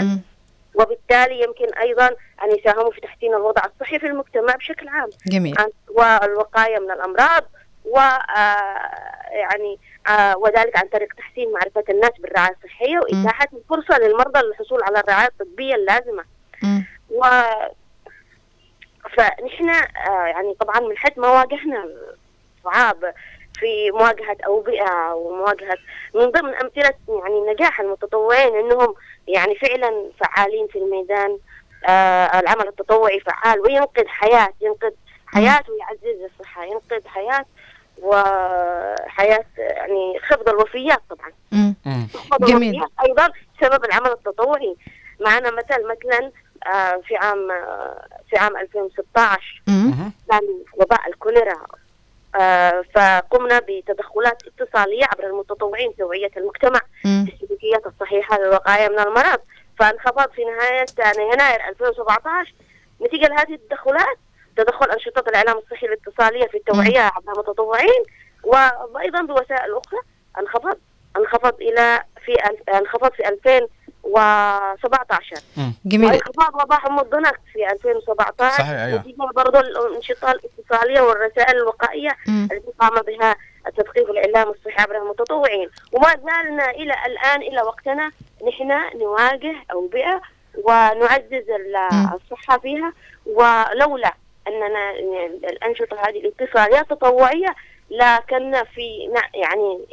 وبالتالي 0.79 1.43
يمكن 1.43 1.73
أيضا 1.73 2.07
أن 2.43 2.55
يساهموا 2.59 2.91
في 2.91 3.01
تحسين 3.01 3.33
الوضع 3.33 3.61
الصحي 3.65 3.99
في 3.99 4.05
المجتمع 4.07 4.55
بشكل 4.55 4.87
عام. 4.87 5.09
جميل. 5.27 5.55
والوقاية 5.89 6.79
من 6.79 6.91
الأمراض 6.91 7.43
و 7.85 7.97
آه، 7.97 8.79
يعني 9.31 9.79
آه، 10.07 10.37
وذلك 10.37 10.77
عن 10.77 10.87
طريق 10.87 11.13
تحسين 11.13 11.51
معرفة 11.51 11.83
الناس 11.89 12.11
بالرعاية 12.19 12.55
الصحية 12.63 12.99
وإتاحة 12.99 13.47
الفرصة 13.53 13.99
للمرضى 13.99 14.39
للحصول 14.39 14.83
على 14.83 14.99
الرعاية 14.99 15.27
الطبية 15.27 15.75
اللازمة. 15.75 16.23
و 17.09 17.25
فنحن 19.17 19.69
آه، 19.69 20.25
يعني 20.25 20.53
طبعا 20.59 20.79
من 20.79 20.97
حد 20.97 21.19
ما 21.19 21.27
واجهنا 21.31 21.89
صعاب 22.63 23.13
في 23.59 23.91
مواجهة 23.91 24.37
أوبئة 24.47 25.13
ومواجهة 25.13 25.77
من 26.15 26.25
ضمن 26.31 26.55
أمثلة 26.55 26.93
يعني 27.09 27.41
نجاح 27.53 27.79
المتطوعين 27.79 28.55
أنهم 28.55 28.95
يعني 29.27 29.55
فعلا 29.55 30.09
فعالين 30.19 30.67
في 30.67 30.77
الميدان 30.79 31.37
آه 31.87 32.39
العمل 32.39 32.67
التطوعي 32.67 33.19
فعال 33.19 33.59
وينقذ 33.59 34.07
حياة 34.07 34.53
ينقذ 34.61 34.91
حياة 35.27 35.63
ويعزز 35.69 36.21
الصحة 36.31 36.63
ينقذ 36.63 37.07
حياة 37.07 37.45
وحياة 38.01 39.45
يعني 39.57 40.19
خفض 40.29 40.49
الوفيات 40.49 41.01
طبعا. 41.09 41.31
خفض 42.13 42.45
جميل. 42.45 42.69
الوفيات 42.75 42.91
أيضا 43.05 43.29
بسبب 43.61 43.85
العمل 43.85 44.11
التطوعي. 44.11 44.75
معنا 45.21 45.51
مثل 45.51 45.83
مثلا 45.87 46.31
آه 46.73 47.01
في 47.07 47.15
عام 47.15 47.51
آه 47.51 48.07
في 48.29 48.37
عام 48.37 48.57
2016 48.57 49.61
كان 50.29 50.41
وباء 50.73 51.07
الكوليرا. 51.09 51.57
فقمنا 52.95 53.59
بتدخلات 53.59 54.37
اتصالية 54.47 55.05
عبر 55.05 55.27
المتطوعين 55.27 55.95
توعية 55.95 56.31
المجتمع 56.37 56.79
بالسلوكيات 57.25 57.85
الصحيحة 57.85 58.39
للوقاية 58.39 58.89
من 58.89 58.99
المرض. 58.99 59.39
فانخفض 59.79 60.31
في 60.31 60.43
نهاية 60.45 60.85
يناير 61.33 61.69
2017 61.69 62.53
نتيجة 63.01 63.27
لهذه 63.27 63.53
التدخلات 63.53 64.17
تدخل 64.57 64.91
أنشطة 64.91 65.29
الإعلام 65.29 65.57
الصحي 65.57 65.85
الاتصالية 65.87 66.47
في 66.47 66.57
التوعية 66.57 66.99
عبر 66.99 67.33
المتطوعين 67.33 68.03
وأيضا 68.43 69.21
بوسائل 69.21 69.77
أخرى. 69.77 69.99
انخفض 70.39 70.77
انخفض 71.17 71.61
إلى 71.61 72.03
في 72.25 72.33
انخفض 72.73 73.11
في 73.13 73.27
2017 74.05 75.35
جميل. 75.85 76.09
وانخفاض 76.11 76.55
وباء 76.63 76.79
حمى 76.79 77.01
الضنك 77.01 77.39
في 77.53 77.71
2017 77.71 78.57
صحيح، 78.57 78.69
أيوة. 78.69 78.99
نتيجة 78.99 79.15
برضو 79.35 79.59
الأنشطة 79.59 80.31
الاتصالية 80.31 81.01
والرسائل 81.01 81.57
الوقائية 81.57 82.09
مم. 82.27 82.47
التي 82.51 82.71
قام 82.79 83.01
بها 83.01 83.35
التثقيف 83.67 84.09
الإعلام 84.09 84.49
الصحي 84.49 84.81
عبر 84.81 84.97
المتطوعين 84.97 85.69
وما 85.91 86.07
زالنا 86.09 86.69
إلى 86.69 86.93
الآن 87.05 87.41
إلى 87.41 87.61
وقتنا 87.61 88.11
نحن 88.47 88.97
نواجه 88.99 89.55
أوبئة 89.71 90.21
ونعزز 90.63 91.49
ال- 91.49 91.75
الصحة 92.13 92.57
فيها 92.59 92.93
ولولا 93.25 94.13
أننا 94.47 94.91
الأنشطة 95.49 95.97
هذه 96.07 96.19
الاتصالية 96.19 96.79
التطوعية 96.79 97.55
لكنا 97.89 98.63
في 98.63 99.07
ن- 99.07 99.39
يعني 99.39 99.85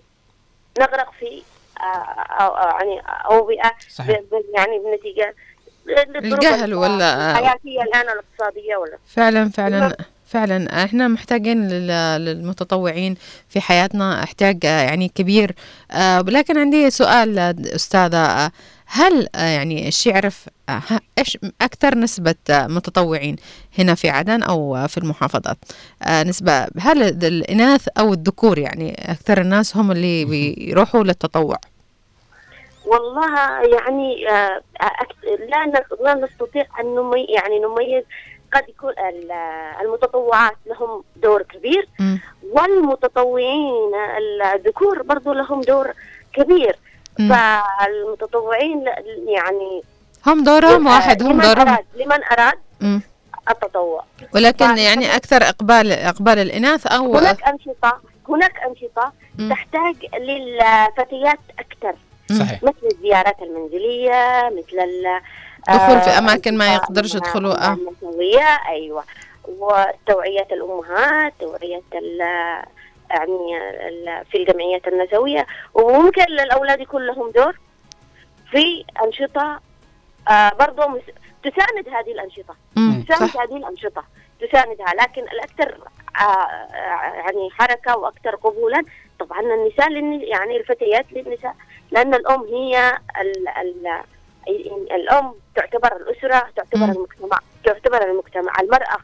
نغرق 0.80 1.12
في 1.20 1.42
أو- 1.78 2.64
يعني 2.80 3.02
أوبئة 3.30 3.72
صحيح. 3.94 4.20
يعني 4.54 4.78
بنتيجة 4.78 5.34
الجهل 6.34 6.74
ولا- 6.74 7.30
الحياتية 7.30 7.82
الآن 7.82 8.00
الاقتصادية 8.08 8.76
ولا؟ 8.76 8.98
فعلا 9.06 9.50
فعلا 9.50 9.96
فعلا. 10.26 10.84
إحنا 10.84 11.08
محتاجين 11.08 11.68
لل- 11.68 12.24
للمتطوعين 12.24 13.16
في 13.48 13.60
حياتنا 13.60 14.22
إحتياج 14.22 14.64
يعني 14.64 15.08
كبير. 15.08 15.54
آه، 15.90 16.20
لكن 16.20 16.58
عندي 16.58 16.90
سؤال 16.90 17.38
أستاذة. 17.74 18.50
هل 18.94 19.28
آه، 19.34 19.38
يعني 19.46 19.86
إيش 19.86 20.06
يعرف 20.06 20.46
آه، 20.68 20.72
ه- 20.72 21.00
إيش 21.18 21.38
أكثر 21.62 21.98
نسبة 21.98 22.34
آه، 22.50 22.66
متطوعين 22.66 23.36
هنا 23.78 23.94
في 23.94 24.08
عدن 24.10 24.42
أو 24.42 24.86
في 24.88 24.98
المحافظات؟ 24.98 25.56
نسبة 26.26 26.66
هل 26.80 27.02
الإناث 27.24 27.88
أو 27.98 28.12
الذكور 28.12 28.58
يعني 28.58 28.96
أكثر 29.10 29.40
الناس 29.40 29.76
هم 29.76 29.92
اللي 29.92 30.24
بيروحوا 30.24 31.04
للتطوع؟ 31.04 31.56
والله 32.86 33.36
يعني 33.62 34.24
لا 35.50 35.82
لا 36.04 36.14
نستطيع 36.14 36.64
أن 36.80 36.86
نمي 36.94 37.24
يعني 37.24 37.58
نميز 37.58 38.04
قد 38.52 38.68
يكون 38.68 38.90
ال- 39.08 39.32
المتطوعات 39.84 40.56
لهم 40.66 41.02
دور 41.22 41.42
كبير 41.42 41.88
والمتطوعين 42.52 43.92
الذكور 44.54 45.02
برضو 45.02 45.32
لهم 45.32 45.60
دور 45.60 45.92
كبير. 46.32 46.76
فالمتطوعين 47.18 48.84
يعني 49.26 49.82
هم 50.26 50.44
دورهم 50.44 50.86
واحد 50.86 51.22
هم 51.22 51.30
لمن 51.32 51.40
دورهم. 51.40 51.68
أراد 51.68 51.84
لمن 51.96 52.24
أراد 52.32 52.58
مم. 52.80 53.02
التطوع. 53.50 54.04
ولكن 54.34 54.78
يعني 54.78 55.16
أكثر 55.16 55.42
اقبال 55.42 55.92
إقبال 55.92 56.38
الإناث 56.38 56.86
أو 56.86 57.16
هناك 57.16 57.42
أنشطة 57.48 58.00
هناك 58.28 58.52
أنشطة 58.68 59.12
تحتاج 59.50 59.96
للفتيات 60.20 61.38
أكثر. 61.58 61.94
صحيح. 62.38 62.62
مثل 62.62 62.86
الزيارات 62.92 63.36
المنزلية 63.42 64.50
مثل 64.58 64.78
ال- 64.82 65.20
دخول 65.68 66.00
في 66.00 66.10
آه، 66.10 66.18
أماكن 66.18 66.58
ما 66.58 66.74
يقدرش 66.74 67.14
يدخلوا 67.14 67.66
آه 67.70 67.72
النسوية 67.74 68.58
أيوة. 68.68 69.04
وتوعية 69.48 70.46
الأمهات 70.52 71.32
توعية 71.40 71.82
ال 71.94 72.22
يعني 73.12 73.58
في 74.30 74.38
الجمعيات 74.38 74.88
النسوية 74.88 75.46
وممكن 75.74 76.24
للأولاد 76.28 76.80
يكون 76.80 77.06
لهم 77.06 77.30
دور 77.30 77.58
في 78.50 78.84
أنشطة 79.04 79.60
آه 80.30 80.52
برضو 80.60 80.82
تساند 81.42 81.88
هذه 81.88 82.12
الأنشطة 82.12 82.54
تساند 82.74 83.30
صح. 83.30 83.40
هذه 83.40 83.56
الأنشطة 83.56 84.04
تساندها 84.40 84.94
لكن 85.02 85.22
الأكثر 85.22 85.78
آه 86.16 86.20
آه، 86.20 87.14
يعني 87.14 87.50
حركة 87.50 87.96
وأكثر 87.96 88.34
قبولا 88.36 88.84
طبعا 89.18 89.40
النساء 89.40 89.92
يعني 90.28 90.56
الفتيات 90.56 91.06
للنساء 91.12 91.54
لأن 91.90 92.14
الأم 92.14 92.42
هي 92.42 92.98
ال 93.20 93.48
ال 93.48 94.02
الأم 94.92 95.34
تعتبر 95.54 95.96
الأسرة 95.96 96.48
تعتبر. 96.56 96.84
المجتمع 96.84 97.38
تعتبر 97.64 98.10
المجتمع 98.10 98.52
المرأة 98.60 98.96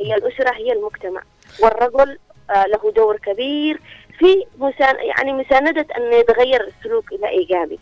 هي 0.00 0.14
الأسرة 0.14 0.54
هي 0.54 0.72
المجتمع 0.72 1.22
والرجل 1.62 2.18
له 2.54 2.92
دور 2.96 3.16
كبير 3.16 3.80
في 4.18 4.44
مسان 4.58 4.94
يعني 5.16 5.32
مساندة 5.32 5.86
أن 5.96 6.12
يتغير 6.12 6.60
السلوك 6.68 7.12
إلى 7.12 7.28
إيجابي. 7.28 7.78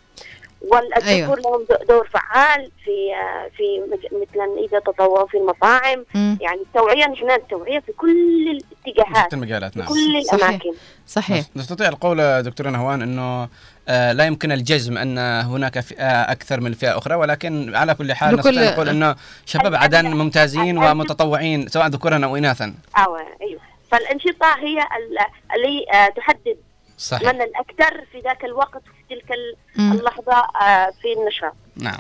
والذكور 0.61 1.09
أيوة. 1.09 1.37
لهم 1.37 1.67
دور 1.89 2.09
فعال 2.09 2.71
في 2.85 2.91
آه، 3.15 3.49
في 3.57 3.81
مثلا 4.13 4.67
إذا 4.69 4.79
تطوعوا 4.79 5.27
في 5.27 5.37
المطاعم. 5.39 6.05
مم. 6.15 6.39
يعني 6.41 6.61
التوعية 6.61 7.05
نحن 7.07 7.31
التوعية 7.31 7.79
في 7.81 7.93
كل 7.93 8.49
الاتجاهات 8.87 9.29
في 9.31 9.37
المجالات 9.37 9.73
في 9.73 9.79
نعم. 9.79 9.89
كل 9.89 10.17
الأماكن. 10.17 10.73
صحيح. 11.07 11.41
نس- 11.41 11.51
نستطيع 11.57 11.89
القول 11.89 12.43
دكتورة 12.43 12.71
نهوان 12.71 13.03
إنه 13.03 13.49
آه، 13.89 14.13
لا 14.13 14.27
يمكن 14.27 14.53
الجزم 14.53 14.99
أن 14.99 15.19
هناك 15.19 15.81
فئة 15.81 16.07
أكثر 16.33 16.61
من 16.61 16.73
فئة 16.73 16.99
أخرى 16.99 17.15
ولكن 17.15 17.75
على 17.77 17.95
كل 17.95 18.13
حال 18.13 18.37
نستطيع 18.37 18.71
نقول 18.73 18.89
إنه 18.89 19.17
شباب 19.47 19.75
عدن 19.75 20.07
ممتازين 20.07 20.79
ومتطوعين 20.79 21.69
سواء 21.69 21.87
ذكورا 21.87 22.25
أو 22.25 22.37
اناثا. 22.37 22.75
أيوة. 22.99 23.61
فالأنشطة 23.93 24.55
هي 24.59 24.79
ال- 24.79 25.19
اللي 25.55 25.87
آه، 25.95 26.09
تحدد 26.09 26.57
صحيح. 26.99 27.33
من 27.35 27.43
الأكثر 27.43 28.05
في 28.13 28.21
ذاك 28.21 28.45
الوقت 28.45 28.83
في 28.83 29.15
تلك. 29.15 29.33
اللحظة 29.79 30.37
آه، 30.63 30.91
في 31.03 31.13
النشاط 31.21 31.55
نعم 31.77 31.99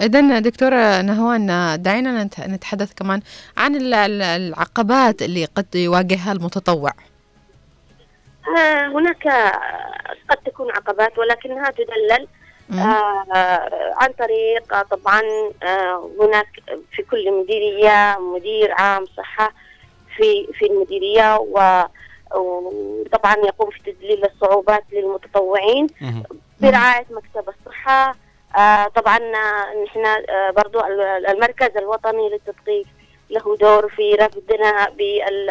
إذن 0.00 0.42
دكتورة 0.42 1.00
نهوان 1.00 1.76
دعينا 1.82 2.24
نت- 2.24 2.40
نتحدث 2.40 2.92
كمان 2.94 3.20
عن 3.56 3.76
ال- 3.76 3.94
ال- 3.94 4.22
العقبات 4.22 5.22
اللي 5.22 5.44
قد 5.44 5.74
يواجهها 5.74 6.32
المتطوع 6.32 6.92
آه، 8.56 8.86
هناك 8.88 9.28
قد 10.30 10.36
تكون 10.46 10.70
عقبات 10.70 11.18
ولكنها 11.18 11.70
تدلل 11.70 12.28
آه، 12.72 13.94
عن 14.00 14.12
طريق 14.18 14.82
طبعا 14.82 15.22
آه، 15.62 16.10
هناك 16.20 16.46
في 16.92 17.02
كل 17.02 17.32
مديرية 17.42 18.18
مدير 18.36 18.72
عام 18.72 19.06
صحة 19.16 19.52
في 20.16 20.48
في 20.52 20.66
المديرية 20.66 21.36
و- 21.36 21.84
وطبعا 22.34 23.36
يقوم 23.36 23.70
في 23.70 23.92
تدليل 23.92 24.24
الصعوبات 24.24 24.84
للمتطوعين. 24.92 25.86
برعاية 26.60 27.06
مكتب 27.10 27.48
الصحة. 27.48 28.14
آه، 28.56 28.86
طبعا 28.88 29.18
نحن 29.84 30.06
آه، 30.06 30.50
برضو 30.50 30.80
ال- 30.80 31.26
المركز 31.26 31.76
الوطني 31.76 32.28
للتثقيف 32.28 32.86
له 33.30 33.56
دور 33.56 33.88
في 33.88 34.14
رفضنا 34.14 34.88
بال 34.90 35.50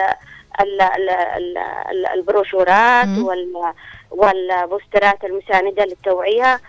ال- 0.62 0.82
ال- 0.82 0.82
ال- 0.82 1.58
ال- 1.92 2.06
البروشورات 2.14 3.08
وال 3.26 3.74
والبوسترات 4.12 5.24
المساندة 5.24 5.86
للتوعية. 5.86 6.60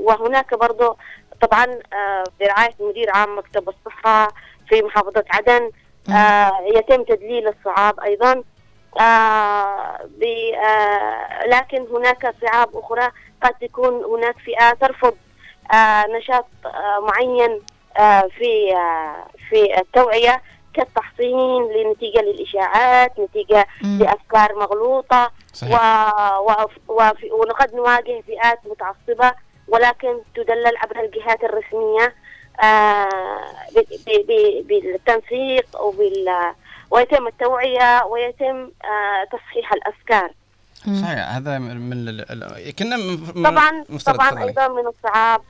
وهناك 0.00 0.54
برضو 0.54 0.96
طبعا 1.40 1.64
آه، 1.92 2.24
برعاية 2.40 2.74
مدير 2.80 3.10
عام 3.10 3.38
مكتب 3.38 3.68
الصحة 3.68 4.28
في 4.68 4.82
محافظة 4.82 5.24
عدن. 5.30 5.70
آه، 6.14 6.52
يتم 6.74 7.02
تدليل 7.04 7.48
الصعاب 7.48 8.00
أيضا 8.00 8.42
آه، 9.00 9.98
آه، 10.64 11.46
لكن 11.46 11.86
هناك 11.92 12.34
صعاب 12.42 12.76
أخرى 12.76 13.08
قد 13.42 13.54
تكون 13.60 14.04
هناك 14.04 14.38
فئة 14.38 14.70
ترفض 14.70 15.14
آه، 15.72 16.04
نشاط 16.06 16.46
آه، 16.66 17.00
معين 17.00 17.60
آه، 17.98 18.28
في 18.38 18.76
آه، 18.76 19.26
في 19.50 19.78
التوعية 19.80 20.42
كالتحصين 20.74 21.68
لنتيجة 21.72 22.20
للإشاعات 22.20 23.20
نتيجة 23.20 23.66
مم. 23.82 23.98
لأفكار 24.00 24.54
مغلوطة 24.54 25.30
صحيح. 25.52 25.80
و... 26.40 26.52
و... 26.88 27.02
وقد 27.32 27.74
نواجه 27.74 28.22
فئات 28.26 28.58
متعصبة 28.66 29.32
ولكن 29.68 30.18
تدلل 30.34 30.76
عبر 30.76 31.00
الجهات 31.00 31.44
الرسمية 31.44 32.04
آه،. 32.04 32.12
بالتنسيق 34.68 35.82
وبال... 35.82 36.52
ويتم 36.90 37.26
التوعية 37.26 38.04
ويتم 38.04 38.70
آه، 38.84 39.24
تصحيح 39.32 39.72
الأفكار 39.72 40.30
صحيح 41.02 41.34
هذا 41.36 41.58
من 41.58 41.92
ال- 41.92 42.30
ال- 42.30 42.74
كنا 42.76 42.96
طبعا 43.50 43.84
طبعا. 44.06 44.42
أيضا 44.44 44.68
من 44.68 44.86
الصعاب 44.86 45.40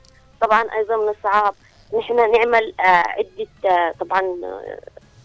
طبعا 0.41 0.61
أيضا 0.77 0.97
من 0.97 1.09
الصعاب. 1.09 1.53
نحن 1.99 2.15
نعمل 2.15 2.73
آه، 2.79 2.83
عدة 3.07 3.47
آه، 3.65 3.93
طبعا 3.99 4.19
آه، 4.21 4.79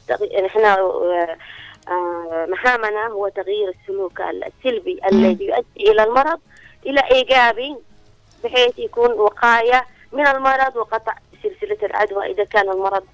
تغي- 0.08 0.42
نحن 0.42 0.64
آه، 0.64 1.36
آه، 1.88 2.46
مهامنا 2.48 3.06
هو 3.06 3.28
تغيير 3.28 3.68
السلوك 3.80 4.20
السلبي 4.20 5.00
الذي 5.12 5.44
يؤدي 5.44 5.90
إلى 5.92 6.02
المرض 6.04 6.40
إلى 6.86 7.00
إيجابي 7.10 7.76
بحيث 8.44 8.78
يكون 8.78 9.12
وقاية 9.12 9.86
من 10.12 10.26
المرض 10.26 10.76
وقطع 10.76 11.14
سلسلة 11.42 11.78
العدوى 11.82 12.26
إذا 12.32 12.44
كان 12.44 12.70
المرض 12.70 13.04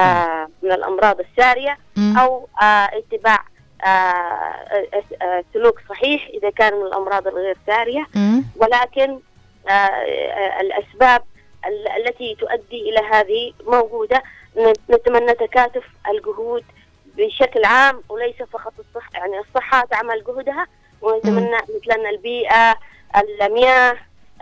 آه، 0.00 0.48
من 0.62 0.72
الأمراض 0.72 1.20
السارية 1.20 1.78
مم. 1.96 2.18
أو 2.18 2.48
آه، 2.62 2.90
اتباع 2.98 3.44
آه، 3.84 3.88
آه، 5.22 5.44
سلوك 5.54 5.80
صحيح 5.88 6.26
إذا 6.26 6.50
كان 6.50 6.74
من 6.74 6.86
الأمراض 6.86 7.26
الغير 7.26 7.56
سارية. 7.66 8.06
مم. 8.14 8.44
ولكن 8.56 9.20
آه، 9.68 9.70
آه، 9.72 10.60
الأسباب 10.60 11.22
ال- 11.66 11.88
التي 11.88 12.34
تؤدي 12.40 12.80
إلى 12.90 12.98
هذه 13.12 13.52
موجودة. 13.66 14.22
نتمنى 14.90 15.34
تكاتف 15.34 15.84
الجهود 16.08 16.64
بشكل 17.16 17.64
عام 17.64 18.02
وليس 18.08 18.36
فقط 18.52 18.72
الصحة 18.78 19.10
يعني 19.14 19.38
الصحة 19.38 19.84
تعمل 19.84 20.24
جهدها. 20.24 20.66
ونتمنى 21.02 21.56
مثل 21.56 22.06
البيئة 22.06 22.76
المياه 23.40 23.96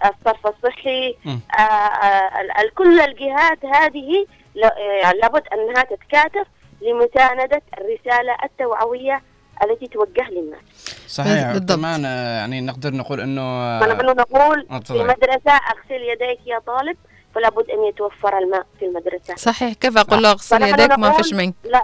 الصرف 0.05 0.47
الصحي. 0.47 1.17
آه، 1.59 1.61
آه، 1.63 2.69
كل 2.75 3.01
الجهات 3.01 3.65
هذه 3.65 4.27
ل- 4.55 4.65
آه، 4.65 5.13
لابد 5.13 5.43
أنها 5.53 5.83
تتكاتف 5.85 6.47
لمساندة 6.83 7.63
الرسالة 7.79 8.37
التوعوية 8.45 9.23
التي 9.65 9.87
توجه 9.87 10.31
للناس 10.31 10.61
صحيح 11.09 11.53
بالضبط. 11.53 11.79
كمان 11.79 12.05
آه، 12.05 12.39
يعني 12.39 12.61
نقدر 12.61 12.91
نقول 12.95 13.21
إنه 13.21 13.81
فنحن 13.81 14.07
نقول 14.07 14.67
آه، 14.71 14.79
في 14.79 14.85
تفضلي. 14.85 15.05
مدرسة 15.05 15.53
أغسل 15.53 16.03
يديك 16.13 16.39
يا 16.47 16.59
طالب 16.59 16.97
فلا 17.35 17.49
بد 17.49 17.71
أن 17.71 17.85
يتوفر 17.85 18.39
الماء 18.39 18.67
في 18.79 18.85
المدرسة 18.85 19.35
صحيح 19.37 19.73
كيف 19.73 19.99
أقول 19.99 20.23
له 20.23 20.31
أغسل 20.31 20.57
فنحن 20.59 20.73
يديك 20.81 20.99
ما 20.99 21.11
فيش 21.13 21.33
مي 21.35 21.55
لا 21.65 21.83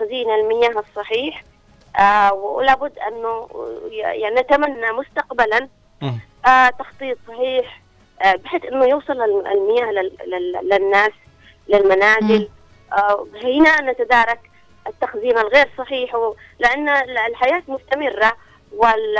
خزين 0.00 0.30
المياه 0.30 0.82
الصحيح 0.88 1.44
آه 1.98 2.32
ولا 2.32 2.74
بد 2.74 2.92
أنه 2.98 3.48
يعني 3.90 4.34
نتمنى 4.34 4.92
مستقبلا 4.92 5.68
تخطيط 6.78 7.18
صحيح 7.28 7.82
آه 8.22 8.32
بحيث 8.36 8.64
أنه 8.64 8.84
يوصل 8.86 9.12
الم- 9.22 9.46
المياه 9.46 9.90
لل- 9.92 10.16
لل- 10.26 10.68
للناس 10.68 11.10
للمنازل. 11.68 12.48
آه 12.92 13.26
هنا 13.44 13.92
نتدارك 13.92 14.50
التخزين 14.86 15.38
الغير 15.38 15.68
صحيح 15.78 16.14
و- 16.14 16.34
لأن 16.58 16.88
ال- 16.88 17.18
الحياة 17.18 17.62
مستمرة 17.68 18.32
وال 18.72 19.18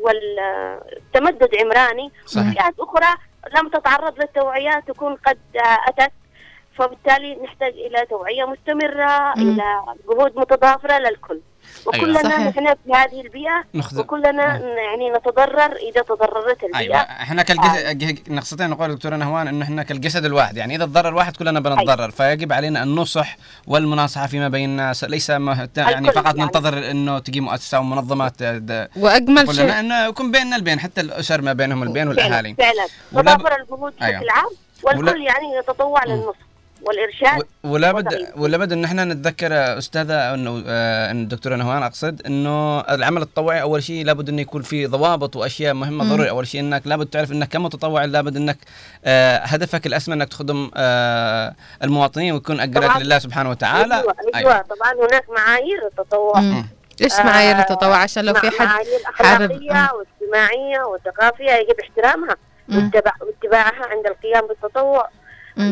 والتمدد 0.00 1.54
عمراني. 1.54 2.12
صحيح. 2.26 2.48
وفئات 2.48 2.74
أخرى 2.80 3.14
لم 3.56 3.68
تتعرض 3.68 4.18
للتوعيات 4.20 4.88
تكون 4.88 5.14
قد 5.14 5.38
آه، 5.56 5.78
أتت. 5.88 6.12
فبالتالي 6.78 7.34
نحتاج 7.34 7.72
إلى 7.72 8.06
توعية 8.06 8.44
مستمرة 8.44 9.32
مم. 9.36 9.42
إلى 9.52 9.82
جهود 10.08 10.38
متضافرة 10.38 10.98
للكل. 10.98 11.40
وكلنا 11.86 12.22
صحيح. 12.22 12.38
نحن 12.38 12.74
في 12.84 12.92
هذه 12.92 13.20
البيئة 13.20 13.64
نخذ 13.74 14.00
وكلنا 14.00 14.58
يعني 14.58 15.10
نتضرر 15.10 15.76
إذا 15.76 16.02
تضررت 16.02 16.64
البيئة. 16.64 16.78
أيوه. 16.78 16.96
إحنا 16.96 17.42
كالجسد 17.42 18.30
نستطيع 18.30 18.66
نقول 18.66 18.94
دكتوره 18.94 19.16
نهوان 19.16 19.48
إنه 19.48 19.64
إحنا 19.64 19.82
كالجسد 19.82 20.24
الواحد. 20.24 20.56
يعني 20.56 20.76
إذا 20.76 20.84
تضرر 20.84 21.14
واحد 21.14 21.36
كلنا 21.36 21.60
بنتضرر. 21.60 22.10
فيجب 22.10 22.52
علينا 22.52 22.82
النصح 22.82 23.36
والمناصحة 23.66 24.26
فيما 24.26 24.48
بين 24.48 24.70
الناس. 24.70 25.04
ليس 25.04 25.30
مهت... 25.30 25.78
يعني 25.78 26.12
فقط 26.12 26.26
يعني. 26.26 26.42
ننتظر 26.42 26.90
إنه 26.90 27.18
تجي 27.18 27.40
مؤسسة 27.40 27.80
ومنظمات 27.80 28.42
د- 28.42 28.88
وأجمل 28.96 29.42
كلنا. 29.42 29.52
شيء. 29.52 29.80
إنه 29.80 30.06
يكون 30.06 30.30
بيننا 30.30 30.56
البين 30.56 30.80
حتى 30.80 31.00
الأسر 31.00 31.40
ما 31.40 31.52
بينهم 31.52 31.82
البين 31.82 32.08
والأهالي. 32.08 32.54
فعلا. 32.54 32.86
فعلا 33.12 33.22
تضافر 33.22 33.56
الجهود 33.60 33.94
أيوة. 34.02 34.18
بشكل 34.18 34.30
عام 34.30 34.50
والكل 34.82 35.20
يعني 35.20 35.56
يتطوع 35.58 36.04
للنصح. 36.04 36.46
والإرشاد 36.86 37.38
و- 37.64 37.68
ولا 37.68 37.92
بد. 37.92 38.28
ولا 38.36 38.56
بد 38.58 38.72
إن 38.72 38.84
إحنا 38.84 39.04
نتذكر 39.04 39.78
أستاذة 39.78 40.34
إنه 40.34 40.62
آه، 40.66 41.10
إن 41.10 41.22
الدكتورة 41.22 41.56
نهوان 41.56 41.82
أقصد 41.82 42.22
إنه 42.26 42.80
العمل 42.80 43.22
التطوعي 43.22 43.62
أول 43.62 43.82
شيء 43.82 44.04
لابد 44.04 44.28
انه 44.28 44.40
يكون 44.42 44.62
في 44.62 44.86
ضوابط 44.86 45.36
وأشياء 45.36 45.74
مهمة 45.74 46.04
مم. 46.04 46.10
ضروري 46.10 46.30
أول 46.30 46.46
شيء 46.46 46.60
إنك 46.60 46.86
لابد 46.86 47.06
تعرف 47.06 47.32
إنك 47.32 47.48
كمتطوع 47.48 48.04
لابد 48.04 48.36
إنك 48.36 48.58
آه، 49.04 49.36
هدفك 49.38 49.86
الأسمى 49.86 50.14
إنك 50.14 50.28
تخدم 50.28 50.70
آه، 50.76 51.54
المواطنين 51.82 52.32
ويكون 52.34 52.60
اجرك. 52.60 52.96
لله 52.96 53.18
سبحانه 53.18 53.50
وتعالى 53.50 53.94
أيوة, 53.94 54.14
أيوة. 54.34 54.58
طبعا 54.62 54.92
هناك 55.08 55.24
معايير 55.30 55.86
التطوع 55.86 56.40
مم. 56.40 56.66
إيش 57.02 57.12
معايير 57.18 57.58
التطوع 57.58 57.96
عشان 57.96 58.24
لو 58.24 58.34
في 58.34 58.50
حد 58.50 58.66
معايير 58.66 59.00
حابب 59.14 59.50
أخلاقية 59.52 59.90
واجتماعية 59.92 60.80
وثقافية 60.84 61.50
يجب 61.52 61.76
احترامها 61.80 62.36
واتباعها 63.20 63.86
عند 63.86 64.06
القيام 64.06 64.46
بالتطوع. 64.48 65.08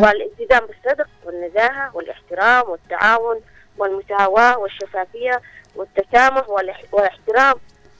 والالتزام 0.03 0.67
بالصدق 0.67 1.07
والنزاهة 1.25 1.91
والاحترام 1.97 2.71
والتعاون 2.71 3.41
والمساواة 3.79 4.59
والشفافية 4.59 5.41
والتسامح 5.77 6.49
والاحترام 6.93 7.55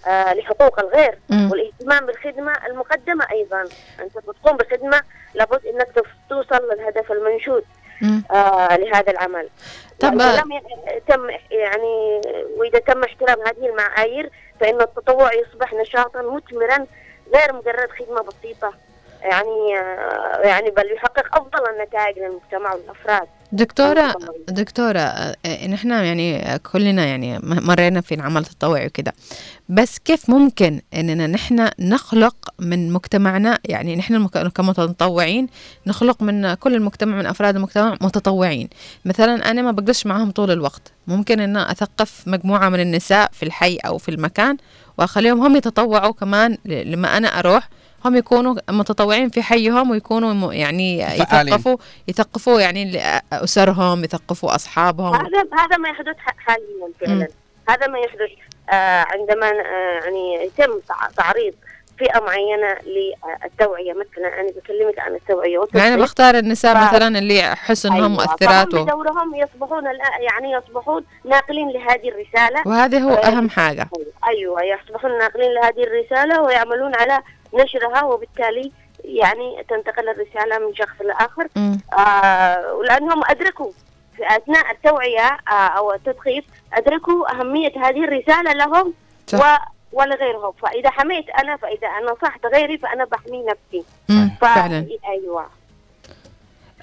آه 0.07 0.35
لحقوق 0.35 0.81
الغير. 0.81 1.19
مم. 1.31 1.51
والاهتمام 1.51 2.07
بالخدمة 2.07 2.53
المقدمة 2.67 3.27
أيضا. 3.33 3.63
أنت 4.01 4.19
بتقوم 4.19 4.57
بخدمة 4.57 5.03
لابد 5.35 5.67
أنك 5.67 5.89
توصل 6.31 6.69
للهدف 6.73 7.13
المنشود. 7.13 7.65
آه 8.31 8.77
لهذا 8.77 9.11
العمل. 9.13 9.49
طب- 10.01 10.15
وإذا 10.15 10.41
لم 10.41 10.61
تم 11.09 11.31
يعني 11.51 12.21
وإذا 12.57 12.79
تم 12.79 13.03
احترام 13.05 13.47
هذه 13.47 13.67
المعايير 13.69 14.31
فإن 14.61 14.81
التطوع 14.81 15.31
يصبح 15.35 15.75
نشاطا 15.75 16.23
مثمرا 16.23 16.87
غير 17.35 17.53
مجرد 17.53 17.89
خدمة 17.99 18.21
بسيطة. 18.23 18.73
يعني 19.25 19.79
آه، 19.79 20.41
يعني 20.45 20.71
بل 20.71 20.93
يحقق 20.97 21.37
أفضل 21.37 21.71
النتائج 21.71 22.19
للمجتمع 22.19 22.75
والأفراد. 22.75 23.29
دكتورة 23.53 24.15
دكتورة 24.49 24.99
آه، 24.99 25.67
نحن 25.67 25.91
يعني 25.91 26.59
كلنا 26.59 27.05
يعني 27.05 27.39
مرينا 27.43 28.01
في 28.01 28.15
العمل 28.15 28.41
التطوعي 28.41 28.87
وكده. 28.87 29.13
بس 29.69 29.99
كيف 29.99 30.31
ممكن 30.31 30.81
إننا 30.95 31.27
نحن 31.27 31.69
نخلق 31.79 32.37
من 32.59 32.93
مجتمعنا 32.93 33.59
يعني 33.65 33.97
نحن 33.97 34.27
كمتطوعين 34.29 35.49
نخلق 35.87 36.23
من 36.23 36.55
كل 36.55 36.75
المجتمع 36.75 37.17
من 37.17 37.27
أفراد 37.27 37.57
المجتمع 37.57 37.97
متطوعين؟ 38.01 38.69
مثلا 39.05 39.51
أنا 39.51 39.63
ما 39.63 39.71
بقدرش 39.71 40.07
معاهم 40.07 40.31
طول 40.31 40.51
الوقت. 40.51 40.93
ممكن 41.07 41.41
إن 41.41 41.57
أثقف 41.57 42.29
مجموعة 42.29 42.69
من 42.69 42.81
النساء 42.81 43.31
في 43.33 43.43
الحي 43.43 43.77
أو 43.77 43.99
في 43.99 44.09
المكان 44.09 44.57
وأخليهم 44.99 45.41
هم 45.43 45.57
يتطوعوا 45.57 46.13
كمان 46.13 46.59
لما 46.65 47.17
أنا 47.17 47.29
أروح. 47.29 47.69
هم 48.07 48.17
يكونوا 48.17 48.55
متطوعين 48.71 49.29
في 49.29 49.43
حيهم 49.43 49.91
ويكونوا 49.91 50.53
يعني. 50.53 51.01
يثقفوا 51.03 51.77
يثقفوا 52.09 52.61
يعني 52.61 53.01
أسرهم 53.33 54.05
يثقفوا 54.05 54.55
أصحابهم 54.55 55.15
هذا 55.15 55.45
هذا 55.53 55.77
ما 55.77 55.89
يحدث 55.89 56.17
حاليا 56.19 56.89
فعلا 57.01 57.29
هذا 57.69 57.87
ما 57.87 57.99
يحدث 57.99 58.31
آه 58.71 59.05
عندما 59.09 59.47
آه 59.51 60.05
يعني 60.05 60.45
يتم 60.45 60.81
تع- 60.89 61.09
تعريض 61.17 61.55
فئة 61.99 62.21
معينة 62.21 62.77
للتوعية 62.87 63.93
مثلا 63.93 64.41
أنا 64.41 64.49
بكلمك 64.57 64.99
عن 64.99 65.13
والتثقيف. 65.59 65.83
يعني 65.85 65.97
بختار 66.03 66.35
النساء 66.39 66.75
ف- 66.75 66.95
مثلا 66.95 67.19
اللي 67.19 67.39
يحس 67.39 67.87
انهم 67.87 67.99
أيوة. 67.99 68.09
مؤثرات 68.09 68.75
و... 68.75 68.85
بدورهم 68.85 69.35
يصبحون 69.35 69.85
يعني 70.21 70.53
يصبحون 70.53 71.05
ناقلين 71.25 71.69
لهذه 71.69 72.09
الرسالة 72.09 72.63
وهذا 72.67 72.99
هو 72.99 73.11
آه، 73.11 73.27
أهم 73.27 73.51
حاجة 73.51 73.89
أيوه 74.29 74.63
يصبحون 74.63 75.19
ناقلين 75.19 75.51
لهذه 75.55 75.85
الرسالة 75.85 76.43
ويعملون 76.43 76.95
على 76.95 77.21
نشرها 77.55 78.03
وبالتالي 78.05 78.73
يعني 79.05 79.65
تنتقل 79.69 80.09
الرسالة 80.09 80.59
من 80.59 80.75
شخص 80.75 81.01
لآخر. 81.01 81.49
مم. 81.57 81.81
آه 81.99 82.75
ولأنهم 82.75 83.23
أدركوا 83.31 83.71
في 84.17 84.37
أثناء 84.37 84.71
التوعية 84.71 85.39
آه 85.49 85.53
أو 85.53 85.93
التثقيف 85.93 86.45
أدركوا 86.73 87.41
أهمية 87.41 87.73
هذه 87.77 88.05
الرسالة 88.05 88.53
لهم 88.53 88.95
و 89.35 89.39
ولغيرهم. 89.93 90.53
فإذا 90.53 90.91
حميت 90.91 91.31
أنا 91.31 91.57
فإذا 91.57 91.89
أنا 91.89 92.13
نصحت 92.13 92.47
غيري 92.47 92.79
فأنا 92.79 93.05
بحمي 93.05 93.43
نفسي. 93.45 93.85
ف... 94.41 94.45
فعلا. 94.45 94.87
أيوه. 95.09 95.47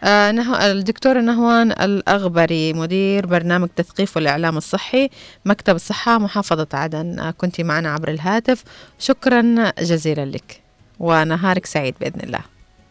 آه 0.03 0.31
نهو 0.31 0.55
الدكتورة 0.55 1.21
نهوان 1.21 1.71
الأغبري 1.71 2.73
مدير 2.73 3.25
برنامج 3.25 3.69
تثقيف 3.75 4.17
والإعلام 4.17 4.57
الصحي 4.57 5.09
مكتب 5.45 5.75
الصحة 5.75 6.17
محافظة 6.17 6.67
عدن. 6.73 7.19
آه 7.19 7.31
كنت 7.31 7.61
معنا 7.61 7.93
عبر 7.93 8.09
الهاتف. 8.09 8.63
شكرا 8.99 9.71
جزيلا 9.79 10.25
لك. 10.25 10.61
ونهارك 10.99 11.65
سعيد 11.65 11.95
بإذن 11.99 12.21
الله. 12.23 12.41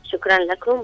شكرا 0.05 0.39
لكم. 0.39 0.83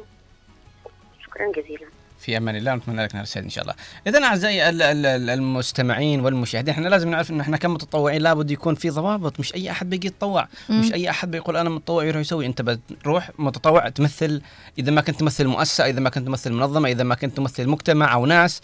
شكرا 1.25 1.53
جزيلا. 1.53 1.96
في 2.27 2.37
أمان 2.37 2.57
الله 2.57 2.73
ونتمنى 2.73 3.05
لك 3.05 3.15
نهار 3.15 3.25
سعيد 3.25 3.45
إن 3.45 3.51
شاء 3.51 3.65
الله. 3.65 3.75
اذا 4.07 4.25
أعزائي 4.25 4.69
ال- 4.69 4.83
ال- 4.83 5.07
ال- 5.07 5.31
المستمعين 5.31 6.21
والمشاهدين 6.21 6.75
إحنا 6.75 6.89
لازم 6.89 7.11
نعرف 7.11 7.31
ان 7.31 7.41
إحنا 7.41 7.57
كمتطوعين 7.57 8.23
لابد 8.23 8.51
يكون 8.51 8.75
في 8.75 8.91
ضوابط 8.91 9.41
مش 9.41 9.55
أي 9.55 9.71
أحد 9.71 9.91
بيجي 9.91 10.07
يتطوع،. 10.07 10.49
مش 10.71 10.93
أي 10.93 11.11
أحد 11.11 11.31
بيقول 11.31 11.57
أنا 11.57 11.71
متطوع 11.71 12.05
يروح 12.05 12.21
يسوي، 12.21 12.47
أنت 12.47 12.63
بتروح 12.63 13.31
متطوع 13.39 13.89
تمثل 13.89 14.43
إذا 14.79 14.91
ما 14.91 15.01
كنت 15.01 15.21
تمثل 15.21 15.47
مؤسسة، 15.47 15.87
إذا 15.87 16.01
ما 16.01 16.11
كنت 16.11 16.27
تمثل 16.27 16.53
منظمة، 16.53 16.89
إذا 16.89 17.03
ما 17.05 17.15
كنت 17.15 17.37
تمثل 17.37 17.69
مجتمع 17.69 18.13
أو 18.13 18.27
ناس 18.27 18.61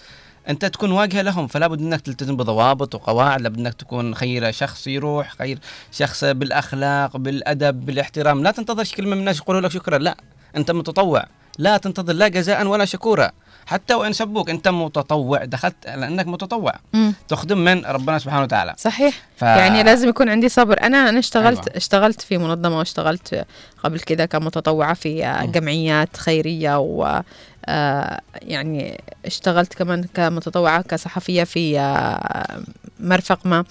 أنت 0.49 0.65
تكون 0.65 0.93
واجهة 0.93 1.23
لهم. 1.23 1.47
فلا 1.47 1.67
بد 1.67 1.81
إنك 1.81 2.01
تلتزم 2.01 2.37
بضوابط 2.37 2.95
وقواعد 2.95 3.41
لابد 3.41 3.59
إنك 3.59 3.75
تكون 3.75 4.15
خير 4.15 4.53
شخص 4.53 4.87
يروح 4.87 5.35
خير 5.39 5.59
شخص 5.93 6.25
بالأخلاق 6.25 7.17
بالأدب 7.17 7.87
بالاحترام. 7.87 8.43
لا 8.43 8.51
تنتظر 8.51 8.85
كلمه 8.97 9.15
من 9.15 9.21
الناس 9.21 9.39
يقولوا 9.39 9.61
لك 9.61 9.71
شكرا 9.71 9.99
لا. 9.99 10.17
أنت 10.57 10.71
متطوع. 10.71 11.25
لا 11.59 11.77
تنتظر 11.77 12.13
لا 12.13 12.29
جزاء 12.29 12.67
ولا 12.67 12.85
شكورا. 12.85 13.31
حتى 13.67 13.95
وإن 13.95 14.13
سبوك 14.13 14.51
أنت 14.51 14.69
متطوع 14.69 15.45
دخلت 15.45 15.75
لأنك 15.87 16.27
متطوع 16.27 16.73
مم. 16.93 17.15
تخدم 17.29 17.59
من 17.59 17.85
ربنا 17.85 18.19
سبحانه 18.19 18.43
وتعالى 18.43 18.75
صحيح 18.79 19.15
ف... 19.37 19.43
يعني 19.43 19.83
لازم 19.83 20.09
يكون 20.09 20.29
عندي 20.29 20.49
صبر 20.49 20.83
أنا 20.83 21.09
أنا 21.09 21.19
اشتغلت 21.19 21.69
أيوة. 21.69 21.77
اشتغلت 21.77 22.21
في 22.21 22.39
منظمة 22.39 22.79
واشتغلت 22.79 23.47
قبل 23.85 24.01
كده 24.01 24.27
كمتطوعة 24.27 24.95
في 24.95 25.45
جمعيات 25.55 26.17
خيرية 26.17 26.79
و 26.79 27.23
آه، 27.67 28.21
يعني 28.35 29.01
اشتغلت 29.27 29.75
كمان 29.75 30.05
كمتطوعة 30.15 30.83
كصحفية 30.83 31.45
في 31.45 31.81
آه، 31.81 32.63
مرفق 33.01 33.47
ما 33.47 33.65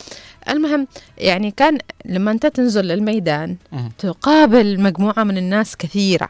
المهم 0.49 0.88
يعني 1.18 1.51
كان 1.51 1.77
لما 2.05 2.31
أنت 2.31 2.45
تنزل 2.45 2.85
للميدان 2.85 3.57
مم. 3.72 3.91
تقابل 3.97 4.81
مجموعة 4.81 5.23
من 5.23 5.38
الناس 5.38 5.77
كثيرة. 5.77 6.30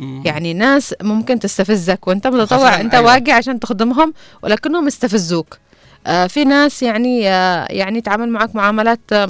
يعني 0.00 0.54
ناس 0.54 0.94
ممكن 1.02 1.38
تستفزك 1.38 2.08
وانت 2.08 2.26
متطوع 2.26 2.80
انت 2.80 2.94
أيوة. 2.94 3.06
واقع 3.06 3.34
عشان 3.34 3.60
تخدمهم 3.60 4.14
ولكنهم 4.42 4.86
يستفزوك 4.86 5.58
آه 6.06 6.26
في 6.26 6.44
ناس 6.44 6.82
يعني 6.82 7.28
آه 7.28 7.66
يعني 7.70 8.00
تعامل 8.00 8.28
معك 8.28 8.54
معاملات 8.54 9.00
آه 9.12 9.26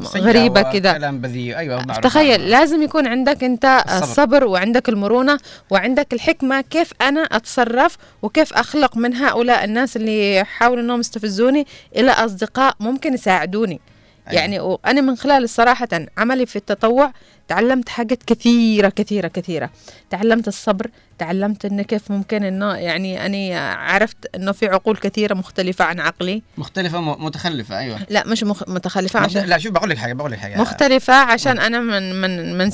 كده 0.73 0.91
وكلام 0.91 1.21
بذيء 1.21 1.57
أيوه 1.57 1.83
تخيل. 1.83 2.51
لازم 2.51 2.83
يكون 2.83 3.07
عندك 3.07 3.45
انت 3.45 3.65
الصبر. 3.87 4.03
الصبر 4.03 4.45
وعندك 4.45 4.89
المرونة 4.89 5.39
وعندك 5.71 6.13
الحكمة 6.13 6.61
كيف 6.61 6.93
أنا 7.01 7.21
أتصرف 7.21 7.97
وكيف 8.23 8.53
أخلق 8.53 8.97
من 8.97 9.15
هؤلاء 9.15 9.65
الناس 9.65 9.97
اللي 9.97 10.37
يحاولوا 10.37 10.83
إنهم 10.83 11.01
يستفزوني 11.01 11.67
إلى 11.97 12.11
أصدقاء 12.11 12.75
ممكن 12.81 13.15
يساعدوني 13.15 13.81
أيوة. 14.29 14.41
يعني 14.41 14.61
وأنا 14.61 15.01
من 15.01 15.17
خلال 15.17 15.49
صراحة 15.49 15.89
عملي 16.19 16.47
في 16.47 16.57
التطوع 16.57 17.13
تعلمت 17.51 17.89
حاجات 17.89 18.23
كثيرة 18.23 18.89
كثيرة 18.89 19.29
كثيرة. 19.29 19.71
تعلمت 20.11 20.49
الصبر 20.49 20.91
تعلمت 21.25 21.65
إن 21.65 21.83
كيف 21.83 22.11
ممكن 22.11 22.45
إنه 22.45 22.75
يعني 22.75 23.27
أنا 23.27 23.71
عرفت 23.75 24.17
إنه 24.35 24.53
في 24.53 24.67
عقول 24.67 24.97
كثيرة 24.97 25.35
مختلفة 25.35 25.85
عن 25.85 26.01
عقلي. 26.01 26.43
مختلفة 26.59 27.01
م- 27.01 27.25
متخلفة 27.25 27.79
أيوه. 27.79 27.99
لا 28.11 28.27
مش 28.27 28.45
مخ... 28.45 28.63
متخلفة 28.69 29.21
مخت- 29.21 29.29
عشان 29.31 29.45
لا 29.45 29.59
شوف 29.59 29.73
بقول 29.73 29.91
لك 29.91 29.99
حاجة 29.99 30.13
بقول 30.13 30.33
لك 30.33 30.39
حاجة. 30.39 30.61
مختلفة 30.61 31.15
عشان 31.15 31.59
أنا 31.59 31.81
من 31.81 32.21
من 32.21 32.59
من 32.59 32.71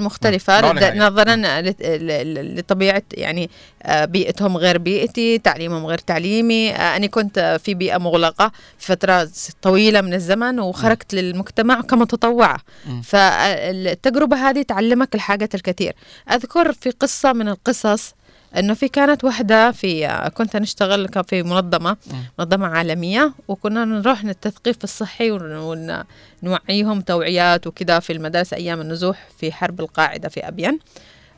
مختلفة. 0.00 0.60
بقول 0.60 0.76
لك 0.76 0.82
لد- 0.82 0.88
حاجة. 0.88 0.98
نظرا 1.08 1.36
لت- 1.60 1.82
ل- 1.82 2.34
ل- 2.34 2.58
لطبيعة 2.58 3.02
يعني 3.12 3.50
آه، 3.82 4.04
بيئتهم 4.04 4.56
غير 4.56 4.78
بيئتي 4.78 5.38
تعليمهم 5.38 5.86
غير 5.86 5.98
تعليمي. 5.98 6.70
آه، 6.70 6.96
أنا 6.96 7.06
كنت 7.06 7.58
في 7.64 7.74
بيئة 7.74 7.98
مغلقة 7.98 8.52
في 8.78 8.86
فترة 8.86 9.28
طويلة 9.62 10.00
من 10.00 10.14
الزمن 10.14 10.60
وخرجت 10.60 11.14
للمجتمع 11.14 11.80
كمتطوعة. 11.80 12.58
مم. 12.86 13.02
فالتجربة 13.02 14.36
هذه 14.50 14.62
تعلمك 14.62 15.14
الحاجات 15.14 15.54
الكثير. 15.54 15.92
أذكر 16.32 16.72
في 16.72 16.90
قصة 16.90 17.32
من 17.40 17.48
القصص 17.48 18.14
إنه 18.58 18.74
في 18.74 18.88
كانت 18.88 19.24
واحدة 19.24 19.70
في 19.72 20.30
كنت 20.34 20.56
نشتغل 20.56 21.08
في 21.28 21.42
منظمة 21.42 21.96
منظمة 22.38 22.66
عالمية 22.66 23.32
وكنا 23.48 23.84
نروح 23.84 24.24
التثقيف 24.24 24.84
الصحي 24.84 25.30
ون- 25.30 26.02
ونوعيهم 26.42 27.00
توعيات 27.00 27.66
وكذا 27.66 27.98
في 27.98 28.12
المدارس 28.12 28.52
أيام 28.52 28.80
النزوح 28.80 29.26
في 29.38 29.52
حرب 29.52 29.80
القاعدة 29.80 30.28
في 30.28 30.48
أبين. 30.48 30.78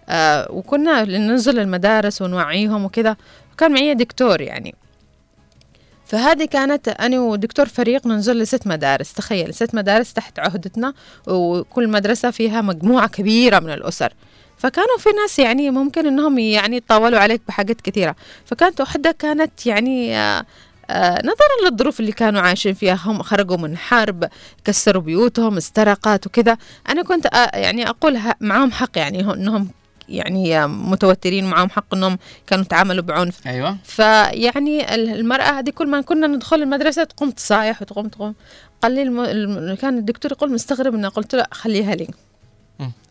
آه 0.09 0.51
وكنا 0.51 1.05
ننزل 1.05 1.59
المدارس 1.59 2.23
ونوعيهم 2.23 2.85
وكذا. 2.85 3.17
وكان 3.53 3.73
معي 3.73 3.95
دكتور 3.95 4.41
يعني. 4.41 4.75
فهذه 6.07 6.45
كانت 6.45 6.89
أنا 6.89 7.21
ودكتور 7.21 7.67
فريق 7.67 8.07
ننزل 8.07 8.39
لست 8.39 8.67
مدارس. 8.67 9.13
تخيل 9.13 9.55
ست 9.55 9.75
مدارس 9.75 10.13
تحت 10.13 10.39
عهدتنا 10.39 10.95
وكل 11.27 11.89
مدرسة 11.89 12.31
فيها 12.31 12.61
مجموعة 12.61 13.09
كبيرة 13.09 13.59
من 13.59 13.71
الأسر. 13.73 14.13
فكانوا 14.63 14.99
في 14.99 15.09
ناس 15.11 15.39
يعني 15.39 15.71
ممكن 15.71 16.07
إنهم 16.07 16.39
يعني 16.39 16.77
يطاولوا 16.77 17.19
عليك 17.19 17.43
بحاجات 17.49 17.81
كثيرة. 17.81 18.17
فكانت 18.45 18.81
واحدة 18.81 19.13
كانت 19.19 19.67
يعني 19.67 20.17
آه 20.17 20.45
آه 20.91 21.19
نظرا 21.25 21.71
للظروف 21.71 22.01
اللي 22.01 22.13
كانوا 22.13 22.41
عايشين 22.41 22.75
فيها. 22.75 22.99
هم 23.05 23.23
خرجوا 23.23 23.57
من 23.57 23.77
حرب 23.77 24.29
كسروا 24.65 25.03
بيوتهم 25.03 25.57
استرقات 25.57 26.27
وكذا. 26.27 26.57
أنا 26.89 27.03
كنت 27.03 27.27
آه 27.27 27.57
يعني 27.59 27.89
أقول 27.89 28.19
معاهم 28.41 28.73
حق 28.73 28.99
يعني 28.99 29.21
إنهم 29.21 29.69
يعني 30.09 30.67
متوترين 30.67 31.45
ومعاهم 31.45 31.71
حق 31.71 31.95
إنهم 31.95 32.19
كانوا 32.47 32.65
تعاملوا 32.65 33.03
بعنف. 33.03 33.47
أيوه. 33.47 33.77
فيعني 33.85 34.95
ال- 34.95 35.09
المرأة 35.09 35.59
هذه 35.59 35.71
كل 35.71 35.87
ما 35.89 36.01
كنا 36.01 36.27
ندخل 36.27 36.63
المدرسة 36.63 37.05
تقوم 37.05 37.31
تصايح 37.31 37.83
وتقوم 37.83 38.09
تقوم. 38.09 38.35
قال 38.83 38.93
لي 38.93 39.03
الم... 39.03 39.75
كان 39.75 39.99
الدكتور 39.99 40.33
يقول 40.33 40.53
مستغرب 40.53 40.95
اني 40.95 41.07
قلت 41.09 41.35
له 41.35 41.47
خليها 41.53 41.95
لي. 41.95 42.09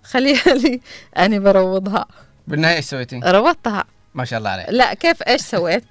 خليها 0.03 0.53
لي. 0.63 0.81
أنا 1.17 1.39
بروضها. 1.39 2.05
بالنهاية 2.47 2.75
إيش 2.75 2.85
سويتي؟ 2.85 3.19
روضتها. 3.25 3.83
ما 4.15 4.25
شاء 4.25 4.39
الله 4.39 4.49
عليك. 4.49 4.65
لا 4.69 4.93
كيف 4.93 5.23
إيش 5.23 5.41
سويت؟ 5.41 5.83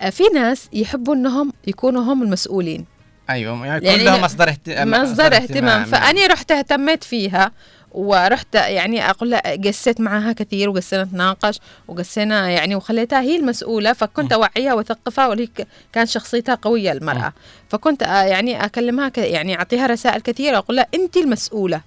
آه، 0.00 0.10
في 0.10 0.22
ناس 0.34 0.68
يحبوا 0.72 1.14
إنهم 1.14 1.52
يكونوا 1.66 2.02
هم 2.02 2.22
المسؤولين. 2.22 2.86
أيوه 3.30 3.66
يعني 3.66 3.86
يعني 3.86 3.98
كلها 4.02 4.18
مصدر 4.18 4.48
اهتمام 4.48 5.02
مصدر 5.02 5.36
اهتمام. 5.36 5.84
فاني 5.84 6.26
رحت 6.26 6.52
اهتميت 6.52 7.04
فيها 7.04 7.52
ورحت 7.92 8.54
يعني 8.54 9.10
أقول 9.10 9.30
لها 9.30 9.40
قسيت 9.64 10.00
معها 10.00 10.32
كثير 10.32 10.68
وقسينا 10.70 11.04
نتناقش 11.04 11.60
وقسينا 11.88 12.50
يعني 12.50 12.74
وخليتها 12.74 13.20
هي 13.20 13.36
المسؤولة. 13.36 13.92
فكنت 13.92 14.32
أوعيها 14.32 14.74
واثقفها 14.74 15.26
وهي 15.28 15.48
كان 15.92 16.06
شخصيتها 16.06 16.54
قوية 16.54 16.92
المرأة. 16.92 17.32
فكنت 17.68 18.02
آه، 18.02 18.22
يعني 18.22 18.64
أكلمها 18.64 19.12
يعني 19.16 19.58
أعطيها 19.58 19.86
رسائل 19.86 20.20
كثيرة 20.20 20.56
وأقول 20.56 20.76
لها 20.76 20.86
انت 20.94 21.16
المسؤولة 21.16 21.80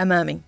أمامي. 0.00 0.40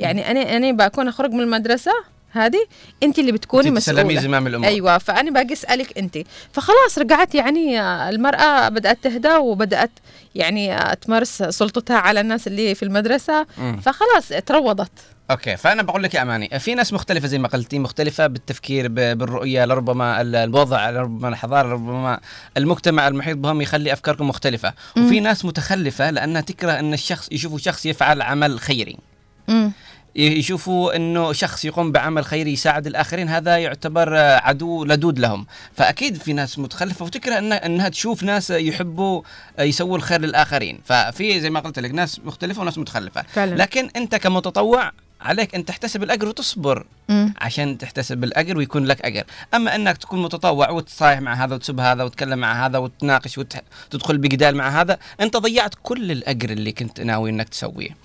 يعني 0.00 0.30
أنا 0.30 0.56
أنا 0.56 0.72
بكون 0.72 1.08
أخرج 1.08 1.30
من 1.32 1.40
المدرسة 1.40 1.92
هذه 2.30 2.66
انت 3.02 3.18
اللي 3.18 3.32
بتكوني 3.32 3.70
مسؤولة 3.70 4.02
تسلمي 4.02 4.20
زمام 4.20 4.46
الأمور. 4.46 4.68
أيوه 4.68 4.98
فأنا 4.98 5.30
باقي 5.30 5.52
أسألك 5.52 5.98
انت 5.98 6.18
فخلاص 6.52 6.98
رجعت 6.98 7.34
يعني 7.34 7.80
آه، 7.80 8.08
المرأة 8.08 8.68
بدأت 8.68 8.98
تهدى 9.02 9.34
وبدأت 9.36 9.90
يعني 10.34 10.74
آه، 10.76 10.94
تمارس 10.94 11.42
سلطتها 11.42 11.96
على 11.96 12.20
الناس 12.20 12.46
اللي 12.46 12.74
في 12.74 12.82
المدرسة 12.82 13.46
مم. 13.58 13.80
فخلاص 13.80 14.28
تروضت 14.46 14.90
أوكي 15.30 15.56
فأنا 15.56 15.82
بقول 15.82 16.02
لك 16.02 16.14
يا 16.14 16.22
أماني 16.22 16.58
في 16.58 16.74
ناس 16.74 16.92
مختلفة 16.92 17.28
زي 17.28 17.38
ما 17.38 17.48
قلتي 17.48 17.78
مختلفة 17.78 18.26
بالتفكير 18.26 18.88
بالرؤية 18.88 19.64
لربما 19.64 20.20
ال- 20.20 20.36
الوضع 20.36 20.90
لربما 20.90 21.28
الحضارة 21.28 21.68
لربما 21.68 22.20
المجتمع 22.56 23.08
المحيط 23.08 23.36
بهم 23.36 23.60
يخلي 23.60 23.92
أفكاركم 23.92 24.28
مختلفة 24.28 24.72
مم. 24.96 25.06
وفي 25.06 25.20
ناس 25.20 25.44
متخلفة 25.44 26.10
لأنها 26.10 26.40
تكره 26.40 26.72
إن 26.72 26.94
الشخص 26.94 27.28
يشوفوا 27.32 27.58
شخص 27.58 27.86
يفعل 27.86 28.22
عمل 28.22 28.60
خيري 28.60 28.96
مم. 29.48 29.72
يشوفوا 30.16 30.96
إنه 30.96 31.32
شخص 31.32 31.64
يقوم 31.64 31.92
بعمل 31.92 32.24
خيري 32.24 32.52
يساعد 32.52 32.86
الآخرين 32.86 33.28
هذا 33.28 33.58
يعتبر 33.58 34.18
آه، 34.18 34.40
عدو 34.40 34.84
لدود 34.84 35.18
لهم. 35.18 35.46
فأكيد 35.76 36.16
في 36.16 36.32
ناس 36.32 36.58
متخلفة. 36.58 37.04
وتكره 37.04 37.38
إن 37.38 37.52
إنها 37.52 37.88
تشوف 37.88 38.22
ناس 38.22 38.50
يحبوا 38.50 39.22
آه، 39.58 39.62
يسووا 39.62 39.96
الخير 39.96 40.20
للآخرين. 40.20 40.80
ففي 40.84 41.40
زي 41.40 41.50
ما 41.50 41.60
قلت 41.60 41.78
لك 41.78 41.90
ناس 41.90 42.20
مختلفة 42.24 42.60
وناس 42.62 42.78
متخلفة. 42.78 43.22
فعلا. 43.22 43.54
لكن 43.54 43.88
أنت 43.96 44.14
كمتطوع 44.14 44.92
عليك 45.20 45.54
أن 45.54 45.64
تحتسب 45.64 46.02
الأجر 46.02 46.28
وتصبر 46.28 46.86
مم. 47.08 47.34
عشان 47.38 47.78
تحتسب 47.78 48.24
الأجر 48.24 48.58
ويكون 48.58 48.84
لك 48.84 49.02
أجر. 49.02 49.24
أما 49.54 49.74
إنك 49.74 49.96
تكون 49.96 50.22
متطوع 50.22 50.70
وتصايح 50.70 51.20
مع 51.20 51.44
هذا 51.44 51.54
وتسب 51.54 51.80
هذا 51.80 52.04
وتتكلم 52.04 52.38
مع 52.38 52.66
هذا 52.66 52.78
وتناقش 52.78 53.38
وتدخل 53.38 54.18
بجدال 54.18 54.56
مع 54.56 54.80
هذا 54.80 54.98
أنت 55.20 55.36
ضيعت 55.36 55.74
كل 55.82 56.10
الأجر 56.10 56.50
اللي 56.50 56.72
كنت 56.72 57.00
ناوي 57.00 57.30
إنك 57.30 57.48
تسويه. 57.48 57.96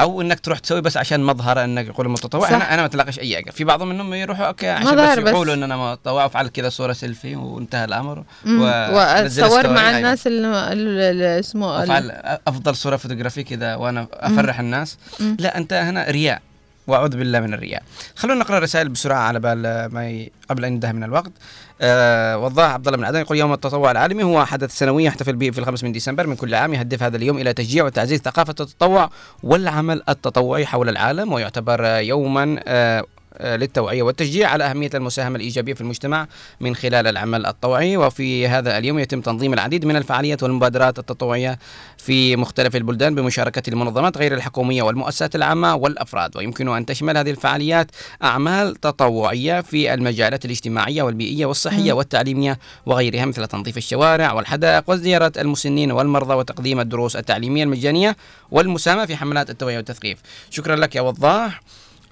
أو 0.00 0.20
إنك 0.20 0.40
تروح 0.40 0.58
تسوي 0.58 0.80
بس 0.80 0.96
عشان 0.96 1.22
مظهر 1.24 1.64
إنك 1.64 1.86
يقول 1.86 2.08
متطوع. 2.08 2.48
أنا 2.48 2.74
أنا 2.74 2.82
ما 2.82 2.88
تلاقيش 2.88 3.18
أي 3.18 3.38
اجر 3.38 3.50
في 3.50 3.64
بعضهم 3.64 3.88
منهم 3.88 4.14
يروحوا 4.14 4.46
okay 4.46 4.68
عشان 4.68 5.24
بس. 5.24 5.30
يقولوا 5.30 5.54
إن 5.54 5.62
أنا 5.62 5.92
متطوع 5.92 6.24
وفعل 6.24 6.48
كذا 6.48 6.68
صورة 6.68 6.92
سيلفي 6.92 7.36
وانتهى 7.36 7.84
الأمر 7.84 8.24
وأتصور 8.46 9.48
story. 9.48 9.68
مع 9.68 9.88
أيوة. 9.88 9.98
الناس 9.98 10.26
اللي, 10.26 11.38
اسمه 11.40 11.78
وفعل 11.78 12.10
أفضل 12.46 12.76
صورة 12.76 12.96
فوتوغرافيه 12.96 13.42
كذا 13.42 13.74
وأنا 13.74 14.06
أفرح 14.12 14.60
الناس 14.60 14.98
مم. 15.20 15.36
لا 15.40 15.58
أنت 15.58 15.72
هنا 15.72 16.10
رياء 16.10 16.42
وأعوذ 16.86 17.16
بالله 17.16 17.40
من 17.40 17.54
الرياء. 17.54 17.82
خلونا 18.16 18.40
نقرأ 18.40 18.58
رسائل 18.58 18.88
بسرعة 18.88 19.18
على 19.18 19.40
بال 19.40 19.88
ما 19.92 20.10
ي... 20.10 20.32
قبل 20.50 20.64
أن 20.64 20.72
ينتهي 20.72 20.92
من 20.92 21.04
الوقت. 21.04 21.32
آه 21.80 22.38
وضاح 22.38 22.70
عبد 22.70 22.86
الله 22.86 22.98
بن 22.98 23.04
عدن 23.04 23.20
يقول 23.20 23.38
يوم 23.38 23.52
التطوع 23.52 23.90
العالمي 23.90 24.22
هو 24.22 24.44
حدث 24.44 24.78
سنوي 24.78 25.04
يحتفل 25.04 25.36
به 25.36 25.50
في 25.50 25.58
الخمس 25.58 25.84
من 25.84 25.92
ديسمبر 25.92 26.26
من 26.26 26.36
كل 26.36 26.54
عام 26.54 26.74
يهدف 26.74 27.02
هذا 27.02 27.16
اليوم 27.16 27.38
إلى 27.38 27.52
تشجيع 27.52 27.84
وتعزيز 27.84 28.20
ثقافة 28.20 28.54
التطوع 28.60 29.10
والعمل 29.42 30.02
التطوعي 30.08 30.66
حول 30.66 30.88
العالم 30.88 31.32
ويعتبر 31.32 31.84
يوما 31.84 32.60
آه، 32.66 33.04
للتوعية 33.42 34.02
والتشجيع 34.02 34.50
على 34.50 34.64
أهمية 34.64 34.90
المساهمة 34.94 35.36
الإيجابية 35.36 35.74
في 35.74 35.80
المجتمع 35.80 36.26
من 36.60 36.74
خلال 36.74 37.06
العمل 37.06 37.46
الطوعي. 37.46 37.96
وفي 37.96 38.48
هذا 38.48 38.78
اليوم 38.78 38.98
يتم 38.98 39.20
تنظيم 39.20 39.52
العديد 39.52 39.84
من 39.84 39.96
الفعاليات 39.96 40.42
والمبادرات 40.42 40.98
التطوعية 40.98 41.58
في 41.98 42.36
مختلف 42.36 42.76
البلدان 42.76 43.14
بمشاركة 43.14 43.70
المنظمات 43.70 44.18
غير 44.18 44.34
الحكومية 44.34 44.82
والمؤسسات 44.82 45.36
العامة 45.36 45.74
والأفراد. 45.74 46.36
ويمكن 46.36 46.68
أن 46.68 46.86
تشمل 46.86 47.16
هذه 47.16 47.30
الفعاليات 47.30 47.90
أعمال 48.22 48.76
تطوعية 48.76 49.60
في 49.60 49.94
المجالات 49.94 50.44
الاجتماعية 50.44 51.02
والبيئية 51.02 51.46
والصحية. 51.46 51.92
والتعليمية 51.92 52.58
وغيرها 52.86 53.24
مثل 53.24 53.46
تنظيف 53.46 53.76
الشوارع 53.76 54.32
والحدائق 54.32 54.84
وزيارة 54.90 55.32
المسنين 55.38 55.92
والمرضى 55.92 56.34
وتقديم 56.34 56.80
الدروس 56.80 57.16
التعليمية 57.16 57.64
المجانية 57.64 58.16
والمساهمة 58.50 59.06
في 59.06 59.16
حملات 59.16 59.50
التوعية 59.50 59.76
والتثقيف. 59.76 60.18
شكرا 60.50 60.76
لك 60.76 60.96
يا 60.96 61.00
وضاح. 61.00 61.60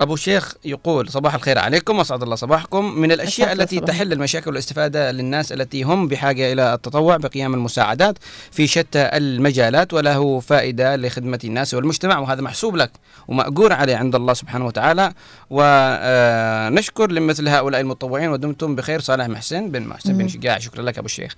أبو 0.00 0.16
شيخ 0.16 0.54
يقول 0.64 1.08
صباح 1.08 1.34
الخير 1.34 1.58
عليكم 1.58 1.98
وأسعد 1.98 2.22
الله 2.22 2.34
صباحكم. 2.34 2.94
من 2.98 3.12
الأشياء 3.12 3.52
التي 3.52 3.76
صباحك. 3.76 3.88
تحل 3.88 4.12
المشاكل 4.12 4.50
والاستفادة 4.50 5.10
للناس 5.10 5.52
التي 5.52 5.82
هم 5.82 6.08
بحاجة 6.08 6.52
إلى 6.52 6.74
التطوع 6.74 7.16
بقيام 7.16 7.54
المساعدات 7.54 8.18
في 8.50 8.66
شتى 8.66 9.10
المجالات 9.16 9.94
وله 9.94 10.40
فائدة 10.40 10.96
لخدمة 10.96 11.38
الناس 11.44 11.74
والمجتمع 11.74 12.18
وهذا 12.18 12.42
محسوب 12.42 12.76
لك 12.76 12.90
ومأجور 13.28 13.72
عليه 13.72 13.96
عند 13.96 14.14
الله 14.14 14.34
سبحانه 14.34 14.66
وتعالى. 14.66 15.12
ونشكر 15.50 17.10
لمثل 17.10 17.48
هؤلاء 17.48 17.80
المتطوعين 17.80 18.30
ودمتم 18.30 18.74
بخير. 18.74 19.00
صالح 19.00 19.28
محسن 19.28 19.70
بن 19.70 19.82
محسن 19.82 20.18
بن. 20.18 20.28
شجاع. 20.28 20.58
شكرا 20.58 20.82
لك 20.82 20.98
أبو 20.98 21.06
الشيخ. 21.06 21.36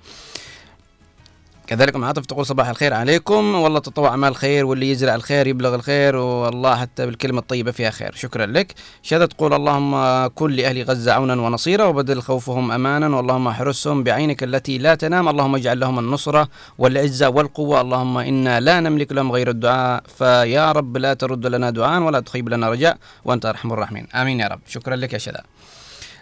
كذلك 1.72 1.94
ام 1.94 2.04
عاطف 2.04 2.26
تقول 2.26 2.46
صباح 2.46 2.68
الخير 2.68 2.94
عليكم. 2.94 3.54
والله 3.54 3.78
تطوع 3.78 4.08
أعمال 4.08 4.36
خير 4.36 4.64
واللي 4.66 4.90
يزرع 4.90 5.14
الخير 5.14 5.46
يبلغ 5.46 5.74
الخير 5.74 6.16
والله 6.16 6.76
حتى 6.76 7.06
بالكلمة 7.06 7.38
الطيبة 7.38 7.70
فيها 7.70 7.90
خير. 7.90 8.12
شكرا 8.14 8.46
لك. 8.46 8.74
شهادة 9.02 9.26
تقول 9.26 9.54
اللهم 9.54 10.26
كن 10.26 10.50
لاهل 10.50 10.82
غزة 10.82 11.12
عونا 11.12 11.34
ونصيرا 11.34 11.84
وبدل 11.84 12.20
خوفهم 12.20 12.72
امانا 12.72 13.16
واللهم 13.16 13.48
احرسهم 13.48 14.02
بعينك 14.02 14.42
التي 14.42 14.78
لا 14.78 14.94
تنام. 14.94 15.28
اللهم 15.28 15.54
اجعل 15.54 15.80
لهم 15.80 15.98
النصرة 15.98 16.48
والعزة 16.78 17.28
والقوة. 17.28 17.80
اللهم 17.80 18.18
إنا 18.18 18.60
لا 18.60 18.80
نملك 18.80 19.12
لهم 19.12 19.32
غير 19.32 19.50
الدعاء. 19.50 20.02
فيا 20.18 20.72
رب 20.72 20.96
لا 20.96 21.14
ترد 21.14 21.46
لنا 21.46 21.70
دعاء 21.70 22.02
ولا 22.02 22.20
تخيب 22.20 22.48
لنا 22.48 22.70
رجاء 22.70 22.96
وأنت 23.24 23.46
أرحم 23.46 23.72
الراحمين. 23.72 24.06
آمين 24.14 24.40
يا 24.40 24.48
رب. 24.48 24.60
شكرا 24.66 24.96
لك 24.96 25.12
يا 25.12 25.18
شذا 25.18 25.42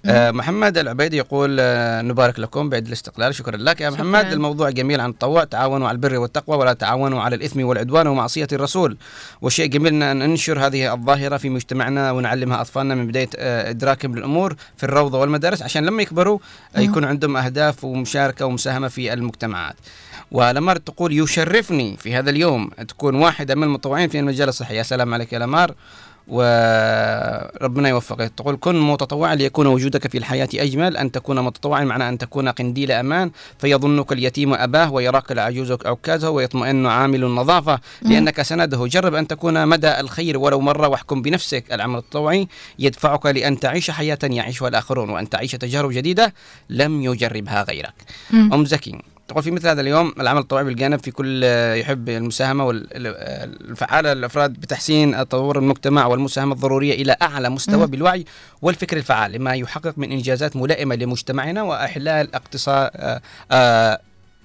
آه 0.06 0.30
محمد 0.30 0.78
العبيدي 0.78 1.16
يقول 1.16 1.56
آه 1.60 2.02
نبارك 2.02 2.38
لكم 2.38 2.68
بعيد 2.68 2.86
الاستقلال. 2.86 3.34
شكرا 3.34 3.56
لك 3.56 3.80
يا 3.80 3.90
شكراً. 3.90 4.02
محمد 4.02 4.32
الموضوع 4.32 4.70
جميل 4.70 5.00
عن 5.00 5.10
التطوع 5.10 5.44
تعاونوا 5.44 5.88
على 5.88 5.94
البر 5.94 6.18
والتقوى 6.18 6.56
ولا 6.56 6.72
تعاونوا 6.72 7.22
على 7.22 7.36
الإثم 7.36 7.64
والعدوان 7.64 8.06
ومعصية 8.06 8.48
الرسول. 8.52 8.96
وشيء 9.42 9.66
جميل 9.66 10.02
ان 10.02 10.18
ننشر 10.18 10.66
هذه 10.66 10.94
الظاهرة 10.94 11.36
في 11.36 11.48
مجتمعنا 11.48 12.12
ونعلمها 12.12 12.60
أطفالنا 12.60 12.94
من 12.94 13.06
بداية 13.06 13.28
آه 13.36 13.70
إدراكهم 13.70 14.16
للأمور 14.16 14.56
في 14.76 14.84
الروضة 14.84 15.18
والمدارس 15.18 15.62
عشان 15.62 15.86
لما 15.86 16.02
يكبروا 16.02 16.38
آه 16.76 16.80
يكون 16.80 17.04
عندهم 17.04 17.36
أهداف 17.36 17.84
ومشاركة 17.84 18.46
ومساهمة 18.46 18.88
في 18.88 19.12
المجتمعات. 19.12 19.76
ولمار 20.32 20.76
تقول 20.76 21.18
يشرفني 21.18 21.96
في 21.96 22.14
هذا 22.14 22.30
اليوم 22.30 22.70
تكون 22.88 23.14
واحدة 23.14 23.54
من 23.54 23.62
المتطوعين 23.62 24.08
في 24.08 24.18
المجال 24.18 24.48
الصحي. 24.48 24.76
يا 24.76 24.82
سلام 24.82 25.14
عليك 25.14 25.32
يا 25.32 25.38
لمار. 25.38 25.74
وربنا 26.28 27.88
يوفقك. 27.88 28.32
تقول 28.36 28.58
كن 28.60 28.80
متطوعا 28.80 29.34
ليكون 29.34 29.66
وجودك 29.66 30.06
في 30.08 30.18
الحياة 30.18 30.48
أجمل. 30.54 30.96
أن 30.96 31.12
تكون 31.12 31.44
متطوعا 31.44 31.84
معنى 31.84 32.08
أن 32.08 32.18
تكون 32.18 32.48
قنديل 32.48 32.92
أمان. 32.92 33.30
فيظنك 33.58 34.12
اليتيم 34.12 34.54
أباه 34.54 34.92
ويراك 34.92 35.32
العجوز 35.32 35.72
عكازه 35.72 36.30
ويطمئن 36.30 36.86
عامل 36.86 37.24
النظافة. 37.24 37.80
لأنك 38.02 38.42
سنده. 38.42 38.86
جرب 38.86 39.14
أن 39.14 39.26
تكون 39.26 39.68
مدى 39.68 40.00
الخير 40.00 40.38
ولو 40.38 40.60
مرة 40.60 40.88
واحكم 40.88 41.22
بنفسك. 41.22 41.64
العمل 41.72 41.98
التطوعي 41.98 42.48
يدفعك 42.78 43.26
لأن 43.26 43.60
تعيش 43.60 43.90
حياة 43.90 44.18
يعيشها 44.22 44.68
الآخرون. 44.68 45.10
وأن 45.10 45.28
تعيش 45.28 45.52
تجارب 45.52 45.90
جديدة 45.90 46.34
لم 46.70 47.02
يجربها 47.02 47.62
غيرك. 47.62 47.94
أم 48.34 48.64
زكي. 48.64 48.98
تقول 49.30 49.42
في 49.42 49.50
مثل 49.50 49.68
هذا 49.68 49.80
اليوم 49.80 50.14
العمل 50.20 50.40
التطوعي 50.40 50.64
بالجانب 50.64 51.00
في 51.00 51.10
كل 51.10 51.40
آه، 51.44 51.74
يحب 51.74 52.08
المساهمة 52.08 52.64
والفعالة 52.64 54.12
الأفراد 54.12 54.52
بتحسين 54.52 55.16
تطور 55.16 55.58
المجتمع 55.58 56.06
والمساهمة 56.06 56.54
الضرورية 56.54 56.94
إلى 56.94 57.16
أعلى 57.22 57.50
مستوى 57.50 57.76
مم. 57.76 57.86
بالوعي 57.86 58.24
والفكر 58.62 58.96
الفعال 58.96 59.32
لما 59.32 59.54
يحقق 59.54 59.94
من 59.96 60.12
إنجازات 60.12 60.56
ملائمة 60.56 60.94
لمجتمعنا 60.94 61.62
وإحلال 61.62 62.34
اقتصاد 62.34 62.90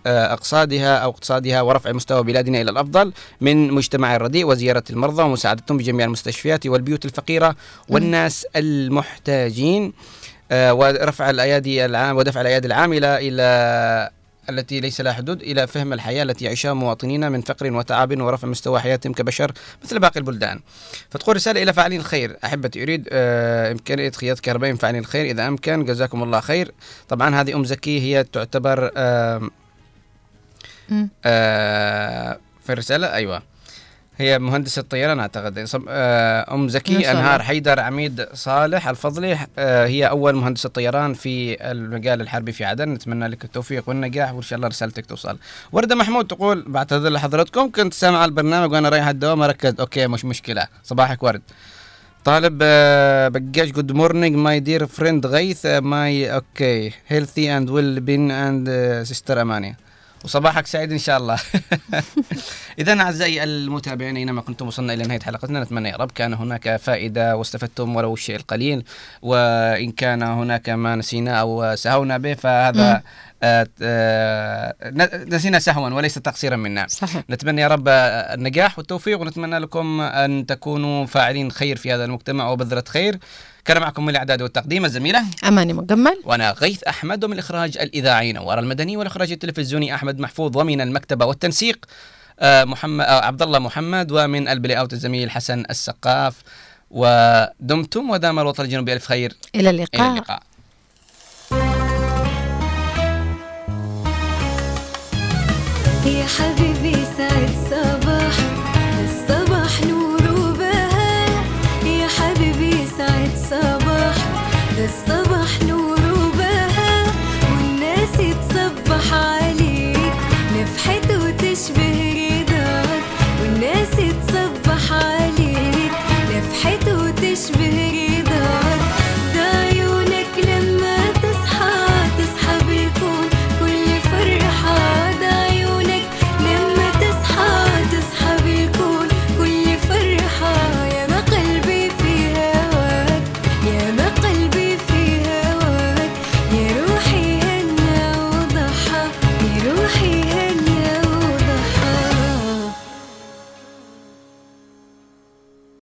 اقتصادها 0.05 0.97
أو 0.97 1.09
اقتصادها 1.09 1.61
ورفع 1.61 1.91
مستوى 1.91 2.23
بلادنا 2.23 2.61
إلى 2.61 2.71
الأفضل 2.71 3.13
من 3.41 3.71
مجتمع 3.71 4.15
الرديء 4.15 4.45
وزيارة 4.45 4.83
المرضى 4.89 5.23
ومساعدتهم 5.23 5.77
بجميع 5.77 6.05
المستشفيات 6.05 6.67
والبيوت 6.67 7.05
الفقيرة 7.05 7.55
والناس 7.89 8.47
المحتاجين 8.55 9.93
آه، 10.51 10.73
ورفع 10.73 11.29
الأيادي 11.29 11.85
العام 11.85 12.17
ودفع 12.17 12.41
الأيادي 12.41 12.67
العاملة 12.67 13.17
إلى 13.17 14.09
التي 14.49 14.79
ليس 14.79 15.01
لها 15.01 15.13
حدود 15.13 15.41
إلى 15.41 15.67
فهم 15.67 15.93
الحياة 15.93 16.23
التي 16.23 16.45
يعيشها 16.45 16.73
مواطنينا 16.73 17.29
من 17.29 17.41
فقر 17.41 17.73
وتعب 17.73 18.21
ورفع 18.21 18.47
مستوى 18.47 18.79
حياتهم 18.79 19.13
كبشر 19.13 19.51
مثل 19.83 19.99
باقي 19.99 20.19
البلدان. 20.19 20.59
فتقول 21.09 21.35
رسالة 21.35 21.63
إلى 21.63 21.73
فاعلين 21.73 21.99
الخير، 21.99 22.37
أحبتي 22.45 22.83
أريد 22.83 23.07
آه، 23.11 23.71
إمكانية 23.71 24.11
خياط 24.11 24.39
كهربائي 24.39 24.73
من 24.73 24.77
فاعلين 24.77 25.01
الخير 25.01 25.25
إذا 25.25 25.47
أمكن 25.47 25.85
جزاكم 25.85 26.23
الله 26.23 26.39
خير. 26.39 26.71
طبعا 27.09 27.41
هذه 27.41 27.55
أم 27.55 27.65
زكي 27.65 27.99
هي 27.99 28.23
تعتبر. 28.23 28.91
آه، 28.95 29.49
في 32.63 32.73
الرسالة 32.73 33.13
أيوه 33.13 33.54
هي 34.17 34.39
مهندسة 34.39 34.81
طيران 34.81 35.19
أعتقد. 35.19 35.59
صب- 35.63 35.85
آه، 35.89 36.53
أم 36.53 36.61
ما 36.63 36.67
زكي 36.69 36.95
الله. 36.97 37.11
أنهار 37.11 37.41
حيدر 37.41 37.79
عميد 37.79 38.25
صالح 38.33 38.87
الفضلي 38.87 39.37
آه، 39.57 39.85
هي 39.87 40.09
أول 40.09 40.35
مهندسة 40.35 40.69
طيران 40.69 41.13
في 41.13 41.57
المجال 41.71 42.21
الحربي 42.21 42.51
في 42.51 42.65
عدن. 42.65 42.89
نتمنى 42.89 43.27
لك 43.27 43.43
التوفيق 43.45 43.83
والنجاح 43.89 44.33
وإن 44.33 44.41
شاء 44.41 44.57
الله 44.57 44.67
رسالتك 44.67 45.05
توصل. 45.05 45.37
وردة 45.71 45.95
محمود 45.95 46.27
تقول 46.27 46.63
بعتذر 46.67 47.09
لحضراتكم 47.09 47.71
كنت 47.71 47.93
سامع 47.93 48.25
البرنامج 48.25 48.71
وأنا 48.71 48.89
رايح 48.89 49.07
الدوام 49.07 49.43
ركز 49.43 49.73
okay 49.79 50.07
مش 50.07 50.25
مشكلة. 50.25 50.67
صباحك 50.83 51.23
ورد. 51.23 51.41
طالب 52.25 52.59
آه، 52.63 53.27
بقاش 53.27 53.69
good 53.71 53.91
morning 53.91 54.35
my 54.35 54.59
dear 54.59 54.85
friend 54.85 55.25
غيث 55.25 55.65
may 55.65 56.33
okay. 56.33 56.91
healthy 57.07 57.57
and 57.57 57.69
well-being 57.69 58.31
and 58.31 58.69
سيستر 59.03 59.41
اماني 59.41 59.75
وصباحك 60.23 60.67
سعيد 60.67 60.91
إن 60.91 60.97
شاء 60.97 61.17
الله. 61.17 61.39
اذا 62.79 63.01
أعزائي 63.01 63.43
المتابعين 63.43 64.17
أينما 64.17 64.41
كنتم 64.41 64.67
وصلنا 64.67 64.93
إلى 64.93 65.03
نهاية 65.03 65.19
حلقتنا 65.19 65.63
نتمنى 65.63 65.89
يا 65.89 65.95
رب 65.95 66.11
كان 66.11 66.33
هناك 66.33 66.75
فائدة 66.75 67.37
واستفدتم 67.37 67.95
ولو 67.95 68.13
الشيء 68.13 68.35
القليل. 68.35 68.83
وإن 69.21 69.91
كان 69.91 70.23
هناك 70.23 70.69
ما 70.69 70.95
نسينا 70.95 71.41
أو 71.41 71.75
سهونا 71.75 72.17
به 72.17 72.33
فهذا 72.33 73.01
آه، 73.43 73.67
آه، 73.81 74.75
نسينا 75.27 75.59
سهوا 75.59 75.89
وليس 75.89 76.13
تقصيرا 76.13 76.55
منا. 76.55 76.87
صحيح. 76.87 77.23
نتمنى 77.29 77.61
يا 77.61 77.67
رب 77.67 77.87
النجاح 77.87 78.77
والتوفيق 78.77 79.21
ونتمنى 79.21 79.59
لكم 79.59 80.01
أن 80.01 80.45
تكونوا 80.45 81.05
فاعلين 81.05 81.51
خير 81.51 81.77
في 81.77 81.93
هذا 81.93 82.05
المجتمع 82.05 82.49
وبذرة 82.49 82.83
خير. 82.87 83.19
كان 83.65 83.81
معكم 83.81 84.03
من 84.03 84.09
الإعداد 84.09 84.41
والتقديم 84.41 84.85
الزميلة 84.85 85.23
أماني 85.47 85.73
مجمل. 85.73 86.21
وأنا 86.23 86.51
غيث 86.51 86.83
أحمد 86.83 87.23
ومن 87.23 87.33
الاخراج 87.33 87.77
الاذاعي 87.77 88.31
نوار 88.31 88.59
المدني 88.59 88.97
والإخراج 88.97 89.31
التلفزيوني 89.31 89.95
أحمد 89.95 90.19
محفوظ 90.19 90.57
ومن 90.57 90.81
المكتبة 90.81 91.25
والتنسيق 91.25 91.85
آه، 92.39 92.63
محمد 92.63 93.05
آه، 93.05 93.25
عبد 93.25 93.41
الله 93.41 93.59
محمد 93.59 94.11
ومن 94.11 94.47
البلاي 94.47 94.79
أوت 94.79 94.93
الزميل 94.93 95.31
حسن 95.31 95.63
السقاف. 95.69 96.35
ودمتم 96.91 98.09
ودام 98.09 98.39
الوطن 98.39 98.63
الجنوبي 98.63 98.93
ألف 98.93 99.05
خير. 99.05 99.33
إلى 99.55 99.69
إلى 99.69 99.69
اللقاء 99.69 100.11
اللقاء. 100.11 100.43
يا 106.05 106.25
حبيبي 106.25 107.05
سعد 107.17 107.64